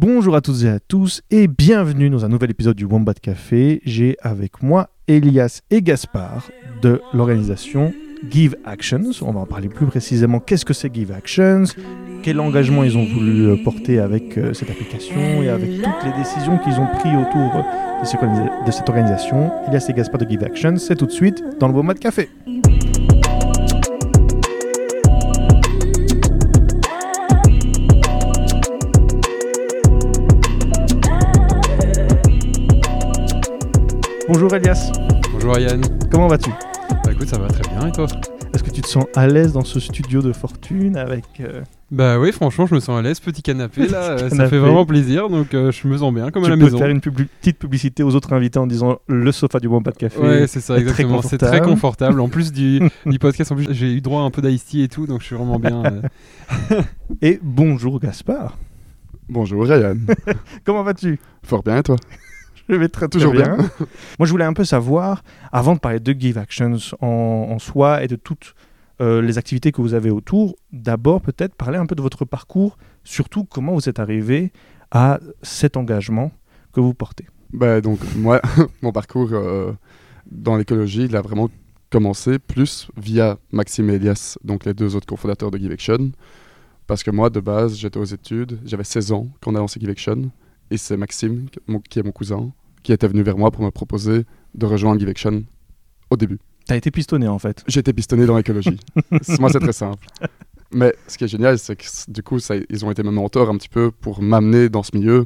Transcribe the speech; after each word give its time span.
Bonjour 0.00 0.36
à 0.36 0.40
toutes 0.40 0.62
et 0.62 0.68
à 0.68 0.78
tous 0.78 1.22
et 1.28 1.48
bienvenue 1.48 2.08
dans 2.08 2.24
un 2.24 2.28
nouvel 2.28 2.52
épisode 2.52 2.76
du 2.76 2.84
Wombat 2.84 3.14
Café. 3.14 3.80
J'ai 3.84 4.16
avec 4.22 4.62
moi 4.62 4.90
Elias 5.08 5.62
et 5.72 5.82
Gaspard 5.82 6.52
de 6.82 7.00
l'organisation 7.12 7.92
Give 8.30 8.54
Actions. 8.64 9.10
On 9.22 9.32
va 9.32 9.40
en 9.40 9.46
parler 9.46 9.68
plus 9.68 9.86
précisément. 9.86 10.38
Qu'est-ce 10.38 10.64
que 10.64 10.72
c'est 10.72 10.94
Give 10.94 11.10
Actions? 11.10 11.64
Quel 12.22 12.38
engagement 12.38 12.84
ils 12.84 12.96
ont 12.96 13.06
voulu 13.06 13.46
euh, 13.48 13.56
porter 13.64 13.98
avec 13.98 14.38
euh, 14.38 14.54
cette 14.54 14.70
application 14.70 15.42
et 15.42 15.48
avec 15.48 15.82
toutes 15.82 16.04
les 16.04 16.12
décisions 16.16 16.58
qu'ils 16.58 16.78
ont 16.78 16.86
prises 17.00 17.14
autour 17.16 17.64
de, 18.00 18.06
cette 18.06 18.20
organisa- 18.20 18.64
de 18.66 18.70
cette 18.70 18.88
organisation? 18.88 19.50
Elias 19.66 19.84
et 19.88 19.94
Gaspard 19.94 20.20
de 20.20 20.30
Give 20.30 20.44
Actions, 20.44 20.76
c'est 20.76 20.94
tout 20.94 21.06
de 21.06 21.10
suite 21.10 21.42
dans 21.58 21.66
le 21.66 21.74
Wombat 21.74 21.94
Café. 21.94 22.28
Bonjour 34.28 34.54
Elias, 34.54 34.92
Bonjour 35.32 35.58
Yann. 35.58 35.80
comment 36.10 36.28
vas-tu? 36.28 36.50
Bah 37.04 37.12
écoute, 37.12 37.28
ça 37.28 37.38
va 37.38 37.48
très 37.48 37.62
bien 37.74 37.88
et 37.88 37.92
toi? 37.92 38.06
Est-ce 38.54 38.62
que 38.62 38.70
tu 38.70 38.80
te 38.80 38.86
sens 38.88 39.04
à 39.14 39.26
l'aise 39.26 39.52
dans 39.52 39.64
ce 39.64 39.78
studio 39.80 40.22
de 40.22 40.32
fortune 40.32 40.96
avec... 40.96 41.24
euh, 41.40 41.62
Bah 41.90 42.18
oui, 42.18 42.32
franchement, 42.32 42.66
je 42.66 42.74
me 42.74 42.80
sens 42.80 42.98
à 42.98 43.02
l'aise. 43.02 43.20
Petit 43.20 43.42
canapé 43.42 43.86
là, 43.86 44.10
euh, 44.12 44.18
ça 44.18 44.28
canapé. 44.30 44.50
fait 44.50 44.58
vraiment 44.58 44.86
plaisir. 44.86 45.28
Donc 45.28 45.52
euh, 45.54 45.70
je 45.70 45.86
me 45.86 45.96
sens 45.98 46.12
bien 46.14 46.30
comme 46.30 46.42
tu 46.44 46.48
à 46.48 46.50
la 46.50 46.56
peux 46.56 46.64
maison. 46.64 46.78
faire 46.78 46.88
une 46.88 47.00
publi- 47.00 47.26
petite 47.40 47.58
publicité 47.58 48.02
aux 48.02 48.14
autres 48.14 48.32
invités 48.32 48.58
en 48.58 48.66
disant 48.66 48.98
le 49.06 49.32
sofa 49.32 49.60
du 49.60 49.66
Wombat 49.66 49.92
Café. 49.92 50.18
Ouais, 50.18 50.46
c'est 50.46 50.60
ça, 50.60 50.78
exactement. 50.78 51.22
C'est 51.22 51.38
très 51.38 51.60
confortable. 51.60 52.20
En 52.20 52.28
plus 52.28 52.52
du, 52.52 52.80
du 53.06 53.18
podcast, 53.18 53.52
en 53.52 53.56
plus, 53.56 53.68
j'ai 53.72 53.92
eu 53.92 54.00
droit 54.00 54.22
à 54.22 54.24
un 54.24 54.30
peu 54.30 54.42
d'ice 54.42 54.64
tea 54.64 54.82
et 54.82 54.88
tout, 54.88 55.06
donc 55.06 55.20
je 55.20 55.26
suis 55.26 55.36
vraiment 55.36 55.58
bien. 55.58 55.82
euh. 55.84 56.82
Et 57.22 57.38
bonjour 57.42 58.00
Gaspard. 58.00 58.56
Bonjour 59.28 59.64
Ryan. 59.64 59.96
Comment 60.64 60.82
vas-tu? 60.82 61.18
Fort 61.42 61.62
bien 61.62 61.78
et 61.78 61.82
toi? 61.82 61.96
Je 62.74 62.74
vais 62.74 62.88
très, 62.88 63.08
Toujours 63.08 63.32
bien. 63.32 63.56
bien. 63.56 63.70
Moi, 64.18 64.26
je 64.26 64.30
voulais 64.30 64.44
un 64.44 64.52
peu 64.52 64.64
savoir, 64.64 65.22
avant 65.52 65.74
de 65.74 65.78
parler 65.80 66.00
de 66.00 66.12
Give 66.12 66.36
Actions 66.38 66.76
en, 67.00 67.06
en 67.50 67.58
soi 67.58 68.02
et 68.02 68.08
de 68.08 68.16
toutes 68.16 68.54
euh, 69.00 69.22
les 69.22 69.38
activités 69.38 69.72
que 69.72 69.80
vous 69.80 69.94
avez 69.94 70.10
autour, 70.10 70.56
d'abord 70.72 71.20
peut-être 71.20 71.54
parler 71.54 71.78
un 71.78 71.86
peu 71.86 71.94
de 71.94 72.02
votre 72.02 72.24
parcours, 72.24 72.76
surtout 73.04 73.44
comment 73.44 73.72
vous 73.72 73.88
êtes 73.88 74.00
arrivé 74.00 74.52
à 74.90 75.20
cet 75.42 75.76
engagement 75.76 76.32
que 76.72 76.80
vous 76.80 76.94
portez. 76.94 77.26
Bah 77.52 77.80
donc 77.80 78.00
moi, 78.16 78.42
mon 78.82 78.92
parcours 78.92 79.30
euh, 79.32 79.72
dans 80.30 80.56
l'écologie, 80.56 81.04
il 81.04 81.16
a 81.16 81.22
vraiment 81.22 81.48
commencé 81.90 82.38
plus 82.38 82.88
via 82.96 83.38
Maxime 83.52 83.88
et 83.90 83.94
Elias, 83.94 84.36
donc 84.44 84.64
les 84.64 84.74
deux 84.74 84.96
autres 84.96 85.06
cofondateurs 85.06 85.50
de 85.50 85.58
Give 85.58 85.72
Action. 85.72 86.10
Parce 86.86 87.02
que 87.02 87.10
moi, 87.10 87.30
de 87.30 87.40
base, 87.40 87.76
j'étais 87.76 87.98
aux 87.98 88.04
études, 88.04 88.58
j'avais 88.64 88.84
16 88.84 89.12
ans 89.12 89.26
quand 89.40 89.52
on 89.52 89.54
a 89.54 89.58
lancé 89.58 89.78
Give 89.78 89.90
Action. 89.90 90.30
Et 90.70 90.76
c'est 90.76 90.96
Maxime, 90.96 91.48
qui 91.88 91.98
est 91.98 92.02
mon 92.02 92.12
cousin, 92.12 92.50
qui 92.82 92.92
était 92.92 93.08
venu 93.08 93.22
vers 93.22 93.36
moi 93.38 93.50
pour 93.50 93.64
me 93.64 93.70
proposer 93.70 94.24
de 94.54 94.66
rejoindre 94.66 95.00
Give 95.00 95.08
Action 95.08 95.44
au 96.10 96.16
début. 96.16 96.38
Tu 96.66 96.74
as 96.74 96.76
été 96.76 96.90
pistonné 96.90 97.28
en 97.28 97.38
fait. 97.38 97.64
J'ai 97.66 97.80
été 97.80 97.92
pistonné 97.92 98.26
dans 98.26 98.36
l'écologie. 98.36 98.78
Moi, 99.38 99.50
c'est 99.50 99.60
très 99.60 99.72
simple. 99.72 100.06
Mais 100.70 100.94
ce 101.06 101.16
qui 101.16 101.24
est 101.24 101.28
génial, 101.28 101.58
c'est 101.58 101.76
que 101.76 101.84
du 102.08 102.22
coup, 102.22 102.38
ça, 102.40 102.56
ils 102.68 102.84
ont 102.84 102.90
été 102.90 103.02
mes 103.02 103.10
mentors 103.10 103.48
un 103.48 103.56
petit 103.56 103.70
peu 103.70 103.90
pour 103.90 104.22
m'amener 104.22 104.68
dans 104.68 104.82
ce 104.82 104.94
milieu. 104.94 105.24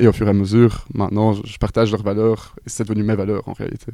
Et 0.00 0.08
au 0.08 0.12
fur 0.12 0.26
et 0.26 0.30
à 0.30 0.32
mesure, 0.32 0.86
maintenant, 0.94 1.32
je 1.32 1.58
partage 1.58 1.92
leurs 1.92 2.02
valeurs. 2.02 2.56
Et 2.66 2.70
c'est 2.70 2.84
devenu 2.84 3.04
mes 3.04 3.14
valeurs 3.14 3.46
en 3.48 3.52
réalité. 3.52 3.92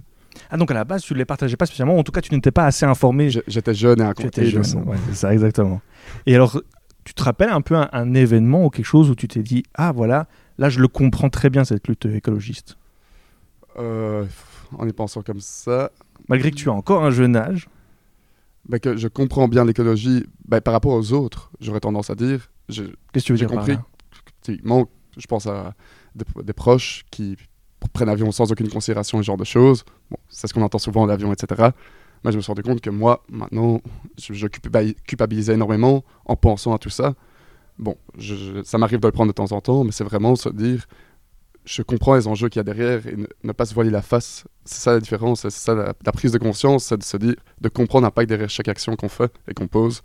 Ah 0.51 0.57
donc 0.57 0.70
à 0.70 0.75
la 0.75 0.85
base, 0.85 1.03
tu 1.03 1.13
ne 1.15 1.19
les 1.19 1.25
partageais 1.25 1.57
pas 1.57 1.67
spécialement, 1.67 1.98
en 1.98 2.03
tout 2.03 2.13
cas 2.13 2.20
tu 2.20 2.35
n'étais 2.35 2.51
pas 2.51 2.67
assez 2.67 2.85
informé? 2.85 3.31
J'étais 3.31 3.75
jeune 3.75 4.01
et 4.01 4.05
incompris. 4.05 4.27
étais 4.27 4.47
jeune, 4.47 4.85
ouais, 4.87 4.97
c'est 5.09 5.15
ça, 5.17 5.33
exactement. 5.33 5.81
Et 6.27 6.35
alors, 6.35 6.61
tu 7.05 7.15
te 7.15 7.23
rappelles 7.23 7.48
un 7.48 7.63
peu 7.63 7.75
un, 7.75 7.89
un 7.93 8.15
événement 8.15 8.67
ou 8.67 8.70
quelque 8.70 8.85
chose 8.85 9.09
où 9.09 9.15
tu 9.15 9.29
t'es 9.29 9.43
dit 9.43 9.63
Ah 9.75 9.93
voilà, 9.93 10.29
là 10.59 10.69
je 10.69 10.81
le 10.81 10.89
comprends 10.89 11.31
très 11.31 11.48
bien 11.48 11.65
cette 11.65 11.89
lutte 11.89 12.05
écologiste? 12.07 12.77
Euh, 13.79 14.25
en 14.79 14.87
y 14.89 14.93
pensant 14.93 15.23
comme 15.23 15.41
ça, 15.41 15.91
Malgré 16.29 16.51
que 16.51 16.57
tu 16.57 16.69
as 16.69 16.73
encore 16.73 17.05
un 17.05 17.11
jeune 17.11 17.37
âge. 17.37 17.69
bah, 18.69 18.79
que 18.79 18.97
je 18.97 19.07
comprends 19.09 19.48
bien 19.48 19.64
l'écologie 19.64 20.25
bah, 20.47 20.61
par 20.61 20.73
rapport 20.75 20.92
aux 20.92 21.13
autres, 21.13 21.51
j'aurais 21.61 21.81
tendance 21.81 22.11
à 22.11 22.15
dire. 22.15 22.51
Qu'est-ce 22.69 22.83
que 22.83 23.19
tu 23.20 23.33
veux 23.33 23.39
dire 23.39 23.48
par 23.48 23.59
compris. 23.59 23.75
là 23.75 23.85
typiquement, 24.42 24.89
je 25.17 25.27
pense 25.27 25.47
à 25.47 25.75
des, 26.15 26.25
des 26.42 26.53
proches 26.53 27.05
qui 27.11 27.36
prennent 27.92 28.09
l'avion 28.09 28.33
sans 28.33 28.51
aucune 28.51 28.69
considération, 28.69 29.19
ce 29.19 29.23
genre 29.25 29.36
de 29.36 29.45
choses. 29.45 29.85
Bon, 30.11 30.17
c'est 30.29 30.47
ce 30.48 30.55
qu'on 30.55 30.63
entend 30.63 30.79
souvent, 30.79 31.05
l'avion, 31.07 31.33
etc. 31.33 31.70
Moi, 32.25 32.31
je 32.33 32.36
me 32.36 32.42
suis 32.42 32.51
rendu 32.51 32.63
compte 32.63 32.81
que 32.81 32.91
moi, 32.91 33.23
maintenant, 33.31 33.81
je, 34.19 34.33
je 34.33 34.47
culpabi- 34.48 34.97
culpabilisais 35.07 35.55
énormément 35.55 36.05
en 36.25 36.35
pensant 36.36 36.75
à 36.75 36.79
tout 36.79 36.91
ça. 36.91 37.15
Bon, 37.79 37.97
je- 38.19 38.63
ça 38.65 38.79
m'arrive 38.79 39.01
de 39.01 39.07
le 39.07 39.13
prendre 39.13 39.29
de 39.31 39.35
temps 39.35 39.53
en 39.53 39.61
temps, 39.61 39.85
mais 39.85 39.92
c'est 39.92 40.05
vraiment 40.05 40.35
se 40.35 40.48
dire, 40.48 40.86
je 41.67 41.83
comprends 41.83 42.15
les 42.15 42.27
enjeux 42.29 42.49
qu'il 42.49 42.61
y 42.61 42.61
a 42.61 42.65
derrière 42.65 43.07
et 43.07 43.17
ne, 43.17 43.27
ne 43.43 43.53
pas 43.53 43.67
se 43.67 43.75
voiler 43.75 43.91
la 43.91 44.03
face. 44.03 44.45
C'est 44.65 44.81
ça 44.81 44.93
la 44.93 45.01
différence, 45.01 45.43
c'est 45.43 45.51
ça 45.51 45.75
la, 45.75 46.13
prise 46.13 46.33
de 46.33 46.39
conscience, 46.39 46.87
c'est 46.87 46.97
de 46.97 47.03
se 47.03 47.17
dire, 47.17 47.35
de 47.61 47.69
comprendre 47.69 48.05
l'impact 48.05 48.29
derrière 48.29 48.49
chaque 48.49 48.69
action 48.69 48.97
qu'on 48.97 49.09
fait 49.09 49.33
et 49.49 49.55
qu'on 49.55 49.67
pose. 49.67 50.03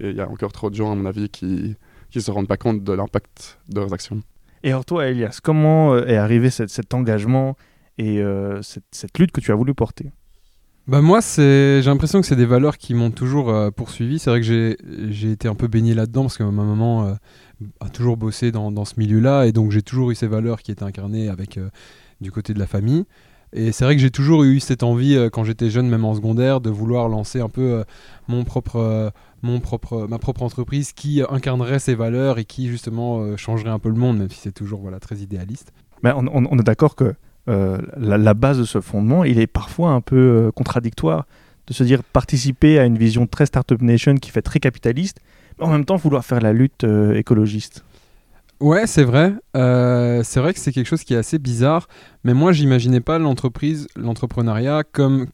Et 0.00 0.10
il 0.10 0.16
y 0.16 0.20
a 0.20 0.28
encore 0.28 0.52
trop 0.52 0.70
de 0.70 0.74
gens, 0.74 0.90
à 0.90 0.94
mon 0.94 1.06
avis, 1.06 1.28
qui 1.28 1.76
qui 2.14 2.22
se 2.22 2.30
rendent 2.30 2.46
pas 2.46 2.56
compte 2.56 2.84
de 2.84 2.92
l'impact 2.92 3.58
de 3.68 3.80
leurs 3.80 3.92
actions. 3.92 4.22
Et 4.62 4.70
alors, 4.70 4.84
toi, 4.84 5.08
Elias, 5.08 5.40
comment 5.42 5.94
euh, 5.94 6.06
est 6.06 6.16
arrivé 6.16 6.48
cet, 6.48 6.70
cet 6.70 6.94
engagement 6.94 7.56
et 7.98 8.20
euh, 8.20 8.62
cette 8.62 9.18
lutte 9.18 9.32
que 9.32 9.40
tu 9.40 9.50
as 9.50 9.56
voulu 9.56 9.74
porter? 9.74 10.12
Bah 10.86 11.00
moi, 11.00 11.20
j'ai 11.22 11.80
l'impression 11.86 12.20
que 12.20 12.26
c'est 12.26 12.36
des 12.36 12.44
valeurs 12.44 12.76
qui 12.76 12.92
m'ont 12.92 13.10
toujours 13.10 13.48
euh, 13.48 13.70
poursuivi. 13.70 14.18
C'est 14.18 14.28
vrai 14.28 14.40
que 14.40 14.46
j'ai, 14.46 15.30
été 15.30 15.48
un 15.48 15.54
peu 15.54 15.66
baigné 15.66 15.94
là-dedans 15.94 16.22
parce 16.22 16.36
que 16.36 16.42
ma 16.42 16.62
maman 16.62 17.06
euh, 17.06 17.14
a 17.80 17.88
toujours 17.88 18.18
bossé 18.18 18.52
dans, 18.52 18.84
ce 18.84 18.94
milieu-là 18.98 19.46
et 19.46 19.52
donc 19.52 19.70
j'ai 19.70 19.80
toujours 19.80 20.10
eu 20.10 20.14
ces 20.14 20.26
valeurs 20.26 20.60
qui 20.60 20.72
étaient 20.72 20.82
incarnées 20.82 21.30
avec 21.30 21.56
euh, 21.56 21.70
du 22.20 22.30
côté 22.30 22.52
de 22.52 22.58
la 22.58 22.66
famille. 22.66 23.06
Et 23.54 23.72
c'est 23.72 23.86
vrai 23.86 23.96
que 23.96 24.02
j'ai 24.02 24.10
toujours 24.10 24.44
eu 24.44 24.60
cette 24.60 24.82
envie 24.82 25.16
quand 25.32 25.44
j'étais 25.44 25.70
jeune, 25.70 25.88
même 25.88 26.04
en 26.04 26.14
secondaire, 26.14 26.60
de 26.60 26.70
vouloir 26.70 27.08
lancer 27.08 27.40
un 27.40 27.48
peu 27.48 27.84
mon 28.26 28.42
propre, 28.42 29.12
mon 29.42 29.60
propre, 29.60 30.08
ma 30.10 30.18
propre 30.18 30.42
entreprise 30.42 30.92
qui 30.92 31.22
incarnerait 31.30 31.78
ces 31.78 31.94
valeurs 31.94 32.38
et 32.40 32.44
qui 32.44 32.66
justement 32.66 33.36
changerait 33.36 33.70
un 33.70 33.78
peu 33.78 33.90
le 33.90 33.94
monde, 33.94 34.18
même 34.18 34.28
si 34.28 34.40
c'est 34.40 34.52
toujours 34.52 34.80
voilà 34.80 34.98
très 34.98 35.18
idéaliste. 35.18 35.72
Mais 36.02 36.10
on 36.16 36.58
est 36.58 36.64
d'accord 36.64 36.96
que 36.96 37.14
euh, 37.48 37.78
la, 37.96 38.34
base 38.34 38.58
de 38.58 38.64
ce 38.64 38.80
fondement, 38.80 39.24
il 39.24 39.38
est 39.38 39.46
parfois 39.46 39.90
un 39.90 40.00
peu 40.00 40.16
euh, 40.16 40.50
contradictoire 40.50 41.26
de 41.66 41.74
se 41.74 41.84
dire 41.84 42.02
participer 42.02 42.78
à 42.78 42.84
une 42.84 42.96
vision 42.96 43.26
très 43.26 43.46
Startup 43.46 43.80
Nation 43.80 44.14
qui 44.16 44.30
fait 44.30 44.42
très 44.42 44.60
capitaliste, 44.60 45.18
mais 45.58 45.66
en 45.66 45.70
même 45.70 45.84
temps 45.84 45.96
vouloir 45.96 46.24
faire 46.24 46.40
la 46.40 46.52
lutte 46.52 46.84
euh, 46.84 47.14
écologiste. 47.14 47.84
Ouais, 48.60 48.86
c'est 48.86 49.04
vrai. 49.04 49.34
C'est 49.52 50.40
vrai 50.40 50.54
que 50.54 50.60
c'est 50.60 50.72
quelque 50.72 50.86
chose 50.86 51.04
qui 51.04 51.12
est 51.12 51.18
assez 51.18 51.38
bizarre. 51.38 51.88
Mais 52.22 52.32
moi, 52.34 52.52
j'imaginais 52.52 53.00
pas 53.00 53.18
l'entreprise, 53.18 53.88
l'entrepreneuriat 53.96 54.84
comme 54.84 55.26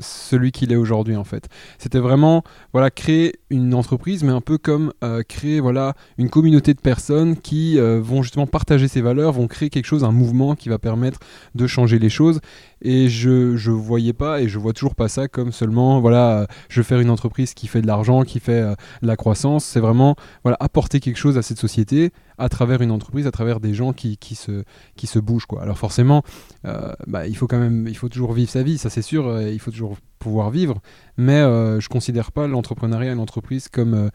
celui 0.00 0.52
qu'il 0.52 0.72
est 0.72 0.76
aujourd'hui 0.76 1.16
en 1.16 1.24
fait. 1.24 1.48
C'était 1.78 1.98
vraiment 1.98 2.42
voilà 2.72 2.90
créer 2.90 3.36
une 3.50 3.74
entreprise, 3.74 4.22
mais 4.24 4.32
un 4.32 4.40
peu 4.40 4.58
comme 4.58 4.92
euh, 5.02 5.22
créer 5.22 5.60
voilà 5.60 5.94
une 6.18 6.30
communauté 6.30 6.74
de 6.74 6.80
personnes 6.80 7.36
qui 7.36 7.78
euh, 7.78 8.00
vont 8.00 8.22
justement 8.22 8.46
partager 8.46 8.88
ces 8.88 9.00
valeurs, 9.00 9.32
vont 9.32 9.46
créer 9.46 9.70
quelque 9.70 9.86
chose, 9.86 10.04
un 10.04 10.12
mouvement 10.12 10.54
qui 10.54 10.68
va 10.68 10.78
permettre 10.78 11.20
de 11.54 11.66
changer 11.66 11.98
les 11.98 12.10
choses. 12.10 12.40
Et 12.82 13.08
je 13.08 13.56
je 13.56 13.70
voyais 13.70 14.12
pas 14.12 14.40
et 14.40 14.48
je 14.48 14.58
vois 14.58 14.72
toujours 14.72 14.94
pas 14.94 15.08
ça 15.08 15.28
comme 15.28 15.50
seulement 15.50 16.00
voilà 16.00 16.40
euh, 16.40 16.46
je 16.68 16.80
veux 16.80 16.84
faire 16.84 17.00
une 17.00 17.10
entreprise 17.10 17.54
qui 17.54 17.66
fait 17.68 17.80
de 17.80 17.86
l'argent, 17.86 18.22
qui 18.22 18.38
fait 18.38 18.60
euh, 18.60 18.74
de 19.02 19.06
la 19.06 19.16
croissance. 19.16 19.64
C'est 19.64 19.80
vraiment 19.80 20.14
voilà 20.44 20.56
apporter 20.60 21.00
quelque 21.00 21.16
chose 21.16 21.38
à 21.38 21.42
cette 21.42 21.58
société 21.58 22.12
à 22.38 22.48
travers 22.48 22.82
une 22.82 22.90
entreprise, 22.90 23.26
à 23.26 23.30
travers 23.30 23.60
des 23.60 23.74
gens 23.74 23.92
qui, 23.92 24.16
qui, 24.18 24.34
se, 24.34 24.64
qui 24.96 25.06
se 25.06 25.18
bougent. 25.18 25.46
Quoi. 25.46 25.62
Alors 25.62 25.78
forcément, 25.78 26.22
euh, 26.64 26.92
bah, 27.06 27.26
il 27.26 27.36
faut 27.36 27.46
quand 27.46 27.58
même, 27.58 27.86
il 27.88 27.96
faut 27.96 28.08
toujours 28.08 28.32
vivre 28.32 28.50
sa 28.50 28.62
vie, 28.62 28.78
ça 28.78 28.90
c'est 28.90 29.02
sûr, 29.02 29.26
euh, 29.26 29.50
il 29.50 29.58
faut 29.58 29.70
toujours 29.70 29.96
pouvoir 30.18 30.50
vivre, 30.50 30.80
mais 31.16 31.40
euh, 31.40 31.80
je 31.80 31.88
considère 31.88 32.32
pas 32.32 32.46
l'entrepreneuriat 32.46 33.12
et 33.12 33.14
l'entreprise 33.14 33.68
comme 33.68 33.94
euh, 33.94 34.08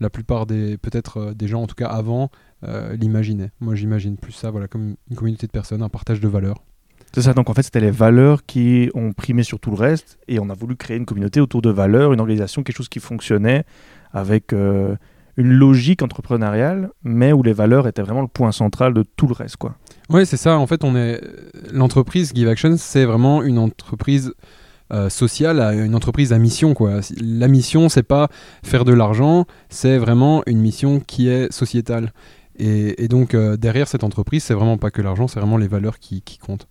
la 0.00 0.10
plupart 0.10 0.46
des, 0.46 0.78
peut-être 0.78 1.18
euh, 1.18 1.34
des 1.34 1.48
gens, 1.48 1.62
en 1.62 1.66
tout 1.66 1.74
cas 1.74 1.88
avant, 1.88 2.30
euh, 2.64 2.96
l'imaginaient. 2.96 3.50
Moi 3.60 3.74
j'imagine 3.74 4.16
plus 4.16 4.32
ça, 4.32 4.50
voilà, 4.50 4.68
comme 4.68 4.96
une 5.10 5.16
communauté 5.16 5.46
de 5.46 5.52
personnes, 5.52 5.82
un 5.82 5.88
partage 5.88 6.20
de 6.20 6.28
valeurs. 6.28 6.62
C'est 7.16 7.22
ça, 7.22 7.32
donc 7.32 7.48
en 7.48 7.54
fait, 7.54 7.62
c'était 7.62 7.80
les 7.80 7.90
valeurs 7.90 8.44
qui 8.44 8.90
ont 8.92 9.14
primé 9.14 9.42
sur 9.42 9.58
tout 9.58 9.70
le 9.70 9.78
reste, 9.78 10.18
et 10.28 10.38
on 10.38 10.50
a 10.50 10.52
voulu 10.52 10.76
créer 10.76 10.98
une 10.98 11.06
communauté 11.06 11.40
autour 11.40 11.62
de 11.62 11.70
valeurs, 11.70 12.12
une 12.12 12.20
organisation, 12.20 12.62
quelque 12.62 12.76
chose 12.76 12.90
qui 12.90 13.00
fonctionnait 13.00 13.64
avec 14.12 14.52
euh, 14.52 14.94
une 15.38 15.50
logique 15.50 16.02
entrepreneuriale, 16.02 16.90
mais 17.04 17.32
où 17.32 17.42
les 17.42 17.54
valeurs 17.54 17.88
étaient 17.88 18.02
vraiment 18.02 18.20
le 18.20 18.28
point 18.28 18.52
central 18.52 18.92
de 18.92 19.02
tout 19.16 19.26
le 19.28 19.32
reste, 19.32 19.56
quoi. 19.56 19.76
Oui, 20.10 20.26
c'est 20.26 20.36
ça. 20.36 20.58
En 20.58 20.66
fait, 20.66 20.84
on 20.84 20.94
est 20.94 21.22
l'entreprise 21.72 22.32
Give 22.34 22.48
Action, 22.48 22.74
c'est 22.76 23.06
vraiment 23.06 23.42
une 23.42 23.56
entreprise 23.56 24.34
euh, 24.92 25.08
sociale, 25.08 25.58
une 25.86 25.94
entreprise 25.94 26.34
à 26.34 26.38
mission. 26.38 26.74
Quoi. 26.74 27.00
La 27.18 27.48
mission, 27.48 27.88
c'est 27.88 28.02
pas 28.02 28.28
faire 28.62 28.84
de 28.84 28.92
l'argent, 28.92 29.46
c'est 29.70 29.96
vraiment 29.96 30.42
une 30.46 30.58
mission 30.58 31.00
qui 31.00 31.30
est 31.30 31.50
sociétale. 31.50 32.12
Et, 32.58 33.08
donc 33.08 33.32
euh, 33.32 33.56
derrière 33.56 33.88
cette 33.88 34.04
entreprise, 34.04 34.44
c'est 34.44 34.52
vraiment 34.52 34.76
pas 34.76 34.90
que 34.90 35.00
l'argent, 35.00 35.28
c'est 35.28 35.40
vraiment 35.40 35.56
les 35.56 35.68
valeurs 35.68 35.98
qui 35.98 36.22
comptent. 36.44 36.68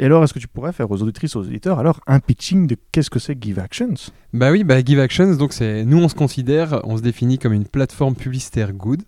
Et 0.00 0.04
alors, 0.04 0.22
est-ce 0.22 0.32
que 0.32 0.38
tu 0.38 0.46
pourrais 0.46 0.72
faire 0.72 0.88
aux 0.92 1.02
auditrices, 1.02 1.34
aux 1.34 1.40
auditeurs, 1.40 1.80
alors 1.80 2.00
un 2.06 2.20
pitching 2.20 2.68
de 2.68 2.76
qu'est-ce 2.92 3.10
que 3.10 3.18
c'est 3.18 3.36
Give 3.42 3.58
Actions? 3.58 3.94
Bah 4.32 4.52
oui, 4.52 4.62
bah 4.62 4.82
Give 4.82 5.00
Actions, 5.00 5.34
donc 5.34 5.52
c'est 5.52 5.84
nous 5.84 5.98
on 5.98 6.08
se 6.08 6.14
considère, 6.14 6.80
on 6.84 6.96
se 6.96 7.02
définit 7.02 7.38
comme 7.38 7.52
une 7.52 7.66
plateforme 7.66 8.14
publicitaire 8.14 8.72
good. 8.72 9.02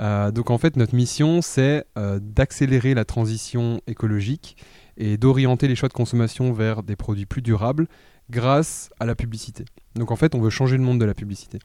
Euh, 0.00 0.30
donc 0.30 0.50
en 0.50 0.56
fait, 0.56 0.76
notre 0.76 0.94
mission, 0.94 1.42
c'est 1.42 1.84
euh, 1.98 2.20
d'accélérer 2.22 2.94
la 2.94 3.04
transition 3.04 3.82
écologique 3.86 4.56
et 4.96 5.18
d'orienter 5.18 5.68
les 5.68 5.76
choix 5.76 5.90
de 5.90 5.94
consommation 5.94 6.54
vers 6.54 6.82
des 6.82 6.96
produits 6.96 7.26
plus 7.26 7.42
durables 7.42 7.86
grâce 8.30 8.88
à 9.00 9.04
la 9.04 9.14
publicité. 9.14 9.66
Donc 9.94 10.10
en 10.10 10.16
fait, 10.16 10.34
on 10.34 10.40
veut 10.40 10.50
changer 10.50 10.78
le 10.78 10.82
monde 10.82 10.98
de 10.98 11.04
la 11.04 11.14
publicité. 11.14 11.58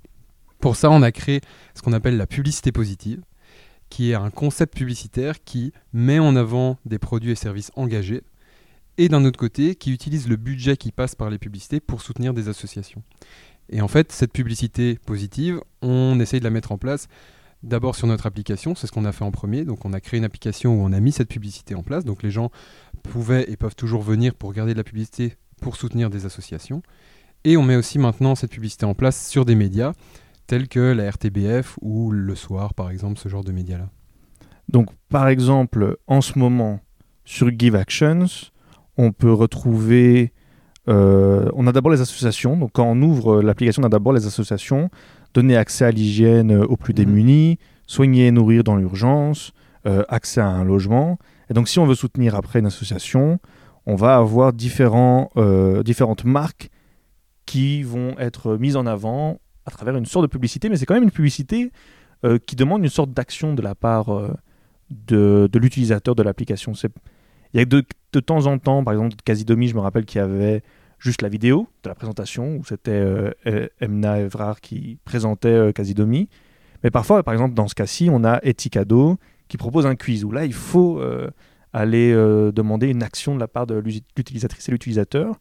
Pour 0.60 0.75
ça, 0.75 0.90
on 0.90 1.01
a 1.01 1.13
créé 1.13 1.40
ce 1.75 1.81
qu'on 1.81 1.94
appelle 1.94 2.18
la 2.18 2.28
publicité 2.28 2.74
positive, 2.74 3.22
qui 3.90 4.12
est 4.12 4.16
un 4.16 4.31
concept 4.31 4.75
publicitaire 4.75 5.44
qui 5.44 5.72
met 5.94 6.19
en 6.19 6.36
avant 6.36 6.78
des 6.86 7.00
produits 7.00 7.31
et 7.31 7.36
services 7.36 7.72
engagés, 7.75 8.22
et 8.98 9.10
d'un 9.10 9.25
autre 9.25 9.40
côté, 9.40 9.75
qui 9.75 9.92
utilise 9.92 10.28
le 10.28 10.36
budget 10.36 10.78
qui 10.78 10.92
passe 10.92 11.16
par 11.16 11.30
les 11.30 11.38
publicités 11.38 11.80
pour 11.80 12.01
soutenir 12.01 12.34
des 12.34 12.48
associations. 12.48 13.04
Et 13.69 13.81
en 13.81 13.88
fait, 13.88 14.12
cette 14.12 14.34
publicité 14.34 15.00
positive, 15.06 15.62
on 15.81 16.19
essaye 16.19 16.40
de 16.40 16.44
la 16.44 16.51
mettre 16.51 16.72
en 16.72 16.78
place 16.78 17.07
d'abord 17.63 17.95
sur 17.95 18.07
notre 18.07 18.25
application, 18.25 18.75
c'est 18.75 18.88
ce 18.88 18.92
qu'on 18.92 19.06
a 19.06 19.12
fait 19.12 19.24
en 19.24 19.31
premier. 19.31 19.66
Donc 19.66 19.86
on 19.86 19.94
a 19.94 20.00
créé 20.00 20.18
une 20.18 20.25
application 20.25 20.75
où 20.75 20.86
on 20.86 20.92
a 20.92 21.00
mis 21.00 21.12
cette 21.12 21.30
publicité 21.30 21.75
en 21.75 21.84
place. 21.84 22.06
Donc 22.06 22.22
les 22.22 22.31
gens 22.31 22.51
pouvaient 23.01 23.50
et 23.50 23.57
peuvent 23.57 23.75
toujours 23.75 24.04
venir 24.04 24.36
pour 24.36 24.50
regarder 24.50 24.74
de 24.74 24.78
la 24.78 24.84
publicité 24.84 25.36
pour 25.62 25.75
soutenir 25.78 26.10
des 26.10 26.25
associations. 26.25 26.84
Et 27.45 27.57
on 27.57 27.63
met 27.63 27.75
aussi 27.75 28.00
maintenant 28.00 28.36
cette 28.36 28.51
publicité 28.51 28.86
en 28.86 28.94
place 28.94 29.28
sur 29.28 29.45
des 29.45 29.56
médias 29.56 29.94
tels 30.45 30.68
que 30.68 30.80
la 30.80 31.10
RTBF 31.10 31.78
ou 31.81 32.12
Le 32.12 32.36
Soir, 32.36 32.74
par 32.74 32.90
exemple, 32.90 33.18
ce 33.18 33.30
genre 33.30 33.44
de 33.44 33.54
médias-là. 33.54 33.90
Donc 34.69 34.90
par 35.10 35.28
exemple, 35.28 35.98
en 36.07 36.22
ce 36.22 36.38
moment, 36.38 36.81
sur 37.25 37.50
Give 37.57 37.75
Actions, 37.75 38.25
on 38.98 39.12
peut 39.12 39.31
retrouver... 39.34 40.31
euh, 40.90 41.50
on 41.56 41.66
a 41.68 41.72
d'abord 41.72 41.92
les 41.92 42.01
associations. 42.01 42.57
Donc 42.57 42.72
quand 42.74 42.86
on 42.86 43.01
ouvre 43.01 43.42
l'application, 43.42 43.81
on 43.84 43.86
a 43.86 43.90
d'abord 43.90 44.13
les 44.13 44.25
associations. 44.25 44.90
Donner 45.34 45.56
accès 45.57 45.86
à 45.86 45.92
l'hygiène 45.92 46.51
euh, 46.51 46.66
aux 46.66 46.78
plus 46.78 46.94
Mhm. 46.94 46.98
démunis, 46.98 47.57
soigner 47.88 48.28
et 48.28 48.31
nourrir 48.31 48.63
dans 48.63 48.75
l'urgence, 48.75 49.51
euh, 49.88 50.04
accès 50.10 50.42
à 50.42 50.48
un 50.48 50.63
logement. 50.63 51.18
Et 51.50 51.54
donc 51.54 51.68
si 51.69 51.80
on 51.80 51.86
veut 51.86 51.95
soutenir 51.95 52.36
après 52.36 52.60
une 52.60 52.66
association, 52.68 53.40
on 53.86 53.95
va 53.95 54.16
avoir 54.18 54.54
différents, 54.54 55.30
euh, 55.38 55.84
différentes 55.84 56.24
marques 56.25 56.69
qui 57.45 57.84
vont 57.84 58.16
être 58.19 58.57
mises 58.57 58.75
en 58.78 58.86
avant 58.86 59.40
à 59.66 59.72
travers 59.72 59.95
une 59.95 60.06
sorte 60.06 60.24
de 60.25 60.30
publicité, 60.30 60.69
mais 60.69 60.75
c'est 60.78 60.86
quand 60.86 60.94
même 60.94 61.04
une 61.04 61.12
publicité 61.12 61.72
euh, 62.25 62.38
qui 62.45 62.56
demande 62.56 62.84
une 62.84 62.90
sorte 62.90 63.12
d'action 63.12 63.54
de 63.54 63.62
la 63.62 63.75
part 63.75 64.10
euh, 64.13 64.34
de, 64.90 65.50
de 65.51 65.60
l'utilisateur 65.60 66.16
de 66.16 66.24
l'application. 66.24 66.74
C'est- 66.74 66.94
Il 67.54 67.60
y 67.60 67.62
a 67.62 67.66
de, 67.66 67.84
de 68.14 68.20
temps 68.20 68.46
en 68.46 68.58
temps, 68.58 68.84
par 68.84 68.94
exemple, 68.94 69.16
Casidomi, 69.24 69.68
je 69.68 69.76
me 69.76 69.80
rappelle 69.80 70.06
qu'il 70.06 70.20
y 70.20 70.24
avait 70.24 70.64
juste 71.00 71.22
la 71.22 71.30
vidéo 71.30 71.68
de 71.84 71.90
la 71.90 71.96
présentation, 71.96 72.58
où 72.58 72.66
c'était 72.66 72.92
euh, 72.92 73.32
E- 73.46 73.70
Emna 73.80 74.20
Evrard 74.20 74.62
qui 74.62 74.98
présentait 75.06 75.50
euh, 75.50 75.72
Casidomi. 75.72 76.30
Mais 76.84 76.92
parfois, 76.92 77.24
par 77.24 77.34
exemple, 77.34 77.54
dans 77.54 77.68
ce 77.68 77.76
cas-ci, 77.76 78.10
on 78.12 78.24
a 78.24 78.40
Etikado 78.44 79.18
qui 79.48 79.58
propose 79.58 79.86
un 79.86 79.96
quiz, 79.96 80.24
où 80.24 80.32
là, 80.32 80.46
il 80.46 80.54
faut 80.54 81.00
euh, 81.00 81.30
aller 81.74 82.12
euh, 82.12 82.52
demander 82.52 82.88
une 82.88 83.04
action 83.04 83.36
de 83.36 83.40
la 83.40 83.48
part 83.48 83.68
de 83.68 83.76
l'utilisatrice 83.76 84.68
et 84.70 84.72
l'utilisateur. 84.72 85.40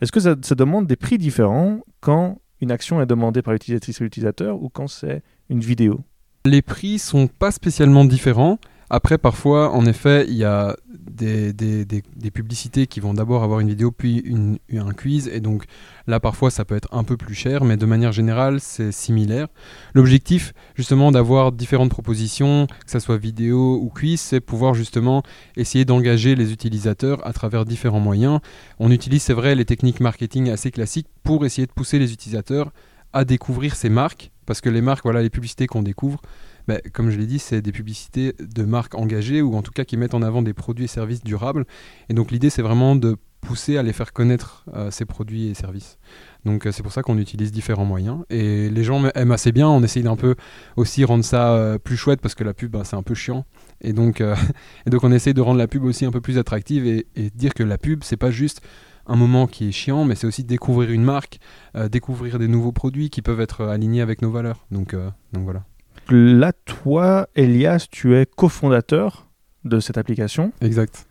Est-ce 0.00 0.12
que 0.12 0.20
ça, 0.20 0.36
ça 0.42 0.54
demande 0.54 0.86
des 0.86 0.96
prix 0.96 1.18
différents 1.18 1.80
quand 2.00 2.38
une 2.60 2.70
action 2.70 3.00
est 3.00 3.06
demandée 3.06 3.42
par 3.42 3.52
l'utilisatrice 3.52 4.00
et 4.00 4.04
l'utilisateur 4.04 4.62
ou 4.62 4.68
quand 4.68 4.88
c'est 4.88 5.22
une 5.48 5.60
vidéo? 5.60 6.00
Les 6.44 6.62
prix 6.62 6.98
sont 6.98 7.26
pas 7.26 7.50
spécialement 7.50 8.04
différents. 8.04 8.58
Après, 8.90 9.18
parfois, 9.18 9.70
en 9.72 9.84
effet, 9.84 10.24
il 10.28 10.34
y 10.34 10.44
a 10.44 10.76
des, 10.96 12.30
publicités 12.32 12.86
qui 12.86 13.00
vont 13.00 13.14
d'abord 13.14 13.42
avoir 13.42 13.60
une 13.60 13.68
vidéo 13.68 13.90
puis 13.90 14.24
un 14.72 14.92
quiz. 14.92 15.28
Et 15.28 15.40
donc 15.40 15.64
là, 16.06 16.20
parfois, 16.20 16.50
ça 16.50 16.64
peut 16.64 16.76
être 16.76 16.88
un 16.92 17.04
peu 17.04 17.16
plus 17.16 17.34
cher, 17.34 17.64
mais 17.64 17.76
de 17.76 17.86
manière 17.86 18.12
générale, 18.12 18.60
c'est 18.60 18.92
similaire. 18.92 19.48
L'objectif, 19.94 20.54
justement, 20.74 21.12
d'avoir 21.12 21.52
différentes 21.52 21.90
propositions, 21.90 22.66
que 22.66 22.90
ce 22.90 22.98
soit 22.98 23.18
vidéo 23.18 23.78
ou 23.82 23.90
quiz, 23.90 24.20
c'est 24.20 24.40
pouvoir 24.40 24.74
justement 24.74 25.22
essayer 25.56 25.84
d'engager 25.84 26.34
les 26.34 26.52
utilisateurs 26.52 27.26
à 27.26 27.32
travers 27.32 27.64
différents 27.64 28.00
moyens. 28.00 28.40
On 28.78 28.90
utilise, 28.90 29.22
c'est 29.22 29.34
vrai, 29.34 29.54
les 29.54 29.64
techniques 29.64 30.00
marketing 30.00 30.50
assez 30.50 30.70
classiques 30.70 31.08
pour 31.22 31.44
essayer 31.44 31.66
de 31.66 31.72
pousser 31.72 31.98
les 31.98 32.12
utilisateurs 32.12 32.70
à 33.12 33.24
découvrir 33.24 33.74
ces 33.74 33.88
marques. 33.88 34.30
Parce 34.46 34.60
que 34.62 34.70
les 34.70 34.80
marques, 34.80 35.04
voilà, 35.04 35.20
les 35.20 35.30
publicités 35.30 35.66
qu'on 35.66 35.82
découvre, 35.82 36.22
ben, 36.68 36.82
comme 36.92 37.08
je 37.08 37.18
l'ai 37.18 37.26
dit, 37.26 37.38
c'est 37.38 37.62
des 37.62 37.72
publicités 37.72 38.34
de 38.38 38.62
marques 38.62 38.94
engagées 38.94 39.40
ou 39.40 39.56
en 39.56 39.62
tout 39.62 39.72
cas 39.72 39.84
qui 39.84 39.96
mettent 39.96 40.12
en 40.12 40.20
avant 40.20 40.42
des 40.42 40.52
produits 40.52 40.84
et 40.84 40.88
services 40.88 41.24
durables. 41.24 41.64
Et 42.10 42.14
donc 42.14 42.30
l'idée, 42.30 42.50
c'est 42.50 42.60
vraiment 42.60 42.94
de 42.94 43.16
pousser 43.40 43.78
à 43.78 43.82
les 43.82 43.94
faire 43.94 44.12
connaître 44.12 44.64
euh, 44.74 44.90
ces 44.90 45.06
produits 45.06 45.48
et 45.48 45.54
services. 45.54 45.98
Donc 46.44 46.66
euh, 46.66 46.72
c'est 46.72 46.82
pour 46.82 46.92
ça 46.92 47.02
qu'on 47.02 47.16
utilise 47.16 47.52
différents 47.52 47.86
moyens. 47.86 48.18
Et 48.28 48.68
les 48.68 48.84
gens 48.84 49.02
aiment 49.14 49.32
assez 49.32 49.50
bien. 49.50 49.66
On 49.66 49.82
essaye 49.82 50.02
d'un 50.02 50.16
peu 50.16 50.34
aussi 50.76 51.06
rendre 51.06 51.24
ça 51.24 51.54
euh, 51.54 51.78
plus 51.78 51.96
chouette 51.96 52.20
parce 52.20 52.34
que 52.34 52.44
la 52.44 52.52
pub, 52.52 52.72
ben, 52.72 52.84
c'est 52.84 52.96
un 52.96 53.02
peu 53.02 53.14
chiant. 53.14 53.46
Et 53.80 53.94
donc, 53.94 54.22
on 55.02 55.12
essaye 55.12 55.32
de 55.32 55.40
rendre 55.40 55.58
la 55.58 55.68
pub 55.68 55.84
aussi 55.84 56.04
un 56.04 56.10
peu 56.10 56.20
plus 56.20 56.36
attractive 56.36 56.86
et, 56.86 57.06
et 57.14 57.30
dire 57.30 57.54
que 57.54 57.62
la 57.62 57.78
pub, 57.78 58.02
c'est 58.04 58.16
pas 58.18 58.30
juste 58.30 58.60
un 59.06 59.16
moment 59.16 59.46
qui 59.46 59.68
est 59.68 59.72
chiant, 59.72 60.04
mais 60.04 60.16
c'est 60.16 60.26
aussi 60.26 60.44
découvrir 60.44 60.90
une 60.90 61.04
marque, 61.04 61.38
découvrir 61.90 62.40
des 62.40 62.48
nouveaux 62.48 62.72
produits 62.72 63.08
qui 63.08 63.22
peuvent 63.22 63.40
être 63.40 63.64
alignés 63.64 64.00
avec 64.00 64.20
nos 64.20 64.30
valeurs. 64.30 64.66
Donc 64.72 64.96
voilà. 65.32 65.64
Là, 66.10 66.52
toi, 66.64 67.28
Elias, 67.34 67.86
tu 67.90 68.16
es 68.16 68.26
cofondateur 68.26 69.28
de 69.64 69.80
cette 69.80 69.98
application. 69.98 70.52
Exact. 70.60 71.06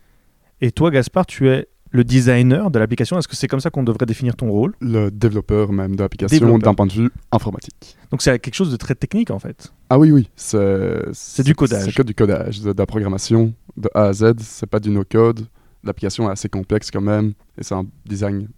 Et 0.62 0.72
toi, 0.72 0.90
Gaspard, 0.90 1.28
tu 1.28 1.50
es 1.50 1.68
le 1.92 2.04
designer 2.04 2.72
de 2.72 2.80
l'application. 2.80 3.18
Est-ce 3.18 3.28
que 3.28 3.36
c'est 3.36 3.48
comme 3.48 3.60
ça 3.60 3.70
qu'on 3.70 3.84
devrait 3.84 4.06
définir 4.06 4.36
ton 4.36 4.50
rôle? 4.50 4.74
Le 4.82 5.10
développeur 5.10 5.72
même 5.72 5.96
de 5.96 6.02
l'application 6.02 6.58
d'un 6.58 6.74
point 6.74 6.88
de 6.88 6.94
vue 6.94 7.10
informatique. 7.32 7.96
Donc 8.12 8.22
c'est 8.22 8.38
quelque 8.40 8.56
chose 8.56 8.72
de 8.72 8.78
très 8.78 8.96
technique 8.96 9.32
en 9.32 9.40
fait. 9.40 9.72
Ah 9.90 9.98
oui, 9.98 10.12
oui, 10.12 10.30
c'est... 10.36 11.02
C'est 11.14 11.44
du 11.44 11.56
codage. 11.56 11.86
C'est 11.86 11.94
que 11.94 12.04
du 12.04 12.14
codage, 12.14 12.62
de, 12.62 12.74
de 12.74 12.78
la 12.78 12.86
programmation 12.86 13.54
de 13.78 13.90
A 13.94 14.06
à 14.06 14.14
Z. 14.14 14.34
C'est 14.40 14.68
pas 14.68 14.80
du 14.80 14.90
no-code. 14.90 15.46
L'application 15.84 16.28
est 16.28 16.32
assez 16.32 16.50
complexe 16.50 16.92
quand 16.92 17.02
même. 17.02 17.34
Et 17.58 17.64
c'est 17.64 17.76
un 17.76 17.86
design 18.06 18.50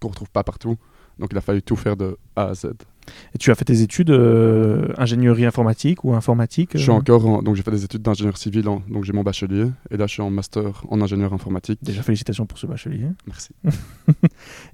qu'on 0.00 0.08
retrouve 0.08 0.30
pas 0.30 0.44
partout. 0.44 0.76
Donc 1.18 1.30
il 1.32 1.38
a 1.38 1.40
fallu 1.40 1.62
tout 1.62 1.76
faire 1.76 1.96
de 1.96 2.16
A 2.36 2.48
à 2.48 2.54
Z. 2.54 2.74
Et 3.34 3.38
tu 3.38 3.50
as 3.50 3.54
fait 3.54 3.64
tes 3.64 3.82
études 3.82 4.10
euh, 4.10 4.88
ingénierie 4.98 5.44
informatique 5.46 6.04
ou 6.04 6.14
informatique 6.14 6.70
Je 6.74 6.78
suis 6.78 6.90
euh, 6.90 6.94
encore 6.94 7.26
en- 7.26 7.42
Donc 7.42 7.56
j'ai 7.56 7.62
fait 7.62 7.70
des 7.70 7.84
études 7.84 8.02
d'ingénieur 8.02 8.36
civil, 8.36 8.68
en- 8.68 8.82
donc 8.90 9.04
j'ai 9.04 9.12
mon 9.12 9.22
bachelier. 9.22 9.66
Et 9.90 9.96
là 9.96 10.06
je 10.06 10.12
suis 10.14 10.22
en 10.22 10.30
master 10.30 10.82
en 10.88 11.00
ingénieur 11.00 11.32
informatique. 11.32 11.78
Déjà 11.82 12.02
félicitations 12.02 12.46
pour 12.46 12.58
ce 12.58 12.66
bachelier. 12.66 13.06
Merci. 13.26 13.50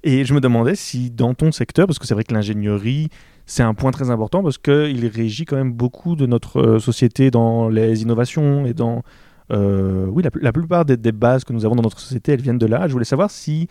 Et 0.03 0.25
je 0.25 0.33
me 0.33 0.39
demandais 0.39 0.75
si 0.75 1.09
dans 1.11 1.33
ton 1.33 1.51
secteur, 1.51 1.87
parce 1.87 1.99
que 1.99 2.05
c'est 2.07 2.13
vrai 2.13 2.23
que 2.23 2.33
l'ingénierie, 2.33 3.09
c'est 3.45 3.63
un 3.63 3.73
point 3.73 3.91
très 3.91 4.09
important 4.09 4.41
parce 4.43 4.57
qu'il 4.57 5.05
régit 5.07 5.45
quand 5.45 5.55
même 5.57 5.73
beaucoup 5.73 6.15
de 6.15 6.25
notre 6.25 6.59
euh, 6.59 6.79
société 6.79 7.31
dans 7.31 7.69
les 7.69 8.01
innovations 8.01 8.65
et 8.65 8.73
dans... 8.73 9.03
euh, 9.51 10.07
oui, 10.07 10.23
la 10.41 10.51
plupart 10.51 10.85
des, 10.85 10.97
des 10.97 11.11
bases 11.11 11.43
que 11.43 11.53
nous 11.53 11.65
avons 11.65 11.75
dans 11.75 11.83
notre 11.83 11.99
société, 11.99 12.31
elles 12.33 12.41
viennent 12.41 12.57
de 12.57 12.65
là. 12.65 12.87
Je 12.87 12.93
voulais 12.93 13.05
savoir 13.05 13.29
si 13.29 13.67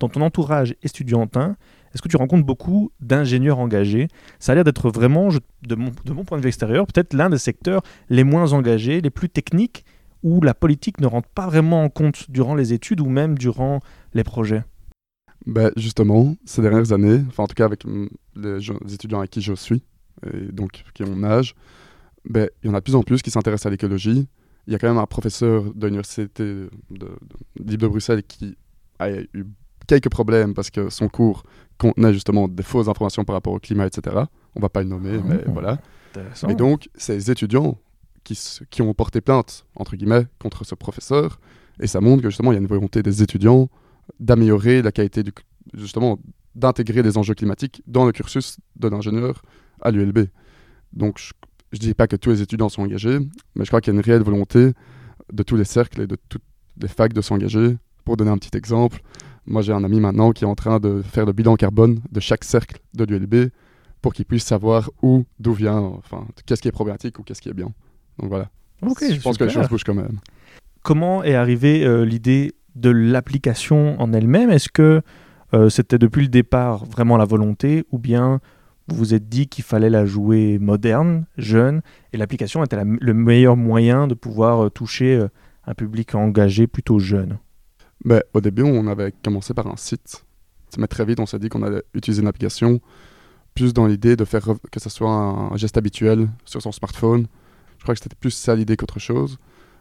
dans 0.00 0.08
ton 0.10 0.20
entourage 0.20 0.74
estudiantin, 0.82 1.56
est-ce 1.96 2.02
que 2.02 2.08
tu 2.08 2.18
rencontres 2.18 2.44
beaucoup 2.44 2.92
d'ingénieurs 3.00 3.58
engagés? 3.58 4.08
Ça 4.38 4.52
a 4.52 4.54
l'air 4.54 4.64
d'être 4.64 4.90
vraiment, 4.90 5.30
de, 5.66 5.74
mon, 5.74 5.90
de 6.04 6.12
point 6.12 6.36
de 6.36 6.42
vue 6.42 6.48
extérieur, 6.48 6.86
peut-être 6.86 7.14
l'un 7.14 7.30
des 7.30 7.38
secteurs 7.38 7.80
les 8.10 8.22
moins 8.22 8.52
engagés, 8.52 9.00
les 9.00 9.08
plus 9.08 9.30
techniques, 9.30 9.86
où 10.22 10.42
la 10.42 10.52
politique 10.52 11.00
ne 11.00 11.06
rentre 11.06 11.30
pas 11.30 11.46
vraiment 11.46 11.84
en 11.84 11.88
compte 11.88 12.30
durant 12.30 12.54
les 12.54 12.74
études 12.74 13.00
ou 13.00 13.08
même 13.08 13.38
durant 13.38 13.80
les 14.12 14.24
projets? 14.24 14.62
Ben, 15.46 15.70
justement, 15.74 16.36
ces 16.44 16.60
dernières 16.60 16.92
années, 16.92 17.22
enfin 17.28 17.44
en 17.44 17.46
tout 17.46 17.54
cas 17.54 17.64
avec 17.64 17.86
mm, 17.86 18.08
les, 18.36 18.92
étudiants 18.92 19.20
avec 19.20 19.30
qui 19.30 19.40
je 19.40 19.54
suis, 19.54 19.82
et 20.30 20.52
donc 20.52 20.84
qui 20.92 21.02
ont 21.02 21.16
mon 21.16 21.24
âge, 21.24 21.54
ben, 22.28 22.50
il 22.62 22.66
y 22.68 22.70
en 22.70 22.74
a 22.74 22.80
de 22.80 22.84
plus 22.84 22.94
en 22.94 23.02
plus 23.02 23.22
qui 23.22 23.30
s'intéressent 23.30 23.68
à 23.68 23.70
l'écologie. 23.70 24.28
Il 24.66 24.72
y 24.74 24.76
a 24.76 24.78
quand 24.78 24.88
même 24.88 24.98
un 24.98 25.06
professeur 25.06 25.72
de 25.74 25.86
l'université 25.86 26.28
de, 26.42 26.68
de, 26.90 27.08
libre 27.58 27.84
de 27.84 27.88
Bruxelles 27.88 28.22
qui 28.22 28.58
a 28.98 29.10
eu 29.10 29.46
quelques 29.86 30.08
problèmes 30.08 30.54
parce 30.54 30.70
que 30.70 30.90
son 30.90 31.08
cours 31.08 31.42
contenait 31.78 32.12
justement 32.12 32.48
des 32.48 32.62
fausses 32.62 32.88
informations 32.88 33.24
par 33.24 33.34
rapport 33.34 33.52
au 33.52 33.58
climat, 33.58 33.86
etc. 33.86 34.16
On 34.54 34.60
va 34.60 34.68
pas 34.68 34.82
le 34.82 34.88
nommer, 34.88 35.18
mais 35.24 35.40
Oh. 35.46 35.52
voilà. 35.52 35.78
Et 36.48 36.54
donc, 36.54 36.88
ces 36.94 37.30
étudiants 37.30 37.78
qui, 38.24 38.82
ont 38.82 38.94
porté 38.94 39.20
plainte, 39.20 39.66
entre 39.76 39.96
guillemets, 39.96 40.26
contre 40.40 40.64
ce 40.64 40.74
professeur, 40.74 41.38
et 41.80 41.86
ça 41.86 42.00
montre 42.00 42.22
que 42.22 42.30
justement, 42.30 42.52
il 42.52 42.54
y 42.54 42.58
a 42.58 42.60
une 42.60 42.66
volonté 42.66 43.02
des 43.02 43.22
étudiants 43.22 43.68
d'améliorer 44.18 44.82
la 44.82 44.92
qualité 44.92 45.22
du, 45.22 45.32
justement, 45.74 46.18
d'intégrer 46.54 47.02
les 47.02 47.18
enjeux 47.18 47.34
climatiques 47.34 47.82
dans 47.86 48.06
le 48.06 48.12
cursus 48.12 48.58
de 48.76 48.88
l'ingénieur 48.88 49.42
à 49.82 49.90
l'ULB. 49.90 50.26
Donc, 50.94 51.18
je 51.72 51.76
ne 51.76 51.78
dis 51.78 51.94
pas 51.94 52.06
que 52.06 52.16
tous 52.16 52.30
les 52.30 52.42
étudiants 52.42 52.68
sont 52.70 52.82
engagés, 52.82 53.18
mais 53.54 53.64
je 53.64 53.70
crois 53.70 53.80
qu'il 53.80 53.92
y 53.92 53.96
a 53.96 53.98
une 54.00 54.04
réelle 54.04 54.22
volonté 54.22 54.72
de 55.32 55.42
tous 55.42 55.56
les 55.56 55.64
cercles 55.64 56.00
et 56.00 56.06
de 56.06 56.16
toutes 56.28 56.42
les 56.80 56.88
facs 56.88 57.12
de 57.12 57.20
s'engager. 57.20 57.76
Pour 58.04 58.16
donner 58.16 58.30
un 58.30 58.38
petit 58.38 58.56
exemple, 58.56 59.00
moi 59.46 59.62
j'ai 59.62 59.72
un 59.72 59.84
ami 59.84 60.00
maintenant 60.00 60.32
qui 60.32 60.44
est 60.44 60.46
en 60.46 60.54
train 60.54 60.80
de 60.80 61.02
faire 61.02 61.26
le 61.26 61.32
bilan 61.32 61.56
carbone 61.56 62.00
de 62.12 62.20
chaque 62.20 62.44
cercle 62.44 62.78
de 62.94 63.04
l'ULB 63.04 63.50
pour 64.02 64.12
qu'il 64.14 64.24
puisse 64.24 64.44
savoir 64.44 64.90
où, 65.02 65.24
d'où 65.40 65.52
vient, 65.52 65.78
enfin, 65.78 66.26
qu'est-ce 66.44 66.62
qui 66.62 66.68
est 66.68 66.72
problématique 66.72 67.18
ou 67.18 67.22
qu'est-ce 67.22 67.40
qui 67.42 67.48
est 67.48 67.54
bien. 67.54 67.72
Donc 68.18 68.28
voilà. 68.28 68.50
Ok, 68.82 69.02
je 69.10 69.20
pense 69.20 69.36
que 69.38 69.44
les 69.44 69.50
choses 69.50 69.68
bougent 69.68 69.84
quand 69.84 69.94
même. 69.94 70.18
Comment 70.82 71.24
est 71.24 71.34
arrivée 71.34 71.84
euh, 71.84 72.04
l'idée 72.04 72.52
de 72.74 72.90
l'application 72.90 74.00
en 74.00 74.12
elle-même? 74.12 74.50
Est-ce 74.50 74.68
que 74.68 75.02
euh, 75.54 75.68
c'était 75.70 75.98
depuis 75.98 76.22
le 76.22 76.28
départ 76.28 76.84
vraiment 76.84 77.16
la 77.16 77.24
volonté 77.24 77.84
ou 77.90 77.98
bien 77.98 78.40
vous 78.88 78.96
vous 78.96 79.14
êtes 79.14 79.28
dit 79.28 79.48
qu'il 79.48 79.64
fallait 79.64 79.90
la 79.90 80.06
jouer 80.06 80.58
moderne, 80.60 81.26
jeune, 81.38 81.80
et 82.12 82.16
l'application 82.16 82.62
était 82.62 82.76
la- 82.76 82.84
le 82.84 83.14
meilleur 83.14 83.56
moyen 83.56 84.06
de 84.06 84.14
pouvoir 84.14 84.66
euh, 84.66 84.70
toucher 84.70 85.26
un 85.66 85.74
public 85.74 86.14
engagé 86.14 86.68
plutôt 86.68 87.00
jeune? 87.00 87.38
Au 88.34 88.40
début, 88.40 88.62
on 88.62 88.86
avait 88.86 89.12
commencé 89.24 89.54
par 89.54 89.66
un 89.66 89.76
site. 89.76 90.24
Mais 90.78 90.86
très 90.86 91.04
vite, 91.04 91.20
on 91.20 91.26
s'est 91.26 91.38
dit 91.38 91.48
qu'on 91.48 91.62
allait 91.62 91.82
utiliser 91.94 92.22
une 92.22 92.28
application 92.28 92.80
plus 93.54 93.72
dans 93.72 93.86
l'idée 93.86 94.16
de 94.16 94.24
faire 94.24 94.46
que 94.70 94.80
ce 94.80 94.90
soit 94.90 95.10
un 95.10 95.56
geste 95.56 95.78
habituel 95.78 96.28
sur 96.44 96.60
son 96.60 96.72
smartphone. 96.72 97.26
Je 97.78 97.82
crois 97.82 97.94
que 97.94 98.00
c'était 98.00 98.14
plus 98.14 98.30
ça 98.30 98.54
l'idée 98.54 98.76
qu'autre 98.76 98.98
chose. 98.98 99.38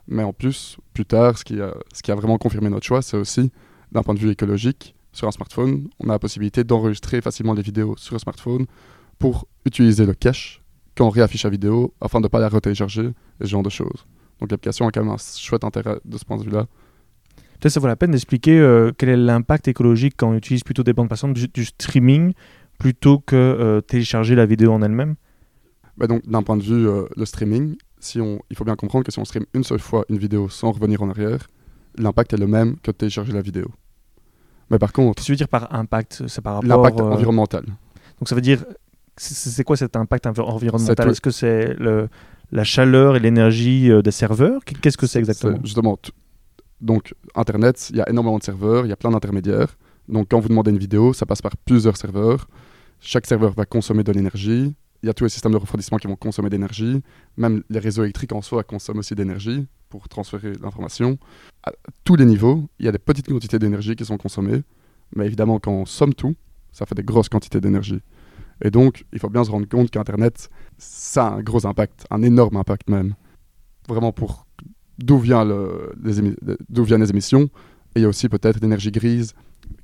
Mais 0.08 0.24
en 0.24 0.34
plus, 0.34 0.78
plus 0.94 1.06
tard, 1.06 1.38
ce 1.38 1.44
qui 1.44 1.60
a, 1.62 2.16
vraiment 2.16 2.38
confirmé 2.38 2.70
notre 2.70 2.86
choix, 2.86 3.02
c'est 3.02 3.18
aussi, 3.18 3.52
d'un 3.92 4.04
point 4.04 4.14
de 4.14 4.20
vue 4.20 4.32
écologique, 4.32 4.96
sur 5.12 5.28
un 5.28 5.32
smartphone, 5.32 5.88
on 6.00 6.10
a 6.10 6.14
la 6.14 6.20
possibilité 6.20 6.64
d'enregistrer 6.64 7.22
facilement 7.22 7.54
les 7.54 7.62
vidéos 7.62 7.96
sur 7.98 8.16
un 8.16 8.20
smartphone 8.20 8.66
pour 9.18 9.48
utiliser 9.66 10.06
le 10.06 10.14
cache 10.14 10.62
quand 10.96 11.08
on 11.08 11.10
réaffiche 11.10 11.44
la 11.44 11.50
vidéo 11.50 11.94
afin 12.02 12.20
de 12.20 12.26
ne 12.26 12.28
pas 12.28 12.40
la 12.40 12.50
retélécharger, 12.50 13.06
et 13.06 13.44
ce 13.44 13.46
genre 13.46 13.64
de 13.64 13.70
choses. 13.70 14.06
Donc 14.40 14.52
l'application 14.52 14.88
a 14.88 14.92
quand 14.92 15.02
même 15.02 15.14
un 15.14 15.18
chouette 15.18 15.64
intérêt 15.64 16.00
de 16.04 16.18
ce 16.18 16.26
point 16.26 16.38
de 16.38 16.44
vue-là. 16.44 16.68
Peut-être 17.60 17.74
ça 17.74 17.80
vaut 17.80 17.88
la 17.88 17.96
peine 17.96 18.12
d'expliquer 18.12 18.60
euh, 18.60 18.92
quel 18.98 19.10
est 19.10 19.18
l'impact 19.18 19.68
écologique 19.68 20.16
quand 20.18 20.30
on 20.30 20.36
utilise 20.36 20.64
plutôt 20.64 20.84
des 20.84 20.94
bandes 20.94 21.10
passantes 21.10 21.34
du, 21.34 21.48
du 21.48 21.66
streaming 21.66 22.34
plutôt 22.78 23.20
que 23.20 23.36
euh, 23.36 23.82
télécharger 23.82 24.36
la 24.36 24.46
vidéo 24.46 24.74
en 24.74 24.82
elle-même? 24.82 25.16
Bah 25.98 26.08
donc, 26.08 26.28
d'un 26.28 26.44
point 26.44 26.58
de 26.58 26.64
vue 26.64 26.88
euh, 26.88 27.04
le 27.16 27.26
streaming, 27.26 27.76
si 28.00 28.20
on, 28.20 28.40
il 28.50 28.58
faut 28.58 28.66
bien 28.66 28.76
comprendre 28.76 29.06
que 29.06 29.12
si 29.12 29.20
on 29.20 29.26
stream 29.26 29.46
une 29.54 29.64
seule 29.64 29.80
fois 29.80 30.04
une 30.10 30.18
vidéo 30.18 30.50
sans 30.50 30.72
revenir 30.72 31.02
en 31.02 31.10
arrière, 31.10 31.48
l'impact 31.98 32.34
est 32.34 32.38
le 32.38 32.48
même 32.48 32.76
que 32.84 32.92
de 32.92 32.98
télécharger 32.98 33.32
la 33.32 33.42
vidéo. 33.42 33.68
Mais 34.70 34.78
par 34.78 34.92
contre, 34.92 35.24
tu 35.24 35.32
veux 35.32 35.38
dire 35.38 35.48
par 35.48 35.74
impact? 35.74 36.24
C'est 36.28 36.42
par 36.42 36.56
rapport. 36.56 36.68
l'impact 36.68 37.00
euh, 37.00 37.04
environnemental. 37.04 37.66
Donc 38.20 38.28
ça 38.28 38.36
veut 38.36 38.42
dire. 38.42 38.66
C'est 39.18 39.64
quoi 39.64 39.78
cet 39.78 39.96
impact 39.96 40.26
envi- 40.26 40.42
environnemental? 40.42 41.10
Est-ce 41.10 41.22
que 41.22 41.32
c'est 41.32 41.74
la 42.52 42.64
chaleur 42.66 43.16
et 43.16 43.22
l'énergie 43.22 43.90
des 44.04 44.12
serveurs? 44.12 44.60
Qu'est-ce 44.66 44.98
que 44.98 45.08
c'est 45.08 45.20
exactement? 45.20 45.58
Justement, 45.64 45.98
donc 46.82 47.14
Internet, 47.36 47.90
il 47.90 47.98
y 47.98 48.02
a 48.02 48.10
énormément 48.10 48.38
de 48.38 48.44
serveurs, 48.44 48.86
il 48.86 48.90
y 48.90 48.94
a 48.94 48.96
plein 48.96 49.12
d'intermédiaires. 49.12 49.78
Donc 50.08 50.28
quand 50.30 50.40
vous 50.40 50.50
demandez 50.50 50.72
une 50.72 50.78
vidéo, 50.78 51.14
ça 51.14 51.26
passe 51.26 51.42
par 51.42 51.56
plusieurs 51.58 51.98
serveurs. 51.98 52.48
Chaque 53.00 53.26
serveur 53.26 53.54
va 53.54 53.66
consommer 53.66 54.04
de 54.04 54.12
l'énergie. 54.12 54.76
Il 55.04 55.08
y 55.08 55.10
a 55.10 55.14
tous 55.14 55.24
les 55.24 55.30
systèmes 55.30 55.52
de 55.52 55.58
refroidissement 55.58 55.98
qui 55.98 56.08
vont 56.08 56.16
consommer 56.16 56.50
d'énergie. 56.50 57.02
Même 57.38 57.64
les 57.70 57.80
réseaux 57.80 58.04
électriques 58.04 58.34
en 58.34 58.42
soi 58.42 58.64
consomment 58.64 59.00
aussi 59.00 59.16
d'énergie 59.16 59.68
pour 59.90 60.10
transférer 60.10 60.54
l'information. 60.62 61.18
À 61.64 61.72
tous 62.04 62.16
les 62.16 62.26
niveaux, 62.26 62.68
il 62.80 62.86
y 62.86 62.90
a 62.90 62.92
des 62.92 63.00
petites 63.00 63.28
quantités 63.28 63.60
d'énergie 63.60 63.96
qui 63.96 64.06
sont 64.06 64.18
consommées. 64.18 64.64
Mais 65.16 65.26
évidemment, 65.26 65.60
quand 65.60 65.72
on 65.72 65.86
somme 65.86 66.14
tout, 66.14 66.36
ça 66.72 66.86
fait 66.86 66.96
des 66.96 67.04
grosses 67.04 67.30
quantités 67.30 67.62
d'énergie. 67.62 68.02
Et 68.64 68.72
donc, 68.72 69.06
il 69.14 69.20
faut 69.20 69.30
bien 69.30 69.44
se 69.44 69.52
rendre 69.52 69.68
compte 69.68 69.92
qu'Internet, 69.92 70.50
ça 70.78 71.28
a 71.28 71.32
un 71.36 71.42
gros 71.42 71.66
impact, 71.66 72.06
un 72.10 72.22
énorme 72.22 72.58
impact 72.58 72.90
même. 72.90 73.16
Vraiment 73.88 74.12
pour 74.12 74.45
d'où 74.98 75.18
le- 75.22 75.94
les, 76.04 76.22
viennent 76.84 77.02
les 77.02 77.10
émissions. 77.10 77.44
Et 77.96 78.00
il 78.00 78.02
y 78.02 78.06
a 78.06 78.10
aussi 78.10 78.28
peut-être 78.30 78.60
l'énergie 78.62 78.92
grise 78.92 79.34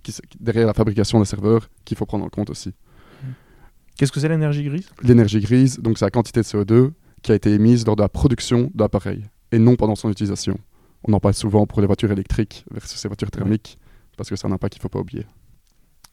qui, 0.04 0.14
derrière 0.40 0.68
la 0.68 0.74
fabrication 0.74 1.20
des 1.20 1.26
serveurs 1.26 1.70
qu'il 1.86 1.98
faut 1.98 2.06
prendre 2.06 2.26
en 2.26 2.30
compte 2.30 2.50
aussi. 2.50 2.74
Qu'est-ce 3.98 4.12
que 4.12 4.20
c'est 4.20 4.30
l'énergie 4.30 4.64
grise? 4.64 4.90
L'énergie 5.04 5.40
grise, 5.40 5.80
donc 5.80 5.98
c'est 5.98 6.06
la 6.06 6.12
quantité 6.12 6.42
de 6.42 6.46
CO2 6.46 6.92
qui 7.22 7.32
a 7.32 7.36
été 7.36 7.54
émise 7.54 7.86
lors 7.86 7.96
de 7.96 8.02
la 8.02 8.10
production 8.10 8.72
de 8.74 8.82
l'appareil 8.84 9.26
et 9.52 9.60
non 9.60 9.76
pendant 9.76 9.96
son 9.96 10.10
utilisation. 10.10 10.58
On 11.04 11.14
en 11.14 11.20
parle 11.20 11.34
souvent 11.36 11.66
pour 11.66 11.82
les 11.82 11.88
voitures 11.88 12.12
électriques 12.12 12.66
versus 12.72 13.02
les 13.04 13.08
voitures 13.08 13.32
thermiques 13.32 13.78
parce 14.18 14.30
que 14.30 14.36
c'est 14.36 14.48
un 14.48 14.52
impact 14.52 14.74
qu'il 14.74 14.80
ne 14.80 14.84
faut 14.84 14.90
pas 14.90 15.00
oublier. 15.00 15.26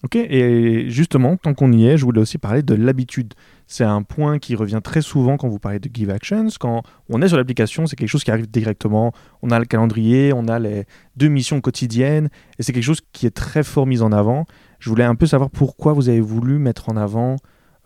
Ok, 0.05 0.15
et 0.15 0.89
justement, 0.91 1.37
tant 1.37 1.55
qu'on 1.55 1.73
y 1.73 1.87
est, 1.87 1.97
je 1.99 2.05
voulais 2.05 2.21
aussi 2.21 2.39
parler 2.39 2.63
de 2.63 2.75
l'habitude. 2.75 3.35
C'est 3.67 3.83
un 3.83 4.03
point 4.03 4.39
qui 4.39 4.55
revient 4.55 4.79
très 4.83 5.03
souvent 5.03 5.37
quand 5.37 5.49
vous 5.49 5.59
parlez 5.59 5.81
de 5.81 5.91
Give 5.93 6.11
Actions. 6.11 6.47
Quand 6.61 6.85
on 7.09 7.21
est 7.21 7.27
sur 7.27 7.37
l'application, 7.37 7.85
c'est 7.87 7.97
quelque 7.97 8.09
chose 8.09 8.23
qui 8.23 8.31
arrive 8.31 8.49
directement. 8.49 9.13
On 9.43 9.51
a 9.51 9.59
le 9.59 9.65
calendrier, 9.65 10.33
on 10.33 10.47
a 10.47 10.61
les 10.61 10.85
deux 11.17 11.27
missions 11.27 11.61
quotidiennes, 11.61 12.29
et 12.59 12.63
c'est 12.63 12.73
quelque 12.73 12.85
chose 12.85 13.01
qui 13.13 13.27
est 13.27 13.35
très 13.35 13.65
fort 13.65 13.89
mis 13.89 14.01
en 14.01 14.13
avant. 14.13 14.47
Je 14.79 14.89
voulais 14.89 15.03
un 15.03 15.17
peu 15.17 15.27
savoir 15.27 15.51
pourquoi 15.51 15.95
vous 15.95 16.09
avez 16.09 16.21
voulu 16.21 16.59
mettre 16.59 16.89
en 16.91 16.97
avant 16.97 17.35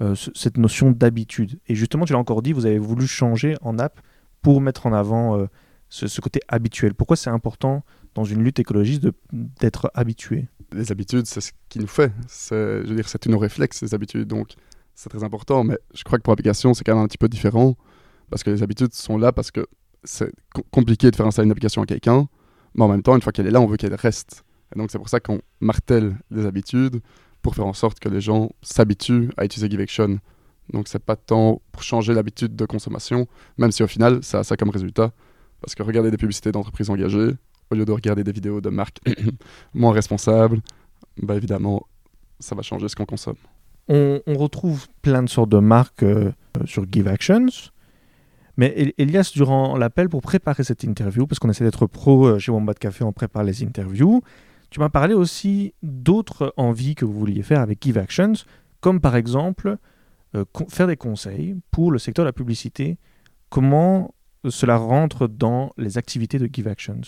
euh, 0.02 0.14
ce- 0.14 0.30
cette 0.34 0.58
notion 0.58 0.90
d'habitude. 0.90 1.60
Et 1.66 1.74
justement, 1.74 2.04
tu 2.04 2.12
l'as 2.12 2.18
encore 2.18 2.42
dit, 2.42 2.52
vous 2.52 2.66
avez 2.66 2.78
voulu 2.78 3.06
changer 3.06 3.56
en 3.62 3.78
app 3.78 3.98
pour 4.42 4.60
mettre 4.60 4.86
en 4.86 4.92
avant 4.92 5.38
euh, 5.38 5.46
ce 5.88 6.20
côté 6.20 6.40
habituel. 6.48 6.92
Pourquoi 6.94 7.16
c'est 7.16 7.30
important 7.30 7.84
dans 8.14 8.24
une 8.24 8.42
lutte 8.44 8.58
écologiste 8.58 9.06
d'être 9.32 9.90
habitué 9.94 10.48
Les 10.72 10.92
habitudes, 10.92 11.26
c'est 11.26 11.40
ce 11.40 11.52
qui 11.68 11.78
nous 11.78 11.86
fait. 11.86 12.12
Je 12.50 12.86
veux 12.88 12.94
dire, 12.94 13.08
c'est 13.08 13.26
nos 13.26 13.38
réflexes, 13.38 13.78
ces 13.78 13.94
habitudes. 13.94 14.28
Donc, 14.28 14.54
c'est 14.94 15.08
très 15.08 15.24
important. 15.24 15.64
Mais 15.64 15.78
je 15.94 16.04
crois 16.04 16.18
que 16.18 16.22
pour 16.22 16.32
l'application, 16.32 16.74
c'est 16.74 16.84
quand 16.84 16.94
même 16.94 17.04
un 17.04 17.08
petit 17.08 17.18
peu 17.18 17.28
différent. 17.28 17.76
Parce 18.30 18.42
que 18.42 18.50
les 18.50 18.62
habitudes 18.62 18.94
sont 18.94 19.18
là 19.18 19.32
parce 19.32 19.50
que 19.50 19.66
c'est 20.04 20.32
co- 20.54 20.64
compliqué 20.70 21.10
de 21.10 21.16
faire 21.16 21.26
installer 21.26 21.46
une 21.46 21.52
application 21.52 21.82
à 21.82 21.86
quelqu'un. 21.86 22.28
Mais 22.74 22.84
en 22.84 22.88
même 22.88 23.02
temps, 23.02 23.14
une 23.14 23.22
fois 23.22 23.32
qu'elle 23.32 23.46
est 23.46 23.50
là, 23.50 23.60
on 23.60 23.66
veut 23.66 23.76
qu'elle 23.76 23.94
reste. 23.94 24.44
Et 24.74 24.78
donc, 24.78 24.90
c'est 24.90 24.98
pour 24.98 25.08
ça 25.10 25.20
qu'on 25.20 25.40
martèle 25.60 26.16
les 26.30 26.46
habitudes 26.46 27.00
pour 27.42 27.54
faire 27.54 27.66
en 27.66 27.74
sorte 27.74 27.98
que 28.00 28.08
les 28.08 28.20
gens 28.20 28.50
s'habituent 28.62 29.30
à 29.36 29.44
utiliser 29.44 29.68
GiveAction. 29.70 30.18
Donc, 30.72 30.88
c'est 30.88 31.02
pas 31.04 31.16
tant 31.16 31.60
pour 31.72 31.82
changer 31.82 32.14
l'habitude 32.14 32.56
de 32.56 32.64
consommation, 32.64 33.26
même 33.58 33.72
si 33.72 33.82
au 33.82 33.86
final, 33.86 34.22
ça 34.22 34.38
a 34.38 34.44
ça 34.44 34.56
comme 34.56 34.70
résultat. 34.70 35.12
Parce 35.60 35.74
que 35.74 35.82
regarder 35.82 36.10
des 36.10 36.16
publicités 36.16 36.52
d'entreprises 36.52 36.88
engagées, 36.88 37.32
au 37.72 37.74
lieu 37.74 37.84
de 37.84 37.92
regarder 37.92 38.22
des 38.22 38.32
vidéos 38.32 38.60
de 38.60 38.68
marques 38.70 38.98
moins 39.74 39.92
responsables, 39.92 40.60
bah 41.20 41.34
évidemment, 41.36 41.86
ça 42.38 42.54
va 42.54 42.62
changer 42.62 42.88
ce 42.88 42.96
qu'on 42.96 43.06
consomme. 43.06 43.36
on, 43.88 44.20
retrouve 44.26 44.86
plein 45.02 45.22
de 45.22 45.28
sortes 45.28 45.50
de 45.50 45.58
marques 45.58 46.02
euh, 46.02 46.32
euh, 46.58 46.66
sur 46.66 46.84
Give 46.90 47.08
Actions. 47.08 47.46
Mais 48.56 48.72
El- 48.76 48.92
Elias, 48.98 49.32
durant 49.34 49.76
l'appel 49.76 50.08
pour 50.08 50.20
préparer 50.22 50.62
cette 50.64 50.84
interview, 50.84 51.26
parce 51.26 51.38
qu'on 51.38 51.50
essaie 51.50 51.64
d'être 51.64 51.86
pro 51.86 52.26
euh, 52.26 52.38
chez 52.38 52.52
Wombat 52.52 52.74
Café, 52.74 53.04
on 53.04 53.12
prépare 53.12 53.42
les 53.44 53.62
interviews, 53.64 54.22
tu 54.70 54.80
m'as 54.80 54.88
parlé 54.90 55.14
aussi 55.14 55.74
d'autres 55.82 56.52
envies 56.56 56.94
que 56.94 57.04
vous 57.04 57.12
vouliez 57.18 57.42
faire 57.42 57.60
avec 57.60 57.82
Give 57.82 57.98
Actions, 57.98 58.32
comme 58.80 59.00
par 59.00 59.16
exemple 59.16 59.76
faire 60.70 60.86
des 60.86 60.96
conseils 60.96 61.56
pour 61.70 61.92
le 61.92 61.98
secteur 61.98 62.24
de 62.24 62.28
la 62.28 62.32
publicité. 62.32 62.96
Comment 63.50 64.14
cela 64.48 64.78
rentre 64.78 65.28
dans 65.28 65.74
les 65.76 65.98
activités 65.98 66.38
de 66.38 66.48
Give 66.50 66.68
Actions? 66.68 67.02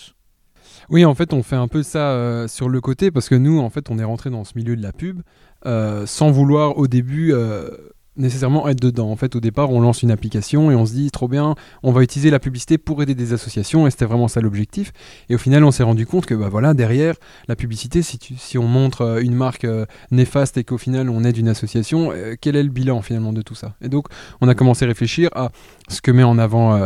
Oui, 0.90 1.04
en 1.04 1.14
fait, 1.14 1.33
on 1.33 1.42
fait 1.42 1.56
un 1.56 1.68
peu 1.68 1.83
ça 1.83 2.11
euh, 2.11 2.49
sur 2.49 2.68
le 2.68 2.80
côté 2.80 3.11
parce 3.11 3.28
que 3.28 3.35
nous, 3.35 3.61
en 3.61 3.71
fait, 3.71 3.90
on 3.90 3.99
est 3.99 4.04
rentré 4.04 4.30
dans 4.30 4.44
ce 4.44 4.52
milieu 4.56 4.76
de 4.76 4.83
la 4.83 4.92
pub 4.92 5.23
euh, 5.66 6.06
sans 6.06 6.30
vouloir 6.30 6.78
au 6.78 6.87
début 6.87 7.33
euh, 7.33 7.71
nécessairement 8.16 8.68
être 8.68 8.80
dedans. 8.80 9.11
En 9.11 9.16
fait, 9.16 9.35
au 9.37 9.40
départ, 9.40 9.71
on 9.71 9.80
lance 9.80 10.02
une 10.02 10.11
application 10.11 10.71
et 10.71 10.75
on 10.75 10.87
se 10.87 10.92
dit 10.92 11.11
trop 11.11 11.28
bien, 11.28 11.54
on 11.83 11.92
va 11.92 12.02
utiliser 12.02 12.30
la 12.30 12.38
publicité 12.38 12.78
pour 12.78 13.02
aider 13.02 13.14
des 13.14 13.33
associations 13.33 13.87
et 13.87 13.90
c'était 13.90 14.04
vraiment 14.04 14.28
ça 14.28 14.40
l'objectif. 14.40 14.92
Et 15.28 15.35
au 15.35 15.38
final, 15.38 15.64
on 15.64 15.71
s'est 15.71 15.83
rendu 15.83 16.06
compte 16.06 16.26
que 16.26 16.35
bah 16.35 16.49
voilà, 16.49 16.75
derrière 16.75 17.14
la 17.49 17.56
publicité, 17.56 18.02
si, 18.02 18.18
tu- 18.18 18.37
si 18.37 18.59
on 18.59 18.66
montre 18.66 19.02
euh, 19.02 19.21
une 19.23 19.35
marque 19.35 19.64
euh, 19.64 19.87
néfaste 20.11 20.56
et 20.59 20.64
qu'au 20.64 20.78
final 20.78 21.11
on 21.11 21.25
aide 21.25 21.37
une 21.37 21.49
association, 21.49 22.12
euh, 22.12 22.35
quel 22.40 22.56
est 22.56 22.62
le 22.62 22.68
bilan 22.71 23.02
finalement 23.02 23.33
de 23.33 23.42
tout 23.42 23.54
ça? 23.54 23.75
Et 23.83 23.88
donc, 23.88 24.06
on 24.40 24.49
a 24.49 24.54
commencé 24.54 24.85
à 24.85 24.88
réfléchir 24.88 25.30
à 25.35 25.50
ce 25.88 26.00
que 26.00 26.11
met 26.11 26.23
en 26.25 26.38
avant 26.38 26.78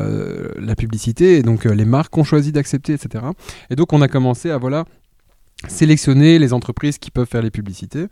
la 0.59 0.75
publicité 0.75 1.37
et 1.39 1.43
donc 1.43 1.65
les 1.65 1.85
marques 1.85 2.13
qu'on 2.13 2.25
choisit 2.25 2.55
d'accepter, 2.55 2.95
etc. 2.95 3.25
Et 3.71 3.77
donc 3.77 3.93
on 3.93 4.03
a 4.03 4.09
commencé 4.09 4.51
à 4.51 4.59
voilà 4.59 4.85
sélectionner 5.67 6.39
les 6.39 6.53
entreprises 6.53 6.99
qui 6.99 7.11
peuvent 7.11 7.27
faire 7.27 7.43
les 7.43 7.51
publicités. 7.51 8.07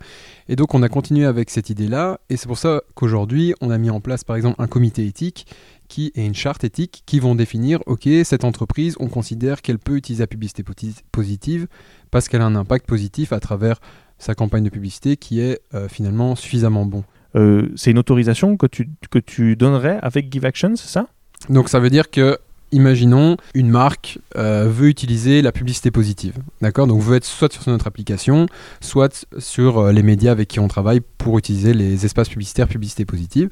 Et 0.49 0.55
donc 0.55 0.73
on 0.73 0.83
a 0.83 0.89
continué 0.89 1.25
avec 1.25 1.49
cette 1.49 1.69
idée-là. 1.69 2.19
Et 2.29 2.35
c'est 2.35 2.47
pour 2.47 2.57
ça 2.57 2.81
qu'aujourd'hui 2.95 3.53
on 3.61 3.69
a 3.69 3.77
mis 3.77 3.89
en 3.89 4.01
place 4.01 4.23
par 4.23 4.35
exemple 4.35 4.61
un 4.61 4.67
comité 4.67 5.05
éthique 5.05 5.47
qui 5.87 6.11
et 6.15 6.25
une 6.25 6.35
charte 6.35 6.65
éthique 6.65 7.03
qui 7.05 7.19
vont 7.19 7.35
définir 7.35 7.79
ok 7.85 8.09
cette 8.25 8.43
entreprise 8.43 8.97
on 8.99 9.07
considère 9.07 9.61
qu'elle 9.61 9.79
peut 9.79 9.95
utiliser 9.95 10.23
la 10.23 10.27
publicité 10.27 10.63
positive 11.13 11.67
parce 12.11 12.27
qu'elle 12.27 12.41
a 12.41 12.45
un 12.45 12.55
impact 12.55 12.85
positif 12.85 13.31
à 13.31 13.39
travers 13.39 13.79
sa 14.17 14.35
campagne 14.35 14.63
de 14.63 14.69
publicité 14.69 15.15
qui 15.15 15.39
est 15.39 15.61
euh, 15.73 15.87
finalement 15.87 16.35
suffisamment 16.35 16.85
bon. 16.85 17.03
Euh, 17.35 17.69
C'est 17.75 17.91
une 17.91 17.99
autorisation 17.99 18.57
que 18.57 18.65
tu, 18.65 18.89
que 19.11 19.19
tu 19.19 19.55
donnerais 19.55 19.99
avec 20.01 20.31
Give 20.31 20.45
Actions, 20.45 20.75
c'est 20.75 20.89
ça? 20.89 21.07
Donc 21.49 21.69
ça 21.69 21.79
veut 21.79 21.89
dire 21.89 22.09
que, 22.09 22.37
imaginons, 22.71 23.37
une 23.53 23.69
marque 23.69 24.19
euh, 24.35 24.67
veut 24.69 24.87
utiliser 24.87 25.41
la 25.41 25.51
publicité 25.51 25.91
positive, 25.91 26.35
d'accord? 26.61 26.87
Donc 26.87 27.01
veut 27.01 27.15
être 27.15 27.25
soit 27.25 27.51
sur 27.51 27.67
notre 27.67 27.87
application, 27.87 28.47
soit 28.81 29.25
sur 29.37 29.79
euh, 29.79 29.91
les 29.91 30.03
médias 30.03 30.31
avec 30.31 30.47
qui 30.49 30.59
on 30.59 30.67
travaille 30.67 31.01
pour 31.17 31.37
utiliser 31.37 31.73
les 31.73 32.05
espaces 32.05 32.29
publicitaires 32.29 32.67
publicité 32.67 33.05
positive. 33.05 33.49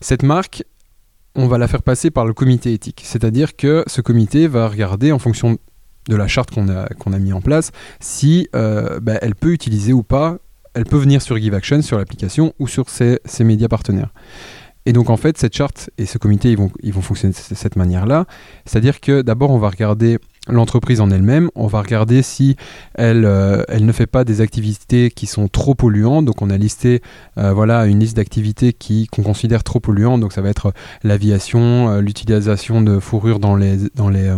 Cette 0.00 0.22
marque, 0.22 0.64
on 1.34 1.46
va 1.46 1.58
la 1.58 1.68
faire 1.68 1.82
passer 1.82 2.10
par 2.10 2.26
le 2.26 2.32
comité 2.32 2.72
éthique, 2.72 3.02
c'est-à-dire 3.04 3.56
que 3.56 3.84
ce 3.86 4.00
comité 4.00 4.46
va 4.46 4.68
regarder 4.68 5.12
en 5.12 5.18
fonction 5.18 5.58
de 6.08 6.16
la 6.16 6.28
charte 6.28 6.52
qu'on 6.52 6.68
a, 6.68 6.88
qu'on 6.94 7.12
a 7.12 7.18
mis 7.18 7.32
en 7.32 7.40
place, 7.40 7.72
si 8.00 8.48
euh, 8.54 9.00
bah, 9.00 9.18
elle 9.22 9.34
peut 9.34 9.52
utiliser 9.52 9.92
ou 9.92 10.02
pas, 10.02 10.38
elle 10.74 10.84
peut 10.84 10.98
venir 10.98 11.22
sur 11.22 11.36
GiveAction, 11.36 11.82
sur 11.82 11.98
l'application 11.98 12.54
ou 12.58 12.68
sur 12.68 12.88
ses 12.90 13.18
médias 13.40 13.68
partenaires. 13.68 14.12
Et 14.86 14.92
donc 14.92 15.10
en 15.10 15.16
fait, 15.16 15.36
cette 15.36 15.54
charte 15.54 15.90
et 15.98 16.06
ce 16.06 16.16
comité, 16.16 16.50
ils 16.52 16.56
vont, 16.56 16.70
vont 16.82 17.02
fonctionner 17.02 17.34
de 17.34 17.54
cette 17.54 17.76
manière-là. 17.76 18.24
C'est-à-dire 18.64 19.00
que 19.00 19.20
d'abord, 19.20 19.50
on 19.50 19.58
va 19.58 19.68
regarder 19.68 20.18
l'entreprise 20.48 21.00
en 21.00 21.10
elle-même. 21.10 21.50
On 21.54 21.66
va 21.66 21.80
regarder 21.80 22.22
si 22.22 22.56
elle, 22.94 23.24
euh, 23.24 23.62
elle 23.68 23.84
ne 23.84 23.92
fait 23.92 24.06
pas 24.06 24.24
des 24.24 24.40
activités 24.40 25.10
qui 25.10 25.26
sont 25.26 25.48
trop 25.48 25.74
polluantes. 25.74 26.24
Donc 26.24 26.42
on 26.42 26.50
a 26.50 26.56
listé 26.56 27.02
euh, 27.38 27.52
voilà, 27.52 27.86
une 27.86 28.00
liste 28.00 28.16
d'activités 28.16 28.72
qui, 28.72 29.06
qu'on 29.08 29.22
considère 29.22 29.64
trop 29.64 29.80
polluantes. 29.80 30.20
Donc 30.20 30.32
ça 30.32 30.40
va 30.40 30.48
être 30.48 30.72
l'aviation, 31.02 31.90
euh, 31.90 32.00
l'utilisation 32.00 32.80
de 32.82 32.98
fourrure 32.98 33.38
dans 33.38 33.56
les, 33.56 33.76
dans 33.94 34.08
les, 34.08 34.34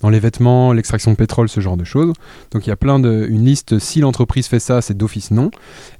dans 0.00 0.10
les 0.10 0.20
vêtements, 0.20 0.72
l'extraction 0.72 1.12
de 1.12 1.16
pétrole, 1.16 1.48
ce 1.48 1.60
genre 1.60 1.76
de 1.76 1.84
choses. 1.84 2.12
Donc 2.50 2.66
il 2.66 2.70
y 2.70 2.72
a 2.72 2.76
plein 2.76 2.98
de, 2.98 3.26
une 3.28 3.44
liste, 3.44 3.78
si 3.78 4.00
l'entreprise 4.00 4.46
fait 4.46 4.60
ça, 4.60 4.80
c'est 4.82 4.96
d'office 4.96 5.30
non. 5.30 5.50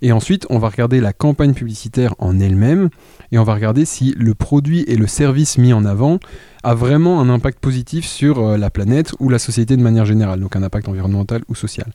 Et 0.03 0.13
ensuite, 0.13 0.47
on 0.51 0.59
va 0.59 0.69
regarder 0.69 1.01
la 1.01 1.13
campagne 1.13 1.55
publicitaire 1.55 2.15
en 2.19 2.39
elle-même 2.39 2.91
et 3.31 3.39
on 3.39 3.45
va 3.45 3.55
regarder 3.55 3.85
si 3.85 4.15
le 4.17 4.35
produit 4.35 4.85
et 4.87 4.97
le 4.97 5.07
service 5.07 5.59
mis 5.59 5.73
en 5.73 5.85
avant 5.85 6.19
a 6.63 6.75
vraiment 6.75 7.21
un 7.21 7.29
impact 7.29 7.59
positif 7.59 8.07
sur 8.07 8.39
euh, 8.39 8.57
la 8.57 8.71
planète 8.71 9.13
ou 9.19 9.29
la 9.29 9.39
société 9.39 9.77
de 9.77 9.83
manière 9.83 10.05
générale, 10.05 10.41
donc 10.41 10.55
un 10.57 10.63
impact 10.63 10.89
environnemental 10.89 11.43
ou 11.49 11.55
social. 11.55 11.87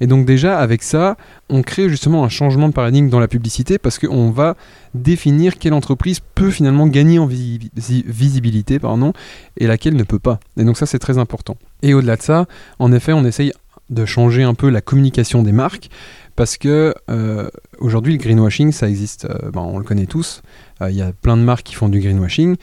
Et 0.00 0.06
donc 0.06 0.26
déjà 0.26 0.58
avec 0.58 0.82
ça, 0.82 1.16
on 1.48 1.62
crée 1.62 1.88
justement 1.88 2.24
un 2.24 2.28
changement 2.28 2.68
de 2.68 2.72
paradigme 2.72 3.08
dans 3.08 3.20
la 3.20 3.28
publicité 3.28 3.78
parce 3.78 3.98
qu'on 3.98 4.30
va 4.30 4.56
définir 4.94 5.58
quelle 5.58 5.74
entreprise 5.74 6.20
peut 6.34 6.50
finalement 6.50 6.86
gagner 6.86 7.18
en 7.18 7.26
visibilité 7.26 8.78
pardon, 8.78 9.12
et 9.56 9.66
laquelle 9.66 9.94
ne 9.94 10.02
peut 10.02 10.18
pas. 10.18 10.40
Et 10.56 10.64
donc 10.64 10.76
ça 10.76 10.86
c'est 10.86 10.98
très 10.98 11.18
important. 11.18 11.56
Et 11.82 11.94
au-delà 11.94 12.16
de 12.16 12.22
ça, 12.22 12.46
en 12.78 12.92
effet, 12.92 13.12
on 13.12 13.24
essaye 13.24 13.52
de 13.90 14.04
changer 14.04 14.42
un 14.42 14.54
peu 14.54 14.68
la 14.68 14.80
communication 14.80 15.44
des 15.44 15.52
marques 15.52 15.90
parce 16.34 16.56
que 16.56 16.92
euh, 17.08 17.48
aujourd'hui 17.78 18.12
le 18.14 18.18
greenwashing 18.18 18.72
ça 18.72 18.88
existe, 18.88 19.26
euh, 19.26 19.50
ben, 19.52 19.60
on 19.60 19.78
le 19.78 19.84
connaît 19.84 20.06
tous, 20.06 20.42
il 20.80 20.94
y 20.96 21.02
a 21.02 21.12
plein 21.12 21.36
de 21.36 21.42
marques 21.42 21.66
qui 21.66 21.74
font 21.74 21.88
du 21.88 22.00
greenwashing 22.00 22.56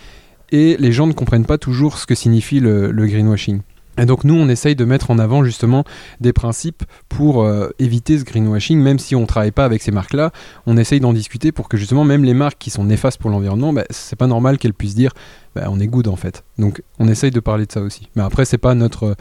et 0.54 0.78
les 0.78 0.92
gens 0.92 1.08
ne 1.08 1.14
comprennent 1.14 1.48
pas 1.48 1.58
toujours 1.58 1.98
ce 1.98 2.06
que 2.06 2.16
signifie 2.16 2.60
le, 2.62 2.92
greenwashing. 2.94 3.62
Et 3.98 4.06
donc 4.06 4.24
nous, 4.24 4.36
on 4.36 4.48
essaye 4.50 4.76
de 4.76 4.86
mettre 4.86 5.12
en 5.12 5.20
avant 5.20 5.44
justement 5.44 5.84
des 6.22 6.32
principes 6.32 6.84
pour 7.10 7.44
euh, 7.44 7.70
éviter 7.80 8.18
ce 8.18 8.24
greenwashing, 8.24 8.80
même 8.80 9.00
si 9.00 9.16
on 9.16 9.22
ne 9.22 9.26
travaille 9.26 9.52
pas 9.52 9.66
avec 9.66 9.82
ces 9.82 9.92
marques-là, 9.92 10.32
on 10.66 10.78
essaye 10.78 11.00
d'en 11.00 11.14
discuter 11.14 11.52
pour 11.52 11.70
que 11.70 11.78
justement 11.78 12.04
même 12.04 12.24
les 12.24 12.34
marques 12.34 12.58
qui 12.60 12.70
sont 12.70 12.84
néfastes 12.84 13.20
pour 13.20 13.30
l'environnement, 13.30 13.74
bah, 13.74 13.84
c'est 13.90 14.16
pas 14.16 14.28
normal 14.28 14.58
qu'elles 14.58 14.74
puissent 14.74 14.96
dire 14.96 15.12
bah, 15.56 15.66
on 15.70 15.80
est 15.80 15.88
good 15.88 16.08
en 16.08 16.16
fait. 16.16 16.44
Donc 16.58 16.84
on 17.00 17.08
essaye 17.08 17.32
de 17.32 17.40
parler 17.40 17.66
de 17.66 17.72
ça 17.72 17.82
aussi. 17.82 18.10
Mais 18.16 18.22
après, 18.22 18.46
c'est 18.46 18.58
pas 18.60 18.76
notre, 18.76 19.16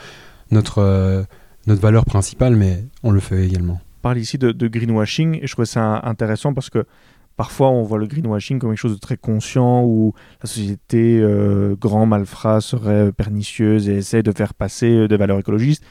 notre, 0.50 0.78
euh, 0.78 1.22
notre 1.66 1.80
valeur 1.80 2.04
principale, 2.04 2.56
mais 2.56 2.84
on 3.02 3.10
le 3.10 3.20
fait 3.20 3.44
également. 3.44 3.80
On 4.00 4.02
parle 4.02 4.18
ici 4.18 4.36
de, 4.36 4.52
de 4.52 4.68
greenwashing 4.68 5.38
et 5.42 5.46
je 5.46 5.52
trouve 5.52 5.64
ça 5.64 6.00
intéressant 6.04 6.52
parce 6.54 6.70
que 6.70 6.84
Parfois, 7.36 7.70
on 7.70 7.82
voit 7.82 7.98
le 7.98 8.06
greenwashing 8.06 8.58
comme 8.58 8.70
quelque 8.70 8.78
chose 8.78 8.94
de 8.94 9.00
très 9.00 9.16
conscient 9.16 9.84
où 9.84 10.12
la 10.42 10.48
société 10.48 11.18
euh, 11.20 11.74
grand 11.76 12.04
malfrat 12.04 12.60
serait 12.60 13.10
pernicieuse 13.10 13.88
et 13.88 13.96
essaie 13.96 14.22
de 14.22 14.32
faire 14.32 14.54
passer 14.54 14.90
euh, 14.90 15.08
des 15.08 15.16
valeurs 15.16 15.38
écologistes. 15.38 15.82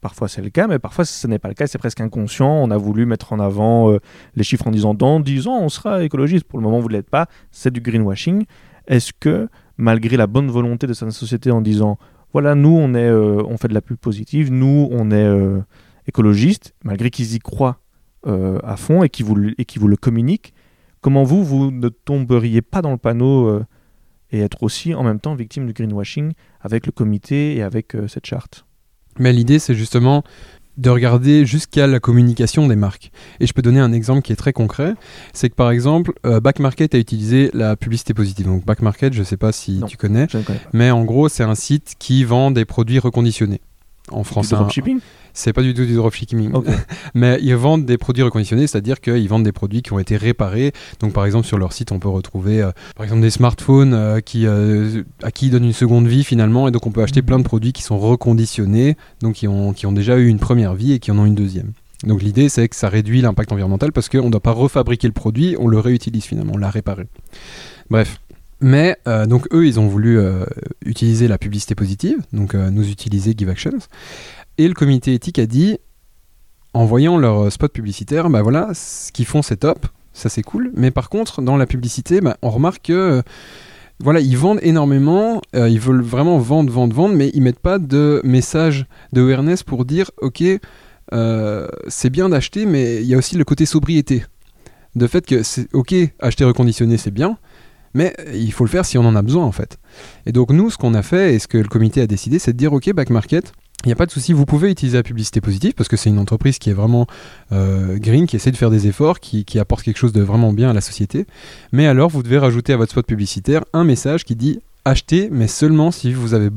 Parfois 0.00 0.26
c'est 0.26 0.42
le 0.42 0.50
cas, 0.50 0.66
mais 0.66 0.78
parfois 0.78 1.04
ce 1.04 1.26
n'est 1.28 1.38
pas 1.38 1.48
le 1.48 1.54
cas, 1.54 1.66
c'est 1.66 1.78
presque 1.78 2.00
inconscient. 2.00 2.48
On 2.48 2.70
a 2.70 2.76
voulu 2.76 3.06
mettre 3.06 3.32
en 3.32 3.38
avant 3.38 3.92
euh, 3.92 3.98
les 4.34 4.42
chiffres 4.42 4.66
en 4.66 4.72
disant 4.72 4.94
dans 4.94 5.20
10 5.20 5.46
ans 5.46 5.60
on 5.60 5.68
sera 5.68 6.02
écologiste. 6.02 6.44
Pour 6.44 6.58
le 6.58 6.64
moment 6.64 6.80
vous 6.80 6.88
ne 6.88 6.94
l'êtes 6.94 7.10
pas, 7.10 7.26
c'est 7.50 7.72
du 7.72 7.80
greenwashing. 7.80 8.44
Est-ce 8.88 9.12
que 9.12 9.48
malgré 9.76 10.16
la 10.16 10.26
bonne 10.26 10.50
volonté 10.50 10.86
de 10.88 10.92
cette 10.92 11.10
société 11.10 11.52
en 11.52 11.60
disant 11.60 11.98
voilà 12.32 12.56
nous 12.56 12.76
on, 12.76 12.94
est, 12.94 13.10
on 13.12 13.56
fait 13.58 13.68
de 13.68 13.74
la 13.74 13.80
pub 13.80 13.96
positive, 13.96 14.50
nous 14.50 14.88
on 14.90 15.12
est 15.12 15.62
écologiste, 16.08 16.74
malgré 16.82 17.10
qu'ils 17.10 17.34
y 17.34 17.38
croient 17.38 17.81
euh, 18.26 18.58
à 18.62 18.76
fond 18.76 19.02
et 19.02 19.08
qui, 19.08 19.22
vous, 19.22 19.36
et 19.58 19.64
qui 19.64 19.78
vous 19.78 19.88
le 19.88 19.96
communique, 19.96 20.54
comment 21.00 21.24
vous, 21.24 21.44
vous 21.44 21.70
ne 21.72 21.88
tomberiez 21.88 22.62
pas 22.62 22.80
dans 22.80 22.92
le 22.92 22.96
panneau 22.96 23.48
euh, 23.48 23.64
et 24.30 24.40
être 24.40 24.62
aussi 24.62 24.94
en 24.94 25.02
même 25.02 25.18
temps 25.18 25.34
victime 25.34 25.66
du 25.66 25.72
greenwashing 25.72 26.32
avec 26.60 26.86
le 26.86 26.92
comité 26.92 27.56
et 27.56 27.62
avec 27.62 27.96
euh, 27.96 28.06
cette 28.06 28.26
charte? 28.26 28.64
Mais 29.18 29.32
l'idée, 29.32 29.58
c'est 29.58 29.74
justement 29.74 30.22
de 30.78 30.88
regarder 30.88 31.44
jusqu'à 31.44 31.86
la 31.86 32.00
communication 32.00 32.66
des 32.68 32.76
marques. 32.76 33.10
Et 33.40 33.46
je 33.46 33.52
peux 33.52 33.60
donner 33.60 33.80
un 33.80 33.92
exemple 33.92 34.22
qui 34.22 34.32
est 34.32 34.36
très 34.36 34.52
concret. 34.54 34.94
C'est 35.34 35.50
que 35.50 35.54
par 35.54 35.70
exemple, 35.70 36.14
Back 36.24 36.60
Market 36.60 36.94
a 36.94 36.98
utilisé 36.98 37.50
la 37.52 37.76
publicité 37.76 38.14
positive. 38.14 38.46
Donc 38.46 38.64
Back 38.64 38.80
Market, 38.80 39.12
je 39.12 39.18
ne 39.18 39.24
sais 39.24 39.36
pas 39.36 39.52
si 39.52 39.82
tu 39.86 39.98
connais, 39.98 40.28
mais 40.72 40.90
en 40.90 41.04
gros, 41.04 41.28
c'est 41.28 41.42
un 41.42 41.54
site 41.54 41.96
qui 41.98 42.24
vend 42.24 42.50
des 42.50 42.64
produits 42.64 42.98
reconditionnés. 42.98 43.60
En 44.12 44.24
français. 44.24 44.54
dropshipping 44.54 45.00
c'est 45.34 45.52
pas 45.52 45.62
du 45.62 45.74
tout 45.74 45.84
du 45.84 45.94
dropshipping. 45.94 46.52
Mais 47.14 47.38
ils 47.42 47.56
vendent 47.56 47.84
des 47.84 47.98
produits 47.98 48.22
reconditionnés, 48.22 48.66
c'est-à-dire 48.66 49.00
qu'ils 49.00 49.28
vendent 49.28 49.44
des 49.44 49.52
produits 49.52 49.82
qui 49.82 49.92
ont 49.92 49.98
été 49.98 50.16
réparés. 50.16 50.72
Donc 51.00 51.12
par 51.12 51.24
exemple 51.24 51.46
sur 51.46 51.58
leur 51.58 51.72
site, 51.72 51.92
on 51.92 51.98
peut 51.98 52.08
retrouver 52.08 52.62
euh, 52.62 52.70
par 52.96 53.04
exemple 53.04 53.22
des 53.22 53.30
smartphones 53.30 53.94
euh, 53.94 54.20
qui, 54.20 54.46
euh, 54.46 55.02
à 55.22 55.30
qui 55.30 55.46
ils 55.46 55.50
donnent 55.50 55.64
une 55.64 55.72
seconde 55.72 56.06
vie 56.06 56.24
finalement. 56.24 56.68
Et 56.68 56.70
donc 56.70 56.86
on 56.86 56.90
peut 56.90 57.02
acheter 57.02 57.22
plein 57.22 57.38
de 57.38 57.44
produits 57.44 57.72
qui 57.72 57.82
sont 57.82 57.98
reconditionnés, 57.98 58.96
donc 59.20 59.34
qui 59.34 59.48
ont, 59.48 59.72
qui 59.72 59.86
ont 59.86 59.92
déjà 59.92 60.18
eu 60.18 60.28
une 60.28 60.38
première 60.38 60.74
vie 60.74 60.92
et 60.92 60.98
qui 60.98 61.10
en 61.10 61.18
ont 61.18 61.26
une 61.26 61.34
deuxième. 61.34 61.72
Donc 62.04 62.22
l'idée 62.22 62.48
c'est 62.48 62.68
que 62.68 62.76
ça 62.76 62.88
réduit 62.88 63.20
l'impact 63.22 63.52
environnemental 63.52 63.92
parce 63.92 64.08
qu'on 64.08 64.26
ne 64.26 64.30
doit 64.30 64.40
pas 64.40 64.52
refabriquer 64.52 65.06
le 65.06 65.12
produit, 65.12 65.56
on 65.58 65.68
le 65.68 65.78
réutilise 65.78 66.24
finalement, 66.24 66.54
on 66.56 66.58
l'a 66.58 66.70
réparé. 66.70 67.06
Bref, 67.90 68.20
mais 68.62 68.96
donc 69.28 69.46
eux, 69.52 69.66
ils 69.66 69.78
ont 69.78 69.86
voulu 69.86 70.18
utiliser 70.84 71.28
la 71.28 71.38
publicité 71.38 71.74
positive, 71.74 72.16
donc 72.32 72.54
nous 72.54 72.88
utiliser 72.88 73.34
Give 73.36 73.50
Actions. 73.50 73.78
Et 74.58 74.68
le 74.68 74.74
comité 74.74 75.14
éthique 75.14 75.38
a 75.38 75.46
dit, 75.46 75.78
en 76.74 76.86
voyant 76.86 77.18
leur 77.18 77.52
spot 77.52 77.72
publicitaire, 77.72 78.30
bah 78.30 78.42
voilà, 78.42 78.70
ce 78.74 79.12
qu'ils 79.12 79.26
font 79.26 79.42
c'est 79.42 79.56
top, 79.58 79.86
ça 80.12 80.28
c'est 80.28 80.42
cool. 80.42 80.72
Mais 80.74 80.90
par 80.90 81.10
contre, 81.10 81.42
dans 81.42 81.56
la 81.56 81.66
publicité, 81.66 82.20
bah, 82.20 82.36
on 82.42 82.50
remarque 82.50 82.82
que 82.84 83.22
voilà, 84.02 84.20
ils 84.20 84.36
vendent 84.36 84.58
énormément, 84.62 85.40
euh, 85.54 85.68
ils 85.68 85.78
veulent 85.78 86.02
vraiment 86.02 86.38
vendre, 86.38 86.72
vendre, 86.72 86.94
vendre, 86.94 87.14
mais 87.14 87.30
ils 87.34 87.42
mettent 87.42 87.60
pas 87.60 87.78
de 87.78 88.20
message 88.24 88.86
de 89.12 89.22
awareness 89.22 89.62
pour 89.62 89.84
dire, 89.84 90.10
ok, 90.20 90.42
euh, 91.12 91.68
c'est 91.86 92.10
bien 92.10 92.28
d'acheter, 92.28 92.66
mais 92.66 92.96
il 92.96 93.06
y 93.06 93.14
a 93.14 93.16
aussi 93.16 93.36
le 93.36 93.44
côté 93.44 93.64
sobriété. 93.64 94.24
De 94.96 95.06
fait 95.06 95.24
que 95.24 95.42
ok, 95.72 95.94
acheter 96.18 96.44
reconditionné, 96.44 96.96
c'est 96.96 97.12
bien, 97.12 97.38
mais 97.94 98.14
il 98.32 98.52
faut 98.52 98.64
le 98.64 98.70
faire 98.70 98.84
si 98.84 98.98
on 98.98 99.04
en 99.04 99.16
a 99.16 99.22
besoin 99.22 99.44
en 99.44 99.52
fait. 99.52 99.78
Et 100.26 100.32
donc 100.32 100.50
nous, 100.50 100.70
ce 100.70 100.78
qu'on 100.78 100.94
a 100.94 101.02
fait 101.02 101.34
et 101.34 101.38
ce 101.38 101.48
que 101.48 101.58
le 101.58 101.68
comité 101.68 102.00
a 102.00 102.06
décidé, 102.06 102.38
c'est 102.38 102.52
de 102.52 102.58
dire, 102.58 102.72
ok, 102.72 102.92
back 102.92 103.10
market, 103.10 103.52
il 103.84 103.88
n'y 103.88 103.92
a 103.92 103.96
pas 103.96 104.06
de 104.06 104.12
souci, 104.12 104.32
vous 104.32 104.46
pouvez 104.46 104.70
utiliser 104.70 104.96
la 104.96 105.02
publicité 105.02 105.40
positive 105.40 105.72
parce 105.74 105.88
que 105.88 105.96
c'est 105.96 106.08
une 106.08 106.18
entreprise 106.18 106.58
qui 106.58 106.70
est 106.70 106.72
vraiment 106.72 107.06
euh, 107.50 107.98
green, 107.98 108.26
qui 108.26 108.36
essaie 108.36 108.52
de 108.52 108.56
faire 108.56 108.70
des 108.70 108.86
efforts, 108.86 109.18
qui, 109.18 109.44
apporte 109.58 109.82
quelque 109.82 109.96
chose 109.96 110.12
de 110.12 110.22
vraiment 110.22 110.52
bien 110.52 110.70
à 110.70 110.72
la 110.72 110.80
société. 110.80 111.26
Mais 111.72 111.86
alors, 111.86 112.08
vous 112.08 112.22
devez 112.22 112.38
rajouter 112.38 112.72
à 112.72 112.76
votre 112.76 112.92
spot 112.92 113.06
publicitaire 113.06 113.64
un 113.72 113.82
message 113.82 114.24
qui 114.24 114.36
dit 114.36 114.60
achetez, 114.84 115.28
mais 115.32 115.48
seulement 115.48 115.90
si 115.90 116.12
vous 116.12 116.34
avez 116.34 116.50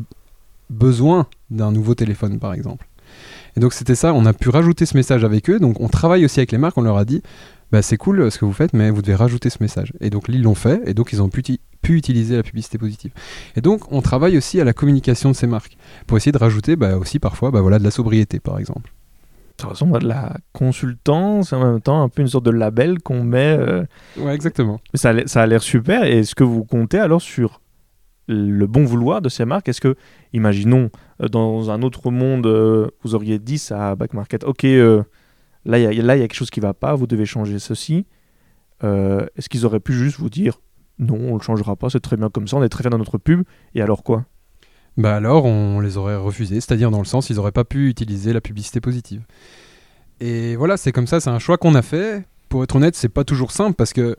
besoin 0.70 1.28
d'un 1.50 1.72
nouveau 1.72 1.96
téléphone, 1.96 2.38
par 2.38 2.54
exemple. 2.54 2.88
Et 3.58 3.60
donc, 3.60 3.74
c'était 3.74 3.96
ça, 3.96 4.14
on 4.14 4.26
a 4.26 4.34
pu 4.34 4.50
rajouter 4.50 4.86
ce 4.86 4.96
message 4.96 5.24
avec 5.24 5.50
eux. 5.50 5.60
Donc, 5.60 5.80
on 5.80 5.88
travaille 5.88 6.26
aussi 6.26 6.40
avec 6.40 6.52
les 6.52 6.58
marques, 6.58 6.78
on 6.78 6.82
leur 6.82 6.98
a 6.98 7.06
dit 7.06 7.24
bah, 7.72 7.82
c'est 7.82 7.98
cool 7.98 8.22
euh, 8.22 8.30
ce 8.30 8.38
que 8.38 8.46
vous 8.46 8.54
faites, 8.54 8.74
mais 8.74 8.90
vous 8.90 9.02
devez 9.02 9.16
rajouter 9.16 9.50
ce 9.50 9.58
message. 9.62 9.94
Et 10.02 10.10
donc, 10.10 10.26
ils 10.30 10.42
l'ont 10.42 10.56
fait, 10.56 10.82
et 10.86 10.94
donc, 10.94 11.14
ils 11.14 11.22
ont 11.22 11.30
pu 11.30 11.44
pu 11.82 11.96
utiliser 11.96 12.36
la 12.36 12.44
publicité 12.44 12.80
positive. 12.80 13.12
Et 13.56 13.62
donc, 13.62 13.92
on 13.92 14.02
travaille 14.02 14.38
aussi 14.38 14.60
à 14.60 14.64
la 14.64 14.74
communication 14.74 15.30
de 15.30 15.36
ces 15.36 15.46
marques 15.46 15.78
pour 16.08 16.18
essayer 16.18 16.32
de 16.32 16.38
rajouter 16.38 16.76
bah, 16.76 16.98
aussi 16.98 17.20
parfois 17.20 17.52
bah, 17.52 17.62
voilà, 17.62 17.78
de 17.78 17.84
la 17.84 17.92
sobriété, 17.92 18.40
par 18.40 18.58
exemple. 18.58 18.92
Ça 19.62 19.68
ressemble 19.68 19.96
à 19.96 20.00
de 20.00 20.08
la 20.08 20.36
consultance, 20.52 21.54
en 21.54 21.64
même 21.64 21.82
temps 21.82 22.02
un 22.02 22.10
peu 22.10 22.22
une 22.22 22.28
sorte 22.28 22.46
de 22.46 22.52
label 22.52 23.02
qu'on 23.02 23.24
met. 23.24 23.56
Euh, 23.58 23.86
ouais, 24.18 24.34
exactement. 24.34 24.82
Ça, 24.96 25.14
ça 25.28 25.44
a 25.44 25.46
l'air 25.46 25.62
super. 25.62 26.04
Et 26.04 26.20
est-ce 26.20 26.36
que 26.36 26.44
vous 26.44 26.66
comptez 26.66 26.98
alors 26.98 27.22
sur 27.22 27.62
le 28.28 28.66
bon 28.66 28.84
vouloir 28.84 29.22
de 29.22 29.30
ces 29.30 29.46
marques? 29.46 29.70
Est-ce 29.70 29.80
que, 29.80 29.96
imaginons, 30.34 30.90
euh, 31.22 31.30
dans 31.30 31.72
un 31.72 31.84
autre 31.84 32.12
monde, 32.12 32.48
euh, 32.48 32.90
vous 33.04 33.16
auriez 33.16 33.40
dit 33.40 33.58
ça 33.58 33.92
à 33.92 33.96
Back 33.96 34.14
Market, 34.14 34.44
ok, 34.44 34.66
là, 35.66 35.80
il 35.80 35.96
y, 35.96 36.10
a 36.10 36.18
quelque 36.18 36.34
chose 36.34 36.50
qui 36.50 36.60
va 36.60 36.74
pas, 36.74 36.96
vous 36.96 37.08
devez 37.08 37.26
changer 37.26 37.60
ceci. 37.60 38.06
Est-ce 38.82 39.50
qu'ils 39.50 39.66
auraient 39.66 39.80
pu 39.80 39.94
juste 39.94 40.18
vous 40.18 40.30
dire, 40.30 40.60
non, 41.00 41.18
on 41.20 41.36
le 41.36 41.42
changera 41.42 41.76
pas, 41.76 41.90
c'est 41.90 42.00
très 42.00 42.18
bien 42.18 42.30
comme 42.30 42.48
ça, 42.48 42.58
on 42.58 42.64
est 42.64 42.70
très 42.70 42.84
fiers 42.84 42.90
dans 42.90 42.98
notre 42.98 43.18
pub, 43.18 43.44
et 43.74 43.82
alors 43.82 44.04
quoi? 44.04 44.26
Bah 44.98 45.16
alors, 45.16 45.46
on 45.46 45.82
les 45.82 45.98
aurait 45.98 46.16
refusés, 46.16 46.62
c'est-à-dire 46.62 46.90
dans 46.90 47.00
le 47.00 47.06
sens, 47.06 47.30
ils 47.30 47.36
n'auraient 47.36 47.52
pas 47.52 47.66
pu 47.66 47.90
utiliser 47.90 48.32
la 48.32 48.40
publicité 48.40 48.80
positive. 48.80 49.24
Et 50.22 50.56
voilà, 50.56 50.78
c'est 50.78 50.94
comme 50.94 51.08
ça, 51.08 51.20
c'est 51.20 51.30
un 51.30 51.40
choix 51.40 51.58
qu'on 51.58 51.76
a 51.76 51.82
fait. 51.82 52.26
Pour 52.48 52.64
être 52.64 52.76
honnête, 52.78 52.96
c'est 52.96 53.10
pas 53.10 53.26
toujours 53.26 53.52
simple 53.52 53.76
parce 53.76 53.92
que, 53.92 54.16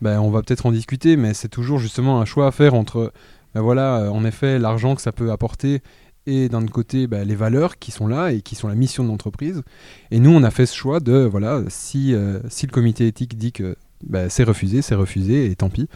bah, 0.00 0.20
on 0.20 0.30
va 0.30 0.42
peut-être 0.42 0.66
en 0.66 0.72
discuter, 0.72 1.16
mais 1.16 1.32
c'est 1.32 1.48
toujours 1.48 1.78
justement 1.78 2.20
un 2.20 2.24
choix 2.24 2.48
à 2.48 2.50
faire 2.50 2.74
entre, 2.74 3.12
bah, 3.54 3.60
voilà, 3.60 3.98
euh, 3.98 4.08
en 4.08 4.24
effet, 4.24 4.58
l'argent 4.58 4.96
que 4.96 5.02
ça 5.02 5.12
peut 5.12 5.30
apporter 5.30 5.80
et 6.26 6.48
d'un 6.48 6.62
autre 6.62 6.72
côté 6.72 7.06
bah, 7.06 7.24
les 7.24 7.34
valeurs 7.34 7.78
qui 7.78 7.90
sont 7.90 8.06
là 8.06 8.32
et 8.32 8.42
qui 8.42 8.54
sont 8.54 8.68
la 8.68 8.74
mission 8.74 9.04
de 9.04 9.08
l'entreprise. 9.08 9.62
Et 10.10 10.18
nous, 10.18 10.30
on 10.30 10.42
a 10.42 10.50
fait 10.50 10.66
ce 10.66 10.76
choix 10.76 11.00
de, 11.00 11.18
voilà, 11.18 11.62
si, 11.68 12.14
euh, 12.14 12.40
si 12.48 12.66
le 12.66 12.72
comité 12.72 13.06
éthique 13.06 13.36
dit 13.36 13.52
que 13.52 13.76
bah, 14.02 14.28
c'est 14.28 14.44
refusé, 14.44 14.82
c'est 14.82 14.94
refusé, 14.94 15.46
et 15.50 15.56
tant 15.56 15.70
pis. 15.70 15.88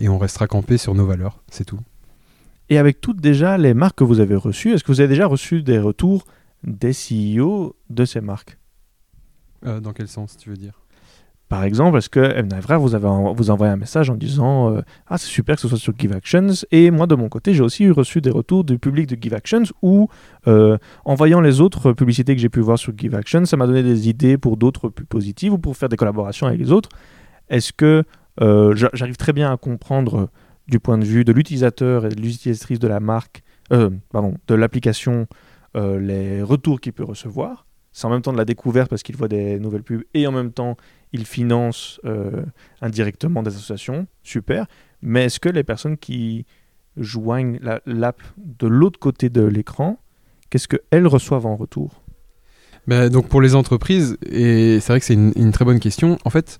Et 0.00 0.08
on 0.08 0.18
restera 0.18 0.46
campé 0.46 0.78
sur 0.78 0.94
nos 0.94 1.06
valeurs, 1.06 1.42
c'est 1.50 1.64
tout. 1.64 1.80
Et 2.70 2.78
avec 2.78 3.00
toutes 3.00 3.20
déjà 3.20 3.58
les 3.58 3.74
marques 3.74 3.98
que 3.98 4.04
vous 4.04 4.20
avez 4.20 4.36
reçues, 4.36 4.72
est-ce 4.72 4.82
que 4.84 4.92
vous 4.92 5.00
avez 5.00 5.08
déjà 5.08 5.26
reçu 5.26 5.62
des 5.62 5.78
retours 5.78 6.24
des 6.64 6.92
CEO 6.92 7.76
de 7.90 8.04
ces 8.04 8.20
marques? 8.20 8.58
Euh, 9.66 9.80
Dans 9.80 9.92
quel 9.92 10.08
sens 10.08 10.36
tu 10.36 10.48
veux 10.50 10.56
dire? 10.56 10.80
Par 11.54 11.62
exemple, 11.62 11.98
est-ce 11.98 12.08
que 12.08 12.18
Evnavra 12.18 12.78
vous 12.78 12.96
avez 12.96 13.06
en- 13.06 13.32
vous 13.32 13.50
envoyé 13.50 13.72
un 13.72 13.76
message 13.76 14.10
en 14.10 14.16
disant 14.16 14.72
euh, 14.74 14.80
Ah, 15.06 15.18
c'est 15.18 15.28
super 15.28 15.54
que 15.54 15.60
ce 15.62 15.68
soit 15.68 15.78
sur 15.78 15.92
GiveActions 15.96 16.48
Et 16.72 16.90
moi, 16.90 17.06
de 17.06 17.14
mon 17.14 17.28
côté, 17.28 17.54
j'ai 17.54 17.62
aussi 17.62 17.88
reçu 17.90 18.20
des 18.20 18.30
retours 18.30 18.64
du 18.64 18.76
public 18.80 19.06
de 19.08 19.14
GiveActions 19.22 19.62
où, 19.80 20.08
euh, 20.48 20.76
en 21.04 21.14
voyant 21.14 21.40
les 21.40 21.60
autres 21.60 21.92
publicités 21.92 22.34
que 22.34 22.40
j'ai 22.42 22.48
pu 22.48 22.58
voir 22.58 22.76
sur 22.76 22.92
GiveActions, 22.98 23.44
ça 23.44 23.56
m'a 23.56 23.68
donné 23.68 23.84
des 23.84 24.08
idées 24.08 24.36
pour 24.36 24.56
d'autres 24.56 24.88
plus 24.88 25.04
positives 25.06 25.52
ou 25.52 25.58
pour 25.58 25.76
faire 25.76 25.88
des 25.88 25.96
collaborations 25.96 26.48
avec 26.48 26.58
les 26.58 26.72
autres. 26.72 26.88
Est-ce 27.50 27.72
que 27.72 28.02
euh, 28.40 28.74
j'a- 28.74 28.90
j'arrive 28.92 29.16
très 29.16 29.32
bien 29.32 29.52
à 29.52 29.56
comprendre 29.56 30.30
du 30.66 30.80
point 30.80 30.98
de 30.98 31.04
vue 31.04 31.22
de 31.24 31.30
l'utilisateur 31.32 32.04
et 32.04 32.08
de 32.08 32.20
l'utilisatrice 32.20 32.80
de 32.80 32.88
la 32.88 32.98
marque, 32.98 33.44
pardon, 34.10 34.34
de 34.48 34.54
l'application, 34.56 35.28
les 35.76 36.42
retours 36.42 36.80
qu'il 36.80 36.92
peut 36.94 37.04
recevoir 37.04 37.64
c'est 37.94 38.06
en 38.06 38.10
même 38.10 38.20
temps 38.22 38.32
de 38.32 38.36
la 38.36 38.44
découverte 38.44 38.90
parce 38.90 39.02
qu'il 39.02 39.16
voit 39.16 39.28
des 39.28 39.58
nouvelles 39.58 39.84
pubs 39.84 40.02
et 40.12 40.26
en 40.26 40.32
même 40.32 40.52
temps 40.52 40.76
il 41.12 41.24
finance 41.24 42.00
euh, 42.04 42.42
indirectement 42.82 43.42
des 43.44 43.54
associations, 43.54 44.06
super. 44.24 44.66
Mais 45.00 45.26
est-ce 45.26 45.38
que 45.38 45.48
les 45.48 45.62
personnes 45.62 45.96
qui 45.96 46.44
joignent 46.96 47.58
la- 47.62 47.80
l'app 47.86 48.20
de 48.36 48.66
l'autre 48.66 48.98
côté 48.98 49.28
de 49.28 49.42
l'écran, 49.42 50.00
qu'est-ce 50.50 50.66
qu'elles 50.66 51.06
reçoivent 51.06 51.46
en 51.46 51.54
retour? 51.54 52.02
Ben, 52.88 53.08
donc 53.08 53.28
pour 53.28 53.40
les 53.40 53.54
entreprises, 53.54 54.18
et 54.26 54.80
c'est 54.80 54.92
vrai 54.92 54.98
que 54.98 55.06
c'est 55.06 55.14
une, 55.14 55.52
très 55.52 55.64
bonne 55.64 55.78
question, 55.80 56.18
en 56.24 56.30
fait, 56.30 56.58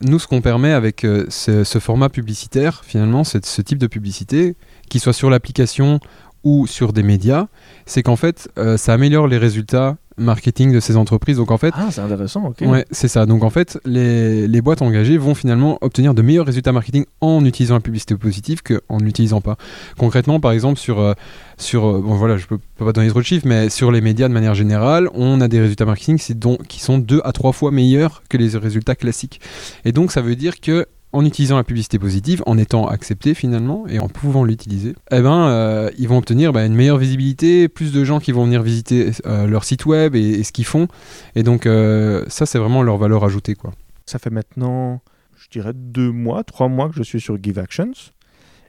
nous 0.00 0.18
ce 0.18 0.26
qu'on 0.26 0.40
permet 0.40 0.72
avec 0.72 1.04
euh, 1.04 1.26
ce, 1.28 1.62
ce 1.62 1.78
format 1.78 2.08
publicitaire, 2.08 2.84
finalement, 2.84 3.22
c'est 3.22 3.44
ce 3.44 3.60
type 3.60 3.78
de 3.78 3.86
publicité, 3.86 4.56
qu'il 4.88 5.00
soit 5.00 5.12
sur 5.12 5.28
l'application 5.28 6.00
ou 6.42 6.66
sur 6.66 6.92
des 6.92 7.02
médias, 7.02 7.48
c'est 7.86 8.02
qu'en 8.02 8.16
fait, 8.16 8.48
euh, 8.58 8.76
ça 8.76 8.94
améliore 8.94 9.28
les 9.28 9.38
résultats 9.38 9.96
marketing 10.16 10.72
de 10.72 10.80
ces 10.80 10.96
entreprises. 10.96 11.36
Donc 11.38 11.50
en 11.50 11.58
fait, 11.58 11.72
Ah, 11.76 11.88
c'est 11.90 12.00
intéressant. 12.00 12.52
Ouais, 12.60 12.84
c'est 12.90 13.08
ça. 13.08 13.26
Donc 13.26 13.42
en 13.42 13.50
fait, 13.50 13.78
les, 13.84 14.46
les 14.46 14.60
boîtes 14.60 14.82
engagées 14.82 15.18
vont 15.18 15.34
finalement 15.34 15.78
obtenir 15.80 16.14
de 16.14 16.22
meilleurs 16.22 16.46
résultats 16.46 16.72
marketing 16.72 17.04
en 17.20 17.44
utilisant 17.44 17.74
la 17.74 17.80
publicité 17.80 18.14
positive 18.16 18.62
qu'en 18.62 18.98
n'utilisant 19.00 19.40
pas. 19.40 19.56
Concrètement, 19.98 20.40
par 20.40 20.52
exemple, 20.52 20.78
sur, 20.78 21.00
euh, 21.00 21.14
sur 21.58 21.86
euh, 21.86 22.00
bon 22.00 22.14
voilà, 22.14 22.36
je 22.36 22.46
peux, 22.46 22.58
peux 22.76 22.84
pas 22.84 22.92
donner 22.92 23.08
trop 23.08 23.20
de 23.20 23.24
chiffres, 23.24 23.46
mais 23.46 23.70
sur 23.70 23.90
les 23.90 24.00
médias 24.00 24.28
de 24.28 24.32
manière 24.34 24.54
générale, 24.54 25.08
on 25.14 25.40
a 25.40 25.48
des 25.48 25.60
résultats 25.60 25.84
marketing 25.84 26.18
qui, 26.18 26.34
dont- 26.34 26.58
qui 26.68 26.80
sont 26.80 26.98
deux 26.98 27.20
à 27.24 27.32
trois 27.32 27.52
fois 27.52 27.70
meilleurs 27.70 28.22
que 28.28 28.36
les 28.36 28.56
résultats 28.56 28.94
classiques. 28.94 29.40
Et 29.84 29.92
donc 29.92 30.12
ça 30.12 30.20
veut 30.22 30.36
dire 30.36 30.60
que 30.60 30.86
en 31.14 31.24
utilisant 31.24 31.56
la 31.56 31.62
publicité 31.62 32.00
positive, 32.00 32.42
en 32.44 32.58
étant 32.58 32.88
accepté 32.88 33.34
finalement 33.34 33.86
et 33.86 34.00
en 34.00 34.08
pouvant 34.08 34.42
l'utiliser, 34.42 34.96
eh 35.12 35.20
ben, 35.20 35.46
euh, 35.46 35.90
ils 35.96 36.08
vont 36.08 36.18
obtenir 36.18 36.52
bah, 36.52 36.66
une 36.66 36.74
meilleure 36.74 36.98
visibilité, 36.98 37.68
plus 37.68 37.92
de 37.92 38.02
gens 38.02 38.18
qui 38.18 38.32
vont 38.32 38.44
venir 38.44 38.64
visiter 38.64 39.12
euh, 39.24 39.46
leur 39.46 39.62
site 39.62 39.86
web 39.86 40.16
et, 40.16 40.42
ce 40.42 40.50
qu'ils 40.50 40.64
font. 40.64 40.88
Et 41.36 41.44
donc 41.44 41.66
euh, 41.66 42.24
ça, 42.26 42.46
c'est 42.46 42.58
vraiment 42.58 42.82
leur 42.82 42.96
valeur 42.96 43.24
ajoutée. 43.24 43.54
Quoi. 43.54 43.70
Ça 44.06 44.18
fait 44.18 44.30
maintenant, 44.30 45.02
je 45.36 45.48
dirais, 45.50 45.72
deux 45.72 46.10
mois, 46.10 46.42
trois 46.42 46.66
mois 46.66 46.88
que 46.88 46.96
je 46.96 47.04
suis 47.04 47.20
sur 47.20 47.40
GiveActions. 47.40 47.92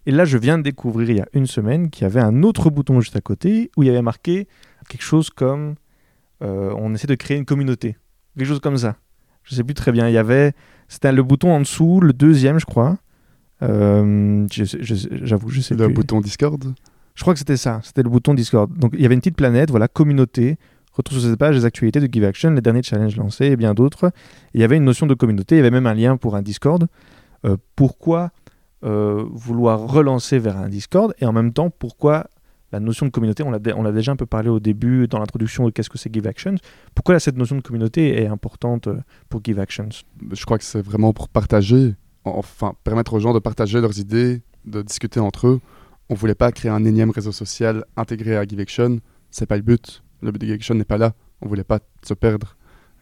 Et 0.05 0.11
là, 0.11 0.23
je 0.23 0.37
viens 0.37 0.59
de 0.59 0.63
découvrir 0.63 1.09
il 1.09 1.17
y 1.17 1.21
a 1.21 1.27
une 1.33 1.47
semaine 1.47 1.89
qu'il 1.89 2.03
y 2.03 2.05
avait 2.05 2.21
un 2.21 2.43
autre 2.43 2.69
bouton 2.69 3.01
juste 3.01 3.15
à 3.15 3.21
côté 3.21 3.71
où 3.75 3.81
il 3.81 3.87
y 3.87 3.89
avait 3.89 4.03
marqué 4.03 4.47
quelque 4.87 5.03
chose 5.03 5.31
comme 5.31 5.75
on 6.41 6.93
essaie 6.93 7.07
de 7.07 7.15
créer 7.15 7.37
une 7.37 7.45
communauté. 7.45 7.97
Quelque 8.37 8.47
chose 8.47 8.59
comme 8.59 8.77
ça. 8.77 8.97
Je 9.41 9.55
sais 9.55 9.63
plus 9.63 9.73
très 9.73 9.91
bien. 9.91 10.07
Il 10.07 10.13
y 10.13 10.19
avait. 10.19 10.53
C'était 10.87 11.11
le 11.11 11.23
bouton 11.23 11.51
en 11.51 11.59
dessous, 11.59 11.99
le 11.99 12.13
deuxième, 12.13 12.59
je 12.59 12.65
crois. 12.65 12.97
Euh, 13.61 14.45
je 14.51 14.63
sais- 14.65 14.77
je 14.81 14.95
sais- 14.95 15.09
J'avoue, 15.23 15.49
je 15.49 15.61
sais 15.61 15.75
Le 15.75 15.85
plus. 15.85 15.93
bouton 15.93 16.21
Discord. 16.21 16.73
Je 17.15 17.21
crois 17.21 17.33
que 17.33 17.39
c'était 17.39 17.57
ça, 17.57 17.79
c'était 17.83 18.03
le 18.03 18.09
bouton 18.09 18.33
Discord. 18.33 18.71
Donc 18.77 18.91
il 18.93 19.01
y 19.01 19.05
avait 19.05 19.15
une 19.15 19.21
petite 19.21 19.37
planète, 19.37 19.69
voilà, 19.69 19.87
communauté. 19.87 20.57
Retrouve 20.93 21.19
sur 21.19 21.29
cette 21.29 21.39
page 21.39 21.55
les 21.55 21.65
actualités 21.65 21.99
de 21.99 22.11
GiveAction, 22.11 22.51
les 22.51 22.61
derniers 22.61 22.83
challenges 22.83 23.15
lancés 23.17 23.45
et 23.47 23.55
bien 23.55 23.73
d'autres. 23.73 24.11
Il 24.53 24.61
y 24.61 24.63
avait 24.63 24.77
une 24.77 24.83
notion 24.85 25.07
de 25.07 25.13
communauté, 25.13 25.55
il 25.55 25.57
y 25.57 25.61
avait 25.61 25.71
même 25.71 25.87
un 25.87 25.93
lien 25.93 26.17
pour 26.17 26.35
un 26.35 26.41
Discord. 26.41 26.87
Euh, 27.45 27.57
pourquoi 27.75 28.31
euh, 28.83 29.23
vouloir 29.31 29.79
relancer 29.87 30.37
vers 30.39 30.57
un 30.57 30.69
Discord 30.69 31.13
et 31.19 31.25
en 31.25 31.33
même 31.33 31.53
temps 31.53 31.69
pourquoi 31.69 32.27
la 32.75 32.79
notion 32.81 33.05
de 33.05 33.11
communauté, 33.11 33.43
on 33.43 33.51
l'a 33.51 33.59
dé- 33.59 33.73
on 33.73 33.83
l'a 33.83 33.91
déjà 33.91 34.11
un 34.11 34.15
peu 34.15 34.25
parlé 34.25 34.49
au 34.49 34.59
début 34.59 35.07
dans 35.07 35.19
l'introduction 35.19 35.65
de 35.65 35.71
qu'est-ce 35.71 35.89
que 35.89 35.97
c'est 35.97 36.13
GiveActions, 36.13 36.55
pourquoi 36.93 37.13
là, 37.15 37.19
cette 37.19 37.37
notion 37.37 37.55
de 37.55 37.61
communauté 37.61 38.21
est 38.21 38.27
importante 38.27 38.87
euh, 38.87 38.97
pour 39.29 39.41
GiveActions 39.43 39.89
Je 40.31 40.45
crois 40.45 40.57
que 40.57 40.63
c'est 40.63 40.81
vraiment 40.81 41.13
pour 41.13 41.29
partager, 41.29 41.95
enfin 42.23 42.73
permettre 42.83 43.13
aux 43.13 43.19
gens 43.19 43.33
de 43.33 43.39
partager 43.39 43.79
leurs 43.81 43.97
idées, 43.99 44.41
de 44.65 44.81
discuter 44.81 45.19
entre 45.19 45.47
eux. 45.47 45.59
On 46.09 46.15
voulait 46.15 46.35
pas 46.35 46.51
créer 46.51 46.71
un 46.71 46.83
énième 46.85 47.09
réseau 47.11 47.31
social 47.31 47.83
intégré 47.97 48.35
à 48.37 48.43
GiveAction. 48.45 48.99
C'est 49.31 49.45
pas 49.47 49.55
le 49.57 49.63
but. 49.63 50.03
Le 50.21 50.31
but 50.31 50.39
de 50.39 50.45
GiveAction 50.45 50.75
n'est 50.75 50.83
pas 50.85 50.97
là. 50.97 51.13
On 51.41 51.47
voulait 51.47 51.63
pas 51.63 51.79
se 52.03 52.13
perdre. 52.13 52.55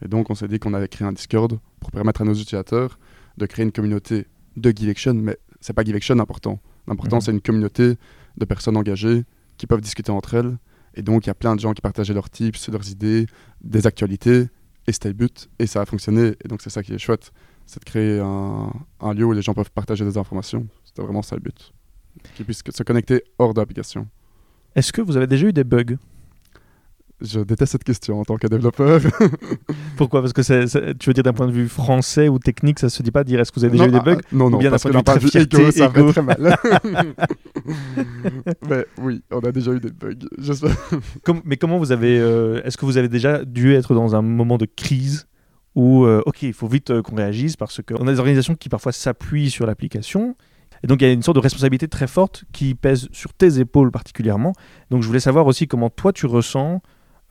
Et 0.04 0.08
donc 0.08 0.30
on 0.30 0.34
s'est 0.34 0.48
dit 0.48 0.58
qu'on 0.58 0.74
allait 0.74 0.88
créer 0.88 1.06
un 1.06 1.12
Discord 1.12 1.58
pour 1.80 1.90
permettre 1.90 2.22
à 2.22 2.24
nos 2.24 2.34
utilisateurs 2.34 2.98
de 3.36 3.46
créer 3.46 3.64
une 3.64 3.72
communauté 3.72 4.26
de 4.56 4.70
GiveAction, 4.74 5.14
mais 5.14 5.36
c'est 5.60 5.72
pas 5.72 5.84
GiveAction 5.84 6.18
important. 6.18 6.60
L'important 6.86 7.16
Mhm. 7.16 7.20
c'est 7.22 7.30
une 7.32 7.40
communauté 7.40 7.96
de 8.36 8.44
personnes 8.44 8.76
engagées 8.76 9.24
qui 9.56 9.66
peuvent 9.66 9.80
discuter 9.80 10.10
entre 10.10 10.34
elles. 10.34 10.56
Et 10.94 11.02
donc 11.02 11.26
il 11.26 11.28
y 11.28 11.30
a 11.30 11.34
plein 11.34 11.56
de 11.56 11.60
gens 11.60 11.72
qui 11.72 11.80
partageaient 11.80 12.14
leurs 12.14 12.30
tips, 12.30 12.68
leurs 12.68 12.88
idées, 12.90 13.26
des 13.62 13.86
actualités. 13.86 14.48
Et 14.86 14.92
c'était 14.92 15.08
le 15.08 15.14
but. 15.14 15.48
Et 15.58 15.66
ça 15.66 15.80
a 15.80 15.86
fonctionné. 15.86 16.34
Et 16.44 16.48
donc 16.48 16.62
c'est 16.62 16.70
ça 16.70 16.82
qui 16.82 16.92
est 16.92 16.98
chouette 16.98 17.32
c'est 17.66 17.80
de 17.80 17.84
créer 17.84 18.20
un, 18.20 19.14
lieu 19.14 19.24
où 19.24 19.32
les 19.32 19.42
gens 19.42 19.54
peuvent 19.54 19.70
partager 19.70 20.04
des 20.04 20.18
informations. 20.18 20.66
C'était 20.84 21.02
vraiment 21.02 21.22
ça 21.22 21.36
le 21.36 21.42
but. 21.42 21.72
Qu'ils 22.34 22.44
puissent 22.44 22.62
se 22.68 22.82
connecter 22.82 23.24
hors 23.38 23.54
de 23.54 23.60
l'application. 23.60 24.06
Est-ce 24.74 24.92
que 24.92 25.00
vous 25.00 25.16
avez 25.16 25.26
déjà 25.26 25.46
eu 25.46 25.52
des 25.52 25.64
bugs? 25.64 25.96
Je 27.20 27.40
déteste 27.40 27.72
cette 27.72 27.84
question 27.84 28.20
en 28.20 28.24
tant 28.24 28.36
que 28.36 28.46
développeur. 28.48 29.00
Pourquoi? 29.96 30.20
Parce 30.20 30.32
que 30.32 30.42
c'est- 30.42 30.66
c'est- 30.66 30.98
tu 30.98 31.08
veux 31.10 31.14
dire 31.14 31.22
d'un 31.22 31.32
point 31.32 31.46
de 31.46 31.52
vue 31.52 31.68
français 31.68 32.28
ou 32.28 32.38
technique, 32.38 32.78
ça 32.80 32.88
se 32.88 33.02
dit 33.02 33.10
pas 33.12 33.22
de 33.22 33.28
dire 33.28 33.40
est-ce 33.40 33.52
que 33.52 33.60
vous 33.60 33.64
avez 33.64 33.72
déjà 33.78 33.86
non, 33.86 33.90
eu 33.90 33.98
des 33.98 34.00
bugs 34.04 34.20
ah, 34.22 34.28
Non, 34.32 34.50
non, 34.50 34.58
bien 34.58 34.68
d'un 34.68 34.72
parce 34.72 34.82
point 34.82 34.92
que 34.92 34.96
de 34.98 35.02
d'un 35.02 35.14
vue 35.14 35.30
point 35.30 35.40
de 35.40 35.44
très 35.46 35.58
vue 35.64 35.72
fierté, 35.72 35.78
ça 35.78 35.90
fait 35.90 36.12
très 36.12 36.22
mal. 36.22 36.56
Mais 38.68 38.86
oui, 38.98 39.22
on 39.30 39.38
a 39.40 39.52
déjà 39.52 39.72
eu 39.72 39.80
des 39.80 39.90
bugs. 39.90 40.26
J'espère. 40.38 40.76
Mais 41.44 41.56
comment 41.56 41.78
vous 41.78 41.92
avez. 41.92 42.18
euh, 42.18 42.60
Est-ce 42.64 42.76
que 42.76 42.84
vous 42.84 42.96
avez 42.96 43.08
déjà 43.08 43.44
dû 43.44 43.74
être 43.74 43.94
dans 43.94 44.14
un 44.16 44.22
moment 44.22 44.58
de 44.58 44.66
crise 44.66 45.26
où, 45.74 46.04
euh, 46.04 46.22
ok, 46.26 46.42
il 46.42 46.52
faut 46.52 46.68
vite 46.68 46.90
euh, 46.90 47.02
qu'on 47.02 47.16
réagisse 47.16 47.56
parce 47.56 47.80
qu'on 47.82 48.06
a 48.06 48.12
des 48.12 48.18
organisations 48.18 48.54
qui 48.54 48.68
parfois 48.68 48.92
s'appuient 48.92 49.50
sur 49.50 49.66
l'application. 49.66 50.36
Et 50.82 50.86
donc 50.86 51.00
il 51.00 51.06
y 51.06 51.10
a 51.10 51.12
une 51.12 51.22
sorte 51.22 51.36
de 51.36 51.40
responsabilité 51.40 51.88
très 51.88 52.06
forte 52.06 52.44
qui 52.52 52.74
pèse 52.74 53.08
sur 53.10 53.32
tes 53.32 53.58
épaules 53.58 53.90
particulièrement. 53.90 54.52
Donc 54.90 55.02
je 55.02 55.06
voulais 55.06 55.20
savoir 55.20 55.46
aussi 55.46 55.66
comment 55.66 55.88
toi 55.88 56.12
tu 56.12 56.26
ressens 56.26 56.82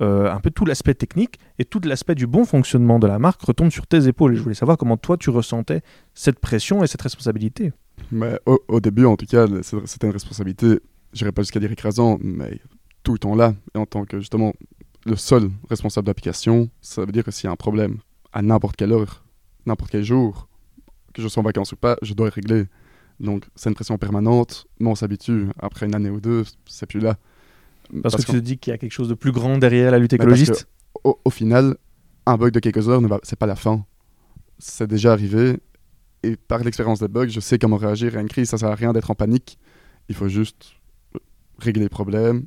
euh, 0.03 0.29
un 0.29 0.39
peu 0.39 0.51
tout 0.51 0.65
l'aspect 0.65 0.93
technique 0.93 1.39
et 1.59 1.65
tout 1.65 1.79
l'aspect 1.83 2.15
du 2.15 2.27
bon 2.27 2.43
fonctionnement 2.43 2.99
de 2.99 3.07
la 3.07 3.19
marque 3.19 3.41
retombe 3.41 3.71
sur 3.71 3.87
tes 3.87 4.07
épaules. 4.07 4.33
Et 4.33 4.35
je 4.35 4.41
voulais 4.41 4.55
savoir 4.55 4.77
comment 4.77 4.97
toi 4.97 5.15
tu 5.15 5.29
ressentais 5.29 5.81
cette 6.13 6.39
pression 6.39 6.83
et 6.83 6.87
cette 6.87 7.01
responsabilité. 7.01 7.71
Mais 8.11 8.37
au, 8.45 8.79
début, 8.81 9.05
en 9.05 9.15
tout 9.15 9.25
cas, 9.25 9.45
c'était 9.61 10.07
une 10.07 10.13
responsabilité, 10.13 10.79
je 11.13 11.29
pas 11.29 11.41
jusqu'à 11.41 11.59
dire 11.59 11.71
écrasant, 11.71 12.17
mais 12.21 12.59
tout 13.03 13.13
le 13.13 13.19
temps 13.19 13.35
là. 13.35 13.53
Et 13.75 13.77
en 13.77 13.85
tant 13.85 14.03
que 14.03 14.19
justement 14.19 14.53
le 15.05 15.15
seul 15.15 15.49
responsable 15.69 16.07
d'application, 16.07 16.69
ça 16.81 17.05
veut 17.05 17.11
dire 17.11 17.23
que 17.23 17.31
s'il 17.31 17.45
y 17.45 17.47
a 17.47 17.51
un 17.51 17.55
problème 17.55 17.99
à 18.33 18.41
n'importe 18.41 18.75
quelle 18.75 18.91
heure, 18.91 19.23
n'importe 19.65 19.91
quel 19.91 20.03
jour, 20.03 20.49
que 21.13 21.21
je 21.21 21.27
sois 21.27 21.41
en 21.41 21.45
vacances 21.45 21.71
ou 21.71 21.77
pas, 21.77 21.97
je 22.01 22.13
dois 22.13 22.27
le 22.27 22.33
régler. 22.33 22.65
Donc 23.19 23.45
c'est 23.55 23.69
une 23.69 23.75
pression 23.75 23.97
permanente, 23.97 24.65
mais 24.79 24.89
on 24.89 24.95
s'habitue. 24.95 25.47
Après 25.59 25.85
une 25.85 25.95
année 25.95 26.09
ou 26.09 26.19
deux, 26.19 26.43
c'est 26.65 26.87
plus 26.87 26.99
là. 26.99 27.17
Parce, 28.01 28.15
que 28.15 28.21
tu 28.21 28.31
te 28.31 28.37
dis 28.37 28.57
qu'il 28.57 28.71
y 28.71 28.73
a 28.73 28.77
quelque 28.77 28.91
chose 28.91 29.09
de 29.09 29.13
plus 29.13 29.31
grand 29.31 29.57
derrière 29.57 29.91
la 29.91 29.99
lutte 29.99 30.11
que- 30.11 30.15
écologiste. 30.15 30.67
au, 31.03 31.19
au 31.23 31.29
final, 31.29 31.77
un 32.25 32.37
bug 32.37 32.51
de 32.53 32.59
quelques 32.59 32.89
heures, 32.89 33.01
c'est 33.23 33.37
pas 33.37 33.45
la 33.45 33.55
fin. 33.55 33.85
C'est 34.57 34.87
déjà 34.87 35.11
arrivé. 35.11 35.59
Et 36.23 36.37
par 36.37 36.63
l'expérience 36.63 36.99
des 36.99 37.09
bugs, 37.09 37.27
je 37.27 37.39
sais 37.39 37.59
comment 37.59 37.77
réagir 37.77 38.17
à 38.17 38.21
une 38.21 38.29
crise. 38.29 38.49
Ça 38.49 38.57
sert 38.57 38.69
à 38.69 38.75
rien 38.75 38.93
d'être 38.93 39.11
en 39.11 39.15
panique. 39.15 39.59
Il 40.07 40.15
faut 40.15 40.29
juste 40.29 40.73
régler 41.59 41.83
les 41.83 41.89
problèmes. 41.89 42.45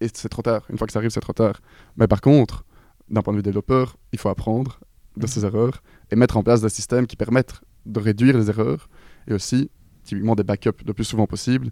Et 0.00 0.08
c'est 0.12 0.28
trop 0.28 0.42
tard. 0.42 0.64
Une 0.70 0.78
fois 0.78 0.86
que 0.86 0.92
ça 0.92 0.98
arrive, 0.98 1.10
c'est 1.10 1.20
trop 1.20 1.34
tard. 1.34 1.60
Mais 1.96 2.06
par 2.06 2.20
contre, 2.20 2.64
d'un 3.10 3.22
point 3.22 3.32
de 3.34 3.38
vue 3.38 3.42
développeur, 3.42 3.96
il 4.12 4.18
faut 4.18 4.30
apprendre 4.30 4.80
de 5.16 5.26
ses 5.26 5.44
erreurs 5.44 5.82
et 6.10 6.16
mettre 6.16 6.36
en 6.38 6.42
place 6.42 6.62
des 6.62 6.70
systèmes 6.70 7.06
qui 7.06 7.16
permettent 7.16 7.60
de 7.84 8.00
réduire 8.00 8.38
les 8.38 8.48
erreurs 8.48 8.88
et 9.28 9.34
aussi, 9.34 9.70
typiquement, 10.04 10.34
des 10.34 10.44
backups 10.44 10.82
le 10.86 10.94
plus 10.94 11.04
souvent 11.04 11.26
possible 11.26 11.70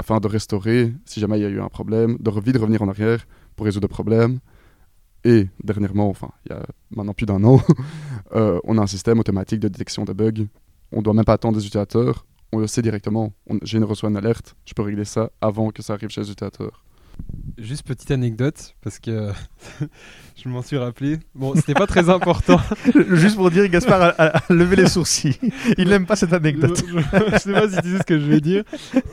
afin 0.00 0.18
de 0.18 0.28
restaurer, 0.28 0.92
si 1.04 1.20
jamais 1.20 1.38
il 1.38 1.42
y 1.42 1.44
a 1.44 1.50
eu 1.50 1.60
un 1.60 1.68
problème, 1.68 2.16
de 2.18 2.30
revenir 2.30 2.80
en 2.82 2.88
arrière 2.88 3.26
pour 3.54 3.66
résoudre 3.66 3.86
le 3.86 3.94
problème. 3.98 4.40
Et 5.24 5.48
dernièrement, 5.62 6.08
enfin, 6.08 6.30
il 6.46 6.52
y 6.52 6.54
a 6.54 6.62
maintenant 6.90 7.12
plus 7.12 7.26
d'un 7.26 7.44
an, 7.44 7.60
euh, 8.34 8.58
on 8.64 8.78
a 8.78 8.82
un 8.82 8.86
système 8.86 9.18
automatique 9.18 9.60
de 9.60 9.68
détection 9.68 10.04
de 10.04 10.14
bugs. 10.14 10.46
On 10.90 10.98
ne 10.98 11.02
doit 11.02 11.12
même 11.12 11.26
pas 11.26 11.34
attendre 11.34 11.58
des 11.58 11.66
utilisateurs. 11.66 12.24
On 12.52 12.58
le 12.58 12.66
sait 12.66 12.80
directement. 12.80 13.32
J'ai 13.62 13.76
une 13.76 13.84
reçoit 13.84 14.08
une 14.08 14.16
alerte. 14.16 14.56
Je 14.64 14.72
peux 14.72 14.82
régler 14.82 15.04
ça 15.04 15.30
avant 15.42 15.70
que 15.70 15.82
ça 15.82 15.92
arrive 15.92 16.08
chez 16.08 16.22
les 16.22 16.30
utilisateurs. 16.30 16.82
Juste 17.58 17.86
petite 17.86 18.10
anecdote, 18.10 18.74
parce 18.82 18.98
que 18.98 19.30
je 20.42 20.48
m'en 20.48 20.62
suis 20.62 20.78
rappelé. 20.78 21.18
Bon, 21.34 21.54
c'était 21.54 21.74
pas 21.74 21.86
très 21.86 22.08
important. 22.08 22.58
Juste 23.10 23.36
pour 23.36 23.50
dire, 23.50 23.68
Gaspard 23.68 24.02
a, 24.02 24.38
a 24.38 24.52
levé 24.52 24.76
les 24.76 24.88
sourcils. 24.88 25.38
Il 25.76 25.88
n'aime 25.88 26.06
pas 26.06 26.16
cette 26.16 26.32
anecdote. 26.32 26.82
Je, 26.86 26.98
je, 26.98 27.32
je 27.32 27.38
sais 27.38 27.52
pas 27.52 27.68
si 27.68 27.76
tu 27.82 27.92
sais 27.92 27.98
ce 27.98 28.04
que 28.04 28.18
je 28.18 28.24
vais 28.24 28.40
dire, 28.40 28.64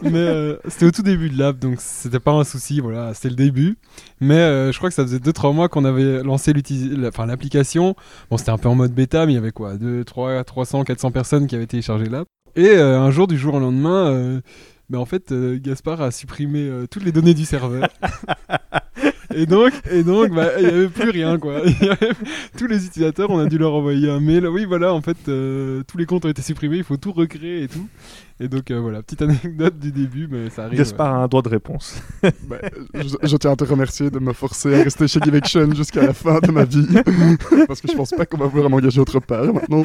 mais 0.01 0.13
euh, 0.15 0.57
c'était 0.67 0.85
au 0.85 0.91
tout 0.91 1.01
début 1.01 1.29
de 1.29 1.37
l'app, 1.37 1.59
donc 1.59 1.75
c'était 1.79 2.19
pas 2.21 2.31
un 2.31 2.45
souci, 2.45 2.79
voilà, 2.79 3.13
c'était 3.13 3.29
le 3.29 3.35
début. 3.35 3.77
Mais 4.21 4.35
euh, 4.35 4.71
je 4.71 4.77
crois 4.77 4.89
que 4.89 4.95
ça 4.95 5.03
faisait 5.03 5.17
2-3 5.17 5.53
mois 5.53 5.67
qu'on 5.67 5.83
avait 5.83 6.23
lancé 6.23 6.53
l'application. 6.53 7.95
Bon, 8.29 8.37
c'était 8.37 8.51
un 8.51 8.57
peu 8.57 8.69
en 8.69 8.75
mode 8.75 8.93
bêta, 8.93 9.25
mais 9.25 9.33
il 9.33 9.35
y 9.35 9.39
avait 9.39 9.51
quoi 9.51 9.75
2, 9.75 10.05
3, 10.05 10.43
300, 10.45 10.83
400 10.85 11.11
personnes 11.11 11.47
qui 11.47 11.55
avaient 11.55 11.67
téléchargé 11.67 12.05
l'app. 12.05 12.27
Et 12.55 12.69
euh, 12.69 12.99
un 12.99 13.11
jour, 13.11 13.27
du 13.27 13.37
jour 13.37 13.55
au 13.55 13.59
lendemain, 13.59 14.41
ben, 14.89 14.99
en 14.99 15.05
fait, 15.05 15.31
euh, 15.31 15.59
Gaspard 15.61 16.01
a 16.01 16.11
supprimé 16.11 16.59
euh, 16.67 16.85
toutes 16.89 17.03
les 17.03 17.11
données 17.11 17.33
du 17.33 17.45
serveur. 17.45 17.87
et 19.35 19.45
donc, 19.45 19.73
et 19.91 20.03
donc, 20.03 20.31
bah, 20.33 20.47
il 20.59 20.63
n'y 20.65 20.71
avait 20.73 20.87
plus 20.87 21.09
rien, 21.09 21.37
quoi. 21.37 21.57
Avait- 21.81 22.13
tous 22.57 22.67
les 22.67 22.85
utilisateurs, 22.85 23.29
on 23.29 23.39
a 23.39 23.45
dû 23.47 23.57
leur 23.57 23.73
envoyer 23.73 24.09
un 24.09 24.19
mail. 24.21 24.47
Oui, 24.47 24.65
voilà, 24.65 24.93
en 24.93 25.01
fait, 25.01 25.17
euh, 25.27 25.83
tous 25.87 25.97
les 25.97 26.05
comptes 26.05 26.25
ont 26.25 26.29
été 26.29 26.41
supprimés, 26.41 26.77
il 26.77 26.83
faut 26.83 26.97
tout 26.97 27.11
recréer 27.11 27.63
et 27.63 27.67
tout. 27.67 27.87
Et 28.39 28.47
donc, 28.47 28.69
euh, 28.69 28.79
voilà, 28.79 29.01
petite 29.01 29.23
anecdote 29.23 29.79
du 29.79 29.91
début, 29.91 30.27
mais 30.29 30.49
ça 30.51 30.65
arrive. 30.65 30.77
Gaspard 30.77 31.13
a 31.15 31.23
un 31.23 31.27
droit 31.27 31.41
de 31.41 31.49
réponse. 31.49 32.01
Bah, 32.47 32.57
je, 32.93 33.15
je 33.23 33.37
tiens 33.37 33.51
à 33.51 33.55
te 33.55 33.63
remercier 33.65 34.09
de 34.09 34.19
me 34.19 34.31
forcer 34.31 34.73
à 34.79 34.83
rester 34.83 35.07
chez 35.07 35.19
Givection 35.19 35.73
jusqu'à 35.75 36.03
la 36.05 36.13
fin 36.13 36.39
de 36.39 36.51
ma 36.51 36.63
vie. 36.63 36.87
Parce 37.67 37.81
que 37.81 37.87
je 37.91 37.95
pense 37.97 38.11
pas 38.11 38.25
qu'on 38.25 38.37
va 38.37 38.45
vouloir 38.45 38.69
m'engager 38.69 39.01
autre 39.01 39.19
part 39.19 39.51
maintenant. 39.53 39.83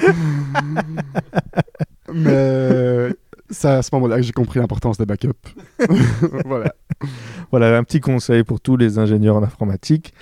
Mais 2.13 3.09
c'est 3.53 3.69
à 3.69 3.83
ce 3.83 3.91
moment-là 3.93 4.17
que 4.17 4.23
j'ai 4.23 4.33
compris 4.33 4.59
l'importance 4.59 4.99
des 4.99 5.07
backups. 5.07 5.31
voilà. 6.45 6.75
Voilà, 7.51 7.77
un 7.77 7.85
petit 7.85 8.01
conseil 8.01 8.45
pour 8.45 8.61
tous 8.61 8.77
les 8.77 8.99
ingénieurs 8.99 9.37
en 9.37 9.43
informatique. 9.43 10.13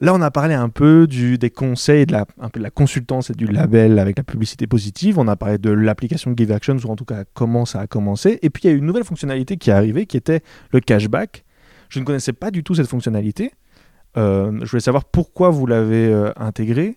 Là, 0.00 0.12
on 0.14 0.20
a 0.20 0.32
parlé 0.32 0.54
un 0.54 0.68
peu 0.68 1.06
des 1.06 1.50
conseils, 1.50 2.06
de 2.06 2.12
la, 2.12 2.26
un 2.40 2.48
peu 2.48 2.58
de 2.58 2.64
la 2.64 2.70
consultance 2.70 3.30
et 3.30 3.34
du 3.34 3.46
label 3.46 4.00
avec 4.00 4.16
la 4.18 4.24
publicité 4.24 4.66
positive. 4.66 5.18
On 5.18 5.28
a 5.28 5.36
parlé 5.36 5.58
de 5.58 5.70
l'application 5.70 6.34
Give 6.36 6.50
Actions, 6.50 6.76
ou 6.84 6.88
en 6.88 6.96
tout 6.96 7.04
cas 7.04 7.22
comment 7.34 7.64
ça 7.66 7.80
a 7.80 7.86
commencé. 7.86 8.40
Et 8.42 8.50
puis, 8.50 8.64
il 8.64 8.70
y 8.70 8.74
a 8.74 8.76
une 8.76 8.84
nouvelle 8.84 9.04
fonctionnalité 9.04 9.56
qui 9.56 9.70
est 9.70 9.72
arrivée, 9.72 10.06
qui 10.06 10.16
était 10.16 10.42
le 10.72 10.80
cashback. 10.80 11.44
Je 11.88 12.00
ne 12.00 12.04
connaissais 12.04 12.32
pas 12.32 12.50
du 12.50 12.64
tout 12.64 12.74
cette 12.74 12.88
fonctionnalité. 12.88 13.52
Euh, 14.16 14.58
je 14.62 14.70
voulais 14.70 14.80
savoir 14.80 15.04
pourquoi 15.04 15.50
vous 15.50 15.66
l'avez 15.66 16.12
euh, 16.12 16.32
intégrée. 16.36 16.96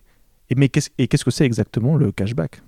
Et, 0.50 0.56
et 0.98 1.08
qu'est-ce 1.08 1.26
que 1.26 1.32
c'est 1.32 1.46
exactement 1.46 1.96
le 1.98 2.12
cashback? 2.12 2.62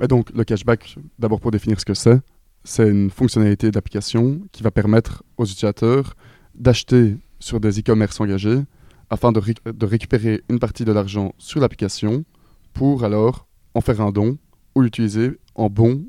Mais 0.00 0.08
donc, 0.08 0.30
le 0.34 0.44
cashback, 0.44 0.96
d'abord 1.18 1.40
pour 1.40 1.50
définir 1.50 1.78
ce 1.78 1.84
que 1.84 1.92
c'est, 1.92 2.18
c'est 2.64 2.88
une 2.88 3.10
fonctionnalité 3.10 3.70
d'application 3.70 4.40
qui 4.50 4.62
va 4.62 4.70
permettre 4.70 5.22
aux 5.36 5.44
utilisateurs 5.44 6.14
d'acheter 6.54 7.18
sur 7.38 7.60
des 7.60 7.80
e-commerce 7.80 8.18
engagés 8.18 8.62
afin 9.10 9.30
de, 9.30 9.40
de 9.70 9.86
récupérer 9.86 10.42
une 10.48 10.58
partie 10.58 10.86
de 10.86 10.92
l'argent 10.92 11.34
sur 11.36 11.60
l'application 11.60 12.24
pour 12.72 13.04
alors 13.04 13.46
en 13.74 13.82
faire 13.82 14.00
un 14.00 14.10
don 14.10 14.38
ou 14.74 14.80
l'utiliser 14.80 15.38
en 15.54 15.68
bon 15.68 16.06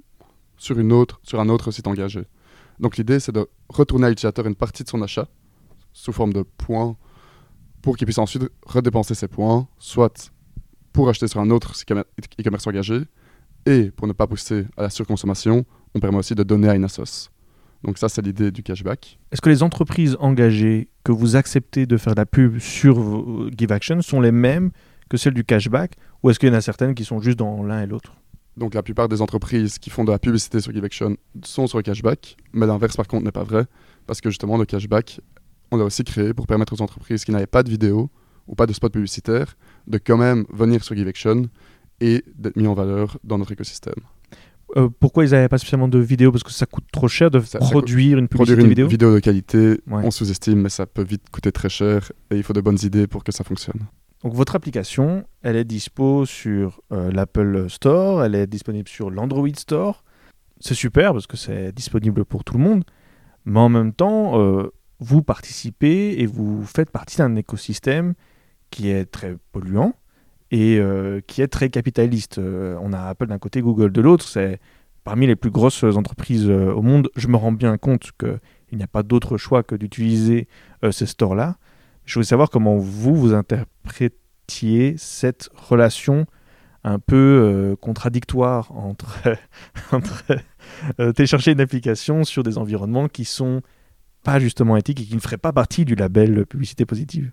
sur, 0.55 0.79
une 0.79 0.93
autre, 0.93 1.19
sur 1.23 1.41
un 1.41 1.49
autre 1.49 1.71
site 1.71 1.87
engagé. 1.87 2.23
Donc 2.79 2.95
l'idée, 2.95 3.19
c'est 3.19 3.33
de 3.33 3.45
retourner 3.67 4.05
à 4.05 4.09
l'utilisateur 4.09 4.47
une 4.47 4.55
partie 4.55 4.83
de 4.83 4.89
son 4.89 5.01
achat 5.01 5.27
sous 5.91 6.13
forme 6.13 6.31
de 6.31 6.43
points 6.43 6.95
pour 7.81 7.97
qu'il 7.97 8.05
puisse 8.05 8.19
ensuite 8.19 8.43
redépenser 8.65 9.15
ses 9.15 9.27
points, 9.27 9.67
soit 9.79 10.31
pour 10.93 11.09
acheter 11.09 11.27
sur 11.27 11.41
un 11.41 11.49
autre 11.49 11.73
e-commerce 12.39 12.67
engagé, 12.67 13.01
et 13.65 13.91
pour 13.91 14.07
ne 14.07 14.13
pas 14.13 14.27
pousser 14.27 14.65
à 14.77 14.83
la 14.83 14.89
surconsommation, 14.89 15.65
on 15.93 15.99
permet 15.99 16.17
aussi 16.17 16.35
de 16.35 16.43
donner 16.43 16.69
à 16.69 16.75
une 16.75 16.83
assoce. 16.83 17.29
Donc 17.83 17.97
ça, 17.97 18.09
c'est 18.09 18.21
l'idée 18.21 18.51
du 18.51 18.63
cashback. 18.63 19.17
Est-ce 19.31 19.41
que 19.41 19.49
les 19.49 19.63
entreprises 19.63 20.15
engagées 20.19 20.89
que 21.03 21.11
vous 21.11 21.35
acceptez 21.35 21.85
de 21.85 21.97
faire 21.97 22.13
de 22.13 22.19
la 22.19 22.25
pub 22.25 22.59
sur 22.59 22.99
vos 22.99 23.49
Give 23.57 23.71
Action 23.71 24.01
sont 24.01 24.21
les 24.21 24.31
mêmes 24.31 24.71
que 25.09 25.17
celles 25.17 25.33
du 25.33 25.43
cashback 25.43 25.93
Ou 26.21 26.29
est-ce 26.29 26.39
qu'il 26.39 26.49
y 26.49 26.51
en 26.51 26.55
a 26.55 26.61
certaines 26.61 26.93
qui 26.93 27.05
sont 27.05 27.19
juste 27.19 27.39
dans 27.39 27.63
l'un 27.63 27.81
et 27.81 27.87
l'autre? 27.87 28.13
Donc 28.57 28.73
la 28.73 28.83
plupart 28.83 29.07
des 29.07 29.21
entreprises 29.21 29.79
qui 29.79 29.89
font 29.89 30.03
de 30.03 30.11
la 30.11 30.19
publicité 30.19 30.59
sur 30.59 30.73
GiveAction 30.73 31.15
sont 31.43 31.67
sur 31.67 31.77
le 31.77 31.83
cashback, 31.83 32.35
mais 32.53 32.67
l'inverse 32.67 32.97
par 32.97 33.07
contre 33.07 33.23
n'est 33.23 33.31
pas 33.31 33.43
vrai, 33.43 33.65
parce 34.05 34.19
que 34.21 34.29
justement 34.29 34.57
le 34.57 34.65
cashback, 34.65 35.21
on 35.71 35.77
l'a 35.77 35.85
aussi 35.85 36.03
créé 36.03 36.33
pour 36.33 36.47
permettre 36.47 36.73
aux 36.73 36.81
entreprises 36.81 37.23
qui 37.23 37.31
n'avaient 37.31 37.47
pas 37.47 37.63
de 37.63 37.69
vidéo 37.69 38.09
ou 38.47 38.55
pas 38.55 38.65
de 38.65 38.73
spot 38.73 38.91
publicitaire 38.91 39.55
de 39.87 39.97
quand 39.97 40.17
même 40.17 40.45
venir 40.51 40.83
sur 40.83 40.95
GiveAction 40.95 41.43
et 42.01 42.23
d'être 42.35 42.57
mis 42.57 42.67
en 42.67 42.73
valeur 42.73 43.17
dans 43.23 43.37
notre 43.37 43.51
écosystème. 43.53 43.93
Euh, 44.77 44.89
Pourquoi 44.99 45.25
ils 45.25 45.31
n'avaient 45.31 45.49
pas 45.49 45.57
spécialement 45.57 45.87
de 45.87 45.99
vidéo 45.99 46.31
Parce 46.31 46.43
que 46.43 46.51
ça 46.51 46.65
coûte 46.65 46.85
trop 46.91 47.07
cher 47.07 47.29
de 47.31 47.39
Ça- 47.41 47.59
ça 47.59 47.59
produire 47.59 48.17
une 48.17 48.27
publicité 48.27 48.53
Produire 48.55 48.59
une 48.65 48.69
vidéo? 48.69 48.87
vidéo 48.87 49.13
de 49.13 49.19
qualité, 49.19 49.81
Ouais. 49.87 50.01
on 50.05 50.11
sous-estime, 50.11 50.61
mais 50.61 50.69
ça 50.69 50.85
peut 50.85 51.03
vite 51.03 51.23
coûter 51.31 51.51
très 51.51 51.69
cher 51.69 52.11
et 52.31 52.37
il 52.37 52.43
faut 52.43 52.53
de 52.53 52.61
bonnes 52.61 52.77
idées 52.83 53.07
pour 53.07 53.23
que 53.23 53.31
ça 53.31 53.43
fonctionne. 53.43 53.81
Donc 54.23 54.33
votre 54.33 54.55
application, 54.55 55.25
elle 55.41 55.55
est 55.57 55.65
dispo 55.65 56.25
sur 56.25 56.79
euh, 56.93 57.11
l'Apple 57.11 57.69
Store, 57.69 58.23
elle 58.23 58.35
est 58.35 58.47
disponible 58.47 58.87
sur 58.87 59.09
l'Android 59.09 59.49
Store. 59.55 60.03
C'est 60.59 60.75
super 60.75 61.11
parce 61.13 61.27
que 61.27 61.37
c'est 61.37 61.71
disponible 61.73 62.23
pour 62.23 62.43
tout 62.43 62.55
le 62.57 62.63
monde. 62.63 62.83
Mais 63.45 63.59
en 63.59 63.69
même 63.69 63.91
temps, 63.93 64.39
euh, 64.39 64.71
vous 64.99 65.23
participez 65.23 66.21
et 66.21 66.27
vous 66.27 66.63
faites 66.65 66.91
partie 66.91 67.17
d'un 67.17 67.35
écosystème 67.35 68.13
qui 68.69 68.89
est 68.89 69.05
très 69.05 69.35
polluant 69.51 69.95
et 70.51 70.77
euh, 70.77 71.21
qui 71.25 71.41
est 71.41 71.47
très 71.47 71.69
capitaliste. 71.69 72.37
Euh, 72.37 72.77
on 72.81 72.93
a 72.93 72.99
Apple 72.99 73.27
d'un 73.27 73.39
côté, 73.39 73.61
Google 73.61 73.91
de 73.91 74.01
l'autre. 74.01 74.25
C'est 74.27 74.59
parmi 75.03 75.25
les 75.25 75.35
plus 75.35 75.49
grosses 75.49 75.83
entreprises 75.83 76.49
euh, 76.49 76.73
au 76.73 76.81
monde. 76.81 77.09
Je 77.15 77.27
me 77.27 77.37
rends 77.37 77.53
bien 77.53 77.77
compte 77.77 78.11
qu'il 78.19 78.77
n'y 78.77 78.83
a 78.83 78.87
pas 78.87 79.03
d'autre 79.03 79.37
choix 79.37 79.63
que 79.63 79.75
d'utiliser 79.75 80.47
ces 80.91 81.05
stores-là. 81.05 81.57
Je 82.05 82.15
voulais 82.15 82.25
savoir 82.25 82.49
comment 82.49 82.77
vous, 82.77 83.15
vous 83.15 83.33
interprétiez 83.33 84.95
cette 84.97 85.49
relation 85.53 86.25
un 86.83 86.97
peu 86.97 87.77
contradictoire 87.79 88.71
entre, 88.71 89.19
entre 89.91 90.25
télécharger 91.13 91.51
une 91.51 91.61
application 91.61 92.23
sur 92.23 92.41
des 92.41 92.57
environnements 92.57 93.07
qui 93.07 93.23
sont 93.23 93.61
pas 94.23 94.39
justement 94.39 94.75
éthiques 94.77 95.01
et 95.01 95.05
qui 95.05 95.15
ne 95.15 95.19
feraient 95.19 95.37
pas 95.37 95.53
partie 95.53 95.85
du 95.85 95.93
label 95.93 96.47
publicité 96.47 96.85
positive. 96.87 97.31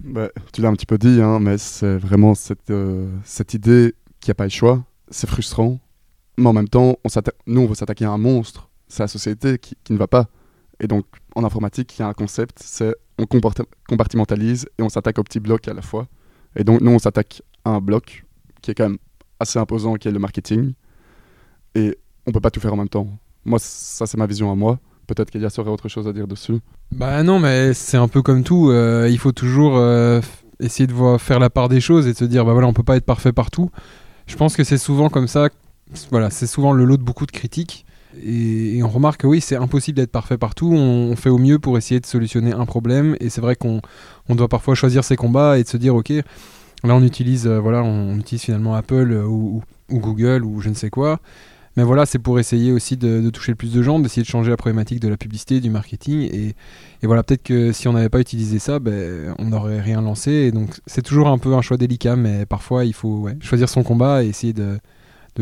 Bah, 0.00 0.30
tu 0.52 0.60
l'as 0.60 0.68
un 0.68 0.74
petit 0.74 0.86
peu 0.86 0.98
dit, 0.98 1.20
hein, 1.20 1.38
mais 1.40 1.58
c'est 1.58 1.96
vraiment 1.96 2.34
cette, 2.34 2.70
euh, 2.70 3.10
cette 3.24 3.54
idée 3.54 3.94
qu'il 4.20 4.30
n'y 4.30 4.32
a 4.32 4.34
pas 4.36 4.44
le 4.44 4.50
choix. 4.50 4.84
C'est 5.10 5.28
frustrant. 5.28 5.80
Mais 6.36 6.46
en 6.46 6.52
même 6.52 6.68
temps, 6.68 6.96
nous, 7.46 7.60
on 7.60 7.66
veut 7.66 7.74
s'attaquer 7.74 8.04
à 8.04 8.10
un 8.10 8.18
monstre. 8.18 8.70
C'est 8.86 9.02
la 9.02 9.08
société 9.08 9.58
qui, 9.58 9.76
qui 9.82 9.92
ne 9.92 9.98
va 9.98 10.06
pas. 10.06 10.28
Et 10.80 10.86
donc, 10.86 11.04
en 11.34 11.44
informatique, 11.44 11.98
il 11.98 12.02
y 12.02 12.04
a 12.04 12.08
un 12.08 12.12
concept, 12.12 12.60
c'est 12.62 12.94
on 13.18 13.26
compartimentalise 13.26 14.68
et 14.78 14.82
on 14.82 14.88
s'attaque 14.88 15.18
aux 15.18 15.24
petits 15.24 15.40
blocs 15.40 15.66
à 15.66 15.74
la 15.74 15.82
fois. 15.82 16.06
Et 16.54 16.62
donc, 16.62 16.80
nous, 16.80 16.92
on 16.92 17.00
s'attaque 17.00 17.42
à 17.64 17.70
un 17.70 17.80
bloc 17.80 18.24
qui 18.62 18.70
est 18.70 18.74
quand 18.74 18.88
même 18.88 18.98
assez 19.40 19.58
imposant, 19.58 19.94
qui 19.94 20.06
est 20.06 20.12
le 20.12 20.20
marketing. 20.20 20.74
Et 21.74 21.98
on 22.26 22.32
peut 22.32 22.40
pas 22.40 22.50
tout 22.50 22.60
faire 22.60 22.72
en 22.72 22.76
même 22.76 22.88
temps. 22.88 23.08
Moi, 23.44 23.58
ça, 23.58 24.06
c'est 24.06 24.16
ma 24.16 24.26
vision 24.26 24.52
à 24.52 24.54
moi. 24.54 24.78
Peut-être 25.08 25.30
qu'il 25.30 25.40
y 25.40 25.46
a 25.46 25.48
aurait 25.58 25.70
autre 25.70 25.88
chose 25.88 26.06
à 26.06 26.12
dire 26.12 26.28
dessus. 26.28 26.58
Bah 26.92 27.22
non, 27.22 27.38
mais 27.38 27.72
c'est 27.72 27.96
un 27.96 28.08
peu 28.08 28.20
comme 28.20 28.44
tout. 28.44 28.70
euh, 28.70 29.08
il 29.10 29.18
faut 29.18 29.32
toujours 29.32 29.78
euh, 29.78 30.20
essayer 30.60 30.86
de 30.86 30.92
voir, 30.92 31.18
faire 31.18 31.38
la 31.38 31.48
part 31.48 31.70
des 31.70 31.80
choses 31.80 32.06
et 32.06 32.12
de 32.12 32.18
se 32.18 32.26
dire, 32.26 32.44
bah 32.44 32.52
voilà, 32.52 32.68
on 32.68 32.74
peut 32.74 32.82
pas 32.82 32.96
être 32.96 33.06
parfait 33.06 33.32
partout. 33.32 33.70
Je 34.26 34.36
pense 34.36 34.54
que 34.54 34.64
c'est 34.64 34.76
souvent 34.76 35.08
comme 35.08 35.26
ça. 35.26 35.48
Voilà, 36.10 36.28
c'est 36.28 36.46
souvent 36.46 36.72
le 36.72 36.84
lot 36.84 36.98
de 36.98 37.02
beaucoup 37.02 37.24
de 37.24 37.32
critiques. 37.32 37.86
Et, 38.22 38.82
on 38.82 38.88
remarque 38.88 39.22
que 39.22 39.26
oui, 39.26 39.40
c'est 39.40 39.56
impossible 39.56 39.96
d'être 39.96 40.12
parfait 40.12 40.36
partout. 40.36 40.70
On, 40.74 41.16
fait 41.16 41.30
au 41.30 41.38
mieux 41.38 41.58
pour 41.58 41.78
essayer 41.78 42.00
de 42.00 42.06
solutionner 42.06 42.52
un 42.52 42.66
problème. 42.66 43.16
Et 43.18 43.30
c'est 43.30 43.40
vrai 43.40 43.56
qu'on 43.56 43.80
on 44.28 44.34
doit 44.34 44.48
parfois 44.48 44.74
choisir 44.74 45.04
ses 45.04 45.16
combats 45.16 45.58
et 45.58 45.62
de 45.62 45.68
se 45.68 45.78
dire, 45.78 45.94
ok, 45.94 46.10
là 46.10 46.94
on 46.94 47.02
utilise, 47.02 47.46
euh, 47.46 47.58
voilà, 47.58 47.82
on 47.82 48.18
utilise 48.18 48.42
finalement 48.42 48.74
Apple 48.74 49.10
ou 49.26 49.62
Google 49.90 50.44
ou 50.44 50.60
je 50.60 50.68
ne 50.68 50.74
sais 50.74 50.90
quoi. 50.90 51.18
Mais 51.78 51.84
voilà, 51.84 52.06
c'est 52.06 52.18
pour 52.18 52.40
essayer 52.40 52.72
aussi 52.72 52.96
de, 52.96 53.30
toucher 53.30 53.52
le 53.52 53.56
plus 53.56 53.72
de 53.72 53.82
gens, 53.84 54.00
d'essayer 54.00 54.22
de 54.22 54.26
changer 54.26 54.50
la 54.50 54.56
problématique 54.56 54.98
de 54.98 55.06
la 55.06 55.16
publicité, 55.16 55.60
du 55.60 55.70
marketing. 55.70 56.22
Et, 56.22 56.56
voilà, 57.04 57.22
peut-être 57.22 57.44
que 57.44 57.70
si 57.70 57.86
on 57.86 57.92
n'avait 57.92 58.08
pas 58.08 58.18
utilisé 58.18 58.58
ça, 58.58 58.80
ben, 58.80 59.32
on 59.38 59.44
n'aurait 59.44 59.80
rien 59.80 60.02
lancé. 60.02 60.32
Et 60.32 60.50
donc, 60.50 60.80
c'est 60.88 61.02
toujours 61.02 61.28
un 61.28 61.38
peu 61.38 61.54
un 61.54 61.60
choix 61.60 61.76
délicat, 61.76 62.16
mais 62.16 62.46
parfois, 62.46 62.84
il 62.84 62.94
faut 62.94 63.28
choisir 63.40 63.68
son 63.68 63.84
combat 63.84 64.24
et 64.24 64.26
essayer 64.26 64.52
de, 64.52 64.80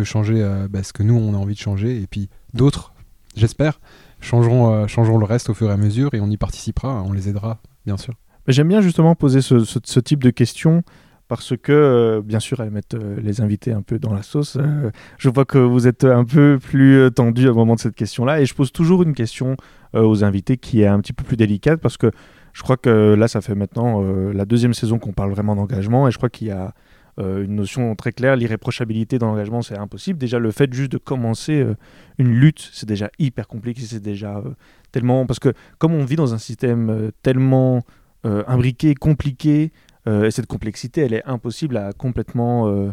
changer 0.05 0.43
euh, 0.43 0.69
ben, 0.69 0.83
ce 0.83 0.93
que 0.93 1.03
nous, 1.03 1.15
on 1.15 1.33
a 1.33 1.39
envie 1.39 1.55
de 1.55 1.59
changer. 1.59 2.03
Et 2.03 2.07
puis, 2.07 2.29
d'autres, 2.53 2.93
j'espère, 3.35 3.81
changeront, 4.21 4.75
euh, 4.75 4.87
changeront 4.87 5.17
le 5.17 5.25
reste 5.25 5.49
au 5.49 5.55
fur 5.55 5.71
et 5.71 5.73
à 5.73 5.79
mesure 5.79 6.13
et 6.13 6.21
on 6.21 6.29
y 6.29 6.37
participera, 6.37 7.03
on 7.03 7.13
les 7.13 7.31
aidera, 7.31 7.63
bien 7.87 7.97
sûr. 7.97 8.13
J'aime 8.47 8.69
bien 8.69 8.83
justement 8.83 9.15
poser 9.15 9.41
ce 9.41 10.01
type 10.01 10.23
de 10.23 10.29
questions 10.29 10.85
parce 11.29 11.57
que, 11.57 11.73
euh, 11.73 12.23
bien 12.23 12.39
sûr, 12.39 12.61
elles 12.61 12.71
mettent 12.71 12.95
euh, 12.95 13.17
les 13.21 13.41
invités 13.41 13.73
un 13.73 13.83
peu 13.83 13.99
dans 13.99 14.13
la 14.13 14.23
sauce. 14.23 14.57
Euh, 14.61 14.91
je 15.19 15.29
vois 15.29 15.45
que 15.45 15.59
vous 15.59 15.89
êtes 15.89 16.05
un 16.05 16.25
peu 16.25 16.59
plus 16.63 17.11
tendu 17.13 17.49
au 17.49 17.55
moment 17.55 17.75
de 17.75 17.81
cette 17.81 17.97
question-là 17.97 18.41
et 18.41 18.47
je 18.47 18.55
pose 18.55 18.73
toujours 18.73 19.03
une 19.03 19.15
question 19.15 19.57
aux 19.93 20.25
invités 20.25 20.59
qui 20.59 20.83
est 20.83 20.87
un 20.87 21.01
petit 21.01 21.15
peu 21.15 21.25
plus 21.25 21.37
délicate 21.39 21.81
parce 21.81 21.97
que 21.97 22.11
je 22.53 22.63
crois 22.63 22.77
que 22.77 23.15
là, 23.15 23.29
ça 23.29 23.41
fait 23.41 23.55
maintenant 23.55 24.03
la 24.33 24.45
deuxième 24.45 24.75
saison 24.75 24.99
qu'on 24.99 25.13
parle 25.13 25.31
vraiment 25.31 25.57
d'engagement 25.57 26.07
et 26.07 26.11
je 26.11 26.19
crois 26.19 26.29
qu'il 26.29 26.49
y 26.49 26.51
a 26.51 26.75
une 27.19 27.55
notion 27.55 27.95
très 27.95 28.13
claire, 28.13 28.37
l'irréprochabilité 28.37 29.19
dans 29.19 29.29
l'engagement, 29.29 29.63
c'est 29.63 29.79
impossible. 29.79 30.19
Déjà, 30.19 30.39
le 30.39 30.51
fait 30.51 30.71
juste 30.75 30.93
de 30.93 30.99
commencer 30.99 31.67
une 32.19 32.31
lutte, 32.31 32.69
c'est 32.73 32.87
déjà 32.87 33.11
hyper 33.19 33.49
compliqué, 33.49 33.83
c'est 33.83 34.03
déjà 34.03 34.43
tellement... 34.93 35.25
Parce 35.25 35.39
que 35.39 35.55
comme 35.79 35.95
on 35.95 36.05
vit 36.05 36.17
dans 36.17 36.35
un 36.35 36.39
système 36.39 37.11
tellement 37.23 37.85
imbriqué, 38.25 38.95
compliqué, 38.95 39.73
et 40.07 40.31
cette 40.31 40.47
complexité, 40.47 41.01
elle 41.01 41.15
est 41.15 41.25
impossible 41.25 41.77
à 41.77 41.93
complètement 41.93 42.93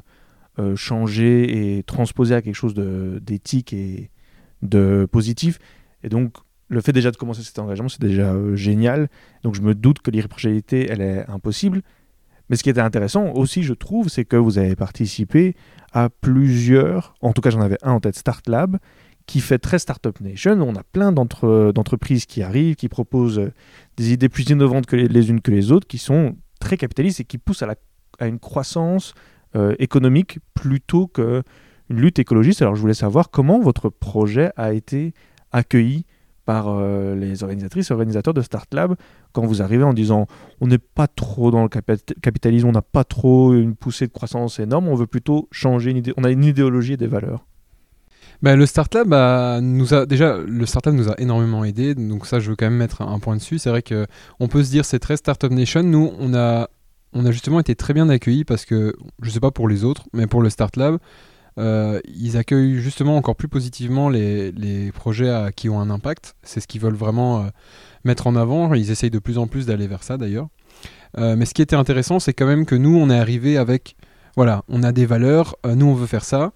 changer 0.76 1.78
et 1.78 1.84
transposer 1.84 2.36
à 2.36 2.42
quelque 2.42 2.56
chose 2.56 2.74
d'éthique 2.74 3.74
et 3.74 4.10
de 4.62 5.08
positif. 5.12 5.60
Et 6.04 6.10
donc, 6.10 6.34
le 6.70 6.82
fait 6.82 6.92
déjà 6.92 7.12
de 7.12 7.18
commencer 7.18 7.44
cet 7.44 7.60
engagement, 7.60 7.90
c'est 7.90 8.02
déjà 8.02 8.34
génial. 8.56 9.10
Donc, 9.44 9.54
je 9.56 9.62
me 9.62 9.76
doute 9.76 10.00
que 10.00 10.10
l'irréprochabilité, 10.10 10.88
elle 10.90 11.02
est 11.02 11.30
impossible. 11.30 11.82
Mais 12.50 12.56
ce 12.56 12.64
qui 12.64 12.70
était 12.70 12.82
intéressant 12.82 13.32
aussi, 13.34 13.64
je 13.64 13.74
trouve, 13.74 14.10
c'est 14.10 14.26
que 14.26 14.36
vous 14.36 14.58
avez 14.58 14.76
participé 14.76 15.56
à 15.92 16.10
plusieurs, 16.10 17.16
en 17.22 17.34
tout 17.34 17.42
cas 17.42 17.50
j'en 17.50 17.62
avais 17.62 17.78
un 17.84 17.94
en 17.94 18.00
tête, 18.00 18.16
Start 18.16 18.48
Lab, 18.48 18.78
qui 19.26 19.40
fait 19.40 19.60
très 19.60 19.80
Startup 19.80 20.20
Nation. 20.20 20.60
On 20.62 20.76
a 20.76 20.84
plein 20.84 21.12
d'entreprises 21.14 22.26
qui 22.26 22.44
arrivent, 22.44 22.76
qui 22.76 22.90
proposent 22.90 23.50
des 23.96 24.12
idées 24.12 24.30
plus 24.30 24.44
innovantes 24.50 24.86
que 24.86 24.96
les, 24.96 25.30
unes 25.30 25.42
que 25.42 25.52
les 25.52 25.72
autres, 25.72 25.88
qui 25.88 25.98
sont 25.98 26.36
très 26.64 26.78
capitalistes 26.78 27.20
et 27.20 27.26
qui 27.26 27.38
poussent 27.38 27.64
à, 27.64 28.26
une 28.26 28.40
croissance 28.40 29.14
euh, 29.56 29.76
économique 29.80 30.40
plutôt 30.54 31.08
qu'une 31.08 31.44
lutte 31.90 32.20
écologiste. 32.20 32.62
Alors 32.62 32.76
je 32.76 32.82
voulais 32.82 32.94
savoir 32.94 33.30
comment 33.30 33.60
votre 33.60 33.90
projet 33.90 34.52
a 34.56 34.74
été 34.74 35.14
accueilli 35.52 36.06
par 36.46 36.68
euh, 36.68 37.16
les 37.16 37.44
organisatrices 37.44 37.90
et 37.90 37.94
organisateurs 37.94 38.34
de 38.34 38.42
Start 38.42 38.74
Lab 38.74 38.96
quand 39.32 39.46
vous 39.46 39.62
arrivez 39.62 39.84
en 39.84 39.94
disant 39.94 40.28
on 40.62 40.68
n'est 40.68 40.78
pas 40.78 41.08
trop 41.08 41.52
dans 41.52 41.64
le 41.64 41.70
capitalisme, 41.70 42.68
on 42.68 42.72
n'a 42.72 42.82
pas 42.82 43.04
trop 43.04 43.54
une 43.54 43.76
poussée 43.76 44.08
de 44.08 44.12
croissance 44.14 44.60
énorme, 44.60 44.88
on 44.88 44.96
veut 44.96 45.08
plutôt 45.08 45.48
changer 45.52 45.92
une 45.92 45.98
idée, 45.98 46.14
on 46.18 46.24
a 46.24 46.32
une 46.32 46.44
idéologie 46.44 46.94
et 46.94 46.98
des 46.98 47.08
valeurs. 47.08 47.46
Ben, 48.44 48.56
le 48.58 48.66
Startup 48.66 49.08
bah, 49.08 49.60
nous 49.62 49.94
a 49.94 50.06
déjà 50.06 50.38
le 50.38 50.92
nous 50.92 51.10
a 51.10 51.16
énormément 51.18 51.64
aidé 51.64 51.96
donc 51.96 52.28
ça 52.28 52.40
je 52.40 52.50
veux 52.50 52.56
quand 52.58 52.66
même 52.66 52.76
mettre 52.76 53.02
un 53.02 53.18
point 53.18 53.38
dessus 53.38 53.58
c'est 53.58 53.70
vrai 53.70 53.82
que 53.82 54.06
on 54.42 54.50
peut 54.50 54.64
se 54.64 54.70
dire 54.70 54.84
c'est 54.84 55.00
très 55.00 55.16
Startup 55.16 55.50
Nation 55.50 55.82
nous 55.82 56.12
on 56.20 56.36
a 56.36 56.70
on 57.14 57.26
a 57.26 57.32
justement 57.32 57.62
été 57.62 57.74
très 57.76 57.94
bien 57.94 58.10
accueillis 58.10 58.44
parce 58.44 58.66
que 58.66 58.96
je 59.22 59.30
sais 59.30 59.40
pas 59.40 59.52
pour 59.52 59.70
les 59.70 59.86
autres 59.86 60.04
mais 60.12 60.28
pour 60.28 60.42
le 60.42 60.50
Start 60.50 60.76
Lab 60.76 61.00
euh, 61.60 62.00
ils 62.06 62.38
accueillent 62.38 62.80
justement 62.80 63.16
encore 63.16 63.36
plus 63.36 63.48
positivement 63.48 64.10
les, 64.10 64.92
projets 64.94 65.52
qui 65.56 65.70
ont 65.70 65.80
un 65.80 65.90
impact. 65.90 66.36
C'est 66.44 66.60
ce 66.60 66.68
qu'ils 66.68 66.82
veulent 66.82 66.96
vraiment 66.96 67.42
euh, 67.42 67.48
mettre 68.04 68.28
en 68.28 68.36
avant. 68.36 68.74
Ils 68.74 68.92
essayent 68.92 69.10
de 69.10 69.20
plus 69.20 69.38
en 69.38 69.48
plus 69.48 69.66
d'aller 69.66 69.88
vers 69.88 70.04
ça 70.04 70.18
d'ailleurs. 70.18 70.48
Euh, 71.18 71.36
mais 71.36 71.46
ce 71.46 71.54
qui 71.54 71.62
était 71.62 71.76
intéressant, 71.76 72.20
c'est 72.20 72.34
quand 72.34 72.48
même 72.48 72.66
que 72.66 72.76
nous, 72.76 72.98
on 72.98 73.10
est 73.10 73.18
arrivé 73.18 73.58
avec, 73.58 73.96
voilà, 74.36 74.64
on 74.68 74.84
a 74.84 74.92
des 74.92 75.06
valeurs, 75.06 75.56
nous 75.64 75.86
on 75.86 75.94
veut 75.94 76.08
faire 76.08 76.26
ça. 76.26 76.52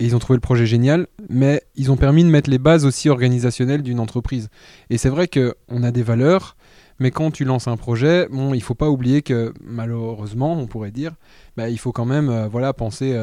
Ils 0.00 0.14
ont 0.14 0.20
trouvé 0.20 0.36
le 0.36 0.40
projet 0.40 0.64
génial, 0.64 1.08
mais 1.28 1.62
ils 1.74 1.90
ont 1.90 1.96
permis 1.96 2.22
de 2.22 2.28
mettre 2.28 2.48
les 2.48 2.58
bases 2.58 2.84
aussi 2.84 3.08
organisationnelles 3.08 3.82
d'une 3.82 3.98
entreprise. 3.98 4.48
Et 4.90 4.98
c'est 4.98 5.08
vrai 5.08 5.26
qu'on 5.28 5.82
a 5.82 5.90
des 5.90 6.04
valeurs, 6.04 6.56
mais 7.00 7.10
quand 7.10 7.32
tu 7.32 7.44
lances 7.44 7.66
un 7.66 7.76
projet, 7.76 8.28
bon, 8.30 8.54
il 8.54 8.62
faut 8.62 8.76
pas 8.76 8.90
oublier 8.90 9.22
que 9.22 9.52
malheureusement, 9.60 10.52
on 10.52 10.66
pourrait 10.66 10.92
dire, 10.92 11.14
bah, 11.56 11.68
il 11.68 11.78
faut 11.78 11.92
quand 11.92 12.04
même 12.04 12.46
voilà, 12.46 12.72
penser 12.72 13.20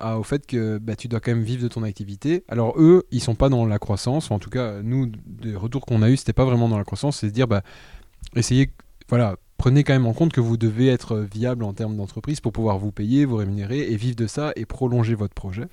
au 0.00 0.22
fait 0.24 0.44
que 0.46 0.78
bah, 0.78 0.96
tu 0.96 1.06
dois 1.06 1.20
quand 1.20 1.32
même 1.32 1.44
vivre 1.44 1.62
de 1.62 1.68
ton 1.68 1.84
activité. 1.84 2.42
Alors 2.48 2.74
eux, 2.80 3.04
ils 3.12 3.22
sont 3.22 3.36
pas 3.36 3.48
dans 3.48 3.64
la 3.64 3.78
croissance, 3.78 4.32
en 4.32 4.40
tout 4.40 4.50
cas, 4.50 4.82
nous, 4.82 5.10
des 5.26 5.54
retours 5.54 5.86
qu'on 5.86 6.02
a 6.02 6.10
eu, 6.10 6.16
c'était 6.16 6.32
pas 6.32 6.44
vraiment 6.44 6.68
dans 6.68 6.78
la 6.78 6.84
croissance, 6.84 7.18
c'est 7.18 7.28
de 7.28 7.32
dire, 7.32 7.46
bah, 7.46 7.62
essayez, 8.34 8.70
voilà, 9.08 9.36
prenez 9.58 9.82
quand 9.82 9.92
même 9.92 10.06
en 10.06 10.12
compte 10.12 10.32
que 10.32 10.40
vous 10.40 10.56
devez 10.56 10.86
être 10.86 11.18
viable 11.18 11.64
en 11.64 11.72
termes 11.72 11.96
d'entreprise 11.96 12.40
pour 12.40 12.52
pouvoir 12.52 12.78
vous 12.78 12.92
payer, 12.92 13.24
vous 13.24 13.36
rémunérer 13.36 13.80
et 13.90 13.96
vivre 13.96 14.14
de 14.14 14.28
ça 14.28 14.52
et 14.54 14.64
prolonger 14.64 15.16
votre 15.16 15.34
projet. 15.34 15.64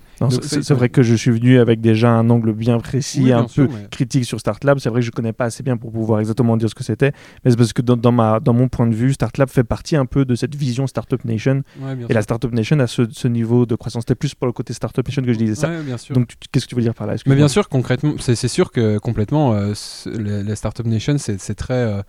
C'est 0.41 0.71
vrai 0.71 0.89
que 0.89 1.04
je 1.04 1.13
suis 1.13 1.30
venu 1.30 1.60
avec 1.60 1.82
déjà 1.82 2.10
un 2.10 2.30
angle 2.32 2.52
bien 2.52 2.80
précis, 2.80 3.32
un 3.32 3.45
peu 3.45 3.69
critique 3.91 4.26
sur 4.26 4.39
StartLab. 4.39 4.80
C'est 4.80 4.89
vrai 4.89 5.02
que 5.02 5.06
je 5.06 5.12
ne 5.12 5.15
connais 5.15 5.34
pas 5.34 5.45
assez 5.45 5.62
bien 5.62 5.78
pour 5.78 5.91
pouvoir 5.91 6.19
exactement 6.19 6.58
dire 6.58 6.69
ce 6.69 6.76
que 6.76 6.84
c'était, 6.84 7.12
mais 7.43 7.52
c'est 7.52 7.58
parce 7.58 7.74
que 7.74 7.84
dans, 7.84 8.12
ma, 8.12 8.39
dans 8.39 8.54
mon 8.54 8.67
point 8.67 8.88
de 8.88 8.95
vue, 8.95 9.13
StartLab 9.13 9.50
fait 9.50 9.63
partie 9.63 9.95
un 9.95 10.08
peu 10.08 10.26
de 10.26 10.34
cette 10.34 10.56
vision 10.56 10.88
Startup 10.88 11.24
Nation. 11.24 11.62
et 12.10 12.13
la 12.13 12.24
Startup 12.24 12.52
Nation 12.52 12.80
a 12.80 12.88
ce, 12.88 13.28
niveau 13.28 13.67
de 13.67 13.76
croissance. 13.76 14.02
C'était 14.02 14.15
plus 14.15 14.34
pour 14.34 14.48
le 14.48 14.54
côté 14.54 14.74
Startup 14.74 15.08
Nation 15.08 15.21
que 15.21 15.32
je 15.32 15.38
disais 15.38 15.56
ça. 15.56 15.69
Donc 16.10 16.34
qu'est-ce 16.52 16.65
que 16.65 16.69
tu 16.69 16.76
veux 16.76 16.82
dire 16.82 16.95
par 16.95 17.06
là? 17.06 17.15
Mais 17.28 17.36
bien 17.36 17.48
sûr, 17.48 17.69
concrètement, 17.69 18.15
c'est 18.17 18.36
sûr 18.48 18.71
que 18.71 18.98
complètement, 18.98 19.54
euh, 19.54 19.74
les, 20.08 20.56
Startup 20.56 20.88
Nation, 20.88 21.17
c'est 21.19 21.56
très... 21.56 21.74
Euh, 21.74 22.02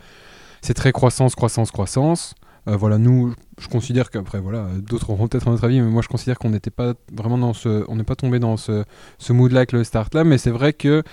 c'est 0.63 0.75
très 0.75 0.93
croissance, 0.93 1.35
croissance, 1.35 1.71
croissance. 1.71 2.35
Euh, 2.69 2.77
voilà, 2.77 2.99
nous, 2.99 3.35
je 3.59 3.69
considère 3.69 4.11
qu'après, 4.11 4.41
voilà, 4.41 4.67
d'autres 4.79 5.11
auront 5.11 5.29
peut-être 5.29 5.49
un 5.49 5.53
autre 5.53 5.65
avis, 5.65 5.81
mais 5.81 5.89
moi 5.89 6.03
je 6.03 6.09
considère 6.09 6.39
qu'on 6.39 6.51
n'était 6.51 6.71
pas 6.71 6.95
vraiment 7.13 7.39
dans 7.39 7.53
ce, 7.53 7.85
on 7.89 7.97
n'est 7.97 8.05
pas 8.05 8.17
tombé 8.17 8.39
dans 8.39 8.57
ce, 8.57 8.85
ce 9.19 9.33
mood-là 9.33 9.61
avec 9.61 9.73
le 9.73 9.85
start 9.85 10.15
là, 10.15 10.25
mais 10.25 10.37
c'est 10.37 10.51
vrai 10.51 10.73
que 10.73 11.05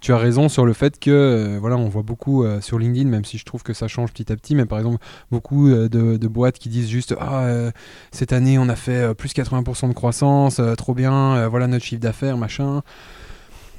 tu 0.00 0.12
as 0.12 0.16
raison 0.16 0.48
sur 0.48 0.64
le 0.64 0.72
fait 0.72 0.98
que, 0.98 1.10
euh, 1.10 1.58
voilà, 1.60 1.76
on 1.76 1.88
voit 1.88 2.02
beaucoup 2.02 2.44
euh, 2.44 2.60
sur 2.60 2.78
LinkedIn, 2.78 3.08
même 3.08 3.24
si 3.24 3.38
je 3.38 3.44
trouve 3.44 3.62
que 3.62 3.72
ça 3.72 3.86
change 3.88 4.12
petit 4.12 4.32
à 4.32 4.36
petit, 4.36 4.56
mais 4.56 4.64
par 4.64 4.78
exemple, 4.78 4.98
beaucoup 5.30 5.68
de, 5.70 5.88
de, 5.88 6.28
boîtes 6.28 6.58
qui 6.58 6.68
disent 6.68 6.88
juste, 6.88 7.14
ah, 7.20 7.70
cette 8.10 8.32
année 8.32 8.58
on 8.58 8.68
a 8.68 8.76
fait 8.76 9.14
plus 9.14 9.30
80% 9.30 9.88
de 9.88 9.94
croissance, 9.94 10.60
trop 10.76 10.94
bien, 10.94 11.48
voilà 11.48 11.68
notre 11.68 11.84
chiffre 11.84 12.00
d'affaires, 12.00 12.36
machin. 12.36 12.82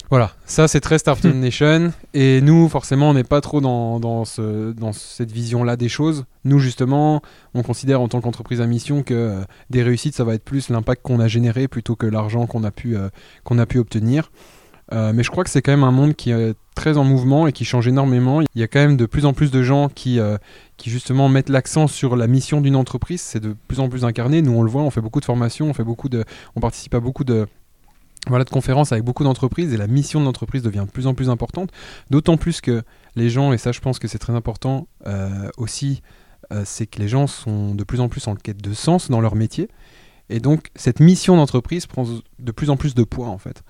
Voilà, 0.10 0.32
ça 0.46 0.68
c'est 0.68 0.80
très 0.80 0.98
Startup 0.98 1.32
Nation. 1.36 1.94
Et 2.16 2.42
nous, 2.42 2.68
forcément, 2.68 3.12
on 3.12 3.14
n'est 3.14 3.24
pas 3.24 3.42
trop 3.42 3.62
dans, 3.62 4.00
dans, 4.00 4.26
ce, 4.26 4.72
dans 4.72 4.92
cette 4.92 5.32
vision-là 5.32 5.76
des 5.76 5.88
choses. 5.88 6.26
Nous, 6.46 6.58
justement, 6.58 7.22
on 7.54 7.62
considère 7.62 8.02
en 8.02 8.08
tant 8.08 8.20
qu'entreprise 8.20 8.60
à 8.60 8.66
mission 8.66 9.04
que 9.04 9.14
euh, 9.14 9.42
des 9.70 9.84
réussites, 9.84 10.16
ça 10.16 10.24
va 10.24 10.34
être 10.34 10.44
plus 10.44 10.70
l'impact 10.70 11.04
qu'on 11.04 11.20
a 11.20 11.28
généré 11.28 11.68
plutôt 11.68 11.96
que 11.96 12.08
l'argent 12.08 12.48
qu'on 12.48 12.64
a, 12.64 12.72
pu, 12.72 12.98
euh, 12.98 13.10
qu'on 13.44 13.60
a 13.60 13.68
pu 13.68 13.78
obtenir. 13.78 14.32
Euh, 14.94 15.14
mais 15.14 15.22
je 15.22 15.30
crois 15.30 15.44
que 15.44 15.52
c'est 15.52 15.62
quand 15.62 15.72
même 15.72 15.84
un 15.84 15.92
monde 15.92 16.16
qui 16.16 16.32
est 16.32 16.56
très 16.74 16.98
en 16.98 17.04
mouvement 17.04 17.46
et 17.46 17.52
qui 17.52 17.64
change 17.64 17.88
énormément. 17.88 18.42
Il 18.42 18.48
y 18.60 18.64
a 18.64 18.68
quand 18.68 18.80
même 18.80 18.98
de 18.98 19.06
plus 19.06 19.28
en 19.28 19.34
plus 19.34 19.52
de 19.52 19.62
gens 19.62 19.90
qui, 19.90 20.18
qui 20.78 20.90
justement 20.90 21.30
mettent 21.30 21.50
l'accent 21.50 21.86
sur 21.86 22.16
la 22.16 22.26
mission 22.26 22.62
d'une 22.62 22.76
entreprise. 22.76 23.22
C'est 23.22 23.40
de 23.40 23.56
plus 23.68 23.80
en 23.80 23.90
plus 23.90 24.06
incarné. 24.06 24.42
Nous, 24.42 24.54
on 24.54 24.64
le 24.64 24.72
voit, 24.72 24.82
on 24.82 24.90
fait 24.90 25.02
beaucoup 25.02 25.20
de 25.20 25.26
formations, 25.26 25.70
on, 25.70 25.74
fait 25.76 25.84
beaucoup 25.84 26.10
de, 26.10 26.24
on 26.56 26.62
participe 26.62 26.96
à 26.96 27.00
beaucoup 27.00 27.24
de 27.24 27.46
voilà, 28.28 28.44
de 28.44 28.50
conférences 28.50 28.92
avec 28.92 29.04
beaucoup 29.04 29.24
d'entreprises 29.24 29.74
et 29.74 29.78
la 29.78 29.88
mission 29.88 30.20
de 30.20 30.26
l'entreprise 30.26 30.62
devient 30.62 30.84
de 30.86 30.92
plus 30.92 31.08
en 31.08 31.14
plus 31.14 31.30
importante. 31.30 31.72
D'autant 32.10 32.38
plus 32.38 32.62
que 32.62 32.84
les 33.16 33.30
gens, 33.30 33.54
et 33.54 33.58
ça 33.58 33.72
je 33.72 33.80
pense 33.80 34.00
que 34.00 34.08
c'est 34.08 34.20
très 34.20 34.34
important 34.34 34.88
euh, 35.08 35.50
aussi, 35.58 36.02
euh, 36.52 36.64
c'est 36.66 36.88
que 36.88 37.00
les 37.00 37.08
gens 37.08 37.28
sont 37.28 37.76
de 37.76 37.84
plus 37.84 38.00
en 38.00 38.10
plus 38.10 38.28
en 38.28 38.36
quête 38.36 38.62
de 38.62 38.74
sens 38.74 39.10
dans 39.10 39.22
leur 39.22 39.36
métier. 39.36 39.70
Et 40.30 40.40
donc 40.40 40.70
cette 40.76 41.00
mission 41.00 41.38
d'entreprise 41.38 41.88
prend 41.88 42.06
de 42.40 42.52
plus 42.52 42.70
en 42.70 42.78
plus 42.78 42.94
de 42.94 43.04
poids 43.04 43.28
en 43.28 43.38
fait. 43.38 43.64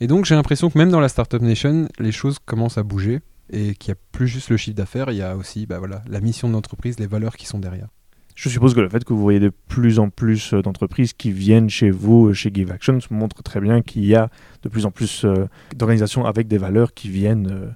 Et 0.00 0.06
donc 0.06 0.24
j'ai 0.24 0.34
l'impression 0.34 0.70
que 0.70 0.78
même 0.78 0.90
dans 0.90 1.00
la 1.00 1.08
Startup 1.08 1.42
Nation, 1.42 1.88
les 1.98 2.12
choses 2.12 2.38
commencent 2.38 2.78
à 2.78 2.82
bouger 2.82 3.20
et 3.50 3.74
qu'il 3.74 3.92
n'y 3.92 3.98
a 3.98 4.00
plus 4.12 4.28
juste 4.28 4.50
le 4.50 4.56
chiffre 4.56 4.76
d'affaires, 4.76 5.10
il 5.10 5.16
y 5.16 5.22
a 5.22 5.36
aussi 5.36 5.66
bah, 5.66 5.78
voilà, 5.78 6.02
la 6.08 6.20
mission 6.20 6.48
de 6.48 6.52
l'entreprise, 6.54 6.98
les 6.98 7.06
valeurs 7.06 7.36
qui 7.36 7.46
sont 7.46 7.58
derrière. 7.58 7.88
Je 8.36 8.50
suppose 8.50 8.74
que 8.74 8.80
le 8.80 8.88
fait 8.90 9.02
que 9.02 9.14
vous 9.14 9.22
voyez 9.22 9.40
de 9.40 9.50
plus 9.66 9.98
en 9.98 10.10
plus 10.10 10.52
euh, 10.52 10.60
d'entreprises 10.60 11.14
qui 11.14 11.32
viennent 11.32 11.70
chez 11.70 11.90
vous, 11.90 12.28
euh, 12.28 12.32
chez 12.34 12.50
Give 12.52 12.70
Action, 12.70 12.98
montre 13.10 13.42
très 13.42 13.60
bien 13.60 13.80
qu'il 13.80 14.04
y 14.04 14.14
a 14.14 14.28
de 14.62 14.68
plus 14.68 14.84
en 14.84 14.90
plus 14.90 15.24
euh, 15.24 15.46
d'organisations 15.74 16.26
avec 16.26 16.46
des 16.46 16.58
valeurs 16.58 16.92
qui 16.92 17.08
viennent 17.08 17.74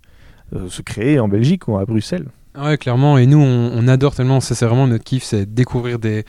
se 0.68 0.83
créer 0.83 1.18
en 1.18 1.29
Belgique 1.29 1.68
ou 1.68 1.79
à 1.79 1.85
Bruxelles. 1.87 2.27
Ouais, 2.58 2.76
clairement. 2.78 3.16
Et 3.16 3.26
nous, 3.26 3.38
on, 3.38 3.86
adore 3.86 4.16
tellement. 4.16 4.40
C'est 4.40 4.60
vraiment 4.64 4.88
notre 4.88 5.04
kiff, 5.04 5.22
c'est 5.22 5.46
découvrir 5.52 6.00
des, 6.00 6.24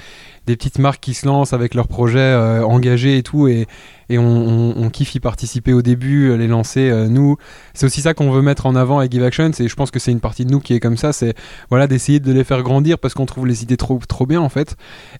petites 0.45 0.77
marques 0.77 1.01
qui 1.01 1.15
se 1.15 1.25
lancent 1.25 1.53
avec 1.53 1.73
leurs 1.73 1.88
projets 1.88 2.36
engagés 2.63 3.17
et 3.17 3.23
tout. 3.23 3.47
Et, 3.47 3.67
on, 4.12 4.89
kiffe 4.91 5.15
y 5.15 5.19
participer 5.19 5.73
au 5.73 5.81
début, 5.81 6.38
les 6.38 6.47
lancer. 6.47 6.91
nous, 7.10 7.38
c'est 7.73 7.88
aussi 7.88 8.01
ça 8.01 8.13
qu'on 8.13 8.29
veut 8.29 8.43
mettre 8.43 8.67
en 8.67 8.75
avant 8.75 8.99
avec 8.99 9.12
Give 9.12 9.23
Action. 9.23 9.49
Et 9.57 9.67
je 9.67 9.75
pense 9.75 9.89
que 9.89 9.97
c'est 9.97 10.12
une 10.12 10.19
partie 10.19 10.45
de 10.45 10.51
nous 10.51 10.60
qui 10.60 10.75
est 10.75 10.79
comme 10.79 10.97
ça. 10.97 11.12
C'est 11.12 11.34
voilà, 11.69 11.88
d'essayer 11.88 12.19
de 12.19 12.31
les 12.31 12.43
faire 12.43 12.62
grandir 12.62 12.99
parce 12.99 13.15
qu'on 13.15 13.25
trouve 13.25 13.47
les 13.47 13.63
idées 13.63 13.77
trop, 13.77 13.99
trop 14.07 14.27
bien 14.27 14.41
en 14.41 14.49
fait. 14.49 14.75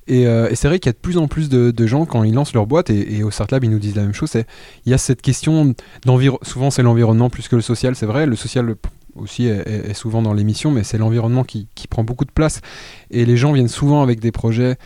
Et, 0.08 0.24
et 0.24 0.56
c'est 0.56 0.68
vrai 0.68 0.78
qu'il 0.78 0.90
y 0.90 0.92
a 0.92 0.94
de 0.94 0.98
plus 0.98 1.18
en 1.18 1.28
plus 1.28 1.50
de, 1.50 1.72
de, 1.72 1.88
gens 1.88 2.06
quand 2.06 2.24
ils 2.24 2.34
lancent 2.34 2.54
leur 2.54 2.68
boîte 2.68 2.92
et, 2.92 3.18
et 3.18 3.24
au 3.24 3.32
Startlab 3.32 3.64
ils 3.64 3.72
nous 3.72 3.80
disent 3.80 3.96
la 3.96 4.04
même 4.04 4.14
chose. 4.14 4.30
C'est 4.30 4.46
il 4.86 4.92
y 4.92 4.94
a 4.94 5.00
cette 5.00 5.24
question 5.24 5.74
d'environnement. 6.06 6.40
Souvent 6.44 6.70
c'est 6.70 6.84
l'environnement 6.84 7.32
plus 7.32 7.48
que 7.48 7.56
le 7.56 7.64
social, 7.64 7.96
c'est 7.96 8.06
vrai. 8.06 8.28
Le 8.28 8.36
social 8.36 8.76
aussi 9.16 9.46
est, 9.46 9.94
souvent 9.94 10.22
dans 10.22 10.34
l'émission, 10.34 10.72
mais 10.72 10.84
c'est 10.84 10.98
l'environnement 10.98 11.44
qui, 11.44 11.68
prend 11.90 12.04
beaucoup 12.04 12.26
de 12.26 12.32
place. 12.32 12.62
Et 13.10 13.26
les 13.26 13.38
gens 13.38 13.52
viennent 13.52 13.68
souvent 13.68 14.02
avec 14.02 14.20
des 14.20 14.32
projets 14.32 14.78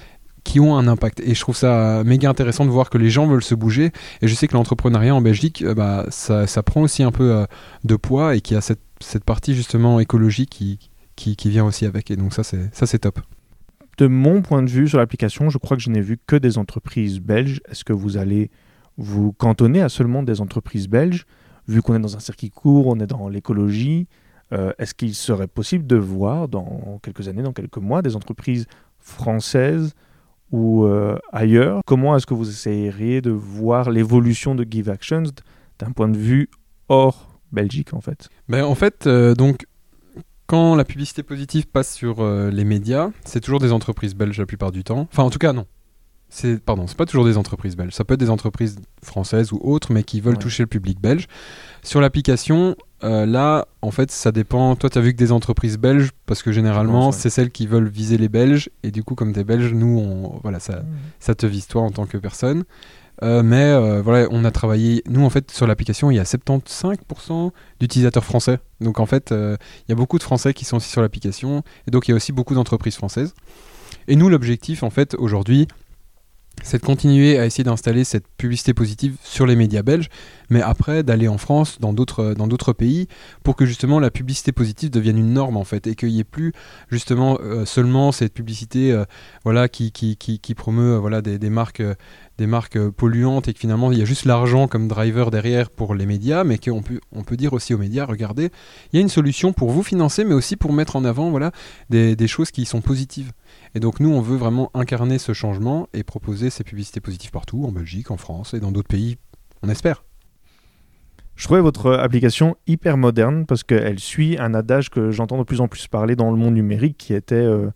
qui 0.44 0.60
ont 0.60 0.78
un 0.78 0.88
impact. 0.88 1.20
Et 1.22 1.36
je 1.36 1.42
trouve 1.42 1.58
ça 1.58 2.04
méga 2.06 2.30
intéressant 2.30 2.66
de 2.66 2.70
voir 2.70 2.90
que 2.90 2.98
les 2.98 3.10
gens 3.10 3.28
veulent 3.28 3.44
se 3.44 3.56
bouger. 3.56 3.92
Et 4.22 4.28
je 4.28 4.36
sais 4.36 4.48
que 4.48 4.54
l'entrepreneuriat 4.54 5.14
en 5.14 5.22
Belgique, 5.22 5.62
euh, 5.64 5.74
bah, 5.74 6.06
ça, 6.10 6.46
prend 6.64 6.82
aussi 6.82 7.04
un 7.04 7.12
peu 7.12 7.32
euh, 7.32 7.46
de 7.84 7.96
poids 7.96 8.36
et 8.36 8.42
qu'il 8.42 8.56
y 8.56 8.58
a 8.58 8.62
cette, 8.62 8.80
partie 9.26 9.56
justement 9.56 10.00
écologique 10.00 10.50
qui, 10.50 10.80
qui, 11.16 11.50
vient 11.50 11.66
aussi 11.66 11.86
avec. 11.86 12.12
Et 12.12 12.16
donc 12.16 12.34
ça, 12.34 12.44
c'est 12.44 13.00
top. 13.00 13.20
De 13.98 14.08
mon 14.08 14.42
point 14.42 14.62
de 14.62 14.70
vue 14.70 14.88
sur 14.88 14.98
l'application, 14.98 15.50
je 15.50 15.58
crois 15.58 15.78
que 15.78 15.84
je 15.84 15.90
n'ai 15.90 16.02
vu 16.02 16.20
que 16.26 16.36
des 16.36 16.58
entreprises 16.58 17.20
belges. 17.20 17.62
Est-ce 17.70 17.84
que 17.84 17.94
vous 17.94 18.18
allez 18.18 18.52
vous 18.98 19.34
cantonner 19.34 19.82
à 19.82 19.90
seulement 19.90 20.22
des 20.22 20.42
entreprises 20.42 20.88
belges? 20.88 21.26
Vu 21.68 21.82
qu'on 21.82 21.96
est 21.96 22.00
dans 22.00 22.16
un 22.16 22.20
circuit 22.20 22.50
court, 22.50 22.88
on 22.88 23.00
est 23.00 23.08
dans 23.08 23.28
l'écologie, 23.30 24.08
euh, 24.54 24.72
est-ce 24.78 24.94
qu'il 24.94 25.16
serait 25.16 25.48
possible 25.48 25.88
de 25.88 25.96
voir 25.96 26.48
dans 26.48 27.00
quelques 27.02 27.28
années, 27.28 27.42
dans 27.42 27.54
quelques 27.54 27.78
mois, 27.78 28.02
des 28.02 28.16
entreprises 28.16 28.68
françaises 29.00 29.94
ou 30.52 30.86
euh, 30.86 31.18
ailleurs, 31.32 31.82
comment 31.86 32.16
est-ce 32.16 32.28
que 32.28 32.36
vous 32.36 32.50
essayeriez 32.50 33.22
de 33.22 33.32
voir 33.32 33.90
l'évolution 33.90 34.54
de 34.54 34.66
Give 34.70 34.90
Actions 34.90 35.24
d'un 35.80 35.92
point 35.92 36.08
de 36.08 36.18
vue 36.18 36.50
hors 36.88 37.40
Belgique 37.52 37.94
en 37.94 38.02
fait? 38.02 38.30
Ben, 38.48 38.64
en 38.64 38.76
fait, 38.76 39.08
euh, 39.08 39.34
donc, 39.34 39.66
quand 40.46 40.76
la 40.76 40.86
publicité 40.86 41.24
positive 41.24 41.68
passe 41.68 41.96
sur 41.96 42.24
les 42.24 42.64
médias, 42.64 43.10
c'est 43.26 43.42
toujours 43.42 43.60
des 43.60 43.72
entreprises 43.72 44.14
belges 44.14 44.38
la 44.38 44.46
plupart 44.46 44.72
du 44.72 44.84
temps. 44.84 45.08
Enfin, 45.12 45.24
en 45.24 45.32
tout 45.32 45.40
cas, 45.40 45.54
non. 45.54 45.66
C'est 46.38 46.60
pardon, 46.60 46.86
c'est 46.86 46.98
pas 46.98 47.06
toujours 47.06 47.24
des 47.24 47.38
entreprises 47.38 47.78
belges. 47.78 47.94
Ça 47.94 48.04
peut 48.04 48.16
être 48.16 48.20
des 48.20 48.30
entreprises 48.30 48.76
françaises 49.02 49.54
ou 49.54 49.60
autres, 49.64 49.94
mais 49.94 50.04
qui 50.04 50.20
veulent 50.20 50.34
Ouais. 50.34 50.40
toucher 50.42 50.64
le 50.64 50.68
public 50.68 51.00
belge. 51.00 51.28
Sur 51.82 52.02
l'application, 52.02 52.76
euh, 53.06 53.26
là, 53.26 53.70
en 53.82 53.90
fait, 53.92 54.12
ça 54.12 54.34
dépend. 54.34 54.76
Toi, 54.76 54.90
tu 54.90 54.98
as 54.98 55.02
vu 55.02 55.14
que 55.14 55.18
des 55.18 55.32
entreprises 55.32 55.78
belges, 55.78 56.10
parce 56.26 56.44
que 56.44 56.52
généralement, 56.52 57.08
Ouais. 57.08 57.12
c'est 57.14 57.30
celles 57.30 57.52
qui 57.52 57.68
veulent 57.68 57.88
viser 57.88 58.18
les 58.18 58.28
Belges. 58.28 58.70
Et 58.84 58.92
du 58.92 59.02
coup, 59.02 59.16
comme 59.16 59.32
tu 59.32 59.40
es 59.40 59.46
belge, 59.46 59.72
nous, 59.74 59.98
on, 59.98 60.40
voilà, 60.44 60.60
ça, 60.60 60.84
ça 61.22 61.36
te 61.36 61.46
vise 61.46 61.68
toi 61.68 61.84
en 61.84 61.92
tant 61.92 62.06
que 62.06 62.18
personne. 62.18 62.66
Euh, 63.24 63.42
mais 63.42 63.64
euh, 63.72 64.02
voilà, 64.02 64.28
on 64.30 64.44
a 64.44 64.52
travaillé. 64.52 65.04
Nous, 65.08 65.24
en 65.24 65.30
fait, 65.30 65.50
sur 65.52 65.68
l'application, 65.68 66.12
il 66.12 66.16
y 66.16 66.20
a 66.20 66.26
75% 66.26 67.52
d'utilisateurs 67.80 68.26
français. 68.26 68.60
Donc, 68.82 69.00
en 69.00 69.06
fait, 69.06 69.32
il 69.32 69.58
y 69.88 69.92
a 69.94 69.96
beaucoup 69.96 70.18
de 70.18 70.24
Français 70.24 70.54
qui 70.54 70.66
sont 70.66 70.76
aussi 70.78 70.90
sur 70.90 71.02
l'application. 71.02 71.64
Et 71.88 71.92
donc, 71.92 72.10
il 72.10 72.12
y 72.12 72.14
a 72.14 72.18
aussi 72.18 72.34
beaucoup 72.34 72.56
d'entreprises 72.56 72.96
françaises. 72.96 73.34
Et 74.10 74.18
nous, 74.18 74.28
l'objectif, 74.28 74.84
en 74.84 74.90
fait, 74.90 75.16
aujourd'hui, 75.18 75.68
c'est 76.66 76.80
de 76.80 76.86
continuer 76.86 77.38
à 77.38 77.46
essayer 77.46 77.64
d'installer 77.64 78.04
cette 78.04 78.28
publicité 78.38 78.74
positive 78.74 79.16
sur 79.24 79.46
les 79.46 79.56
médias 79.56 79.84
belges, 79.84 80.10
mais 80.50 80.62
après 80.62 81.04
d'aller 81.04 81.28
en 81.28 81.38
France, 81.38 81.78
dans 81.80 81.94
d'autres 81.94 82.34
d'autres 82.34 82.74
pays, 82.74 83.08
pour 83.44 83.56
que 83.56 83.66
justement 83.66 84.00
la 84.00 84.10
publicité 84.10 84.52
positive 84.52 84.90
devienne 84.90 85.18
une 85.18 85.32
norme 85.32 85.58
en 85.58 85.64
fait, 85.64 85.86
et 85.88 85.96
qu'il 85.96 86.10
n'y 86.10 86.20
ait 86.20 86.24
plus 86.24 86.54
justement 86.90 87.38
euh, 87.42 87.66
seulement 87.66 88.12
cette 88.12 88.34
publicité 88.34 88.92
euh, 88.92 89.06
voilà 89.44 89.70
qui, 89.70 89.92
promeut 90.58 91.00
euh, 91.06 91.22
des, 91.22 91.50
marques 91.50 91.82
euh, 91.82 91.96
euh, 92.42 92.92
polluantes 92.92 93.48
et 93.48 93.54
que 93.54 93.60
finalement 93.60 93.92
il 93.92 94.00
y 94.00 94.02
a 94.02 94.06
juste 94.06 94.26
l'argent 94.26 94.68
comme 94.68 94.88
driver 94.88 95.30
derrière 95.30 95.70
pour 95.70 95.94
les 95.94 96.08
médias, 96.08 96.44
mais 96.44 96.58
qu'on 96.58 96.82
peut 96.82 97.00
on 97.12 97.24
peut 97.24 97.38
dire 97.38 97.54
aussi 97.54 97.74
aux 97.74 97.78
médias 97.78 98.06
regardez 98.06 98.50
il 98.92 98.98
y 98.98 99.00
a 99.00 99.02
une 99.02 99.10
solution 99.10 99.54
pour 99.54 99.70
vous 99.70 99.84
financer, 99.84 100.24
mais 100.24 100.34
aussi 100.34 100.56
pour 100.56 100.74
mettre 100.74 100.96
en 100.96 101.06
avant 101.06 101.30
voilà 101.30 101.52
des 101.90 102.28
choses 102.28 102.52
qui 102.52 102.66
sont 102.66 102.82
positives. 102.82 103.32
Et 103.76 103.82
donc 103.82 104.00
nous, 104.00 104.10
on 104.10 104.22
veut 104.22 104.38
vraiment 104.38 104.72
incarner 104.74 105.20
ce 105.20 105.34
changement 105.34 105.90
et 105.94 106.04
proposer 106.04 106.50
ces 106.50 106.64
publicités 106.64 107.02
positives 107.02 107.32
partout, 107.32 107.66
en 107.66 107.74
Belgique, 107.74 108.10
en 108.10 108.16
France 108.16 108.54
et 108.54 108.62
dans 108.62 108.72
d'autres 108.72 108.88
pays, 108.88 109.18
on 109.62 109.70
espère. 109.70 110.06
Je 111.36 111.44
trouvais 111.44 111.60
votre 111.60 111.92
application 111.92 112.56
hyper 112.68 112.96
moderne 112.96 113.46
parce 113.46 113.64
qu'elle 113.64 114.00
suit 114.00 114.38
un 114.40 114.54
adage 114.54 114.90
que 114.90 115.12
j'entends 115.12 115.38
de 115.38 115.44
plus 115.44 115.60
en 115.60 115.68
plus 115.68 115.90
parler 115.90 116.16
dans 116.16 116.32
le 116.32 116.38
monde 116.38 116.54
numérique 116.54 116.98
qui 116.98 117.14
était 117.14 117.36
euh, 117.36 117.70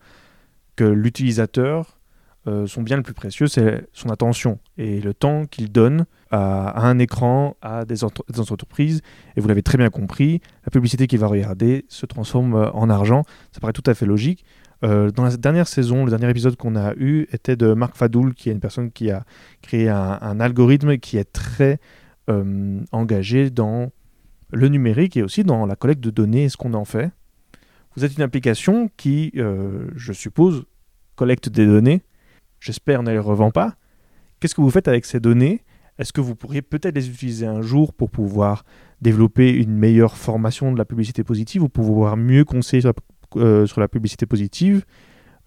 que 0.77 0.85
l'utilisateur, 0.85 1.99
euh, 2.47 2.65
son 2.65 2.81
bien 2.81 2.95
le 2.95 3.03
plus 3.03 3.13
précieux, 3.13 3.47
c'est 3.47 3.85
son 3.91 4.09
attention 4.09 4.59
et 4.77 5.01
le 5.01 5.13
temps 5.13 5.45
qu'il 5.45 5.69
donne 5.69 6.05
à, 6.31 6.87
un 6.87 6.97
écran, 6.99 7.57
à 7.61 7.83
des, 7.83 7.95
des 8.29 8.39
entreprises. 8.39 9.01
Et 9.35 9.41
vous 9.41 9.49
l'avez 9.49 9.63
très 9.63 9.77
bien 9.77 9.89
compris, 9.89 10.39
la 10.63 10.71
publicité 10.71 11.07
qu'il 11.07 11.19
va 11.19 11.27
regarder 11.27 11.85
se 11.89 12.05
transforme 12.05 12.55
euh, 12.55 12.71
en 12.71 12.89
argent. 12.89 13.23
Ça 13.51 13.59
paraît 13.59 13.73
tout 13.73 13.83
à 13.85 13.93
fait 13.93 14.05
logique. 14.05 14.45
Euh, 14.83 15.11
dans 15.11 15.23
la 15.23 15.35
dernière 15.35 15.67
saison, 15.67 16.05
le 16.05 16.09
dernier 16.09 16.29
épisode 16.29 16.55
qu'on 16.55 16.75
a 16.75 16.93
eu 16.95 17.27
était 17.31 17.55
de 17.55 17.73
Marc 17.73 17.95
Fadoul, 17.95 18.33
qui 18.33 18.49
est 18.49 18.53
une 18.53 18.59
personne 18.59 18.91
qui 18.91 19.11
a 19.11 19.25
créé 19.61 19.89
un, 19.89 20.39
algorithme 20.39 20.97
qui 20.97 21.17
est 21.17 21.31
très 21.31 21.79
euh, 22.29 22.81
engagé 22.91 23.49
dans 23.49 23.91
le 24.51 24.67
numérique 24.69 25.17
et 25.17 25.23
aussi 25.23 25.43
dans 25.43 25.65
la 25.65 25.75
collecte 25.75 26.01
de 26.01 26.09
données 26.09 26.45
et 26.45 26.49
ce 26.49 26.57
qu'on 26.57 26.73
en 26.73 26.85
fait. 26.85 27.11
Vous 27.95 28.05
êtes 28.05 28.15
une 28.15 28.23
application 28.23 28.89
qui, 28.97 29.31
euh, 29.35 29.87
je 29.95 30.13
suppose, 30.13 30.65
collecte 31.15 31.49
des 31.49 31.65
données. 31.65 32.01
J'espère 32.59 33.03
ne 33.03 33.11
les 33.11 33.19
revend 33.19 33.51
pas. 33.51 33.75
Qu'est-ce 34.39 34.55
que 34.55 34.61
vous 34.61 34.71
faites 34.71 34.87
avec 34.87 35.05
ces 35.05 35.19
données? 35.19 35.63
Est-ce 35.97 36.13
que 36.13 36.21
vous 36.21 36.35
pourriez 36.35 36.61
peut-être 36.61 36.95
les 36.95 37.09
utiliser 37.09 37.45
un 37.45 37.61
jour 37.61 37.93
pour 37.93 38.09
pouvoir 38.09 38.63
développer 39.01 39.51
une 39.51 39.75
meilleure 39.75 40.15
formation 40.15 40.71
de 40.71 40.77
la 40.77 40.85
publicité 40.85 41.25
positive 41.25 41.63
ou 41.63 41.67
pouvoir 41.67 42.15
mieux 42.15 42.45
conseiller 42.45 42.81
sur 42.81 42.89
la, 42.89 42.93
euh, 43.35 43.65
sur 43.65 43.79
la 43.81 43.87
publicité 43.87 44.25
positive 44.25 44.85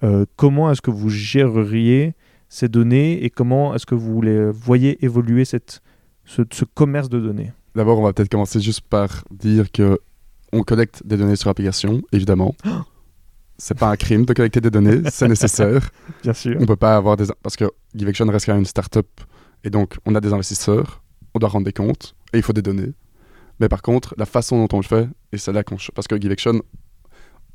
Euh, 0.04 0.24
Comment 0.36 0.70
est-ce 0.72 0.82
que 0.82 0.90
vous 0.90 1.08
géreriez 1.10 2.14
ces 2.48 2.68
données 2.68 3.24
et 3.24 3.30
comment 3.30 3.74
est-ce 3.74 3.86
que 3.86 3.94
vous 3.94 4.20
les 4.20 4.50
voyez 4.50 5.02
évoluer 5.04 5.44
cette, 5.44 5.80
ce, 6.24 6.42
ce 6.52 6.64
commerce 6.64 7.08
de 7.08 7.20
données? 7.20 7.52
D'abord, 7.74 7.98
on 7.98 8.02
va 8.02 8.12
peut-être 8.12 8.28
commencer 8.30 8.60
juste 8.60 8.82
par 8.82 9.24
dire 9.30 9.70
que 9.70 9.98
on 10.52 10.62
collecte 10.62 11.06
des 11.06 11.16
données 11.16 11.36
sur 11.36 11.48
l'application, 11.48 12.02
évidemment. 12.12 12.54
c'est 13.58 13.78
pas 13.78 13.90
un 13.90 13.96
crime 13.96 14.24
de 14.24 14.32
collecter 14.34 14.60
des 14.60 14.70
données, 14.70 15.00
c'est 15.10 15.28
nécessaire. 15.28 15.88
Bien 16.22 16.32
sûr. 16.34 16.56
On 16.60 16.66
peut 16.66 16.76
pas 16.76 16.96
avoir 16.96 17.16
des 17.16 17.26
parce 17.42 17.56
que 17.56 17.64
GiveAction 17.94 18.26
reste 18.26 18.46
quand 18.46 18.52
même 18.52 18.60
une 18.60 18.66
start-up 18.66 19.06
et 19.64 19.70
donc 19.70 19.96
on 20.04 20.14
a 20.14 20.20
des 20.20 20.32
investisseurs, 20.32 21.02
on 21.34 21.38
doit 21.38 21.48
rendre 21.48 21.64
des 21.64 21.72
comptes 21.72 22.14
et 22.32 22.38
il 22.38 22.42
faut 22.42 22.52
des 22.52 22.62
données. 22.62 22.92
Mais 23.60 23.68
par 23.68 23.80
contre, 23.82 24.14
la 24.18 24.26
façon 24.26 24.58
dont 24.58 24.76
on 24.76 24.80
le 24.80 24.84
fait 24.84 25.08
et 25.32 25.38
c'est 25.38 25.52
là 25.52 25.62
qu'on 25.62 25.76
parce 25.94 26.08
que 26.08 26.20
GiveAction 26.20 26.60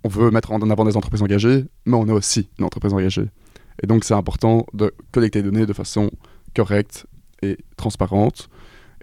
on 0.03 0.09
veut 0.09 0.31
mettre 0.31 0.51
en 0.51 0.61
avant 0.69 0.85
des 0.85 0.97
entreprises 0.97 1.21
engagées, 1.21 1.65
mais 1.85 1.95
on 1.95 2.07
est 2.07 2.11
aussi 2.11 2.49
une 2.59 2.65
entreprise 2.65 2.93
engagée. 2.93 3.25
Et 3.81 3.87
donc 3.87 4.03
c'est 4.03 4.13
important 4.13 4.65
de 4.73 4.93
collecter 5.11 5.41
des 5.41 5.49
données 5.51 5.65
de 5.65 5.73
façon 5.73 6.09
correcte 6.55 7.05
et 7.41 7.57
transparente. 7.75 8.49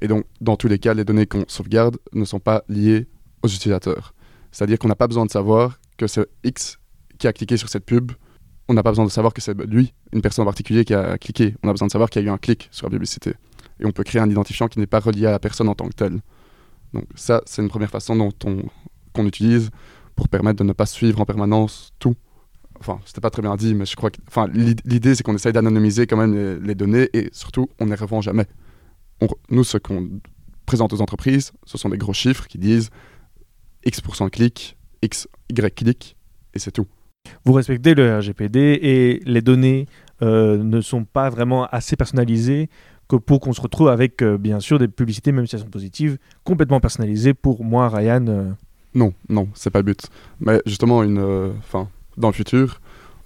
Et 0.00 0.08
donc 0.08 0.24
dans 0.40 0.56
tous 0.56 0.68
les 0.68 0.78
cas, 0.78 0.94
les 0.94 1.04
données 1.04 1.26
qu'on 1.26 1.44
sauvegarde 1.48 1.98
ne 2.12 2.24
sont 2.24 2.40
pas 2.40 2.64
liées 2.68 3.06
aux 3.42 3.48
utilisateurs. 3.48 4.14
C'est-à-dire 4.50 4.78
qu'on 4.78 4.88
n'a 4.88 4.96
pas 4.96 5.08
besoin 5.08 5.26
de 5.26 5.30
savoir 5.30 5.78
que 5.96 6.06
c'est 6.06 6.26
X 6.44 6.78
qui 7.18 7.26
a 7.26 7.32
cliqué 7.32 7.56
sur 7.56 7.68
cette 7.68 7.84
pub 7.84 8.12
on 8.68 8.74
n'a 8.74 8.82
pas 8.82 8.90
besoin 8.90 9.04
de 9.04 9.10
savoir 9.10 9.34
que 9.34 9.40
c'est 9.40 9.54
lui, 9.66 9.92
une 10.12 10.22
personne 10.22 10.42
en 10.42 10.46
particulier, 10.46 10.84
qui 10.84 10.94
a 10.94 11.18
cliqué. 11.18 11.54
On 11.62 11.68
a 11.68 11.72
besoin 11.72 11.86
de 11.86 11.92
savoir 11.92 12.10
qu'il 12.10 12.22
y 12.22 12.24
a 12.24 12.28
eu 12.28 12.30
un 12.30 12.38
clic 12.38 12.68
sur 12.70 12.86
la 12.86 12.90
publicité. 12.90 13.34
Et 13.80 13.86
on 13.86 13.92
peut 13.92 14.04
créer 14.04 14.22
un 14.22 14.30
identifiant 14.30 14.68
qui 14.68 14.78
n'est 14.78 14.86
pas 14.86 15.00
relié 15.00 15.26
à 15.26 15.30
la 15.30 15.38
personne 15.38 15.68
en 15.68 15.74
tant 15.74 15.86
que 15.88 15.94
telle. 15.94 16.20
Donc 16.92 17.04
ça, 17.14 17.42
c'est 17.46 17.60
une 17.60 17.68
première 17.68 17.90
façon 17.90 18.16
dont 18.16 18.32
on, 18.44 18.62
qu'on 19.12 19.26
utilise 19.26 19.70
pour 20.16 20.28
permettre 20.28 20.58
de 20.58 20.64
ne 20.64 20.72
pas 20.72 20.86
suivre 20.86 21.20
en 21.20 21.24
permanence 21.24 21.92
tout. 21.98 22.14
Enfin, 22.80 22.98
c'était 23.04 23.20
pas 23.20 23.30
très 23.30 23.42
bien 23.42 23.54
dit, 23.56 23.74
mais 23.74 23.86
je 23.86 23.96
crois 23.96 24.10
que... 24.10 24.18
Enfin, 24.28 24.48
l'id- 24.52 24.80
l'idée, 24.84 25.14
c'est 25.14 25.22
qu'on 25.22 25.34
essaye 25.34 25.52
d'anonymiser 25.52 26.06
quand 26.06 26.16
même 26.16 26.60
les, 26.62 26.74
données 26.74 27.08
et 27.12 27.30
surtout, 27.32 27.68
on 27.80 27.84
ne 27.86 27.90
les 27.90 27.96
revend 27.96 28.20
jamais. 28.20 28.46
On 29.20 29.28
nous, 29.50 29.64
ce 29.64 29.78
qu'on 29.78 30.08
présente 30.66 30.92
aux 30.92 31.00
entreprises, 31.00 31.52
ce 31.64 31.78
sont 31.78 31.88
des 31.88 31.98
gros 31.98 32.12
chiffres 32.12 32.46
qui 32.46 32.58
disent 32.58 32.90
X% 33.86 34.24
de 34.26 34.30
clics, 34.30 34.76
X, 35.02 35.28
Y 35.50 35.74
clics, 35.74 36.16
et 36.54 36.58
c'est 36.58 36.72
tout. 36.72 36.86
Vous 37.44 37.52
respectez 37.52 37.94
le 37.94 38.18
RGPD 38.18 38.58
et 38.82 39.20
les 39.24 39.40
données 39.40 39.86
euh, 40.22 40.58
ne 40.62 40.80
sont 40.80 41.04
pas 41.04 41.30
vraiment 41.30 41.66
assez 41.66 41.96
personnalisées 41.96 42.68
que 43.08 43.16
pour 43.16 43.40
qu'on 43.40 43.52
se 43.52 43.60
retrouve 43.60 43.88
avec, 43.88 44.22
euh, 44.22 44.36
bien 44.38 44.60
sûr, 44.60 44.78
des 44.78 44.88
publicités, 44.88 45.32
même 45.32 45.46
si 45.46 45.54
elles 45.56 45.62
sont 45.62 45.68
positives, 45.68 46.18
complètement 46.44 46.80
personnalisées 46.80 47.34
pour 47.34 47.64
moi, 47.64 47.88
Ryan. 47.88 48.26
euh, 48.28 48.50
Non, 48.94 49.12
non, 49.28 49.48
c'est 49.54 49.70
pas 49.70 49.80
le 49.80 49.84
but. 49.84 50.06
Mais 50.40 50.62
justement, 50.66 51.02
une, 51.02 51.18
euh, 51.18 51.50
enfin, 51.58 51.88
dans 52.16 52.28
le 52.28 52.34
futur, 52.34 52.80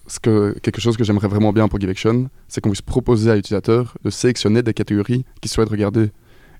ce 0.07 0.19
que, 0.19 0.57
quelque 0.63 0.81
chose 0.81 0.97
que 0.97 1.05
j'aimerais 1.05 1.29
vraiment 1.29 1.53
bien 1.53 1.69
pour 1.69 1.79
GiveAction, 1.79 2.31
c'est 2.49 2.61
qu'on 2.63 2.71
puisse 2.71 2.81
proposer 2.83 3.31
à 3.31 3.37
l'utilisateur 3.37 3.97
de 4.03 4.11
sélectionner 4.11 4.63
des 4.63 4.73
catégories 4.73 5.25
qu'il 5.41 5.51
souhaite 5.51 5.69
regarder. 5.69 6.11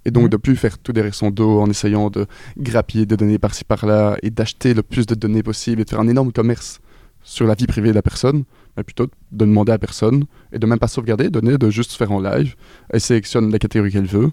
Et 0.05 0.11
donc 0.11 0.25
Mhm. 0.25 0.29
de 0.31 0.37
plus 0.37 0.57
faire 0.57 0.79
tout 0.79 0.93
des 0.93 1.01
récents 1.01 1.31
d'eau 1.31 1.61
en 1.61 1.69
essayant 1.69 2.09
de 2.11 2.27
grappiller 2.59 3.05
des 3.07 3.17
données 3.17 3.39
par-ci 3.39 3.65
par-là 3.65 4.17
et 4.23 4.31
d'acheter 4.31 4.73
le 4.75 4.83
plus 4.83 5.07
de 5.07 5.15
données 5.15 5.43
possible 5.43 5.81
et 5.81 5.85
de 5.85 5.91
faire 5.91 6.01
un 6.01 6.09
énorme 6.09 6.33
commerce 6.33 6.81
sur 7.23 7.47
la 7.47 7.55
vie 7.55 7.67
privée 7.67 7.89
de 7.91 7.95
la 7.95 8.03
personne, 8.03 8.45
mais 8.77 8.85
plutôt 8.85 9.07
de 9.07 9.11
demander 9.45 9.73
à 9.73 9.79
personne 9.79 10.25
et 10.53 10.59
de 10.59 10.67
même 10.67 10.79
pas 10.79 10.87
sauvegarder 10.89 11.25
les 11.25 11.31
données, 11.31 11.59
de 11.59 11.69
juste 11.71 11.93
faire 11.93 12.13
en 12.13 12.21
live. 12.21 12.55
Elle 12.91 13.01
sélectionne 13.01 13.51
la 13.51 13.59
catégorie 13.59 13.91
qu'elle 13.91 14.07
veut 14.07 14.31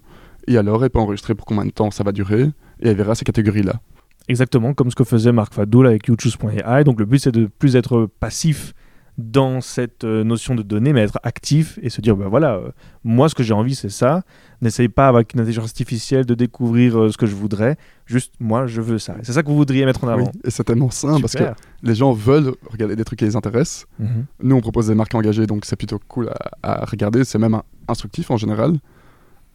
et 0.48 0.58
alors 0.58 0.84
elle 0.84 0.92
peut 0.92 1.00
enregistrer 1.00 1.34
pour 1.34 1.46
combien 1.46 1.66
de 1.66 1.72
temps 1.72 1.90
ça 1.92 2.04
va 2.04 2.12
durer 2.12 2.44
et 2.82 2.90
elle 2.90 2.96
verra 2.96 3.16
ces 3.16 3.26
catégories-là. 3.26 3.82
Exactement 4.28 4.74
comme 4.74 4.90
ce 4.90 4.96
que 4.96 5.04
faisait 5.04 5.32
Marc 5.32 5.54
Fadoul 5.54 5.88
avec 5.88 6.08
YouToose.ai. 6.08 6.84
Donc 6.84 7.00
le 7.00 7.06
but, 7.06 7.20
c'est 7.20 7.32
de 7.32 7.46
plus 7.46 7.76
être 7.76 8.10
passif 8.20 8.74
dans 9.18 9.62
cette 9.62 10.04
euh, 10.04 10.24
notion 10.24 10.56
de 10.56 10.62
données, 10.62 10.92
mais 10.92 11.02
être 11.02 11.20
actif 11.24 11.80
et 11.82 11.90
se 11.90 12.02
dire, 12.02 12.18
ben 12.18 12.28
voilà, 12.28 12.56
euh, 12.56 12.72
moi, 13.04 13.30
ce 13.30 13.36
que 13.36 13.44
j'ai 13.44 13.54
envie, 13.54 13.76
c'est 13.76 13.90
ça. 13.90 14.24
N'essayez 14.62 14.90
pas 14.90 15.08
avec 15.08 15.34
une 15.34 15.40
intelligence 15.40 15.66
artificielle 15.66 16.26
de 16.26 16.34
découvrir 16.34 17.00
euh, 17.00 17.12
ce 17.12 17.18
que 17.18 17.26
je 17.26 17.36
voudrais. 17.36 17.78
Juste, 18.06 18.34
moi, 18.40 18.68
je 18.68 18.82
veux 18.82 19.00
ça. 19.00 19.16
C'est 19.24 19.32
ça 19.32 19.42
que 19.42 19.48
vous 19.48 19.56
voudriez 19.56 19.86
mettre 19.86 20.04
en 20.04 20.10
avant. 20.10 20.24
Oui, 20.24 20.40
et 20.44 20.52
c'est 20.52 20.66
tellement 20.66 20.90
simple 20.90 21.22
parce 21.22 21.36
que 21.36 21.44
les 21.82 21.96
gens 21.96 22.12
veulent 22.12 22.54
regarder 22.70 22.96
des 22.96 23.06
trucs 23.06 23.20
qui 23.20 23.26
les 23.26 23.36
intéressent. 23.36 23.86
Mhm. 24.00 24.26
Nous, 24.44 24.56
on 24.56 24.62
propose 24.62 24.88
des 24.88 24.96
marques 24.96 25.16
engagées, 25.16 25.48
donc 25.48 25.66
c'est 25.66 25.78
plutôt 25.78 26.00
cool 26.08 26.30
à, 26.62 26.82
à 26.82 26.86
regarder. 26.86 27.24
C'est 27.24 27.40
même 27.40 27.62
instructif 27.88 28.32
en 28.32 28.38
général. 28.38 28.74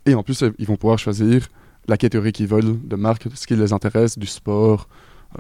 Et 0.06 0.14
en 0.14 0.22
plus, 0.22 0.42
ils 0.58 0.66
vont 0.66 0.76
pouvoir 0.76 0.98
choisir 0.98 1.48
la 1.90 1.96
catégorie 1.96 2.32
qu'ils 2.32 2.46
veulent 2.46 2.78
de 2.82 2.96
marque, 2.96 3.26
ce 3.34 3.46
qui 3.46 3.56
les 3.56 3.72
intéresse, 3.72 4.16
du 4.16 4.26
sport, 4.26 4.88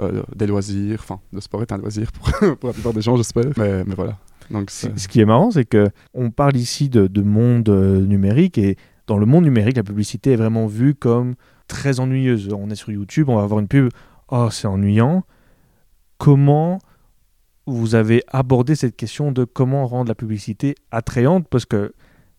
euh, 0.00 0.22
des 0.34 0.46
loisirs. 0.46 0.98
Enfin, 1.00 1.20
le 1.32 1.40
sport 1.40 1.62
est 1.62 1.72
un 1.72 1.78
loisir 1.78 2.10
pour, 2.12 2.28
pour 2.58 2.68
la 2.68 2.72
plupart 2.72 2.92
des 2.92 3.02
gens, 3.02 3.16
j'espère. 3.16 3.52
Mais, 3.56 3.84
mais 3.84 3.94
voilà. 3.94 4.18
Donc, 4.50 4.70
Ce 4.70 5.06
qui 5.06 5.20
est 5.20 5.24
marrant, 5.24 5.52
c'est 5.52 5.64
que 5.64 5.90
on 6.12 6.30
parle 6.30 6.56
ici 6.56 6.88
de, 6.88 7.06
de 7.06 7.22
monde 7.22 7.68
euh, 7.68 8.00
numérique 8.00 8.58
et 8.58 8.76
dans 9.06 9.16
le 9.16 9.26
monde 9.26 9.44
numérique, 9.44 9.76
la 9.76 9.84
publicité 9.84 10.32
est 10.32 10.36
vraiment 10.36 10.66
vue 10.66 10.94
comme 10.94 11.34
très 11.68 12.00
ennuyeuse. 12.00 12.52
On 12.52 12.68
est 12.68 12.74
sur 12.74 12.90
YouTube, 12.90 13.28
on 13.28 13.36
va 13.36 13.42
avoir 13.42 13.60
une 13.60 13.68
pub, 13.68 13.88
oh 14.28 14.48
c'est 14.50 14.66
ennuyant. 14.66 15.24
Comment 16.18 16.80
vous 17.66 17.94
avez 17.94 18.24
abordé 18.26 18.74
cette 18.74 18.96
question 18.96 19.30
de 19.30 19.44
comment 19.44 19.86
rendre 19.86 20.08
la 20.08 20.16
publicité 20.16 20.74
attrayante? 20.90 21.46
Parce 21.48 21.64
que 21.64 21.92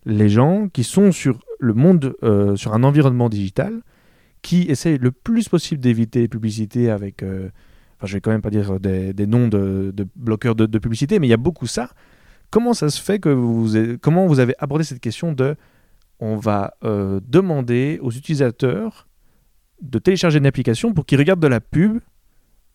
les 0.04 0.28
gens 0.28 0.68
qui 0.68 0.84
sont 0.84 1.12
sur 1.12 1.38
le 1.58 1.72
monde, 1.72 2.14
euh, 2.22 2.56
sur 2.56 2.74
un 2.74 2.82
environnement 2.82 3.30
digital, 3.30 3.80
qui 4.42 4.62
essayent 4.62 4.98
le 4.98 5.12
plus 5.12 5.48
possible 5.48 5.80
d'éviter 5.80 6.20
les 6.20 6.28
publicités 6.28 6.90
avec, 6.90 7.22
euh, 7.22 7.48
enfin 7.96 8.06
je 8.06 8.14
vais 8.14 8.20
quand 8.20 8.32
même 8.32 8.42
pas 8.42 8.50
dire 8.50 8.78
des, 8.80 9.26
noms 9.26 9.48
de, 9.48 9.94
bloqueurs 10.16 10.54
de, 10.54 10.78
publicité, 10.78 11.18
mais 11.18 11.28
il 11.28 11.30
y 11.30 11.34
a 11.34 11.38
beaucoup 11.38 11.66
ça. 11.66 11.90
Comment 12.50 12.74
ça 12.74 12.90
se 12.90 13.00
fait 13.00 13.18
que 13.18 13.30
vous, 13.30 13.96
comment 14.02 14.26
vous 14.26 14.40
avez 14.40 14.54
abordé 14.58 14.84
cette 14.84 15.00
question 15.00 15.32
de, 15.32 15.56
on 16.20 16.36
va 16.36 16.74
euh, 16.84 17.20
demander 17.26 17.98
aux 18.02 18.10
utilisateurs 18.10 19.08
de 19.80 19.98
télécharger 19.98 20.38
une 20.38 20.46
application 20.46 20.92
pour 20.92 21.06
qu'ils 21.06 21.18
regardent 21.18 21.40
de 21.40 21.48
la 21.48 21.60
pub 21.60 21.98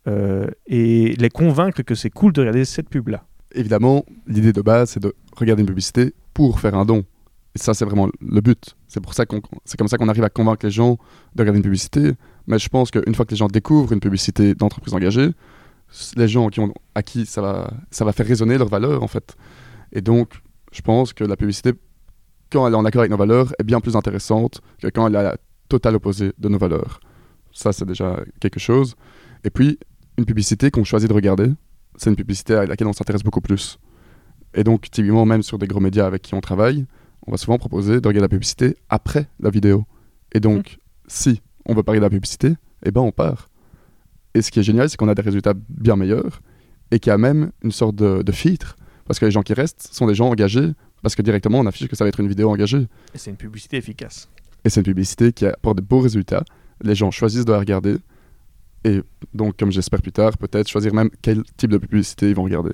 euh, 0.08 0.48
et 0.66 1.16
les 1.18 1.30
convaincre 1.30 1.82
que 1.82 1.96
c'est 1.96 2.10
cool 2.10 2.34
de 2.34 2.42
regarder 2.42 2.66
cette 2.66 2.90
pub-là? 2.90 3.26
Évidemment, 3.54 4.06
l'idée 4.26 4.54
de 4.54 4.62
base, 4.62 4.92
c'est 4.92 5.00
de 5.02 5.14
regarder 5.36 5.62
une 5.62 5.68
publicité 5.68 6.14
pour 6.34 6.60
faire 6.60 6.76
un 6.76 6.86
don. 6.86 7.06
Et 7.56 7.60
ça, 7.60 7.74
c'est 7.74 7.86
vraiment 7.86 8.10
le 8.22 8.42
but. 8.42 8.76
C'est 8.88 9.00
pour 9.00 9.14
ça 9.14 9.26
qu'on, 9.26 9.42
c'est 9.66 9.78
comme 9.78 9.88
ça 9.88 9.98
qu'on 9.98 10.10
arrive 10.10 10.24
à 10.24 10.30
convaincre 10.30 10.66
les 10.66 10.72
gens 10.72 10.98
de 11.36 11.42
regarder 11.42 11.58
une 11.58 11.64
publicité. 11.64 12.14
Mais 12.46 12.60
je 12.60 12.70
pense 12.70 12.92
qu'une 12.92 13.16
fois 13.16 13.26
que 13.26 13.32
les 13.32 13.38
gens 13.38 13.48
découvrent 13.48 13.94
une 13.94 14.00
publicité 14.00 14.54
d'entreprise 14.54 14.94
engagée, 14.94 15.32
les 16.16 16.28
gens 16.28 16.50
qui 16.50 16.60
ont, 16.60 16.74
à 16.96 17.04
qui 17.04 17.26
ça 17.26 17.42
va, 17.42 17.72
ça 17.92 18.06
va 18.06 18.12
faire 18.12 18.26
résonner 18.26 18.58
leurs 18.58 18.70
valeurs, 18.70 19.04
en 19.04 19.08
fait. 19.08 19.36
Et 19.92 20.02
donc, 20.02 20.42
je 20.72 20.82
pense 20.82 21.14
que 21.14 21.24
la 21.24 21.36
publicité, 21.36 21.74
quand 22.52 22.68
elle 22.68 22.74
est 22.74 22.78
en 22.78 22.86
accord 22.86 23.02
avec 23.02 23.12
nos 23.12 23.18
valeurs, 23.18 23.54
est 23.60 23.64
bien 23.64 23.80
plus 23.80 23.96
intéressante 23.96 24.62
que 24.82 24.88
quand 24.88 25.08
elle 25.08 25.16
est 25.16 25.20
à 25.20 25.24
la 25.24 25.38
totale 25.70 25.96
opposée 25.96 26.34
de 26.38 26.50
nos 26.50 26.58
valeurs. 26.58 27.00
Ça, 27.52 27.74
c'est 27.74 27.86
déjà 27.86 28.20
quelque 28.40 28.60
chose. 28.60 28.96
Et 29.44 29.50
puis, 29.50 29.80
une 30.18 30.26
publicité 30.26 30.72
qu'on 30.72 30.84
choisit 30.84 31.10
de 31.10 31.14
regarder, 31.14 31.50
c'est 31.96 32.10
une 32.10 32.16
publicité 32.16 32.56
à 32.56 32.66
laquelle 32.66 32.88
on 32.88 32.94
s'intéresse 32.94 33.24
beaucoup 33.24 33.42
plus. 33.42 33.80
Et 34.54 34.64
donc, 34.64 34.90
typiquement, 34.90 35.26
même 35.26 35.44
sur 35.44 35.58
des 35.58 35.68
gros 35.68 35.80
médias 35.80 36.06
avec 36.06 36.22
qui 36.22 36.34
on 36.36 36.42
travaille, 36.42 36.86
on 37.28 37.32
va 37.32 37.38
souvent 37.38 37.58
proposer 37.58 38.02
de 38.02 38.08
regarder 38.08 38.26
la 38.26 38.30
publicité 38.30 38.78
après 38.90 39.28
la 39.40 39.50
vidéo. 39.50 39.86
Et 40.34 40.40
donc, 40.40 40.80
si 41.08 41.42
on 41.66 41.74
veut 41.74 41.84
parler 41.84 42.00
de 42.00 42.06
la 42.06 42.10
publicité, 42.10 42.54
eh 42.86 42.92
ben 42.92 43.02
on 43.02 43.12
part. 43.12 43.50
Et 44.34 44.42
ce 44.42 44.50
qui 44.52 44.60
est 44.60 44.64
génial, 44.64 44.90
c'est 44.90 44.98
qu'on 44.98 45.10
a 45.10 45.16
des 45.16 45.22
résultats 45.22 45.54
bien 45.70 45.96
meilleurs 45.96 46.42
et 46.92 47.00
qu'il 47.00 47.10
y 47.10 47.14
a 47.14 47.18
même 47.18 47.52
une 47.64 47.72
sorte 47.72 47.96
de, 47.96 48.22
de 48.22 48.32
filtre. 48.32 48.78
Parce 49.06 49.20
que 49.20 49.26
les 49.26 49.32
gens 49.32 49.42
qui 49.42 49.54
restent 49.54 49.90
sont 49.92 50.08
des 50.08 50.16
gens 50.16 50.30
engagés, 50.30 50.72
parce 51.02 51.16
que 51.16 51.22
directement, 51.22 51.60
on 51.60 51.66
affiche 51.66 51.88
que 51.88 51.96
ça 51.96 52.04
va 52.04 52.10
être 52.10 52.20
une 52.20 52.28
vidéo 52.28 52.50
engagée. 52.50 52.88
Et 53.14 53.18
c'est 53.18 53.30
une 53.30 53.38
publicité 53.38 53.78
efficace. 53.78 54.30
Et 54.64 54.70
c'est 54.70 54.80
une 54.80 54.86
publicité 54.86 55.34
qui 55.34 55.46
apporte 55.46 55.78
de 55.78 55.84
beaux 55.84 56.00
résultats. 56.00 56.44
Les 56.82 56.96
gens 56.96 57.12
choisissent 57.12 57.46
de 57.46 57.52
la 57.52 57.60
regarder. 57.60 57.98
Et 58.84 59.02
donc, 59.34 59.58
comme 59.58 59.72
j'espère 59.72 60.02
plus 60.02 60.12
tard, 60.12 60.38
peut-être 60.38 60.68
choisir 60.68 60.94
même 60.94 61.10
quel 61.22 61.44
type 61.58 61.72
de 61.72 61.78
publicité 61.78 62.30
ils 62.30 62.36
vont 62.36 62.44
regarder. 62.44 62.74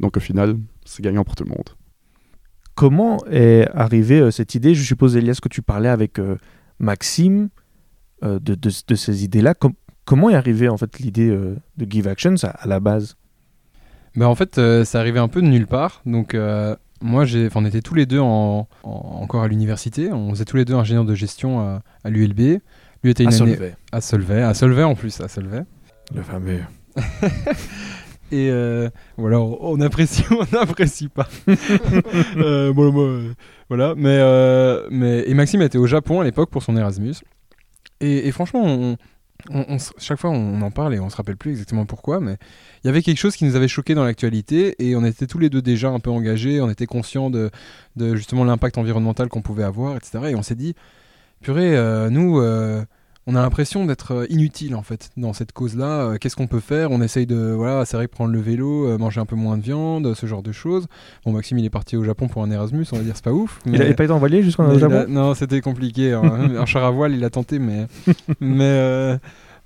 Donc, 0.00 0.16
au 0.16 0.20
final, 0.20 0.56
c'est 0.84 1.02
gagnant 1.02 1.24
pour 1.24 1.34
tout 1.34 1.44
le 1.44 1.50
monde. 1.50 1.70
Comment 2.76 3.18
est 3.30 3.66
arrivée 3.74 4.20
euh, 4.20 4.30
cette 4.30 4.54
idée? 4.54 4.74
Je 4.74 4.82
suppose, 4.84 5.16
Elias, 5.16 5.38
que 5.42 5.48
tu 5.48 5.62
parlais 5.62 5.88
avec 5.88 6.18
euh, 6.20 6.36
Maxime 6.78 7.48
euh, 8.22 8.38
de, 8.38 8.54
de- 8.54 8.70
de 8.86 8.94
ces 8.94 9.24
idées-là. 9.24 9.54
Com- 9.54 9.72
comment 10.04 10.30
est 10.30 10.34
arrivée 10.36 10.68
en 10.68 10.76
fait 10.76 10.98
l'idée 11.00 11.28
de 11.30 11.90
Give 11.90 12.06
Actions 12.06 12.34
à, 12.44 12.48
à 12.48 12.66
la 12.68 12.78
base? 12.78 13.16
Bah, 14.14 14.28
en 14.28 14.34
fait, 14.34 14.60
ça 14.84 15.00
arrivait 15.00 15.18
un 15.18 15.28
peu 15.28 15.42
de 15.42 15.46
nulle 15.48 15.66
part. 15.66 16.00
Donc, 16.06 16.34
moi, 17.02 17.24
on 17.54 17.64
était 17.66 17.82
tous 17.82 17.94
les 17.94 18.06
deux 18.06 18.20
en, 18.20 18.68
en- 18.82 18.90
encore 19.22 19.42
à 19.42 19.48
l'université. 19.48 20.12
On 20.12 20.30
faisait 20.30 20.44
tous 20.46 20.56
les 20.56 20.64
deux 20.64 20.74
ingénieurs 20.74 21.04
de 21.04 21.14
gestion 21.14 21.60
à, 21.60 21.82
à 22.04 22.10
l'ULB. 22.10 22.60
Lui 23.02 23.10
était 23.10 23.24
une 23.24 23.32
À 23.32 23.36
année 23.36 23.54
Solvay. 23.56 23.74
à 23.92 24.00
Solvay, 24.00 24.42
à 24.42 24.54
Solvay 24.54 24.82
en 24.84 24.94
plus, 24.94 25.20
à 25.20 25.28
Solvay. 25.28 25.62
Le 26.14 26.22
fameux. 26.22 26.60
Et 28.32 28.50
euh, 28.50 28.88
voilà, 29.16 29.40
on, 29.40 29.80
apprécie 29.80 30.24
ou 30.30 30.36
on 30.40 30.56
n'apprécie 30.56 31.08
pas. 31.08 31.28
Euh, 32.36 32.72
bon, 32.72 32.92
euh, 32.96 33.32
voilà. 33.68 33.94
Mais, 33.96 34.18
euh, 34.20 34.86
mais 34.90 35.24
et 35.26 35.34
Maxime 35.34 35.62
était 35.62 35.78
au 35.78 35.86
Japon 35.86 36.20
à 36.20 36.24
l'époque 36.24 36.50
pour 36.50 36.62
son 36.62 36.76
Erasmus. 36.76 37.14
Et, 38.00 38.26
et 38.28 38.32
franchement, 38.32 38.62
on, 38.64 38.96
on- 39.50 39.64
on 39.68 39.78
se- 39.78 39.92
chaque 39.98 40.18
fois 40.18 40.30
on 40.30 40.60
en 40.62 40.70
parle 40.70 40.94
et 40.94 41.00
on 41.00 41.08
se 41.08 41.16
rappelle 41.16 41.36
plus 41.36 41.52
exactement 41.52 41.86
pourquoi, 41.86 42.20
mais 42.20 42.36
il 42.82 42.88
y 42.88 42.90
avait 42.90 43.02
quelque 43.02 43.18
chose 43.18 43.36
qui 43.36 43.44
nous 43.44 43.54
avait 43.56 43.68
choqué 43.68 43.94
dans 43.94 44.04
l'actualité 44.04 44.74
et 44.84 44.96
on 44.96 45.04
était 45.04 45.26
tous 45.26 45.38
les 45.38 45.48
deux 45.50 45.62
déjà 45.62 45.88
un 45.88 46.00
peu 46.00 46.10
engagés, 46.10 46.60
on 46.60 46.68
était 46.68 46.86
conscients 46.86 47.30
de, 47.30 47.50
de 47.96 48.16
justement 48.16 48.44
l'impact 48.44 48.76
environnemental 48.78 49.28
qu'on 49.28 49.42
pouvait 49.42 49.64
avoir, 49.64 49.96
etc. 49.96 50.18
Et 50.28 50.34
on 50.34 50.42
s'est 50.42 50.54
dit, 50.56 50.74
purée, 51.42 51.76
nous, 52.10 52.40
on 53.26 53.34
a 53.34 53.42
l'impression 53.42 53.84
d'être 53.86 54.12
euh, 54.12 54.26
inutile 54.30 54.74
en 54.76 54.82
fait 54.82 55.10
dans 55.16 55.32
cette 55.32 55.52
cause-là. 55.52 56.02
Euh, 56.02 56.16
Qu'est-ce 56.18 56.36
qu'on 56.36 56.46
peut 56.46 56.60
faire? 56.60 56.90
On 56.92 57.00
essaye 57.02 57.26
de, 57.26 57.52
voilà, 57.52 57.84
c'est 57.84 57.96
vrai, 57.96 58.06
prendre 58.08 58.32
le 58.32 58.40
vélo, 58.40 58.86
euh, 58.88 58.98
manger 58.98 59.20
un 59.20 59.26
peu 59.26 59.36
moins 59.36 59.56
de 59.58 59.62
viande, 59.62 60.14
ce 60.14 60.26
genre 60.26 60.42
de 60.42 60.52
choses. 60.52 60.86
Bon, 61.24 61.32
Maxime, 61.32 61.58
il 61.58 61.64
est 61.64 61.70
parti 61.70 61.96
au 61.96 62.04
Japon 62.04 62.28
pour 62.28 62.42
un 62.42 62.50
Erasmus, 62.50 62.86
on 62.92 62.96
va 62.96 63.02
dire, 63.02 63.14
c'est 63.16 63.24
pas 63.24 63.32
ouf. 63.32 63.58
Il 63.66 63.72
mais- 63.72 63.78
n'avait 63.78 63.94
pas 63.94 64.04
été 64.04 64.12
envoyé 64.12 64.42
jusqu'au 64.42 64.70
il 64.72 64.78
Japon? 64.78 64.94
A- 64.94 65.06
Non, 65.06 65.34
c'était 65.34 65.60
compliqué. 65.60 66.12
hein. 66.12 66.22
un 66.58 66.66
char 66.66 66.84
à 66.84 66.90
voile, 66.90 67.14
il 67.14 67.24
a 67.24 67.30
tenté, 67.30 67.58
mais 67.58 67.86
mais 68.40 68.64
euh, 68.64 69.18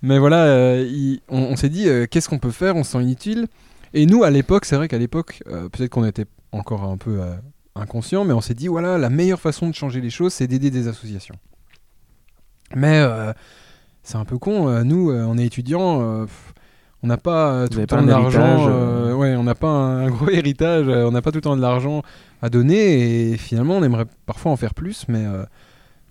mais 0.03 0.19
voilà, 0.19 0.45
euh, 0.45 0.87
il- 0.91 1.21
on, 1.29 1.39
on 1.41 1.57
s'est 1.57 1.69
dit 1.69 1.89
euh, 1.89 2.07
qu'est-ce 2.11 2.29
qu'on 2.29 2.39
peut 2.39 2.51
faire? 2.51 2.77
On 2.77 2.85
se 2.85 2.93
sent 2.93 3.03
inutile. 3.03 3.47
Et 3.93 4.07
nous, 4.07 4.23
à 4.25 4.31
l'époque, 4.31 4.65
c'est 4.65 4.77
vrai 4.77 4.89
qu'à 4.89 4.99
l'époque, 4.99 5.43
peut-être 5.73 5.91
qu'on 5.91 6.05
était 6.05 6.27
encore 6.53 6.85
un 6.85 6.97
peu 6.97 7.19
inconscient, 7.75 8.25
mais 8.25 8.33
on 8.33 8.41
s'est 8.41 8.55
dit 8.55 8.69
voilà, 8.69 8.99
la 8.99 9.11
meilleure 9.11 9.41
façon 9.41 9.69
de 9.69 9.75
changer 9.75 10.01
les 10.01 10.11
choses, 10.11 10.33
c'est 10.33 10.47
d'aider 10.47 10.71
des 10.71 10.87
associations. 10.89 11.35
Mais 12.75 13.01
euh, 13.01 13.33
c'est 14.03 14.16
un 14.16 14.25
peu 14.25 14.39
con. 14.39 14.68
euh, 14.68 14.83
nous, 14.85 15.11
euh, 15.11 15.25
on 15.29 15.39
est 15.39 15.45
étudiants. 15.45 16.27
on 17.03 17.07
n'a 17.07 17.16
pas 17.16 17.66
tout 17.68 17.79
le 17.79 17.87
temps 17.87 18.07
euh. 18.07 19.14
ouais, 19.14 19.35
on 19.37 19.45
n'a 19.45 19.55
pas 19.55 19.68
un, 19.68 20.11
gros 20.11 20.29
héritage. 20.31 20.89
on 20.89 21.11
n'a 21.11 21.23
pas 21.23 21.31
tout 21.31 21.39
le 21.39 21.43
temps 21.43 21.57
de 21.57 21.62
l'argent 21.62 22.03
à 22.43 22.49
donner. 22.49 23.31
Et 23.33 23.37
finalement, 23.37 23.77
on 23.77 23.83
aimerait 23.83 24.07
parfois 24.27 24.53
en 24.53 24.57
faire 24.57 24.75
plus, 24.75 25.07
mais 25.09 25.25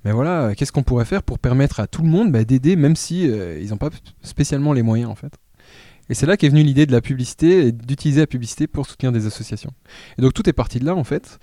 mais 0.05 0.11
voilà, 0.11 0.55
qu'est-ce 0.55 0.71
qu'on 0.71 0.83
pourrait 0.83 1.05
faire 1.05 1.23
pour 1.23 1.39
permettre 1.39 1.79
à 1.79 1.87
tout 1.87 2.01
le 2.01 2.07
monde 2.07 2.31
bah, 2.31 2.43
d'aider, 2.43 2.75
même 2.75 2.95
si 2.95 3.29
euh, 3.29 3.59
ils 3.61 3.69
n'ont 3.69 3.77
pas 3.77 3.89
spécialement 4.21 4.73
les 4.73 4.81
moyens 4.81 5.09
en 5.09 5.15
fait. 5.15 5.33
Et 6.09 6.13
c'est 6.13 6.25
là 6.25 6.37
qu'est 6.37 6.49
venue 6.49 6.63
l'idée 6.63 6.85
de 6.85 6.91
la 6.91 7.01
publicité 7.01 7.67
et 7.67 7.71
d'utiliser 7.71 8.21
la 8.21 8.27
publicité 8.27 8.65
pour 8.65 8.87
soutenir 8.87 9.11
des 9.11 9.27
associations. 9.27 9.71
Et 10.17 10.21
donc 10.21 10.33
tout 10.33 10.49
est 10.49 10.53
parti 10.53 10.79
de 10.79 10.85
là 10.85 10.95
en 10.95 11.03
fait. 11.03 11.37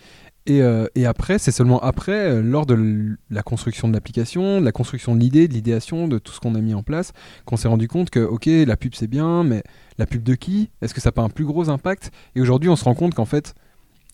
Et, 0.47 0.63
euh, 0.63 0.87
et 0.95 1.07
après, 1.07 1.39
c'est 1.39 1.51
seulement 1.51 1.81
après, 1.81 2.31
euh, 2.31 2.41
lors 2.41 2.67
de 2.67 3.17
la 3.31 3.43
construction 3.43 3.89
de 3.89 3.93
l'application, 3.93 4.61
de 4.61 4.65
la 4.65 4.73
construction 4.73 5.15
de 5.15 5.21
l'idée, 5.21 5.49
de 5.49 5.55
l'idéation, 5.55 6.07
de 6.07 6.19
tout 6.19 6.33
ce 6.33 6.39
qu'on 6.39 6.55
a 6.55 6.61
mis 6.61 6.75
en 6.75 6.85
place, 6.85 7.13
qu'on 7.45 7.57
s'est 7.57 7.69
rendu 7.69 7.89
compte 7.89 8.11
que, 8.11 8.21
ok, 8.21 8.47
la 8.47 8.77
pub 8.77 8.95
c'est 8.95 9.09
bien, 9.09 9.43
mais 9.43 9.65
la 9.99 10.07
pub 10.07 10.23
de 10.23 10.35
qui? 10.37 10.71
Est-ce 10.83 10.95
que 10.95 11.01
ça 11.01 11.09
n'a 11.09 11.13
pas 11.13 11.23
un 11.23 11.31
plus 11.31 11.45
gros 11.45 11.69
impact? 11.69 12.13
Et 12.37 12.41
aujourd'hui, 12.41 12.71
on 12.71 12.77
se 12.77 12.85
rend 12.85 12.95
compte 12.95 13.15
qu'en 13.15 13.25
fait, 13.25 13.55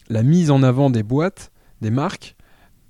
la 0.09 0.23
mise 0.23 0.51
en 0.51 0.63
avant 0.63 0.89
des 0.89 1.03
boîtes, 1.03 1.53
des 1.83 1.91
marques, 1.91 2.35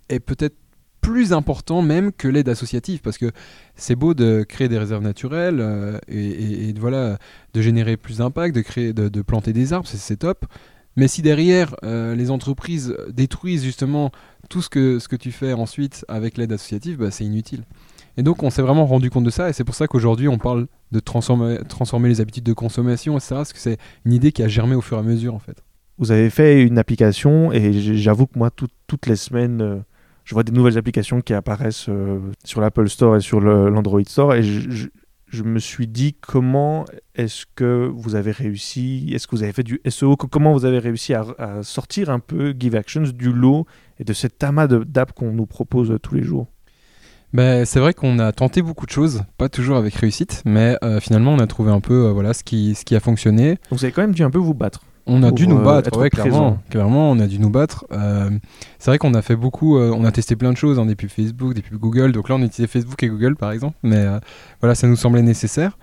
est 0.08 0.20
peut-être 0.20 0.56
plus 1.02 1.32
important 1.32 1.82
même 1.82 2.12
que 2.12 2.28
l'aide 2.28 2.48
associative. 2.48 3.00
Parce 3.00 3.18
que 3.18 3.32
c'est 3.74 3.96
beau 3.96 4.14
de 4.14 4.44
créer 4.48 4.68
des 4.68 4.78
réserves 4.78 5.02
naturelles 5.02 5.58
euh, 5.60 5.98
et, 6.08 6.72
voilà 6.78 7.18
de 7.52 7.60
générer 7.60 7.98
plus 7.98 8.18
d'impact 8.18 8.54
de 8.54 8.92
de, 9.08 9.22
planter 9.22 9.52
des 9.52 9.72
arbres 9.72 9.86
c'est 9.86 10.16
top 10.16 10.46
mais 10.96 11.08
si 11.08 11.22
derrière 11.22 11.74
euh, 11.84 12.14
les 12.14 12.30
entreprises 12.30 12.94
détruisent 13.12 13.64
justement 13.64 14.10
tout 14.48 14.60
ce 14.62 14.68
que 14.68 14.98
ce 14.98 15.08
que 15.08 15.16
tu 15.16 15.32
fais 15.32 15.52
ensuite 15.52 16.04
avec 16.08 16.36
l'aide 16.38 16.52
associative 16.52 16.98
bah, 16.98 17.10
c'est 17.10 17.24
inutile. 17.24 17.64
Et 18.18 18.22
donc 18.22 18.42
on 18.42 18.50
s'est 18.50 18.60
vraiment 18.62 18.84
rendu 18.84 19.08
compte 19.08 19.24
de 19.24 19.30
ça 19.30 19.48
et 19.48 19.52
c'est 19.54 19.64
pour 19.64 19.74
ça 19.74 19.86
qu'aujourd'hui 19.86 20.28
on 20.28 20.36
parle 20.38 20.66
de 20.90 21.00
transformer, 21.00 22.08
les 22.08 22.20
habitudes 22.20 22.44
de 22.44 22.52
consommation 22.52 23.14
etc 23.16 23.28
parce 23.36 23.52
que 23.54 23.58
c'est 23.58 23.78
une 24.04 24.12
idée 24.12 24.32
qui 24.32 24.42
a 24.42 24.48
germé 24.48 24.74
au 24.74 24.82
fur 24.82 24.98
et 24.98 25.00
à 25.00 25.02
mesure 25.02 25.34
en 25.34 25.38
fait. 25.38 25.62
Vous 25.98 26.10
avez 26.10 26.28
fait 26.30 26.62
une 26.62 26.78
application 26.78 27.52
et 27.52 27.72
j'avoue 27.72 28.26
que 28.26 28.38
moi, 28.38 28.50
tout- 28.50 28.66
toutes 28.86 29.06
les 29.06 29.14
semaines, 29.16 29.60
euh, 29.62 29.76
je 30.24 30.34
vois 30.34 30.42
des 30.42 30.50
nouvelles 30.52 30.76
applications 30.78 31.20
qui 31.20 31.32
apparaissent 31.34 31.86
euh, 31.88 32.18
sur 32.44 32.60
l'Apple 32.60 32.88
Store 32.88 33.16
et 33.16 33.20
sur 33.20 33.40
l'Android 33.40 34.00
Store 34.06 34.34
et 34.34 34.42
je- 34.42 34.88
je 35.32 35.42
me 35.42 35.58
suis 35.58 35.86
dit 35.88 36.14
comment 36.20 36.84
est-ce 37.14 37.46
que 37.54 37.90
vous 37.94 38.14
avez 38.14 38.30
réussi, 38.32 39.10
est-ce 39.14 39.26
que 39.26 39.34
vous 39.34 39.42
avez 39.42 39.52
fait 39.52 39.62
du 39.62 39.80
SEO, 39.88 40.16
co- 40.16 40.28
comment 40.28 40.52
vous 40.52 40.64
avez 40.66 40.78
réussi 40.78 41.14
à, 41.14 41.24
à 41.38 41.62
sortir 41.62 42.10
un 42.10 42.18
peu 42.20 42.54
Give 42.58 42.76
Actions 42.76 43.02
du 43.14 43.32
lot 43.32 43.66
et 43.98 44.04
de 44.04 44.12
cet 44.12 44.44
amas 44.44 44.66
de- 44.66 44.84
d'apps 44.84 45.12
qu'on 45.14 45.32
nous 45.32 45.46
propose 45.46 45.96
tous 46.02 46.14
les 46.14 46.22
jours? 46.22 46.46
Ben, 47.32 47.64
c'est 47.64 47.80
vrai 47.80 47.94
qu'on 47.94 48.18
a 48.18 48.30
tenté 48.32 48.60
beaucoup 48.60 48.84
de 48.84 48.90
choses, 48.90 49.22
pas 49.38 49.48
toujours 49.48 49.78
avec 49.78 49.94
réussite, 49.94 50.42
mais 50.44 50.76
euh, 50.84 51.00
finalement 51.00 51.32
on 51.32 51.38
a 51.38 51.46
trouvé 51.46 51.70
un 51.72 51.80
peu 51.80 52.06
euh, 52.08 52.12
voilà, 52.12 52.34
ce, 52.34 52.44
qui, 52.44 52.74
ce 52.74 52.84
qui 52.84 52.94
a 52.94 53.00
fonctionné. 53.00 53.54
Donc 53.70 53.78
vous 53.78 53.84
avez 53.86 53.92
quand 53.92 54.02
même 54.02 54.12
dû 54.14 54.22
un 54.22 54.30
peu 54.30 54.38
vous 54.38 54.52
battre. 54.52 54.82
On 55.06 55.22
a 55.22 55.30
dû 55.32 55.48
nous 55.48 55.58
euh, 55.58 55.64
battre, 55.64 55.98
ouais, 55.98 56.10
clairement, 56.10 56.58
clairement, 56.70 57.10
on 57.10 57.18
a 57.18 57.26
dû 57.26 57.38
nous 57.40 57.50
battre. 57.50 57.86
Euh, 57.92 58.30
c'est 58.78 58.90
vrai 58.90 58.98
qu'on 58.98 59.14
a 59.14 59.22
fait 59.22 59.34
beaucoup, 59.34 59.76
euh, 59.76 59.92
on 59.94 60.04
a 60.04 60.12
testé 60.12 60.36
plein 60.36 60.52
de 60.52 60.56
choses, 60.56 60.78
hein, 60.78 60.86
des 60.86 60.94
pubs 60.94 61.10
Facebook, 61.10 61.54
des 61.54 61.62
pubs 61.62 61.78
Google. 61.78 62.12
Donc 62.12 62.28
là, 62.28 62.36
on 62.36 62.42
utilisait 62.42 62.68
Facebook 62.68 63.02
et 63.02 63.08
Google 63.08 63.34
par 63.34 63.50
exemple, 63.50 63.76
mais 63.82 63.96
euh, 63.96 64.20
voilà, 64.60 64.74
ça 64.74 64.86
nous 64.86 64.96
semblait 64.96 65.22
nécessaire. 65.22 65.76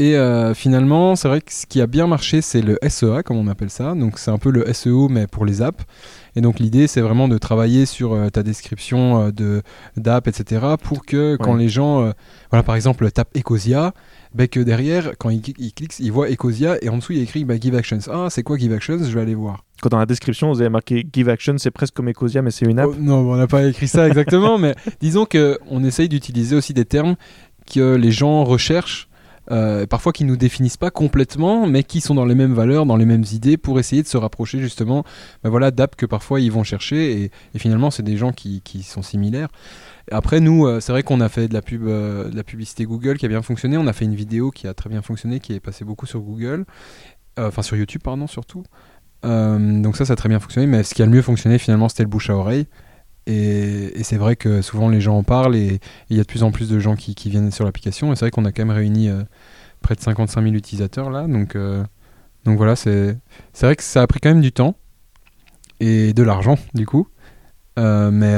Et 0.00 0.16
finalement, 0.56 1.14
c'est 1.14 1.28
vrai 1.28 1.40
que 1.40 1.52
ce 1.52 1.66
qui 1.66 1.80
a 1.80 1.86
bien 1.86 2.08
marché, 2.08 2.40
c'est 2.40 2.62
le 2.62 2.80
SEA, 2.88 3.22
comme 3.24 3.36
on 3.36 3.46
appelle 3.46 3.70
ça. 3.70 3.94
Donc 3.94 4.18
c'est 4.18 4.32
un 4.32 4.38
peu 4.38 4.50
le 4.50 4.72
SEO, 4.72 5.08
mais 5.08 5.28
pour 5.28 5.44
les 5.44 5.62
apps. 5.62 5.84
Et 6.34 6.40
donc 6.40 6.58
l'idée, 6.58 6.88
c'est 6.88 7.00
vraiment 7.00 7.28
de 7.28 7.38
travailler 7.38 7.86
sur 7.86 8.18
ta 8.32 8.42
description 8.42 9.28
de 9.30 9.62
d'app, 9.96 10.26
etc. 10.26 10.62
pour 10.82 11.06
que 11.06 11.36
quand 11.36 11.54
les 11.54 11.68
gens, 11.68 12.12
voilà, 12.50 12.64
par 12.64 12.74
exemple, 12.74 13.08
tapent 13.12 13.36
Ecosia, 13.38 13.92
ben, 14.34 14.48
que 14.48 14.60
derrière, 14.60 15.12
quand 15.18 15.30
ils 15.30 15.40
cliquent, 15.40 15.98
ils 16.00 16.10
voient 16.10 16.28
Ecosia 16.28 16.76
et 16.82 16.88
en 16.88 16.98
dessous, 16.98 17.12
il 17.12 17.18
y 17.18 17.20
a 17.20 17.24
écrit 17.24 17.44
bah, 17.44 17.54
Give 17.58 17.76
Actions. 17.76 18.00
Ah, 18.10 18.26
c'est 18.30 18.42
quoi 18.42 18.58
Give 18.58 18.72
Actions? 18.72 18.98
Je 18.98 19.14
vais 19.14 19.20
aller 19.20 19.36
voir. 19.36 19.64
Quand 19.80 19.90
dans 19.90 19.98
la 19.98 20.06
description, 20.06 20.52
vous 20.52 20.60
avez 20.60 20.70
marqué 20.70 21.06
Give 21.12 21.28
Action, 21.28 21.56
c'est 21.58 21.70
presque 21.70 21.94
comme 21.94 22.08
Ecosia, 22.08 22.42
mais 22.42 22.50
c'est 22.50 22.66
une 22.66 22.80
app. 22.80 22.90
Oh, 22.90 22.96
non, 22.98 23.30
on 23.30 23.36
n'a 23.36 23.46
pas 23.46 23.64
écrit 23.64 23.86
ça 23.86 24.08
exactement, 24.08 24.58
mais 24.58 24.74
disons 25.00 25.24
que 25.24 25.58
on 25.70 25.84
essaye 25.84 26.08
d'utiliser 26.08 26.56
aussi 26.56 26.74
des 26.74 26.84
termes 26.84 27.14
que 27.72 27.94
les 27.94 28.10
gens 28.10 28.44
recherchent, 28.44 29.08
euh, 29.50 29.86
parfois 29.86 30.12
qui 30.12 30.24
nous 30.24 30.36
définissent 30.36 30.76
pas 30.76 30.90
complètement, 30.90 31.66
mais 31.66 31.82
qui 31.82 32.00
sont 32.00 32.14
dans 32.14 32.24
les 32.24 32.34
mêmes 32.34 32.54
valeurs, 32.54 32.86
dans 32.86 32.96
les 32.96 33.04
mêmes 33.04 33.24
idées, 33.32 33.56
pour 33.56 33.78
essayer 33.78 34.02
de 34.02 34.08
se 34.08 34.16
rapprocher 34.16 34.58
justement, 34.58 35.04
ben 35.42 35.50
voilà, 35.50 35.70
d'apps 35.70 35.96
que 35.96 36.06
parfois 36.06 36.40
ils 36.40 36.50
vont 36.50 36.64
chercher, 36.64 37.24
et, 37.54 37.58
finalement 37.58 37.90
c'est 37.90 38.02
des 38.02 38.16
gens 38.16 38.32
qui, 38.32 38.62
sont 38.82 39.02
similaires. 39.02 39.48
Après 40.10 40.40
nous, 40.40 40.66
euh, 40.66 40.80
c'est 40.80 40.92
vrai 40.92 41.02
qu'on 41.02 41.20
a 41.20 41.28
fait 41.28 41.48
de 41.48 41.54
la 41.54 41.62
pub, 41.62 41.86
euh, 41.86 42.28
de 42.28 42.36
la 42.36 42.44
publicité 42.44 42.84
Google 42.84 43.16
qui 43.16 43.26
a 43.26 43.28
bien 43.28 43.42
fonctionné. 43.42 43.76
On 43.78 43.86
a 43.86 43.92
fait 43.92 44.04
une 44.04 44.14
vidéo 44.14 44.50
qui 44.50 44.66
a 44.66 44.74
très 44.74 44.90
bien 44.90 45.02
fonctionné, 45.02 45.40
qui 45.40 45.54
est 45.54 45.60
passée 45.60 45.84
beaucoup 45.84 46.06
sur 46.06 46.20
Google, 46.20 46.64
enfin 47.38 47.62
sur 47.62 47.76
YouTube 47.76 48.02
pardon 48.02 48.26
surtout. 48.26 48.64
Donc 49.22 49.96
ça, 49.96 50.04
ça 50.04 50.12
a 50.12 50.16
très 50.16 50.28
bien 50.28 50.40
fonctionné. 50.40 50.66
Mais 50.66 50.82
ce 50.82 50.94
qui 50.94 51.02
a 51.02 51.06
le 51.06 51.12
mieux 51.12 51.22
fonctionné 51.22 51.58
finalement, 51.58 51.88
c'était 51.88 52.02
le 52.02 52.10
bouche 52.10 52.28
à 52.28 52.36
oreille. 52.36 52.66
Et, 53.26 54.02
c'est 54.02 54.16
vrai 54.16 54.36
que 54.36 54.60
souvent 54.62 54.88
les 54.88 55.00
gens 55.00 55.16
en 55.16 55.22
parlent 55.22 55.56
et 55.56 55.80
il 56.10 56.16
y 56.16 56.20
a 56.20 56.22
de 56.22 56.28
plus 56.28 56.42
en 56.42 56.50
plus 56.50 56.68
de 56.68 56.78
gens 56.78 56.94
qui, 56.96 57.14
viennent 57.30 57.50
sur 57.50 57.64
l'application. 57.64 58.12
Et 58.12 58.16
c'est 58.16 58.26
vrai 58.26 58.30
qu'on 58.30 58.44
a 58.44 58.52
quand 58.52 58.64
même 58.64 58.76
réuni 58.76 59.08
euh, 59.08 59.22
près 59.80 59.94
de 59.94 60.00
55 60.00 60.42
000 60.42 60.54
utilisateurs 60.54 61.10
là. 61.10 61.26
Donc, 61.26 61.56
euh, 61.56 61.84
donc 62.44 62.56
voilà, 62.56 62.76
c'est 62.76 63.16
vrai 63.60 63.76
que 63.76 63.82
ça 63.82 64.02
a 64.02 64.06
pris 64.06 64.20
quand 64.20 64.28
même 64.28 64.42
du 64.42 64.52
temps 64.52 64.76
et 65.80 66.12
de 66.12 66.22
l'argent 66.22 66.58
du 66.74 66.86
coup. 66.86 67.08
Euh, 67.78 68.10
mais, 68.10 68.36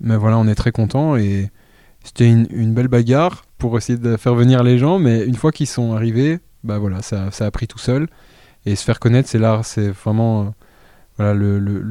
mais 0.00 0.16
voilà, 0.16 0.38
on 0.38 0.46
est 0.46 0.54
très 0.54 0.72
content 0.72 1.16
et 1.16 1.50
c'était 2.02 2.28
une, 2.28 2.74
belle 2.74 2.88
bagarre 2.88 3.44
pour 3.58 3.76
essayer 3.78 3.98
de 3.98 4.16
faire 4.16 4.34
venir 4.34 4.62
les 4.62 4.78
gens. 4.78 4.98
Mais 4.98 5.24
une 5.24 5.36
fois 5.36 5.52
qu'ils 5.52 5.68
sont 5.68 5.94
arrivés, 5.94 6.40
bah 6.64 6.78
voilà, 6.78 7.02
ça, 7.02 7.30
ça 7.30 7.46
a 7.46 7.50
pris 7.50 7.68
tout 7.68 7.78
seul. 7.78 8.08
Et 8.66 8.76
se 8.76 8.84
faire 8.84 9.00
connaître, 9.00 9.28
c'est 9.28 9.38
là, 9.38 9.60
c'est 9.62 9.88
vraiment 9.88 10.52
voilà, 11.16 11.34
le, 11.34 11.58
le, 11.58 11.82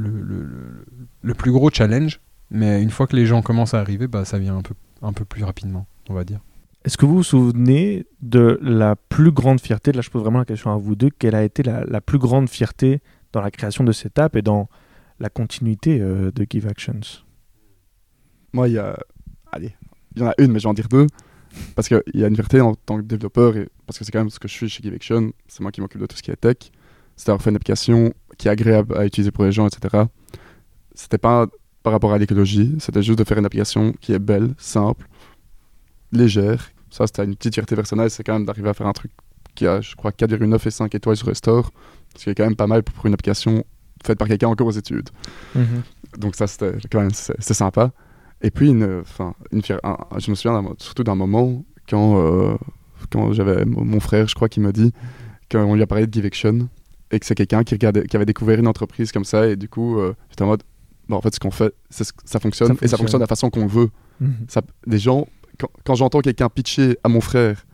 le- 1.21 1.33
plus 1.33 1.51
gros 1.51 1.69
challenge. 1.69 2.19
Mais 2.51 2.81
une 2.81 2.89
fois 2.89 3.05
que 3.07 3.15
les 3.15 3.25
gens 3.25 3.41
commencent 3.41 3.73
à 3.73 3.79
arriver, 3.79 4.07
bah, 4.07 4.25
ça 4.25 4.39
vient 4.39 4.57
un 4.57 4.61
peu, 4.61 4.73
un 5.01 5.13
peu 5.13 5.23
plus 5.25 5.43
rapidement, 5.43 5.85
on 6.09 6.13
va 6.13 6.23
dire. 6.23 6.39
Est-ce 6.85 6.97
que 6.97 7.05
vous 7.05 7.17
vous 7.17 7.23
souvenez 7.23 8.05
de 8.21 8.57
la 8.61 8.95
plus 8.95 9.31
grande 9.31 9.59
fierté, 9.59 9.91
là 9.91 10.01
je 10.01 10.09
pose 10.09 10.21
vraiment 10.21 10.39
la 10.39 10.45
question 10.45 10.71
à 10.71 10.77
vous 10.77 10.95
deux, 10.95 11.09
quelle 11.09 11.35
a 11.35 11.43
été 11.43 11.61
la, 11.61 11.83
la 11.85 12.01
plus 12.01 12.17
grande 12.17 12.49
fierté 12.49 13.01
dans 13.33 13.41
la 13.41 13.51
création 13.51 13.83
de 13.83 13.91
cette 13.91 14.17
app 14.17 14.35
et 14.35 14.41
dans 14.41 14.69
la 15.19 15.29
continuité 15.29 15.99
euh, 16.01 16.31
de 16.31 16.45
Give 16.49 16.67
Actions? 16.67 17.01
Moi, 18.53 18.69
il 18.69 18.75
y 18.75 18.77
a. 18.79 18.97
Allez, 19.51 19.75
il 20.15 20.21
y 20.21 20.25
en 20.25 20.29
a 20.29 20.33
une, 20.39 20.51
mais 20.51 20.59
je 20.59 20.63
vais 20.63 20.69
en 20.69 20.73
dire 20.73 20.87
deux. 20.87 21.07
Parce 21.75 21.87
qu'il 21.87 22.01
y 22.13 22.23
a 22.23 22.27
une 22.27 22.35
fierté 22.35 22.61
en 22.61 22.75
tant 22.75 22.97
que 22.97 23.01
développeur, 23.03 23.57
et 23.57 23.67
parce 23.85 23.99
que 23.99 24.05
c'est 24.05 24.11
quand 24.11 24.19
même 24.19 24.29
ce 24.29 24.39
que 24.39 24.47
je 24.47 24.53
suis 24.53 24.69
chez 24.69 24.81
GiveAction, 24.81 25.31
c'est 25.47 25.61
moi 25.61 25.71
qui 25.71 25.81
m'occupe 25.81 26.01
de 26.01 26.05
tout 26.05 26.15
ce 26.15 26.23
qui 26.23 26.31
est 26.31 26.35
tech. 26.35 26.71
C'est 27.15 27.27
d'avoir 27.27 27.41
fait 27.41 27.49
une 27.49 27.55
application 27.57 28.13
qui 28.37 28.47
est 28.47 28.51
agréable 28.51 28.97
à 28.97 29.05
utiliser 29.05 29.31
pour 29.31 29.43
les 29.43 29.51
gens, 29.51 29.67
etc. 29.67 30.05
C'était 31.01 31.17
pas 31.17 31.47
par 31.81 31.93
rapport 31.93 32.11
à 32.11 32.17
l'écologie, 32.17 32.75
c'était 32.79 33.01
juste 33.01 33.17
de 33.17 33.23
faire 33.23 33.37
une 33.37 33.45
application 33.45 33.93
qui 34.01 34.11
est 34.11 34.19
belle, 34.19 34.53
simple, 34.57 35.07
légère. 36.11 36.71
Ça, 36.89 37.07
c'était 37.07 37.23
une 37.23 37.35
petite 37.35 37.53
fierté 37.53 37.73
personnelle, 37.75 38.09
c'est 38.09 38.23
quand 38.23 38.33
même 38.33 38.45
d'arriver 38.45 38.67
à 38.67 38.73
faire 38.73 38.87
un 38.87 38.91
truc 38.91 39.11
qui 39.55 39.65
a, 39.65 39.79
je 39.79 39.95
crois, 39.95 40.11
4,9 40.11 40.67
et 40.67 40.71
5 40.71 40.93
étoiles 40.95 41.15
sur 41.15 41.27
Restore, 41.27 41.71
ce 42.17 42.25
qui 42.25 42.29
est 42.31 42.35
quand 42.35 42.43
même 42.43 42.57
pas 42.57 42.67
mal 42.67 42.83
pour 42.83 43.05
une 43.05 43.13
application 43.13 43.63
faite 44.05 44.17
par 44.19 44.27
quelqu'un 44.27 44.49
encore 44.49 44.67
aux 44.67 44.71
études. 44.71 45.09
Donc 46.17 46.35
ça, 46.35 46.47
c'était 46.47 46.73
quand 46.91 46.99
même 46.99 47.11
c'est 47.13 47.53
sympa. 47.53 47.91
Et 48.41 48.51
puis, 48.51 48.69
une, 48.69 49.03
une 49.51 49.61
un- 49.83 49.97
je 50.17 50.31
me 50.31 50.35
souviens 50.35 50.63
surtout 50.79 51.03
d'un 51.05 51.15
moment 51.15 51.63
quand, 51.89 52.19
euh, 52.19 52.55
quand 53.11 53.31
j'avais 53.31 53.63
mon 53.65 53.99
frère, 54.01 54.27
je 54.27 54.35
crois, 54.35 54.49
qui 54.49 54.59
m'a 54.59 54.71
dit 54.73 54.91
qu'on 55.51 55.75
lui 55.75 55.81
a 55.81 55.87
parlé 55.87 56.07
de 56.07 56.13
Give 56.13 56.25
Action 56.25 56.67
et 57.11 57.19
que 57.19 57.25
c'est 57.25 57.35
quelqu'un 57.35 57.63
qui, 57.63 57.73
regardait, 57.75 58.05
qui 58.05 58.15
avait 58.17 58.25
découvert 58.25 58.59
une 58.59 58.67
entreprise 58.67 59.11
comme 59.13 59.25
ça. 59.25 59.47
Et 59.47 59.55
du 59.55 59.67
coup, 59.69 59.97
euh, 59.99 60.13
j'étais 60.29 60.43
en 60.43 60.47
mode, 60.47 60.63
bon, 61.09 61.17
en 61.17 61.21
fait, 61.21 61.33
ce 61.35 61.39
qu'on 61.39 61.51
fait, 61.51 61.73
c'est 61.89 62.03
ce- 62.05 62.13
ça 62.25 62.39
fonctionne 62.39 62.69
Ça 62.69 62.73
et 62.81 62.87
ça 62.87 62.97
fonctionne. 62.97 63.19
de 63.19 63.23
la 63.23 63.27
façon 63.27 63.49
qu'on 63.49 63.61
le 63.63 63.67
veut. 63.67 63.89
Mhm. 64.21 64.33
Ça, 64.47 64.61
les 64.87 64.99
gens, 64.99 65.27
quand, 65.59 65.69
quand 65.85 65.95
j'entends 65.95 66.21
quelqu'un 66.21 66.47
pitcher 66.49 66.97
à 67.03 67.09
mon 67.09 67.19
frère 67.21 67.65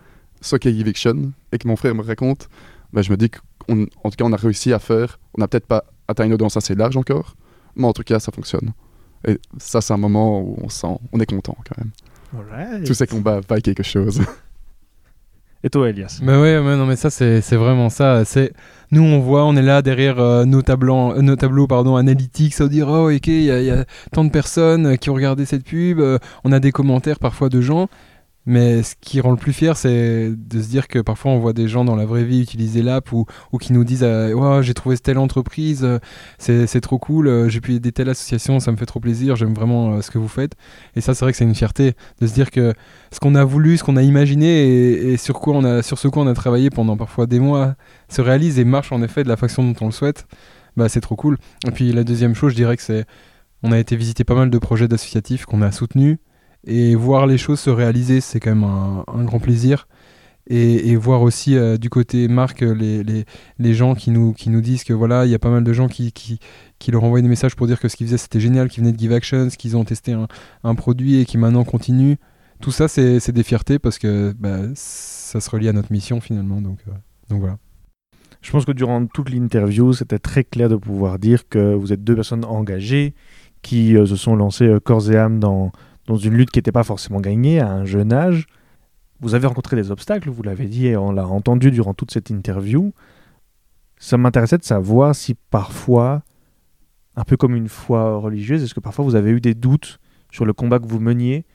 Give 0.41 0.87
Action 0.87 1.31
et 1.51 1.57
que 1.57 1.67
mon 1.67 1.75
frère 1.75 1.93
me 1.95 2.01
raconte, 2.03 2.47
ben, 2.93 3.01
je 3.01 3.11
me 3.11 3.17
dis 3.17 3.29
qu'en 3.29 3.75
tout 3.75 4.15
cas, 4.17 4.23
on 4.25 4.33
a 4.33 4.37
réussi 4.37 4.73
à 4.73 4.79
faire. 4.79 5.19
On 5.37 5.41
n'a 5.41 5.47
peut-être 5.47 5.65
pas 5.67 5.83
atteint 6.07 6.25
une 6.25 6.33
audience 6.33 6.55
assez 6.57 6.75
large 6.75 6.97
encore, 6.97 7.35
mais 7.75 7.85
en 7.85 7.93
tout 7.93 8.03
cas, 8.03 8.19
ça 8.19 8.31
fonctionne. 8.31 8.73
Et 9.27 9.39
ça, 9.57 9.81
c'est 9.81 9.93
un 9.93 9.97
moment 9.97 10.39
où 10.41 10.55
on 10.61 10.69
sent, 10.69 10.97
on 11.11 11.19
est 11.19 11.25
content 11.25 11.57
quand 11.67 11.77
même. 11.77 11.91
Alright. 12.37 12.85
Tous 12.85 12.93
ces 12.93 13.07
combats 13.07 13.39
valent 13.47 13.61
quelque 13.61 13.81
chose. 13.83 14.21
Et 15.65 15.69
toi, 15.71 15.89
Elias 15.89 16.19
Mais 16.21 16.39
ouais, 16.39 16.61
mais 16.61 16.77
non, 16.77 16.85
mais 16.85 16.95
ça, 16.95 17.09
c'est 17.09 17.55
vraiment 17.55 17.89
ça. 17.89 18.23
C'est 18.23 18.53
Nous, 18.91 19.01
on 19.01 19.19
voit, 19.19 19.45
on 19.45 19.55
est 19.55 19.63
là 19.63 19.81
derrière 19.81 20.19
euh, 20.19 20.45
nos, 20.45 20.61
tableaux, 20.61 21.13
euh, 21.13 21.23
nos 21.23 21.35
tableaux 21.35 21.65
pardon, 21.65 21.95
analytiques, 21.95 22.61
à 22.61 22.67
dire, 22.67 22.87
oh, 22.87 23.09
ok, 23.09 23.27
il 23.27 23.41
y, 23.41 23.45
y 23.47 23.71
a 23.71 23.83
tant 24.11 24.23
de 24.23 24.29
personnes 24.29 24.85
euh, 24.85 24.95
qui 24.95 25.09
ont 25.09 25.15
regardé 25.15 25.43
cette 25.45 25.63
pub, 25.63 25.99
on 26.43 26.51
a 26.51 26.59
des 26.59 26.71
commentaires 26.71 27.17
parfois 27.17 27.49
de 27.49 27.61
gens. 27.61 27.89
Mais 28.45 28.83
ce 28.83 28.93
qui 29.01 29.21
rend 29.21 29.31
le 29.31 29.37
plus 29.37 29.53
fier, 29.53 29.75
c'est 29.75 30.29
de 30.29 30.61
se 30.61 30.67
dire 30.67 30.87
que 30.87 30.99
parfois 30.99 31.31
on 31.31 31.39
voit 31.39 31.53
des 31.53 31.67
gens 31.67 31.83
dans 31.83 31.95
la 31.95 32.05
vraie 32.05 32.23
vie 32.23 32.41
utiliser 32.41 32.83
l'app 32.83 33.11
ou, 33.11 33.25
qui 33.59 33.73
nous 33.73 33.83
disent 33.83 34.03
euh, 34.03 34.61
j'ai 34.61 34.73
trouvé 34.75 34.97
telle 34.97 35.17
entreprise, 35.17 35.83
euh, 35.83 35.99
c'est 36.37 36.81
trop 36.81 36.99
cool, 36.99 37.27
euh, 37.27 37.49
j'ai 37.49 37.59
pu 37.61 37.73
aider 37.73 37.91
telle 37.91 38.09
association, 38.09 38.59
ça 38.59 38.71
me 38.71 38.77
fait 38.77 38.85
trop 38.85 38.99
plaisir, 38.99 39.35
j'aime 39.35 39.53
vraiment 39.53 39.93
euh, 39.93 40.01
ce 40.01 40.11
que 40.11 40.19
vous 40.19 40.27
faites. 40.27 40.53
Et 40.95 41.01
ça, 41.01 41.15
c'est 41.15 41.25
vrai 41.25 41.31
que 41.31 41.37
c'est 41.37 41.43
une 41.43 41.55
fierté 41.55 41.93
de 42.21 42.27
se 42.27 42.33
dire 42.33 42.51
que 42.51 42.73
ce 43.11 43.19
qu'on 43.19 43.35
a 43.35 43.43
voulu, 43.43 43.77
ce 43.77 43.83
qu'on 43.83 43.97
a 43.97 44.03
imaginé 44.03 44.45
et, 44.45 45.13
et 45.13 45.17
sur, 45.17 45.39
quoi 45.39 45.55
on 45.55 45.63
a, 45.63 45.81
sur 45.81 45.97
ce 45.97 46.07
quoi 46.07 46.23
on 46.23 46.27
a 46.27 46.33
travaillé 46.33 46.69
pendant 46.69 46.97
parfois 46.97 47.25
des 47.25 47.39
mois 47.39 47.75
se 48.09 48.21
réalise 48.21 48.59
et 48.59 48.65
marche 48.65 48.91
en 48.91 49.01
effet 49.01 49.23
de 49.23 49.29
la 49.29 49.37
façon 49.37 49.63
dont 49.63 49.75
on 49.81 49.85
le 49.87 49.91
souhaite, 49.91 50.27
bah, 50.77 50.87
c'est 50.89 51.01
trop 51.01 51.15
cool. 51.15 51.37
Et 51.67 51.71
puis 51.71 51.91
la 51.91 52.03
deuxième 52.03 52.35
chose, 52.35 52.51
je 52.51 52.57
dirais 52.57 52.77
que 52.77 52.83
c'est 52.83 53.05
on 53.63 53.71
a 53.71 53.79
été 53.79 53.95
visiter 53.95 54.23
pas 54.23 54.35
mal 54.35 54.51
de 54.51 54.57
projets 54.59 54.87
d'associatifs 54.87 55.45
qu'on 55.45 55.63
a 55.63 55.71
soutenus 55.71 56.17
et 56.65 56.95
voir 56.95 57.27
les 57.27 57.37
choses 57.37 57.59
se 57.59 57.69
réaliser, 57.69 58.21
c'est 58.21 58.39
quand 58.39 58.55
même 58.55 58.63
un, 58.63 59.23
grand 59.23 59.39
plaisir. 59.39 59.87
Et, 60.47 60.95
voir 60.95 61.23
aussi 61.23 61.57
euh, 61.57 61.77
du 61.77 61.89
côté 61.89 62.27
marque 62.27 62.61
les, 62.61 63.03
les, 63.03 63.25
les 63.57 63.73
gens 63.73 63.95
qui 63.95 64.11
nous, 64.11 64.31
qui 64.33 64.51
nous 64.51 64.61
disent 64.61 64.83
que 64.83 64.93
voilà, 64.93 65.25
il 65.25 65.31
y 65.31 65.35
a 65.35 65.39
pas 65.39 65.49
mal 65.49 65.63
de 65.63 65.73
gens 65.73 65.87
qui, 65.87 66.11
qui, 66.11 66.39
qui 66.77 66.91
leur 66.91 67.03
envoient 67.03 67.21
des 67.21 67.27
messages 67.27 67.55
pour 67.55 67.65
dire 67.65 67.79
que 67.79 67.87
ce 67.87 67.95
qu'ils 67.95 68.05
faisaient 68.05 68.17
c'était 68.17 68.39
génial, 68.39 68.69
qu'ils 68.69 68.83
venaient 68.83 68.93
de 68.93 68.99
Give 68.99 69.11
Actions, 69.11 69.47
qu'ils 69.49 69.75
ont 69.75 69.83
testé 69.83 70.13
un, 70.13 70.27
un 70.63 70.75
produit 70.75 71.19
et 71.19 71.25
qui 71.25 71.39
maintenant 71.39 71.63
continuent. 71.63 72.17
Tout 72.61 72.71
ça, 72.71 72.87
c'est 72.87 73.31
des 73.31 73.43
fiertés 73.43 73.79
parce 73.79 73.99
que 73.99 74.33
bah, 74.37 74.59
ça 74.75 75.39
se 75.39 75.49
relie 75.49 75.67
à 75.67 75.73
notre 75.73 75.91
mission 75.91 76.21
finalement. 76.21 76.61
Donc, 76.61 76.79
euh, 76.87 76.91
donc 77.29 77.41
voilà. 77.41 77.57
Je 78.41 78.51
pense 78.51 78.65
que 78.65 78.71
durant 78.71 79.05
toute 79.07 79.29
l'interview, 79.29 79.93
c'était 79.93 80.19
très 80.19 80.43
clair 80.43 80.69
de 80.69 80.75
pouvoir 80.75 81.19
dire 81.19 81.49
que 81.49 81.73
vous 81.73 81.91
êtes 81.91 82.03
deux 82.03 82.15
personnes 82.15 82.45
engagées 82.45 83.13
qui 83.61 83.97
euh, 83.97 84.05
se 84.05 84.15
sont 84.15 84.35
lancées 84.35 84.67
euh, 84.67 84.79
corps 84.79 85.11
et 85.11 85.17
âme 85.17 85.39
dans, 85.39 85.71
dans 86.07 86.17
une 86.17 86.33
lutte 86.33 86.51
qui 86.51 86.59
n'était 86.59 86.71
pas 86.71 86.83
forcément 86.83 87.19
gagnée 87.19 87.59
à 87.59 87.69
un 87.71 87.85
jeune 87.85 88.13
âge. 88.13 88.47
Vous 89.21 89.33
avez 89.33 89.47
rencontré 89.47 89.75
des 89.75 89.91
obstacles, 89.91 90.29
vous 90.29 90.43
l'avez 90.43 90.67
dit 90.67 90.87
et 90.87 90.97
on 90.97 91.11
l'a 91.11 91.27
entendu 91.27 91.71
durant 91.71 91.93
toute 91.93 92.11
cette 92.11 92.29
interview. 92.29 92.93
Ça 93.97 94.17
m'intéressait 94.17 94.57
de 94.57 94.63
savoir 94.63 95.15
si 95.15 95.35
parfois, 95.49 96.23
un 97.15 97.23
peu 97.23 97.37
comme 97.37 97.55
une 97.55 97.69
foi 97.69 98.17
religieuse, 98.17 98.61
est-ce 98.61 98.73
que 98.73 98.81
parfois 98.81 99.05
vous 99.05 99.15
avez 99.15 99.31
eu 99.31 99.41
des 99.41 99.55
doutes 99.55 99.99
sur 100.31 100.45
le 100.45 100.53
combat 100.53 100.79
que 100.79 100.87
vous 100.87 100.99
meniez? 100.99 101.45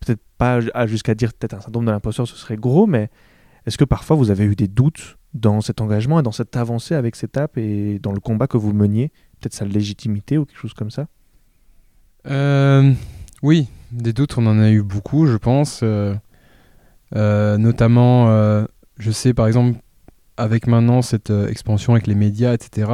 Peut-être 0.00 0.20
pas 0.36 0.60
à- 0.74 0.86
jusqu'à 0.86 1.14
dire 1.14 1.32
peut-être 1.32 1.54
un 1.54 1.60
syndrome 1.60 1.86
de 1.86 1.90
l'imposteur, 1.90 2.26
ce 2.26 2.36
serait 2.36 2.56
gros, 2.56 2.86
mais 2.86 3.08
est-ce 3.64 3.78
que 3.78 3.84
parfois 3.84 4.16
vous 4.16 4.30
avez 4.30 4.44
eu 4.44 4.56
des 4.56 4.68
doutes 4.68 5.16
dans 5.32 5.60
cet 5.60 5.80
engagement 5.80 6.20
et 6.20 6.22
dans 6.22 6.32
cette 6.32 6.56
avancée 6.56 6.94
avec 6.94 7.16
cette 7.16 7.36
app 7.36 7.56
et 7.56 7.98
dans 8.00 8.12
le 8.12 8.20
combat 8.20 8.46
que 8.46 8.56
vous 8.56 8.72
meniez? 8.72 9.10
Peut-être 9.40 9.54
sa 9.54 9.64
légitimité 9.64 10.38
ou 10.38 10.44
quelque 10.44 10.58
chose 10.58 10.74
comme 10.74 10.90
ça? 10.90 11.06
Euh, 12.26 12.92
oui, 13.42 13.68
des 13.92 14.12
doutes, 14.12 14.38
on 14.38 14.46
en 14.46 14.58
a 14.58 14.70
eu 14.70 14.82
beaucoup, 14.82 15.26
je 15.26 15.36
pense. 15.36 15.80
Euh, 15.82 16.14
euh, 17.14 17.56
notamment, 17.58 18.28
euh, 18.28 18.64
je 18.98 19.10
sais 19.10 19.34
par 19.34 19.46
exemple, 19.46 19.78
avec 20.36 20.66
maintenant 20.66 21.02
cette 21.02 21.30
expansion 21.30 21.94
avec 21.94 22.06
les 22.06 22.14
médias, 22.14 22.52
etc., 22.52 22.90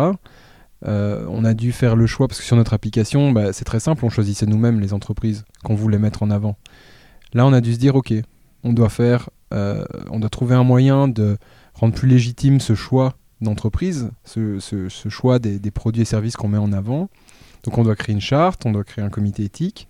on 0.84 1.44
a 1.44 1.54
dû 1.54 1.70
faire 1.70 1.94
le 1.94 2.06
choix, 2.06 2.26
parce 2.26 2.40
que 2.40 2.44
sur 2.44 2.56
notre 2.56 2.74
application, 2.74 3.30
bah, 3.30 3.52
c'est 3.52 3.64
très 3.64 3.78
simple, 3.78 4.04
on 4.04 4.10
choisissait 4.10 4.46
nous-mêmes 4.46 4.80
les 4.80 4.92
entreprises 4.92 5.44
qu'on 5.62 5.76
voulait 5.76 5.98
mettre 5.98 6.24
en 6.24 6.30
avant. 6.30 6.56
Là, 7.34 7.46
on 7.46 7.52
a 7.52 7.60
dû 7.60 7.72
se 7.72 7.78
dire, 7.78 7.94
ok, 7.94 8.12
on 8.64 8.72
doit 8.72 8.88
faire, 8.88 9.30
on 9.52 10.18
doit 10.18 10.28
trouver 10.28 10.56
un 10.56 10.64
moyen 10.64 11.06
de 11.06 11.36
rendre 11.74 11.94
plus 11.94 12.08
légitime 12.08 12.58
ce 12.58 12.74
choix 12.74 13.14
d'entreprise, 13.40 14.10
ce, 14.24 14.58
choix 15.08 15.38
des 15.38 15.70
produits 15.70 16.02
et 16.02 16.04
services 16.04 16.34
qu'on 16.34 16.48
met 16.48 16.58
en 16.58 16.72
avant. 16.72 17.08
Donc 17.64 17.78
on 17.78 17.84
doit 17.84 17.96
créer 17.96 18.14
une 18.14 18.20
charte, 18.20 18.66
on 18.66 18.72
doit 18.72 18.84
créer 18.84 19.04
un 19.04 19.10
comité 19.10 19.44
éthique, 19.44 19.88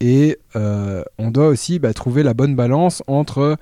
et 0.00 0.38
euh, 0.56 1.02
on 1.18 1.30
doit 1.30 1.48
aussi 1.48 1.78
bah, 1.78 1.92
trouver 1.92 2.22
la 2.22 2.34
bonne 2.34 2.56
balance 2.56 3.02
entre, 3.06 3.56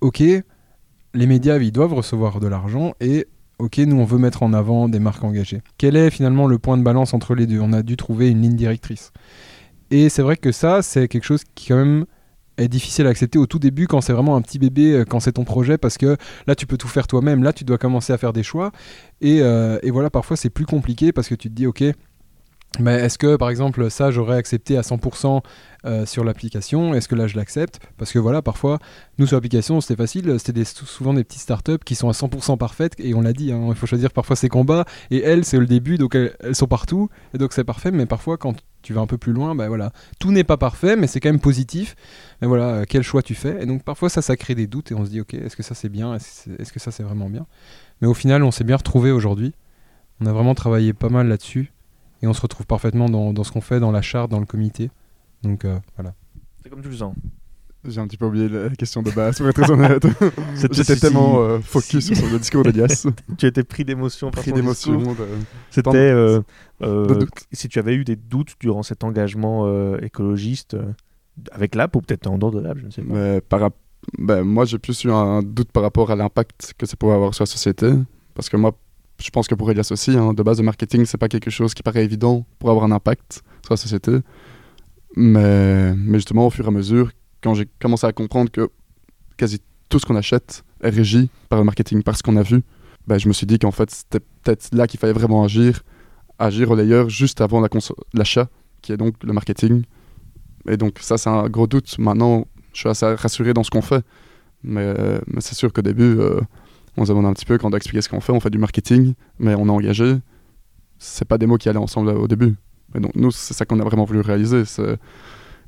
ok, 0.00 0.20
les 0.20 1.26
médias, 1.26 1.58
ils 1.58 1.72
doivent 1.72 1.94
recevoir 1.94 2.38
de 2.38 2.46
l'argent 2.46 2.94
et 3.00 3.26
ok, 3.58 3.78
nous 3.78 3.96
on 3.96 4.04
veut 4.04 4.18
mettre 4.18 4.42
en 4.42 4.52
avant 4.52 4.88
des 4.88 4.98
marques 4.98 5.24
engagées. 5.24 5.62
Quel 5.78 5.96
est 5.96 6.10
finalement 6.10 6.46
le 6.46 6.58
point 6.58 6.78
de 6.78 6.82
balance 6.82 7.14
entre 7.14 7.34
les 7.34 7.46
deux? 7.46 7.60
On 7.60 7.72
a 7.72 7.82
dû 7.82 7.96
trouver 7.96 8.30
une 8.30 8.42
ligne 8.42 8.56
directrice. 8.56 9.12
Et 9.90 10.08
c'est 10.08 10.22
vrai 10.22 10.36
que 10.36 10.52
ça, 10.52 10.82
c'est 10.82 11.08
quelque 11.08 11.24
chose 11.24 11.42
qui 11.54 11.68
quand 11.68 11.76
même 11.76 12.06
est 12.56 12.68
difficile 12.68 13.06
à 13.06 13.10
accepter 13.10 13.38
au 13.38 13.46
tout 13.46 13.58
début 13.58 13.86
quand 13.86 14.00
c'est 14.00 14.12
vraiment 14.12 14.36
un 14.36 14.42
petit 14.42 14.58
bébé, 14.58 14.92
euh, 14.92 15.04
quand 15.04 15.18
c'est 15.18 15.32
ton 15.32 15.44
projet, 15.44 15.78
parce 15.78 15.96
que 15.96 16.16
là 16.46 16.54
tu 16.54 16.66
peux 16.66 16.76
tout 16.76 16.88
faire 16.88 17.06
toi-même, 17.06 17.42
là 17.42 17.52
tu 17.52 17.64
dois 17.64 17.78
commencer 17.78 18.12
à 18.12 18.18
faire 18.18 18.32
des 18.32 18.42
choix. 18.42 18.70
Et, 19.20 19.40
euh, 19.40 19.78
et 19.82 19.90
voilà, 19.90 20.10
parfois 20.10 20.36
c'est 20.36 20.50
plus 20.50 20.66
compliqué 20.66 21.12
parce 21.12 21.28
que 21.28 21.34
tu 21.34 21.48
te 21.48 21.54
dis, 21.54 21.66
ok, 21.66 21.82
mais 22.78 22.94
est-ce 22.94 23.18
que 23.18 23.34
par 23.34 23.50
exemple 23.50 23.90
ça 23.90 24.12
j'aurais 24.12 24.36
accepté 24.36 24.78
à 24.78 24.82
100% 24.82 25.42
euh, 25.86 26.06
sur 26.06 26.22
l'application? 26.22 26.94
Est-ce 26.94 27.08
que 27.08 27.16
là 27.16 27.26
je 27.26 27.36
l'accepte? 27.36 27.80
Parce 27.98 28.12
que 28.12 28.18
voilà, 28.20 28.42
parfois 28.42 28.78
nous 29.18 29.26
sur 29.26 29.36
l'application 29.36 29.80
c'était 29.80 30.00
facile, 30.00 30.38
c'était 30.38 30.64
souvent 30.64 31.12
des 31.12 31.24
petites 31.24 31.40
startups 31.40 31.80
qui 31.84 31.96
sont 31.96 32.08
à 32.08 32.12
100% 32.12 32.58
parfaites 32.58 32.94
et 32.98 33.12
on 33.12 33.22
l'a 33.22 33.32
dit, 33.32 33.50
hein, 33.50 33.66
il 33.68 33.74
faut 33.74 33.86
choisir 33.86 34.12
parfois 34.12 34.36
ses 34.36 34.48
combats 34.48 34.84
et 35.10 35.20
elles 35.20 35.44
c'est 35.44 35.58
le 35.58 35.66
début 35.66 35.98
donc 35.98 36.14
elles, 36.14 36.54
sont 36.54 36.68
partout 36.68 37.08
et 37.34 37.38
donc 37.38 37.52
c'est 37.52 37.64
parfait. 37.64 37.90
Mais 37.90 38.06
parfois 38.06 38.36
quand 38.36 38.54
tu 38.82 38.92
vas 38.94 39.00
un 39.00 39.06
peu 39.06 39.18
plus 39.18 39.32
loin, 39.32 39.56
ben 39.56 39.66
voilà, 39.66 39.92
tout 40.20 40.30
n'est 40.30 40.44
pas 40.44 40.56
parfait 40.56 40.94
mais 40.94 41.08
c'est 41.08 41.18
quand 41.18 41.30
même 41.30 41.40
positif. 41.40 41.96
Mais 42.40 42.46
voilà, 42.46 42.68
euh, 42.68 42.84
quel 42.88 43.02
choix 43.02 43.22
tu 43.22 43.34
fais? 43.34 43.60
Et 43.60 43.66
donc 43.66 43.82
parfois 43.82 44.08
ça, 44.08 44.22
ça 44.22 44.36
crée 44.36 44.54
des 44.54 44.68
doutes 44.68 44.92
et 44.92 44.94
on 44.94 45.04
se 45.04 45.10
dit 45.10 45.20
ok, 45.20 45.34
est-ce 45.34 45.56
que 45.56 45.64
ça 45.64 45.74
c'est 45.74 45.88
bien? 45.88 46.14
Est-ce 46.14 46.72
que 46.72 46.78
ça 46.78 46.92
c'est 46.92 47.02
vraiment 47.02 47.28
bien? 47.28 47.46
Mais 48.00 48.06
au 48.06 48.14
final 48.14 48.44
on 48.44 48.52
s'est 48.52 48.64
bien 48.64 48.76
retrouvé 48.76 49.10
aujourd'hui. 49.10 49.54
On 50.20 50.26
a 50.26 50.32
vraiment 50.32 50.54
travaillé 50.54 50.92
pas 50.92 51.08
mal 51.08 51.26
là-dessus 51.26 51.72
et 52.22 52.26
on 52.26 52.32
se 52.32 52.40
retrouve 52.40 52.66
parfaitement 52.66 53.08
dans, 53.08 53.32
dans 53.32 53.44
ce 53.44 53.52
qu'on 53.52 53.60
fait, 53.60 53.80
dans 53.80 53.90
la 53.90 54.02
charte, 54.02 54.30
dans 54.30 54.40
le 54.40 54.46
comité. 54.46 54.90
Donc 55.42 55.64
euh, 55.64 55.78
voilà. 55.96 56.14
C'est 56.62 56.68
comme 56.68 56.82
tu 56.82 56.88
le 56.88 56.96
sens. 56.96 57.14
J'ai 57.82 57.98
un 57.98 58.06
petit 58.06 58.18
peu 58.18 58.26
oublié 58.26 58.46
la 58.46 58.68
question 58.70 59.02
de 59.02 59.10
base, 59.10 59.38
pour 59.38 59.48
être 59.48 59.62
très 59.62 59.70
honnête. 59.70 60.06
J'étais 60.70 60.96
tellement 60.96 61.40
euh, 61.40 61.60
focus 61.60 62.12
sur 62.12 62.28
le 62.28 62.38
discours 62.38 62.62
d'Elias. 62.62 63.06
tu 63.38 63.46
étais 63.46 63.64
pris 63.64 63.86
d'émotion 63.86 64.30
Pris 64.30 64.52
d'émotion. 64.52 65.16
C'était 65.70 65.96
euh, 65.96 66.42
euh 66.82 67.24
si 67.52 67.68
tu 67.68 67.78
avais 67.78 67.94
eu 67.94 68.04
des 68.04 68.16
doutes 68.16 68.56
durant 68.60 68.82
cet 68.82 69.02
engagement 69.02 69.96
écologiste 69.98 70.76
avec 71.52 71.74
l'app 71.74 71.96
ou 71.96 72.02
peut-être 72.02 72.26
en 72.26 72.36
dehors 72.36 72.50
de 72.50 72.60
l'app, 72.60 72.76
je 72.76 72.84
ne 72.84 72.90
sais 72.90 73.00
pas. 73.00 73.14
Mais 73.14 73.40
par, 73.40 73.70
ben, 74.18 74.42
moi, 74.42 74.64
j'ai 74.64 74.78
plus 74.78 75.04
eu 75.04 75.10
un 75.10 75.42
doute 75.42 75.72
par 75.72 75.82
rapport 75.82 76.10
à 76.10 76.16
l'impact 76.16 76.74
que 76.76 76.86
ça 76.86 76.96
pouvait 76.96 77.14
avoir 77.14 77.34
sur 77.34 77.42
la 77.42 77.46
société. 77.46 77.92
Parce 78.34 78.48
que 78.48 78.56
moi, 78.56 78.76
je 79.20 79.30
pense 79.30 79.46
que 79.46 79.54
pour 79.54 79.70
Elias 79.70 79.88
aussi, 79.90 80.12
hein, 80.12 80.32
de 80.32 80.42
base, 80.42 80.58
le 80.58 80.64
marketing, 80.64 81.04
c'est 81.04 81.18
pas 81.18 81.28
quelque 81.28 81.50
chose 81.50 81.74
qui 81.74 81.82
paraît 81.82 82.04
évident 82.04 82.46
pour 82.58 82.70
avoir 82.70 82.84
un 82.84 82.92
impact 82.92 83.42
sur 83.62 83.72
la 83.72 83.76
société. 83.76 84.18
Mais, 85.16 85.94
mais 85.94 86.18
justement, 86.18 86.46
au 86.46 86.50
fur 86.50 86.64
et 86.64 86.68
à 86.68 86.70
mesure, 86.70 87.10
quand 87.42 87.54
j'ai 87.54 87.68
commencé 87.80 88.06
à 88.06 88.12
comprendre 88.12 88.50
que 88.50 88.68
quasi 89.36 89.60
tout 89.88 89.98
ce 89.98 90.06
qu'on 90.06 90.16
achète 90.16 90.64
est 90.82 90.90
régi 90.90 91.28
par 91.48 91.58
le 91.58 91.64
marketing, 91.64 92.02
par 92.02 92.16
ce 92.16 92.22
qu'on 92.22 92.36
a 92.36 92.42
vu, 92.42 92.62
ben, 93.06 93.18
je 93.18 93.28
me 93.28 93.32
suis 93.32 93.46
dit 93.46 93.58
qu'en 93.58 93.70
fait, 93.70 93.90
c'était 93.90 94.20
peut-être 94.20 94.68
là 94.72 94.86
qu'il 94.86 95.00
fallait 95.00 95.12
vraiment 95.12 95.42
agir, 95.44 95.82
agir 96.38 96.70
au 96.70 96.76
layer 96.76 97.08
juste 97.08 97.40
avant 97.40 97.62
l'achat, 98.14 98.48
qui 98.82 98.92
est 98.92 98.96
donc 98.96 99.14
le 99.22 99.32
marketing. 99.32 99.82
Et 100.68 100.76
donc, 100.76 100.98
ça, 101.00 101.18
c'est 101.18 101.30
un 101.30 101.48
gros 101.48 101.66
doute. 101.66 101.98
Maintenant, 101.98 102.46
je 102.72 102.80
suis 102.80 102.88
assez 102.88 103.06
rassuré 103.06 103.52
dans 103.52 103.64
ce 103.64 103.70
qu'on 103.70 103.82
fait. 103.82 104.04
Mais, 104.62 104.94
c'est 105.38 105.54
sûr 105.54 105.72
qu'au 105.72 105.82
début, 105.82 106.18
euh, 106.18 106.40
on 106.96 107.04
se 107.04 107.10
demande 107.10 107.26
un 107.26 107.32
petit 107.32 107.46
peu 107.46 107.58
quand 107.58 107.68
on 107.68 107.70
doit 107.70 107.78
expliquer 107.78 108.02
ce 108.02 108.08
qu'on 108.08 108.20
fait. 108.20 108.32
On 108.32 108.40
fait 108.40 108.50
du 108.50 108.58
marketing, 108.58 109.14
mais 109.38 109.54
on 109.54 109.66
est 109.66 109.70
engagé. 109.70 110.16
C'est 110.98 111.26
pas 111.26 111.38
des 111.38 111.46
mots 111.46 111.56
qui 111.56 111.68
allaient 111.68 111.78
ensemble 111.78 112.10
au 112.10 112.28
début. 112.28 112.56
Et 112.94 113.00
donc, 113.00 113.14
nous, 113.14 113.30
c'est 113.30 113.54
ça 113.54 113.64
qu'on 113.64 113.80
a 113.80 113.84
vraiment 113.84 114.04
voulu 114.04 114.20
réaliser. 114.20 114.64
C'est 114.64 114.98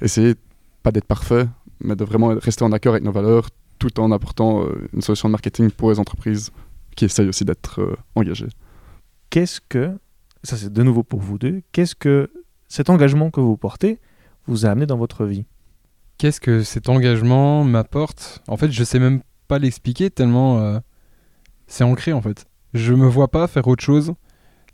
essayer, 0.01 0.35
pas 0.83 0.91
d'être 0.91 1.07
parfait, 1.07 1.47
mais 1.81 1.97
de 1.97 2.05
vraiment 2.05 2.29
rester 2.29 2.65
en 2.65 2.73
accord 2.73 2.93
avec 2.93 3.05
nos 3.05 3.13
valeurs 3.13 3.49
tout 3.79 3.99
en 3.99 4.13
apportant 4.13 4.63
euh, 4.63 4.89
une 4.93 5.03
solution 5.03 5.29
de 5.29 5.33
marketing 5.33 5.71
pour 5.71 5.91
les 5.91 5.99
entreprises 5.99 6.51
qui 6.95 7.05
essayent 7.05 7.29
aussi 7.29 7.45
d'être 7.45 7.81
euh, 7.81 7.97
engagées. 8.15 8.49
Qu'est-ce 9.31 9.61
que, 9.61 9.99
ça 10.45 10.57
c'est 10.57 10.73
de 10.73 10.83
nouveau 10.83 11.03
pour 11.03 11.21
vous 11.21 11.39
deux, 11.39 11.63
qu'est-ce 11.73 11.97
que 11.97 12.31
cet 12.69 12.91
engagement 12.91 13.31
que 13.31 13.41
vous 13.41 13.57
portez 13.57 13.99
vous 14.47 14.67
a 14.67 14.71
amené 14.71 14.87
dans 14.87 14.99
votre 14.99 15.25
vie? 15.25 15.47
Qu'est-ce 16.19 16.41
que 16.41 16.63
cet 16.63 16.89
engagement 16.89 17.65
m'apporte? 17.65 18.43
En 18.47 18.57
fait, 18.57 18.71
je 18.71 18.85
sais 18.85 19.01
même 19.01 19.23
pas 19.49 19.59
l'expliquer 19.59 20.11
tellement 20.11 20.61
euh, 20.61 20.79
c'est 21.73 21.85
ancré 21.85 22.13
en 22.13 22.21
fait. 22.21 22.45
Je 22.75 22.93
me 22.93 23.07
vois 23.07 23.29
pas 23.29 23.47
faire 23.47 23.67
autre 23.67 23.83
chose 23.83 24.13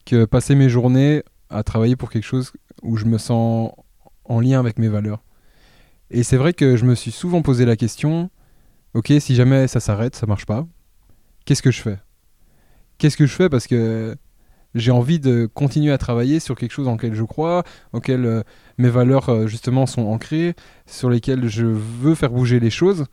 que 0.04 0.24
passer 0.24 0.56
mes 0.56 0.68
journées 0.68 1.22
à 1.48 1.62
travailler 1.62 1.94
pour 1.94 2.10
quelque 2.10 2.24
chose 2.24 2.52
où 2.82 2.96
je 2.96 3.04
me 3.04 3.18
sens 3.18 3.70
en 4.24 4.40
lien 4.40 4.58
avec 4.58 4.80
mes 4.80 4.88
valeurs. 4.88 5.22
Et 6.10 6.24
c'est 6.24 6.36
vrai 6.36 6.52
que 6.52 6.76
je 6.76 6.84
me 6.84 6.96
suis 6.96 7.12
souvent 7.12 7.40
posé 7.40 7.64
la 7.64 7.76
question, 7.76 8.30
ok, 8.94 9.12
si 9.20 9.36
jamais 9.36 9.68
ça 9.68 9.78
s'arrête, 9.78 10.16
ça 10.16 10.26
marche 10.26 10.44
pas, 10.44 10.66
qu'est-ce 11.44 11.62
que 11.62 11.70
je 11.70 11.82
fais? 11.82 11.98
Qu'est-ce 12.98 13.16
que 13.16 13.26
je 13.26 13.34
fais? 13.34 13.48
Parce 13.48 13.68
que 13.68 14.16
j'ai 14.74 14.90
envie 14.90 15.20
de 15.20 15.48
continuer 15.54 15.92
à 15.92 15.98
travailler 15.98 16.40
sur 16.40 16.56
quelque 16.56 16.72
chose 16.72 16.88
en 16.88 16.94
lequel 16.94 17.14
je 17.14 17.22
crois, 17.22 17.62
auquel 17.92 18.26
euh, 18.26 18.42
mes 18.76 18.90
valeurs 18.90 19.28
euh, 19.28 19.46
justement 19.46 19.86
sont 19.86 20.06
ancrées, 20.06 20.56
sur 20.86 21.10
lesquelles 21.10 21.46
je 21.48 21.64
veux 21.64 22.16
faire 22.16 22.30
bouger 22.30 22.58
les 22.58 22.70
choses. 22.70 23.04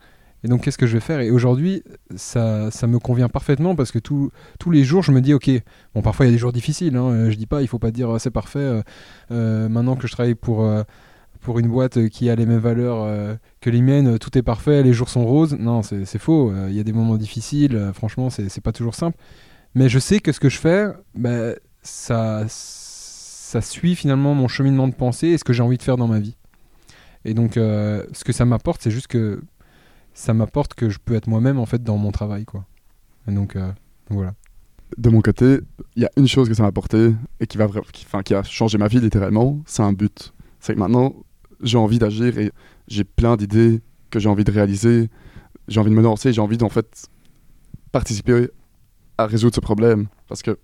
Et 0.46 0.48
donc, 0.48 0.62
qu'est-ce 0.62 0.78
que 0.78 0.86
je 0.86 0.92
vais 0.94 1.00
faire? 1.00 1.18
Et 1.18 1.32
aujourd'hui, 1.32 1.82
ça, 2.14 2.70
ça 2.70 2.86
me 2.86 3.00
convient 3.00 3.28
parfaitement 3.28 3.74
parce 3.74 3.90
que 3.90 3.98
tous 3.98 4.30
les 4.70 4.84
jours, 4.84 5.02
je 5.02 5.10
me 5.10 5.20
dis, 5.20 5.34
ok, 5.34 5.50
bon, 5.92 6.02
parfois 6.02 6.24
il 6.24 6.28
y 6.28 6.32
a 6.32 6.34
des 6.34 6.38
jours 6.38 6.52
difficiles. 6.52 6.96
Hein, 6.96 7.10
euh, 7.10 7.30
je 7.30 7.36
dis 7.36 7.46
pas, 7.46 7.62
il 7.62 7.68
faut 7.68 7.80
pas 7.80 7.90
dire 7.90 8.20
c'est 8.20 8.30
parfait. 8.30 8.82
maintenant 9.30 9.96
que 9.96 10.06
je 10.06 10.12
travaille 10.12 10.36
pour 10.36 10.64
pour 11.46 11.60
une 11.60 11.68
boîte 11.68 12.08
qui 12.08 12.28
a 12.28 12.34
les 12.34 12.44
mêmes 12.44 12.58
valeurs 12.58 13.04
euh, 13.04 13.36
que 13.60 13.70
les 13.70 13.80
miennes, 13.80 14.18
tout 14.18 14.36
est 14.36 14.42
parfait, 14.42 14.82
les 14.82 14.92
jours 14.92 15.08
sont 15.08 15.24
roses. 15.24 15.56
Non, 15.56 15.80
c'est 15.82 16.18
faux. 16.18 16.50
Euh, 16.50 16.66
il 16.68 16.76
y 16.76 16.80
a 16.80 16.82
des 16.82 16.92
moments 16.92 17.16
difficiles. 17.16 17.76
Euh, 17.76 17.92
franchement, 17.92 18.30
c'est 18.30 18.60
pas 18.60 18.72
toujours 18.72 18.96
simple. 18.96 19.16
Mais 19.76 19.88
je 19.88 20.00
sais 20.00 20.18
que 20.18 20.32
ce 20.32 20.40
que 20.40 20.48
je 20.48 20.58
fais, 20.58 20.86
bah, 21.14 21.52
ça, 21.82 22.44
ça 22.48 23.60
suit 23.60 23.94
finalement 23.94 24.34
mon 24.34 24.48
cheminement 24.48 24.88
de 24.88 24.94
pensée 24.94 25.28
et 25.28 25.38
ce 25.38 25.44
que 25.44 25.52
j'ai 25.52 25.62
envie 25.62 25.78
de 25.78 25.82
faire 25.84 25.96
dans 25.96 26.08
ma 26.08 26.18
vie. 26.18 26.36
Et 27.24 27.32
donc, 27.32 27.54
ce 27.54 28.24
que 28.24 28.32
ça 28.32 28.44
m'apporte, 28.44 28.82
c'est 28.82 28.90
juste 28.90 29.06
que 29.06 29.40
ça 30.16 30.32
m'apporte 30.34 30.74
que 30.74 30.88
je 30.88 30.98
peux 30.98 31.14
être 31.14 31.28
moi-même 31.28 31.58
en 31.58 31.66
fait 31.66 31.82
dans 31.82 31.98
mon 31.98 32.10
travail, 32.10 32.44
quoi. 32.44 32.64
Et 33.28 33.32
donc, 33.32 33.56
voilà. 34.08 34.34
De 34.96 35.10
mon 35.10 35.20
côté, 35.20 35.58
il 35.94 36.02
y 36.02 36.06
a 36.06 36.10
une 36.16 36.26
chose 36.26 36.48
que 36.48 36.54
ça 36.54 36.62
m'a 36.62 36.68
apporté 36.68 37.12
et 37.40 37.46
qui 37.46 37.58
va, 37.58 37.68
qui, 37.92 38.06
qui 38.24 38.34
a 38.34 38.42
changé 38.42 38.78
ma 38.78 38.88
vie 38.88 39.00
littéralement, 39.00 39.60
c'est 39.66 39.82
un 39.82 39.92
but. 39.92 40.32
C'est 40.60 40.74
que 40.74 40.78
maintenant, 40.78 41.14
j'ai 41.62 41.76
envie 41.76 41.98
d'agir 41.98 42.38
et 42.38 42.50
j'ai 42.88 43.04
plein 43.04 43.36
d'idées 43.36 43.82
que 44.10 44.18
j'ai 44.18 44.28
envie 44.28 44.44
de 44.44 44.52
réaliser. 44.52 45.10
J'ai 45.68 45.80
envie 45.80 45.90
de 45.90 45.96
me 45.96 46.02
lancer, 46.02 46.32
j'ai 46.32 46.40
envie 46.40 46.56
d'en 46.56 46.68
fait 46.68 47.08
participer 47.92 48.48
à 49.18 49.26
résoudre 49.26 49.54
ce 49.54 49.60
problème. 49.60 50.06
Parce 50.28 50.42
que 50.42 50.56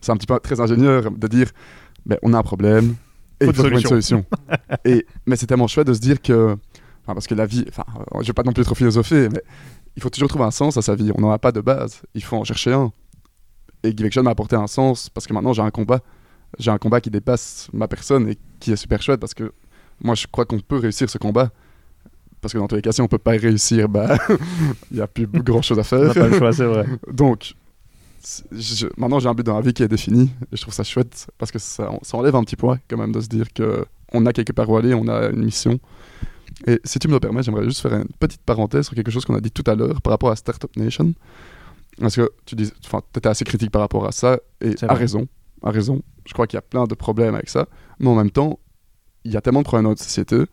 c'est 0.00 0.12
un 0.12 0.16
petit 0.16 0.26
peu 0.26 0.38
très 0.38 0.60
ingénieur 0.60 1.10
de 1.10 1.28
dire 1.28 1.50
ben, 2.06 2.18
on 2.22 2.32
a 2.32 2.38
un 2.38 2.42
problème 2.42 2.94
et 3.40 3.46
il 3.46 3.46
faut 3.46 3.52
trouver 3.52 3.80
une 3.80 3.88
solution. 3.88 4.24
et, 4.84 5.06
mais 5.26 5.36
c'est 5.36 5.46
tellement 5.46 5.66
chouette 5.66 5.88
de 5.88 5.94
se 5.94 6.00
dire 6.00 6.22
que. 6.22 6.56
Parce 7.06 7.26
que 7.26 7.34
la 7.34 7.46
vie, 7.46 7.64
enfin, 7.68 7.84
je 8.20 8.26
vais 8.26 8.32
pas 8.32 8.42
non 8.42 8.52
plus 8.52 8.64
trop 8.64 8.74
philosopher, 8.74 9.28
mais 9.30 9.42
il 9.96 10.02
faut 10.02 10.10
toujours 10.10 10.28
trouver 10.28 10.44
un 10.44 10.50
sens 10.50 10.76
à 10.76 10.82
sa 10.82 10.94
vie. 10.94 11.10
On 11.16 11.20
n'en 11.20 11.30
a 11.30 11.38
pas 11.38 11.52
de 11.52 11.60
base, 11.60 12.02
il 12.14 12.22
faut 12.22 12.36
en 12.36 12.44
chercher 12.44 12.72
un. 12.72 12.92
Et 13.82 13.94
Give 13.94 14.22
m'a 14.22 14.30
apporté 14.30 14.56
un 14.56 14.66
sens 14.66 15.10
parce 15.10 15.26
que 15.26 15.34
maintenant 15.34 15.52
j'ai 15.52 15.62
un 15.62 15.70
combat. 15.70 16.00
J'ai 16.58 16.70
un 16.70 16.78
combat 16.78 17.00
qui 17.00 17.10
dépasse 17.10 17.68
ma 17.72 17.88
personne 17.88 18.28
et 18.28 18.38
qui 18.60 18.72
est 18.72 18.76
super 18.76 19.02
chouette 19.02 19.20
parce 19.20 19.34
que 19.34 19.52
moi, 20.02 20.14
je 20.14 20.26
crois 20.30 20.44
qu'on 20.44 20.60
peut 20.60 20.78
réussir 20.78 21.08
ce 21.08 21.18
combat. 21.18 21.50
Parce 22.40 22.52
que 22.52 22.58
dans 22.58 22.66
tous 22.66 22.76
les 22.76 22.82
cas, 22.82 22.92
si 22.92 23.00
on 23.00 23.08
peut 23.08 23.18
pas 23.18 23.36
y 23.36 23.38
réussir, 23.38 23.88
bah, 23.88 24.16
il 24.90 24.96
n'y 24.96 25.00
a 25.00 25.06
plus 25.06 25.26
grand 25.26 25.62
chose 25.62 25.78
à 25.78 25.84
faire. 25.84 26.00
On 26.00 26.06
n'a 26.06 26.14
pas 26.14 26.28
le 26.28 26.38
choix, 26.38 26.52
c'est 26.52 26.64
vrai. 26.64 26.86
Donc, 27.12 27.54
maintenant, 28.98 29.18
j'ai 29.18 29.28
un 29.28 29.34
but 29.34 29.46
dans 29.46 29.54
la 29.54 29.62
vie 29.62 29.72
qui 29.72 29.82
est 29.82 29.88
défini. 29.88 30.30
Et 30.52 30.56
je 30.56 30.60
trouve 30.60 30.74
ça 30.74 30.84
chouette 30.84 31.26
parce 31.38 31.50
que 31.50 31.58
ça, 31.58 31.90
ça 32.02 32.16
enlève 32.16 32.36
un 32.36 32.44
petit 32.44 32.56
poids, 32.56 32.78
quand 32.88 32.98
même, 32.98 33.12
de 33.12 33.20
se 33.20 33.28
dire 33.28 33.46
qu'on 33.54 34.26
a 34.26 34.32
quelque 34.32 34.52
part 34.52 34.68
où 34.68 34.76
aller, 34.76 34.94
on 34.94 35.08
a 35.08 35.30
une 35.30 35.44
mission. 35.44 35.78
Et 36.66 36.80
si 36.84 36.98
tu 36.98 37.08
me 37.08 37.14
le 37.14 37.20
permets, 37.20 37.42
j'aimerais 37.42 37.64
juste 37.64 37.80
faire 37.80 37.94
une 37.94 38.08
petite 38.18 38.42
parenthèse 38.42 38.86
sur 38.86 38.94
quelque 38.94 39.10
chose 39.10 39.24
qu'on 39.24 39.34
a 39.34 39.40
dit 39.40 39.50
tout 39.50 39.68
à 39.70 39.74
l'heure 39.74 40.00
par 40.02 40.12
rapport 40.12 40.30
à 40.30 40.36
Startup 40.36 40.74
Nation. 40.76 41.14
Parce 41.98 42.16
que 42.16 42.30
tu 42.44 42.54
dis, 42.54 42.70
étais 43.16 43.28
assez 43.28 43.44
critique 43.44 43.70
par 43.70 43.82
rapport 43.82 44.06
à 44.06 44.12
ça, 44.12 44.38
et 44.60 44.74
à 44.82 44.94
raison, 44.94 45.26
à 45.62 45.70
raison. 45.70 46.02
Je 46.26 46.32
crois 46.32 46.46
qu'il 46.46 46.56
y 46.56 46.58
a 46.58 46.62
plein 46.62 46.86
de 46.86 46.94
problèmes 46.94 47.34
avec 47.34 47.48
ça. 47.48 47.66
Mais 47.98 48.08
en 48.08 48.14
même 48.14 48.30
temps, 48.30 48.58
il 49.24 49.32
y 49.32 49.36
a 49.36 49.40
tellement 49.40 49.60
de 49.60 49.64
problèmes 49.64 49.84
dans 49.84 49.90
notre 49.90 50.02
société, 50.02 50.44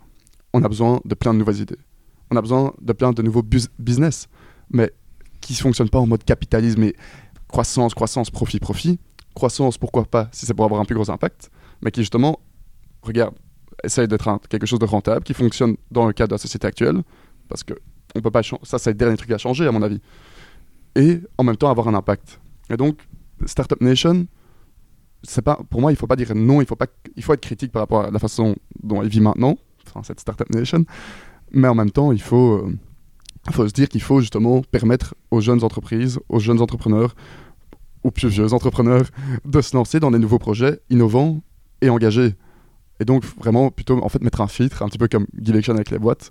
on 0.53 0.63
a 0.63 0.67
besoin 0.67 1.01
de 1.05 1.15
plein 1.15 1.33
de 1.33 1.39
nouvelles 1.39 1.61
idées. 1.61 1.79
On 2.29 2.35
a 2.35 2.41
besoin 2.41 2.73
de 2.81 2.93
plein 2.93 3.11
de 3.11 3.21
nouveaux 3.21 3.43
business, 3.79 4.27
mais 4.69 4.91
qui 5.41 5.53
ne 5.53 5.57
fonctionnent 5.57 5.89
pas 5.89 5.99
en 5.99 6.07
mode 6.07 6.23
capitalisme 6.23 6.83
et 6.83 6.95
croissance, 7.47 7.93
croissance, 7.93 8.29
profit, 8.29 8.59
profit. 8.59 8.99
Croissance, 9.33 9.77
pourquoi 9.77 10.05
pas, 10.05 10.29
si 10.31 10.45
c'est 10.45 10.53
pour 10.53 10.65
avoir 10.65 10.81
un 10.81 10.85
plus 10.85 10.95
gros 10.95 11.09
impact, 11.09 11.51
mais 11.81 11.91
qui 11.91 12.01
justement, 12.01 12.39
regarde, 13.01 13.33
essaye 13.83 14.07
d'être 14.07 14.39
quelque 14.49 14.65
chose 14.65 14.79
de 14.79 14.85
rentable, 14.85 15.23
qui 15.23 15.33
fonctionne 15.33 15.75
dans 15.91 16.05
le 16.05 16.13
cadre 16.13 16.29
de 16.29 16.35
la 16.35 16.39
société 16.39 16.67
actuelle, 16.67 17.01
parce 17.47 17.63
que 17.63 17.73
on 18.15 18.21
peut 18.21 18.31
pas 18.31 18.41
ça, 18.63 18.77
c'est 18.77 18.91
le 18.91 18.95
dernier 18.95 19.17
truc 19.17 19.31
à 19.31 19.37
changer, 19.37 19.65
à 19.65 19.71
mon 19.71 19.81
avis. 19.81 20.01
Et 20.95 21.21
en 21.37 21.43
même 21.43 21.55
temps, 21.55 21.69
avoir 21.69 21.87
un 21.87 21.93
impact. 21.93 22.39
Et 22.69 22.75
donc, 22.75 22.97
Startup 23.45 23.79
Nation, 23.81 24.27
pas 25.43 25.59
pour 25.69 25.81
moi 25.81 25.91
il 25.91 25.95
faut 25.95 26.07
pas 26.07 26.15
dire 26.15 26.33
non 26.35 26.61
il 26.61 26.67
faut 26.67 26.75
pas 26.75 26.87
il 27.15 27.23
faut 27.23 27.33
être 27.33 27.41
critique 27.41 27.71
par 27.71 27.83
rapport 27.83 28.05
à 28.05 28.11
la 28.11 28.17
façon 28.17 28.55
dont 28.81 29.03
elle 29.03 29.07
vit 29.07 29.21
maintenant 29.21 29.55
enfin 29.85 30.01
cette 30.03 30.19
startup 30.19 30.49
nation 30.49 30.83
mais 31.51 31.67
en 31.67 31.75
même 31.75 31.91
temps 31.91 32.11
il 32.11 32.21
faut 32.21 32.53
euh, 32.53 32.75
faut 33.49 33.67
se 33.67 33.73
dire 33.73 33.89
qu'il 33.89 34.01
faut 34.01 34.19
justement 34.19 34.61
permettre 34.61 35.15
aux 35.31 35.41
jeunes 35.41 35.63
entreprises, 35.63 36.19
aux 36.29 36.39
jeunes 36.39 36.61
entrepreneurs, 36.61 37.15
aux 38.03 38.11
plus 38.11 38.27
vieux 38.27 38.53
entrepreneurs, 38.53 39.05
de 39.45 39.61
se 39.61 39.75
lancer 39.75 39.99
dans 39.99 40.11
des 40.11 40.19
nouveaux 40.19 40.39
projets 40.39 40.79
innovants 40.89 41.41
et 41.81 41.89
engagés. 41.89 42.35
Et 43.01 43.05
donc, 43.05 43.25
vraiment, 43.25 43.71
plutôt, 43.71 43.97
en 44.01 44.09
fait, 44.09 44.21
mettre 44.21 44.41
un 44.41 44.47
filtre, 44.47 44.83
un 44.83 44.87
petit 44.87 44.99
peu 44.99 45.07
comme 45.07 45.25
Give 45.41 45.55
Action 45.55 45.73
avec 45.73 45.89
les 45.89 45.97
boîtes, 45.97 46.29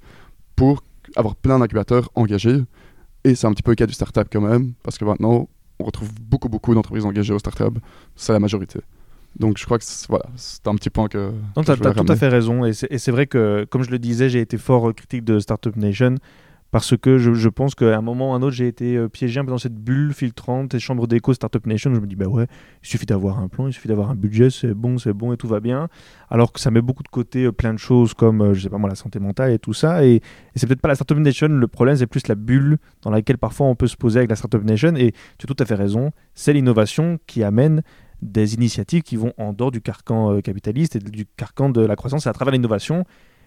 pour 0.55 0.85
avoir 1.17 1.35
plein 1.35 1.59
d'incubateurs 1.59 2.09
engagés. 2.15 2.63
Et 3.25 3.35
c'est 3.35 3.49
un 3.49 3.53
petit 3.53 3.65
peu 3.65 3.73
le 3.73 3.75
cas 3.75 3.87
du 3.87 3.93
startup 3.93 4.29
quand 4.33 4.41
même, 4.41 4.75
parce 4.85 4.97
que 4.97 5.05
maintenant, 5.05 5.49
on 5.81 5.85
retrouve 5.85 6.11
beaucoup, 6.21 6.49
beaucoup 6.49 6.73
d'entreprises 6.73 7.05
engagées 7.05 7.35
aux 7.35 7.41
startups. 7.41 7.81
C'est 8.15 8.33
la 8.33 8.39
majorité. 8.39 8.79
Donc 9.37 9.59
je 9.59 9.65
crois 9.65 9.79
que 9.79 9.85
c'est 9.85 10.09
voilà, 10.09 10.27
un 10.67 10.75
petit 10.77 10.91
point 10.91 11.09
que. 11.09 11.33
Non, 11.57 11.65
tu 11.65 11.71
as, 11.71 11.77
tout 11.77 12.05
à 12.09 12.17
fait 12.17 12.29
raison. 12.29 12.65
Et 12.65 12.73
c'est 12.73 13.11
vrai 13.11 13.27
que, 13.27 13.67
comme 13.69 13.83
je 13.83 13.91
le 13.91 13.99
disais, 13.99 14.29
j'ai 14.29 14.41
été 14.41 14.57
fort 14.57 14.95
critique 14.95 15.25
de 15.25 15.41
Startup 15.41 15.75
Nation 15.77 16.17
parce 16.71 16.97
que 16.97 17.19
je, 17.19 17.49
pense 17.49 17.75
qu'à 17.75 17.97
un 17.97 18.01
moment 18.01 18.31
ou 18.31 18.35
à 18.35 18.37
un 18.37 18.43
autre, 18.43 18.55
j'ai 18.55 18.69
été 18.69 18.97
euh, 18.97 19.09
piégé 19.09 19.41
un 19.41 19.45
peu 19.45 19.51
dans 19.51 19.59
cette 19.59 19.75
bulle 19.75 20.15
filtrante 20.15 20.73
et 20.73 20.79
chambre 20.79 21.09
d'écho 21.09 21.35
Startup 21.35 21.65
Nation. 21.67 21.93
Je 21.93 22.01
me 22.01 22.07
dis, 22.07 22.15
bah 22.15 22.27
ouais, 22.27 22.47
il 22.83 22.89
suffit 22.89 23.07
d'avoir 23.07 23.41
un 23.41 23.49
plan, 23.49 23.67
il 23.67 23.73
suffit 23.73 23.89
d'avoir 23.89 24.11
un 24.11 24.15
budget, 24.15 24.51
c'est 24.51 24.73
bon, 24.73 24.97
c'est 24.97 25.13
bon 25.13 25.33
et 25.33 25.37
tout 25.37 25.49
va 25.49 25.59
bien. 25.59 25.89
Alors 26.29 26.53
que 26.53 26.61
ça 26.61 26.71
met 26.71 26.81
beaucoup 26.81 27.03
de 27.03 27.09
côté 27.09 27.47
euh, 27.47 27.53
plein 27.53 27.75
de 27.75 27.79
choses 27.79 28.15
comme, 28.15 28.41
euh, 28.41 28.55
je 28.55 28.61
sais 28.61 28.69
pas 28.69 28.79
moi, 28.79 28.89
la 28.89 28.95
santé 28.95 29.19
mentale 29.19 29.53
et 29.53 29.59
tout 29.59 29.73
ça. 29.73 30.05
Et, 30.05 30.15
et 30.17 30.23
c'est 30.55 30.69
peut-être 30.69 30.81
pas 30.81 30.89
la 30.89 30.95
Startup 30.95 31.19
Nation, 31.19 31.49
le 31.49 31.69
problème, 31.69 31.97
c'est 31.97 32.07
plus 32.07 32.29
la 32.29 32.37
bulle 32.37 32.79
dans 33.03 33.11
laquelle 33.11 33.39
parfois 33.39 33.67
on 33.67 33.75
peut 33.75 33.89
se 33.89 33.97
poser 33.97 34.19
avec 34.21 34.31
la 34.31 34.37
Startup 34.37 34.63
Nation. 34.63 34.95
Et 34.95 35.13
tu 35.39 35.47
as 35.47 35.53
tout 35.53 35.61
à 35.61 35.67
fait 35.67 35.75
raison, 35.75 36.13
c'est 36.35 36.53
l'innovation 36.53 37.19
qui 37.27 37.43
amène 37.43 37.83
des 38.23 38.55
initiatives 38.55 39.03
qui 39.03 39.17
vont 39.17 39.33
en 39.39 39.53
dehors 39.55 39.71
du 39.71 39.81
carcan 39.81 40.41
capitaliste 40.43 40.95
et 40.95 40.99
du 40.99 41.25
carcan 41.39 41.71
de 41.71 41.81
la 41.81 41.97
croissance 41.97 42.27
et 42.27 42.29
à 42.29 42.35
travers 42.35 42.53
l'innovation 42.53 43.07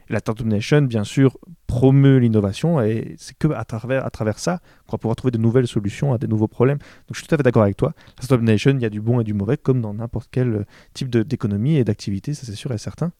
la 0.09 0.19
Startup 0.19 0.45
Nation, 0.45 0.81
bien 0.83 1.03
sûr, 1.03 1.37
promeut 1.67 2.17
l'innovation 2.17 2.81
et 2.81 3.15
c'est 3.17 3.37
que 3.37 3.47
à 3.47 3.65
travers, 3.65 4.05
à 4.05 4.09
travers 4.09 4.39
ça 4.39 4.59
qu'on 4.87 4.93
va 4.93 4.97
pouvoir 4.97 5.15
trouver 5.15 5.31
de 5.31 5.37
nouvelles 5.37 5.67
solutions 5.67 6.13
à 6.13 6.17
des 6.17 6.27
nouveaux 6.27 6.47
problèmes. 6.47 6.77
Donc 6.77 7.13
je 7.13 7.19
suis 7.19 7.27
tout 7.27 7.35
à 7.35 7.37
fait 7.37 7.43
d'accord 7.43 7.63
avec 7.63 7.77
toi. 7.77 7.93
La 8.17 8.23
Startup 8.23 8.45
Nation, 8.45 8.71
il 8.71 8.81
y 8.81 8.85
a 8.85 8.89
du 8.89 9.01
bon 9.01 9.19
et 9.19 9.23
du 9.23 9.33
mauvais, 9.33 9.57
comme 9.57 9.81
dans 9.81 9.93
n'importe 9.93 10.29
quel 10.31 10.65
type 10.93 11.09
d'économie 11.09 11.77
et 11.77 11.83
d'activité, 11.83 12.33
ça 12.33 12.45
c'est 12.45 12.55
sûr 12.55 12.71
et 12.71 12.77
certain. 12.77 13.11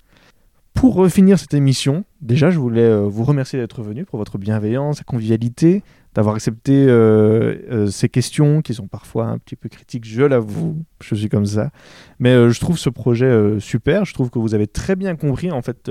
Pour 0.73 1.07
finir 1.07 1.39
cette 1.39 1.53
émission, 1.53 2.03
déjà, 2.21 2.49
je 2.49 2.59
voulais 2.59 2.81
euh, 2.81 3.07
vous 3.07 3.23
remercier 3.23 3.59
d'être 3.59 3.81
venu 3.84 4.05
pour 4.05 4.17
votre 4.17 4.38
bienveillance, 4.38 5.01
et 5.01 5.03
convivialité, 5.03 5.84
d'avoir 6.13 6.36
accepté 6.36 6.86
euh, 6.88 7.55
euh, 7.71 7.88
ces 7.88 8.09
questions 8.09 8.61
qui 8.61 8.73
sont 8.73 8.88
parfois 8.88 9.27
un 9.27 9.38
petit 9.38 9.55
peu 9.55 9.69
critiques, 9.69 10.05
je 10.05 10.23
l'avoue, 10.23 10.84
je 11.01 11.15
suis 11.15 11.29
comme 11.29 11.45
ça. 11.45 11.71
Mais 12.19 12.49
je 12.49 12.59
trouve 12.59 12.77
ce 12.77 12.89
projet 12.89 13.59
super, 13.59 14.05
je 14.05 14.13
trouve 14.13 14.29
que 14.29 14.39
vous 14.39 14.55
avez 14.55 14.67
très 14.67 14.95
bien 14.95 15.15
compris 15.15 15.51
en 15.51 15.61
fait 15.61 15.89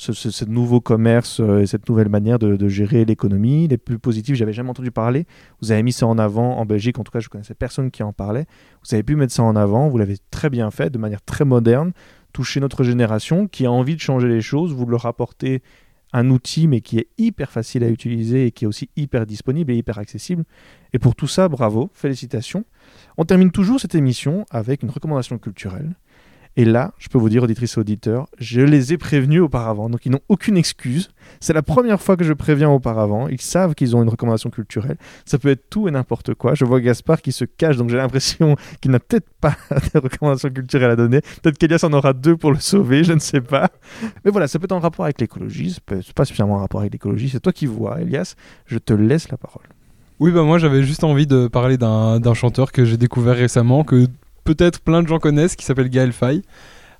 ce, 0.00 0.44
nouveau 0.46 0.80
commerce 0.80 1.40
euh, 1.40 1.60
et 1.60 1.66
cette 1.66 1.88
nouvelle 1.88 2.08
manière 2.08 2.38
de, 2.38 2.68
gérer 2.68 3.04
l'économie. 3.04 3.68
Les 3.68 3.76
plus 3.76 3.98
positifs, 3.98 4.34
j'avais 4.34 4.52
jamais 4.52 4.70
entendu 4.70 4.90
parler. 4.90 5.26
Vous 5.60 5.72
avez 5.72 5.82
mis 5.82 5.92
ça 5.92 6.06
en 6.06 6.18
avant 6.18 6.56
en 6.56 6.64
Belgique, 6.64 6.98
en 6.98 7.04
tout 7.04 7.12
cas, 7.12 7.20
je 7.20 7.28
connaissais 7.28 7.54
personne 7.54 7.90
qui 7.90 8.02
en 8.02 8.12
parlait. 8.12 8.46
Vous 8.82 8.94
avez 8.94 9.02
pu 9.02 9.16
mettre 9.16 9.32
ça 9.32 9.42
en 9.42 9.56
avant, 9.56 9.88
vous 9.88 9.98
l'avez 9.98 10.16
très 10.30 10.48
bien 10.48 10.70
fait, 10.70 10.90
de 10.90 10.98
manière 10.98 11.22
très 11.22 11.44
moderne, 11.44 11.92
toucher 12.32 12.60
notre 12.60 12.82
génération 12.82 13.46
qui 13.46 13.66
a 13.66 13.72
envie 13.72 13.94
de 13.94 14.00
changer 14.00 14.28
les 14.28 14.40
choses, 14.40 14.72
vous 14.72 14.86
leur 14.86 15.06
apportez 15.06 15.62
un 16.12 16.28
outil 16.30 16.66
mais 16.66 16.80
qui 16.80 16.98
est 16.98 17.08
hyper 17.18 17.52
facile 17.52 17.84
à 17.84 17.88
utiliser 17.88 18.46
et 18.46 18.50
qui 18.50 18.64
est 18.64 18.68
aussi 18.68 18.90
hyper 18.96 19.26
disponible 19.26 19.70
et 19.70 19.76
hyper 19.76 19.98
accessible. 19.98 20.44
Et 20.92 20.98
pour 20.98 21.14
tout 21.14 21.28
ça, 21.28 21.48
bravo, 21.48 21.90
félicitations. 21.92 22.64
On 23.16 23.24
termine 23.24 23.50
toujours 23.50 23.80
cette 23.80 23.94
émission 23.94 24.44
avec 24.50 24.82
une 24.82 24.90
recommandation 24.90 25.38
culturelle. 25.38 25.94
Et 26.60 26.66
là, 26.66 26.92
je 26.98 27.08
peux 27.08 27.16
vous 27.16 27.30
dire, 27.30 27.42
auditrices 27.42 27.78
et 27.78 27.80
auditeurs, 27.80 28.26
je 28.38 28.60
les 28.60 28.92
ai 28.92 28.98
prévenus 28.98 29.40
auparavant, 29.40 29.88
donc 29.88 30.04
ils 30.04 30.12
n'ont 30.12 30.20
aucune 30.28 30.58
excuse. 30.58 31.08
C'est 31.40 31.54
la 31.54 31.62
première 31.62 32.02
fois 32.02 32.18
que 32.18 32.24
je 32.24 32.34
préviens 32.34 32.68
auparavant. 32.68 33.28
Ils 33.28 33.40
savent 33.40 33.74
qu'ils 33.74 33.96
ont 33.96 34.02
une 34.02 34.10
recommandation 34.10 34.50
culturelle. 34.50 34.98
Ça 35.24 35.38
peut 35.38 35.48
être 35.48 35.70
tout 35.70 35.88
et 35.88 35.90
n'importe 35.90 36.34
quoi. 36.34 36.54
Je 36.54 36.66
vois 36.66 36.82
Gaspard 36.82 37.22
qui 37.22 37.32
se 37.32 37.46
cache, 37.46 37.78
donc 37.78 37.88
j'ai 37.88 37.96
l'impression 37.96 38.56
qu'il 38.82 38.90
n'a 38.90 38.98
peut-être 38.98 39.30
pas 39.40 39.56
de 39.94 40.00
recommandations 40.00 40.50
culturelles 40.50 40.90
à 40.90 40.96
donner. 40.96 41.22
Peut-être 41.42 41.56
qu'Elias 41.56 41.82
en 41.82 41.94
aura 41.94 42.12
deux 42.12 42.36
pour 42.36 42.52
le 42.52 42.58
sauver, 42.58 43.04
je 43.04 43.14
ne 43.14 43.20
sais 43.20 43.40
pas. 43.40 43.70
Mais 44.26 44.30
voilà, 44.30 44.46
ça 44.46 44.58
peut 44.58 44.66
être 44.66 44.72
en 44.72 44.80
rapport 44.80 45.06
avec 45.06 45.18
l'écologie. 45.18 45.70
Ça 45.70 45.80
peut 45.86 45.96
être 46.00 46.12
pas 46.12 46.26
suffisamment 46.26 46.56
en 46.56 46.58
rapport 46.58 46.82
avec 46.82 46.92
l'écologie. 46.92 47.30
C'est 47.30 47.40
toi 47.40 47.54
qui 47.54 47.64
vois, 47.64 48.02
Elias. 48.02 48.34
Je 48.66 48.76
te 48.76 48.92
laisse 48.92 49.30
la 49.30 49.38
parole. 49.38 49.64
Oui, 50.20 50.30
bah 50.30 50.42
moi 50.42 50.58
j'avais 50.58 50.82
juste 50.82 51.02
envie 51.04 51.26
de 51.26 51.48
parler 51.48 51.78
d'un 51.78 52.34
chanteur 52.34 52.72
que 52.72 52.84
j'ai 52.84 52.98
découvert 52.98 53.34
récemment, 53.36 53.84
que 53.84 54.06
peut-être 54.44 54.80
plein 54.80 55.02
de 55.02 55.08
gens 55.08 55.18
connaissent, 55.18 55.56
qui 55.56 55.64
s'appelle 55.64 55.88
Gaël 55.88 56.12
Faye. 56.12 56.42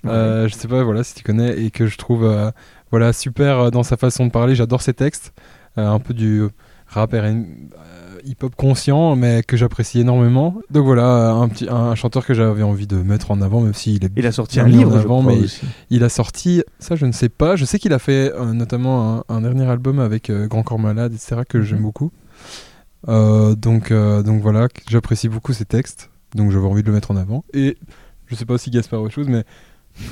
Euh, 0.06 0.48
je 0.48 0.54
sais 0.54 0.68
pas, 0.68 0.82
voilà, 0.82 1.04
si 1.04 1.14
tu 1.14 1.22
connais, 1.22 1.58
et 1.60 1.70
que 1.70 1.86
je 1.86 1.98
trouve 1.98 2.24
euh, 2.24 2.50
voilà, 2.90 3.12
super 3.12 3.58
euh, 3.58 3.70
dans 3.70 3.82
sa 3.82 3.96
façon 3.96 4.26
de 4.26 4.30
parler. 4.30 4.54
J'adore 4.54 4.82
ses 4.82 4.94
textes. 4.94 5.32
un 5.76 5.98
peu 5.98 6.14
du 6.14 6.44
rap 6.88 7.14
hip-hop 8.24 8.54
conscient, 8.54 9.16
mais 9.16 9.42
que 9.42 9.56
j'apprécie 9.56 10.00
énormément. 10.00 10.56
Donc 10.70 10.84
voilà, 10.84 11.30
un, 11.30 11.48
petit, 11.48 11.68
un 11.70 11.94
chanteur 11.94 12.26
que 12.26 12.34
j'avais 12.34 12.62
envie 12.62 12.86
de 12.86 12.96
mettre 12.96 13.30
en 13.30 13.40
avant, 13.40 13.60
même 13.60 13.74
s'il 13.74 14.04
est. 14.04 14.10
Il 14.16 14.26
a 14.26 14.32
sorti 14.32 14.60
un 14.60 14.68
livre 14.68 14.96
avant, 14.96 15.22
mais 15.22 15.38
il 15.90 16.04
a 16.04 16.08
sorti, 16.08 16.62
ça 16.78 16.96
je 16.96 17.06
ne 17.06 17.12
sais 17.12 17.28
pas. 17.28 17.56
Je 17.56 17.64
sais 17.64 17.78
qu'il 17.78 17.92
a 17.92 17.98
fait 17.98 18.32
notamment 18.52 19.24
un, 19.28 19.40
dernier 19.40 19.66
album 19.66 20.00
avec 20.00 20.30
Grand 20.30 20.62
Corps 20.62 20.78
Malade, 20.78 21.12
etc., 21.14 21.42
que 21.48 21.62
j'aime 21.62 21.78
mhm. 21.78 21.84
beaucoup. 21.84 22.12
donc, 23.06 23.92
donc 23.92 24.42
voilà, 24.42 24.68
j'apprécie 24.88 25.28
beaucoup 25.28 25.52
ses 25.52 25.64
textes 25.64 26.10
donc 26.34 26.50
j'avais 26.50 26.66
envie 26.66 26.82
de 26.82 26.88
le 26.88 26.94
mettre 26.94 27.10
en 27.10 27.16
avant. 27.16 27.44
Et 27.52 27.76
je 28.26 28.34
sais 28.34 28.44
pas 28.44 28.58
si 28.58 28.70
Gaspard 28.70 29.02
autre 29.02 29.14
chose, 29.14 29.28
mais 29.28 29.44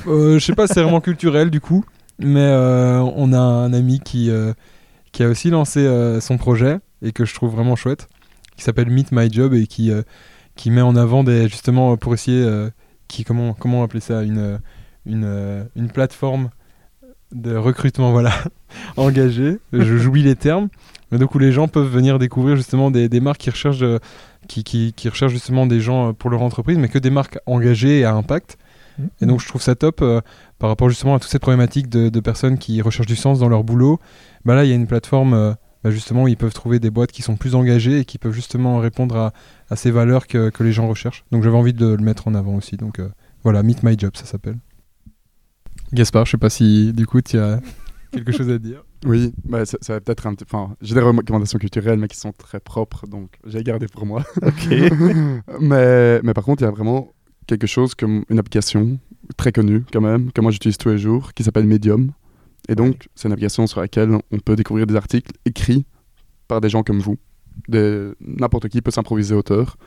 euh, 0.07 0.39
je 0.39 0.45
sais 0.45 0.53
pas, 0.53 0.67
c'est 0.67 0.81
vraiment 0.81 1.01
culturel 1.01 1.49
du 1.49 1.61
coup. 1.61 1.85
Mais 2.19 2.41
euh, 2.41 2.99
on 2.99 3.31
a 3.31 3.39
un 3.39 3.71
ami 3.71 4.01
qui, 4.01 4.29
euh, 4.29 4.53
qui 5.11 5.23
a 5.23 5.29
aussi 5.29 5.49
lancé 5.49 5.87
son 6.21 6.37
projet 6.37 6.79
et 7.01 7.11
que 7.13 7.25
je 7.25 7.33
trouve 7.33 7.51
vraiment 7.51 7.75
chouette, 7.75 8.09
qui 8.57 8.63
s'appelle 8.63 8.89
Meet 8.89 9.11
My 9.11 9.31
Job 9.31 9.53
et 9.53 9.67
qui, 9.67 9.91
qui 10.55 10.69
met 10.69 10.81
en 10.81 10.95
avant 10.95 11.23
des, 11.23 11.47
justement 11.47 11.95
pour 11.95 12.13
essayer, 12.13 12.45
qui, 13.07 13.23
comment, 13.23 13.53
comment 13.53 13.83
appeler 13.83 14.01
ça, 14.01 14.23
une, 14.23 14.59
une, 15.05 15.67
une 15.77 15.89
plateforme 15.89 16.49
de 17.31 17.55
recrutement 17.55 18.11
voilà 18.11 18.33
engagé 18.97 19.59
j'oublie 19.71 20.23
les 20.23 20.35
termes 20.35 20.67
mais 21.11 21.19
donc 21.19 21.35
où 21.35 21.37
les 21.37 21.51
gens 21.51 21.67
peuvent 21.67 21.87
venir 21.87 22.17
découvrir 22.17 22.55
justement 22.55 22.89
des, 22.89 23.07
des 23.07 23.19
marques 23.19 23.41
qui 23.41 23.51
recherchent 23.51 23.83
qui, 24.49 24.93
qui, 24.93 25.09
recherchent 25.09 25.31
justement 25.31 25.65
des 25.65 25.79
gens 25.79 26.09
euh, 26.09 26.13
pour 26.13 26.29
leur 26.29 26.41
entreprise, 26.41 26.77
mais 26.77 26.89
que 26.89 26.99
des 26.99 27.09
marques 27.09 27.39
engagées 27.45 27.99
et 27.99 28.05
à 28.05 28.13
impact. 28.13 28.57
Mmh. 28.97 29.03
Et 29.21 29.25
donc 29.25 29.39
je 29.39 29.47
trouve 29.47 29.61
ça 29.61 29.75
top 29.75 30.01
euh, 30.01 30.21
par 30.57 30.69
rapport 30.69 30.89
justement 30.89 31.15
à 31.15 31.19
toute 31.19 31.29
cette 31.29 31.41
problématique 31.41 31.89
de, 31.89 32.19
personnes 32.19 32.57
qui 32.57 32.81
recherchent 32.81 33.07
du 33.07 33.15
sens 33.15 33.39
dans 33.39 33.49
leur 33.49 33.63
boulot. 33.63 33.99
Bah 34.45 34.55
là, 34.55 34.65
il 34.65 34.69
y 34.69 34.73
a 34.73 34.75
une 34.75 34.87
plateforme 34.87 35.33
euh, 35.33 35.53
bah 35.83 35.91
justement 35.91 36.23
où 36.23 36.27
ils 36.27 36.35
peuvent 36.35 36.53
trouver 36.53 36.79
des 36.79 36.89
boîtes 36.89 37.11
qui 37.11 37.21
sont 37.21 37.37
plus 37.37 37.55
engagées 37.55 37.99
et 37.99 38.05
qui 38.05 38.17
peuvent 38.17 38.33
justement 38.33 38.79
répondre 38.79 39.15
à, 39.15 39.33
à 39.69 39.75
ces 39.75 39.91
valeurs 39.91 40.27
que, 40.27 40.49
que, 40.49 40.63
les 40.63 40.73
gens 40.73 40.87
recherchent. 40.87 41.23
Donc 41.31 41.43
j'avais 41.43 41.57
envie 41.57 41.73
de 41.73 41.87
le 41.87 42.03
mettre 42.03 42.27
en 42.27 42.35
avant 42.35 42.55
aussi. 42.55 42.75
Donc 42.75 42.99
voilà, 43.43 43.63
Meet 43.63 43.83
My 43.83 43.97
Job, 43.97 44.11
ça 44.15 44.25
s'appelle. 44.25 44.57
Gaspard, 45.93 46.25
je 46.25 46.31
sais 46.31 46.37
pas 46.37 46.49
si 46.49 46.91
du 46.91 47.05
coup 47.05 47.21
tu 47.21 47.39
as 47.39 47.61
quelque 48.11 48.31
chose 48.31 48.49
à 48.49 48.59
dire. 48.59 48.83
Oui, 49.05 49.33
bah, 49.45 49.65
ça, 49.65 49.77
va 49.87 50.01
peut-être 50.01 50.27
un 50.27 50.35
petit. 50.35 50.43
Enfin, 50.43 50.75
j'ai 50.81 50.93
des 50.93 51.01
recommandations 51.01 51.57
culturelles, 51.57 51.99
mais 51.99 52.07
qui 52.07 52.17
sont 52.17 52.33
très 52.33 52.59
propres, 52.59 53.07
donc 53.07 53.31
j'ai 53.45 53.63
gardé 53.63 53.87
pour 53.87 54.05
moi. 54.05 54.23
Ok. 54.41 54.67
mais, 55.61 56.21
mais 56.21 56.33
par 56.33 56.43
contre, 56.43 56.63
il 56.63 56.65
y 56.65 56.67
a 56.67 56.71
vraiment 56.71 57.13
quelque 57.47 57.67
chose 57.67 57.95
comme 57.95 58.25
une 58.29 58.39
application 58.39 58.99
très 59.37 59.51
connue, 59.51 59.83
quand 59.91 60.01
même, 60.01 60.31
que 60.31 60.41
moi 60.41 60.51
j'utilise 60.51 60.77
tous 60.77 60.89
les 60.89 60.97
jours, 60.97 61.33
qui 61.33 61.43
s'appelle 61.43 61.65
Medium. 61.65 62.11
Et 62.67 62.75
donc, 62.75 63.07
c'est 63.15 63.27
une 63.27 63.31
application 63.31 63.67
sur 63.67 63.79
laquelle 63.79 64.11
on 64.31 64.39
peut 64.39 64.55
découvrir 64.55 64.85
des 64.85 64.95
articles 64.95 65.31
écrits 65.45 65.85
par 66.47 66.61
des 66.61 66.69
gens 66.69 66.83
comme 66.83 66.99
vous. 66.99 67.17
N'importe 68.19 68.69
qui 68.69 68.81
peut 68.81 68.91
s'improviser 68.91 69.33
auteur. 69.33 69.77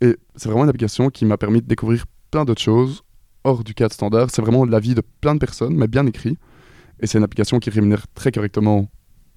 Et 0.00 0.16
c'est 0.36 0.48
vraiment 0.48 0.64
une 0.64 0.70
application 0.70 1.10
qui 1.10 1.24
m'a 1.24 1.36
permis 1.36 1.60
de 1.60 1.66
découvrir 1.66 2.06
plein 2.30 2.44
d'autres 2.44 2.62
choses 2.62 3.02
hors 3.44 3.62
du 3.62 3.74
cadre 3.74 3.92
standard. 3.92 4.30
C'est 4.30 4.42
vraiment 4.42 4.64
la 4.64 4.80
vie 4.80 4.94
de 4.94 5.02
plein 5.20 5.34
de 5.34 5.40
personnes, 5.40 5.74
mais 5.76 5.86
bien 5.86 6.06
écrit. 6.06 6.36
Et 7.00 7.06
c'est 7.06 7.18
une 7.18 7.24
application 7.24 7.58
qui 7.58 7.70
rémunère 7.70 8.06
très 8.14 8.32
correctement 8.32 8.88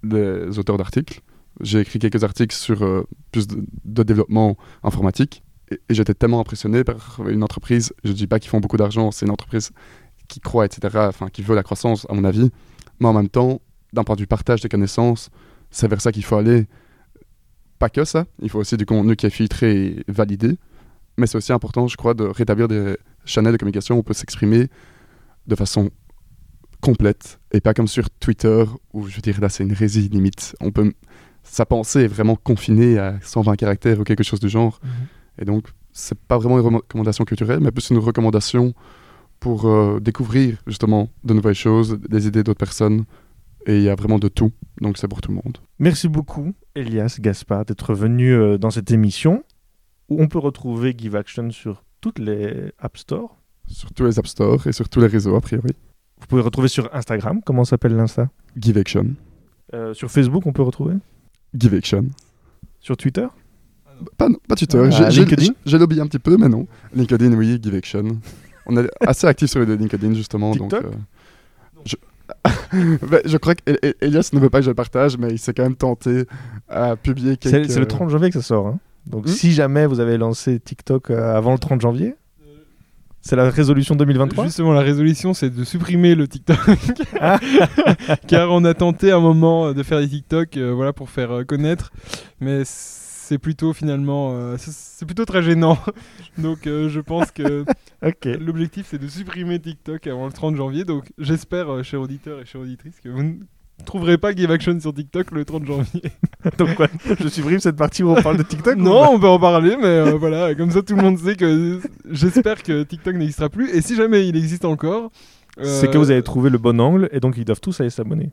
les 0.04 0.58
auteurs 0.58 0.78
d'articles. 0.78 1.22
J'ai 1.60 1.80
écrit 1.82 2.00
quelques 2.00 2.24
articles 2.24 2.56
sur 2.56 2.84
euh, 2.84 3.04
plus 3.32 3.48
de, 3.48 4.04
développement 4.04 4.58
informatique 4.84 5.44
et, 5.70 5.80
j'étais 5.90 6.14
tellement 6.14 6.40
impressionné 6.40 6.84
par 6.84 7.22
une 7.28 7.44
entreprise. 7.44 7.94
Je 8.04 8.10
ne 8.10 8.16
dis 8.16 8.28
pas 8.28 8.40
qu'ils 8.40 8.50
font 8.50 8.60
beaucoup 8.60 8.78
d'argent, 8.78 9.12
c'est 9.12 9.26
une 9.26 9.32
entreprise 9.32 9.72
qui 10.28 10.40
croit, 10.40 10.66
etc., 10.66 10.98
enfin 11.08 11.28
qui 11.30 11.42
veut 11.42 11.56
la 11.56 11.64
croissance, 11.64 12.08
à 12.10 12.14
mon 12.14 12.24
avis. 12.24 12.50
Mais 13.00 13.08
en 13.08 13.14
même 13.14 13.30
temps, 13.30 13.62
d'un 13.94 14.04
point 14.04 14.16
de 14.16 14.22
vue 14.22 14.28
partage 14.28 14.62
des 14.62 14.70
connaissances, 14.70 15.30
c'est 15.70 15.88
vers 15.88 16.02
ça 16.02 16.12
qu'il 16.12 16.24
faut 16.24 16.38
aller. 16.38 16.68
Pas 17.80 17.90
que 17.90 18.06
ça, 18.06 18.26
il 18.42 18.50
faut 18.50 18.60
aussi 18.60 18.78
du 18.78 18.86
contenu 18.86 19.16
qui 19.16 19.26
est 19.26 19.32
filtré 19.32 19.88
et 19.88 20.04
validé. 20.08 20.58
Mais 21.18 21.28
c'est 21.28 21.38
aussi 21.38 21.52
important, 21.52 21.88
je 21.88 21.98
crois, 21.98 22.14
de 22.14 22.24
rétablir 22.24 22.68
des 22.68 22.98
chaînes 23.26 23.52
de 23.52 23.58
communication 23.58 23.96
où 23.96 24.00
on 24.00 24.04
peut 24.04 24.14
s'exprimer 24.14 24.70
de 25.48 25.56
façon 25.56 25.90
complète 26.82 27.40
et 27.52 27.62
pas 27.62 27.74
comme 27.74 27.88
sur 27.88 28.10
Twitter 28.10 28.66
où 28.94 29.08
je 29.08 29.16
veux 29.16 29.22
dire 29.22 29.40
là 29.40 29.50
c'est 29.50 29.64
une 29.64 29.72
hérésie 29.72 30.10
limite. 30.10 30.56
On 30.60 30.72
peut 30.72 30.92
sa 31.44 31.66
pensée 31.66 32.02
est 32.02 32.08
vraiment 32.08 32.36
confinée 32.36 33.00
à 33.00 33.18
120 33.22 33.56
caractères 33.56 34.00
ou 34.00 34.04
quelque 34.04 34.24
chose 34.24 34.40
du 34.40 34.50
genre. 34.50 34.80
Mhm. 34.84 34.90
Et 35.40 35.46
donc 35.46 35.68
c'est 35.94 36.20
pas 36.20 36.38
vraiment 36.38 36.60
une 36.60 36.76
recommandation 36.76 37.24
culturelle 37.26 37.60
mais 37.62 37.72
plus 37.72 37.90
une 37.90 37.98
recommandation 37.98 38.74
pour 39.40 39.66
euh, 39.66 40.00
découvrir 40.00 40.62
justement 40.68 41.10
de 41.24 41.34
nouvelles 41.34 41.56
choses, 41.56 42.00
des 42.08 42.28
idées 42.28 42.44
d'autres 42.44 42.60
personnes 42.60 43.06
Et 43.66 43.78
il 43.78 43.84
y 43.84 43.90
a 43.90 43.96
vraiment 43.96 44.20
de 44.20 44.28
tout, 44.28 44.52
donc 44.80 44.98
c'est 44.98 45.08
pour 45.08 45.22
tout 45.22 45.32
le 45.32 45.36
monde. 45.36 45.58
Merci 45.80 46.08
beaucoup, 46.08 46.54
Elias 46.76 47.18
Gaspard, 47.20 47.66
d'être 47.66 47.94
venu 47.94 48.34
euh, 48.34 48.58
dans 48.58 48.72
cette 48.72 48.92
émission 48.92 49.44
où 50.10 50.22
on 50.22 50.28
peut 50.28 50.40
retrouver 50.40 50.96
Give 50.98 51.16
Action 51.16 51.52
sur 51.52 51.84
toutes 52.02 52.20
les 52.20 52.72
App 52.80 52.98
Store. 52.98 53.38
Sur 53.68 53.94
tous 53.94 54.06
les 54.06 54.20
App 54.20 54.28
Store 54.28 54.66
et 54.68 54.72
sur 54.72 54.90
tous 54.90 55.00
les 55.00 55.08
réseaux, 55.08 55.36
a 55.36 55.42
priori. 55.42 55.74
Vous 56.22 56.28
pouvez 56.28 56.42
retrouver 56.42 56.68
sur 56.68 56.90
Instagram. 56.94 57.42
Comment 57.46 57.66
s'appelle 57.66 57.96
l'Insta? 57.96 58.30
Give 58.58 58.78
Action. 58.78 59.08
Euh, 59.74 59.94
Sur 59.94 60.10
Facebook, 60.12 60.46
on 60.46 60.54
peut 60.54 60.62
retrouver? 60.62 60.96
Give 61.58 61.74
Action. 61.74 62.06
Sur 62.80 62.96
Twitter? 62.98 63.28
Pas, 64.18 64.28
pas 64.48 64.56
Twitter. 64.56 64.80
Ah, 64.94 65.10
J'ai- 65.10 65.78
lobbyé 65.78 66.02
un 66.02 66.08
petit 66.08 66.20
peu, 66.20 66.38
mais 66.38 66.50
non. 66.50 66.68
LinkedIn, 66.94 67.34
oui, 67.34 67.60
Give 67.62 67.76
Action. 67.76 68.18
On 68.66 68.78
est 68.78 68.90
assez 69.06 69.28
actifs 69.28 69.50
sur 69.50 69.60
les 69.60 69.76
LinkedIn, 69.78 70.14
justement. 70.14 70.52
TikTok? 70.52 70.84
donc, 70.84 70.92
euh, 70.94 71.86
je... 71.86 71.96
Ben, 73.08 73.22
je 73.26 73.38
crois 73.38 73.56
qu'Elias 73.56 74.30
ne 74.34 74.40
veut 74.40 74.50
pas 74.50 74.60
que 74.60 74.66
je 74.66 74.70
le 74.72 74.76
partage, 74.76 75.18
mais 75.18 75.30
il 75.32 75.40
s'est 75.40 75.54
quand 75.54 75.64
même 75.64 75.76
tenté 75.76 76.24
à 76.70 76.96
publier 76.96 77.36
quelques... 77.38 77.70
c'est 77.70 77.80
le 77.80 77.88
30 77.88 78.10
janvier 78.10 78.30
que 78.30 78.36
ça 78.40 78.42
sort. 78.42 78.68
hein. 78.68 78.80
Donc 79.08 79.26
Hmm? 79.26 79.30
si 79.30 79.52
jamais 79.52 79.86
vous 79.88 80.00
avez 80.00 80.18
lancé 80.18 80.60
TikTok 80.60 81.10
euh, 81.12 81.36
avant 81.36 81.52
le 81.54 81.60
30 81.60 81.82
janvier, 81.82 82.16
c'est 83.22 83.36
la 83.36 83.50
résolution 83.50 83.96
2023 83.96 84.46
Justement, 84.46 84.72
la 84.74 84.82
résolution, 84.82 85.34
c'est 85.34 85.50
de 85.50 85.64
supprimer 85.64 86.16
le 86.16 86.28
TikTok. 86.28 86.58
Ah. 87.20 87.40
Car 88.28 88.52
on 88.52 88.64
a 88.66 88.74
tenté 88.74 89.12
un 89.12 89.20
moment 89.20 89.74
de 89.74 89.84
faire 89.84 90.00
des 90.00 90.10
TikTok 90.10 90.58
euh, 90.58 90.72
voilà, 90.74 90.92
pour 90.94 91.10
faire 91.10 91.32
euh, 91.32 91.44
connaître. 91.44 91.92
Mais 92.40 92.64
c'est 92.66 93.38
plutôt 93.38 93.74
finalement. 93.74 94.32
euh, 94.34 94.56
c'est- 94.58 95.06
plutôt 95.06 95.26
très 95.26 95.42
gênant. 95.42 95.78
Donc 96.38 96.60
je 96.66 97.00
pense 97.00 97.32
que 97.32 97.64
l'objectif, 98.40 98.88
c'est 98.90 98.98
de 99.00 99.08
supprimer 99.08 99.60
TikTok 99.60 100.06
avant 100.08 100.26
le 100.28 100.32
30 100.34 100.56
janvier. 100.56 100.84
Donc 100.84 101.12
j'espère, 101.18 101.84
chers 101.84 102.02
auditeurs 102.02 102.40
et 102.42 102.46
chères 102.46 102.62
auditrices, 102.62 103.00
que 103.00 103.10
vous 103.10 103.40
trouverez 103.84 104.18
pas 104.18 104.34
Give 104.34 104.52
Action 104.52 104.80
sur 104.80 104.94
TikTok 104.94 105.32
le 105.32 105.46
30 105.46 105.66
janvier. 105.66 106.02
Donc 106.58 106.76
quoi 106.76 106.88
Je 107.20 107.28
supprime 107.28 107.60
cette 107.60 107.76
partie 107.76 108.04
où 108.04 108.12
on 108.12 108.22
parle 108.22 108.38
de 108.38 108.44
TikTok 108.44 108.76
Non, 108.78 109.14
on 109.14 109.20
peut 109.20 109.28
en 109.28 109.40
parler, 109.40 109.76
mais 109.80 109.86
euh, 109.88 110.12
voilà, 110.18 110.54
comme 110.56 110.72
ça 110.72 110.82
tout 110.82 110.96
le 110.96 111.02
monde 111.02 111.18
sait 111.20 111.36
que 111.36 111.80
j'espère 112.10 112.64
que 112.64 112.84
TikTok 112.84 113.16
n'existera 113.16 113.50
plus. 113.50 113.70
Et 113.76 113.82
si 113.82 113.96
jamais 113.96 114.28
il 114.28 114.36
existe 114.36 114.66
encore, 114.66 115.12
pas 115.58 115.64
C'est 115.66 115.90
que 115.90 115.98
euh, 115.98 116.00
vous 116.00 116.12
avez 116.12 116.24
trouvé 116.24 116.50
le 116.50 116.58
bon 116.58 116.80
angle 116.80 117.10
et 117.12 117.20
donc 117.20 117.36
ils 117.38 117.46
doivent 117.46 117.60
tous 117.62 117.80
aller 117.82 117.90
s'abonner. 117.90 118.32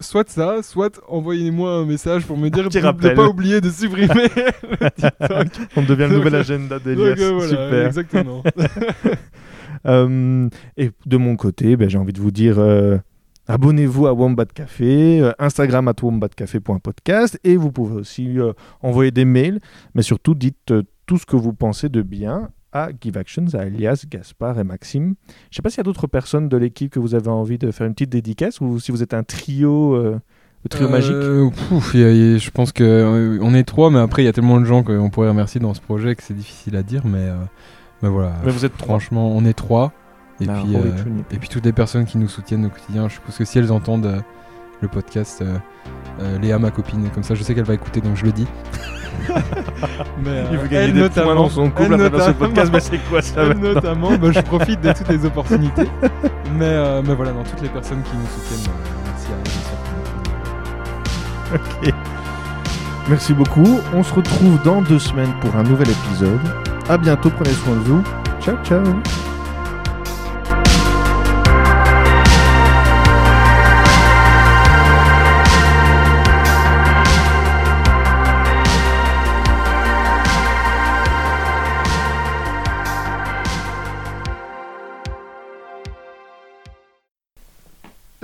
soit 0.00 0.28
ça, 0.28 0.62
soit 0.62 1.00
envoyez-moi 1.08 1.70
un 1.70 1.84
message 1.86 2.26
pour 2.26 2.36
me 2.36 2.48
dire 2.50 2.68
de 2.68 2.78
ne 2.78 3.14
pas 3.14 3.28
oublier 3.28 3.60
de 3.60 3.70
supprimer 3.70 4.08
le 4.80 4.90
TikTok. 4.90 5.48
On 5.76 5.82
devient 5.82 6.08
le 6.10 6.16
nouvel 6.18 6.34
agenda 6.34 6.78
d'Elias. 6.78 7.14
euh, 7.20 7.30
voilà, 7.32 7.48
Super. 7.48 7.86
exactement. 7.86 8.42
Euh, 9.86 10.48
et 10.76 10.90
de 11.06 11.16
mon 11.16 11.36
côté, 11.36 11.76
ben, 11.76 11.88
j'ai 11.90 11.98
envie 11.98 12.12
de 12.14 12.20
vous 12.20 12.30
dire 12.30 12.58
euh, 12.58 12.96
abonnez-vous 13.46 14.06
à 14.06 14.12
Wombat 14.14 14.46
Café, 14.46 15.20
euh, 15.20 15.32
Instagram 15.38 15.88
at 15.88 15.94
wombatcafé.podcast 16.02 17.38
et 17.44 17.56
vous 17.56 17.70
pouvez 17.72 17.96
aussi 17.96 18.38
euh, 18.38 18.52
envoyer 18.82 19.10
des 19.10 19.24
mails, 19.24 19.60
mais 19.94 20.02
surtout 20.02 20.34
dites 20.34 20.70
euh, 20.70 20.82
tout 21.06 21.18
ce 21.18 21.26
que 21.26 21.36
vous 21.36 21.52
pensez 21.52 21.88
de 21.88 22.02
bien 22.02 22.48
à 22.72 22.88
Give 23.00 23.16
Actions, 23.18 23.46
à 23.54 23.66
Elias, 23.66 24.04
Gaspard 24.10 24.58
et 24.58 24.64
Maxime. 24.64 25.14
Je 25.50 25.56
sais 25.56 25.62
pas 25.62 25.70
s'il 25.70 25.78
y 25.78 25.80
a 25.80 25.84
d'autres 25.84 26.06
personnes 26.06 26.48
de 26.48 26.56
l'équipe 26.56 26.90
que 26.92 26.98
vous 26.98 27.14
avez 27.14 27.28
envie 27.28 27.58
de 27.58 27.70
faire 27.70 27.86
une 27.86 27.92
petite 27.94 28.10
dédicace 28.10 28.60
ou 28.60 28.80
si 28.80 28.90
vous 28.90 29.02
êtes 29.02 29.14
un 29.14 29.22
trio, 29.22 29.94
euh, 29.94 30.18
le 30.64 30.68
trio 30.68 30.88
magique. 30.88 31.12
Euh, 31.12 31.50
pouf, 31.68 31.92
il 31.94 32.00
y 32.00 32.04
a- 32.04 32.10
il 32.10 32.32
y 32.32 32.34
a- 32.34 32.38
je 32.38 32.50
pense 32.50 32.72
que 32.72 32.82
euh, 32.82 33.38
on 33.42 33.54
est 33.54 33.62
trois, 33.64 33.90
mais 33.90 33.98
après 34.00 34.22
il 34.22 34.24
y 34.24 34.28
a 34.28 34.32
tellement 34.32 34.58
de 34.60 34.64
gens 34.64 34.82
qu'on 34.82 35.10
pourrait 35.10 35.28
remercier 35.28 35.60
dans 35.60 35.74
ce 35.74 35.80
projet 35.80 36.16
que 36.16 36.22
c'est 36.22 36.34
difficile 36.34 36.74
à 36.76 36.82
dire, 36.82 37.02
mais, 37.06 37.18
euh, 37.18 37.36
mais 38.02 38.08
voilà. 38.08 38.32
Mais 38.44 38.50
vous 38.50 38.64
êtes 38.64 38.76
trois. 38.76 38.98
Franchement, 38.98 39.30
on 39.36 39.44
est 39.44 39.52
trois. 39.52 39.92
Et, 40.40 40.46
Bah, 40.46 40.54
puis, 40.64 40.74
euh, 40.76 40.80
et 41.30 41.38
puis 41.38 41.48
toutes 41.48 41.64
les 41.64 41.72
personnes 41.72 42.04
qui 42.06 42.18
nous 42.18 42.28
soutiennent 42.28 42.66
au 42.66 42.68
quotidien, 42.70 43.08
je 43.08 43.14
suppose 43.14 43.36
que 43.36 43.44
si 43.44 43.58
elles 43.58 43.70
entendent 43.72 44.06
euh, 44.06 44.20
le 44.80 44.88
podcast, 44.88 45.40
euh, 45.42 45.56
euh, 46.20 46.38
Léa, 46.38 46.58
ma 46.58 46.70
copine, 46.70 47.08
comme 47.10 47.22
ça 47.22 47.34
je 47.34 47.42
sais 47.44 47.54
qu'elle 47.54 47.64
va 47.64 47.74
écouter, 47.74 48.00
donc 48.00 48.16
je 48.16 48.24
le 48.24 48.32
dis. 48.32 48.46
mais, 50.24 50.44
Il 50.50 50.58
veut 50.58 50.66
gagner 50.68 50.86
elle 50.88 50.92
des 50.94 51.00
notamment- 51.00 51.26
points 51.26 51.34
dans 51.36 51.48
son 51.48 51.70
couple 51.70 51.94
à 51.94 51.98
travers 51.98 52.26
ce 52.26 52.30
podcast, 52.32 52.70
mais 52.72 52.80
c'est 52.80 52.98
quoi 53.08 53.22
ça 53.22 53.54
notamment, 53.54 54.16
bah, 54.16 54.32
je 54.32 54.40
profite 54.42 54.80
de 54.80 54.92
toutes 54.92 55.08
les 55.08 55.24
opportunités. 55.24 55.88
mais, 56.56 56.64
euh, 56.64 57.00
mais 57.06 57.14
voilà, 57.14 57.30
dans 57.32 57.44
toutes 57.44 57.62
les 57.62 57.68
personnes 57.68 58.02
qui 58.02 58.16
nous 58.16 58.26
soutiennent, 58.26 58.74
merci 59.04 59.28
à 59.28 59.36
elles. 61.54 61.60
Ok. 61.88 61.94
Merci 63.08 63.34
beaucoup. 63.34 63.78
On 63.94 64.02
se 64.02 64.12
retrouve 64.14 64.60
dans 64.64 64.80
deux 64.82 64.98
semaines 64.98 65.32
pour 65.40 65.54
un 65.56 65.62
nouvel 65.62 65.88
épisode. 65.90 66.40
À 66.88 66.96
bientôt. 66.98 67.30
Prenez 67.30 67.50
soin 67.52 67.74
de 67.74 67.80
vous. 67.80 68.02
Ciao, 68.40 68.56
ciao. 68.64 68.82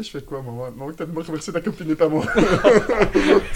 Je 0.03 0.11
fais 0.11 0.22
quoi, 0.22 0.40
moi 0.42 0.72
Moi, 0.74 0.92
t'as 0.96 1.05
de 1.07 1.12
me 1.12 1.22
remercier 1.22 1.53
ta 1.53 1.61
copine 1.61 1.90
et 1.90 1.94
pas 1.94 2.09
moi. 2.09 2.24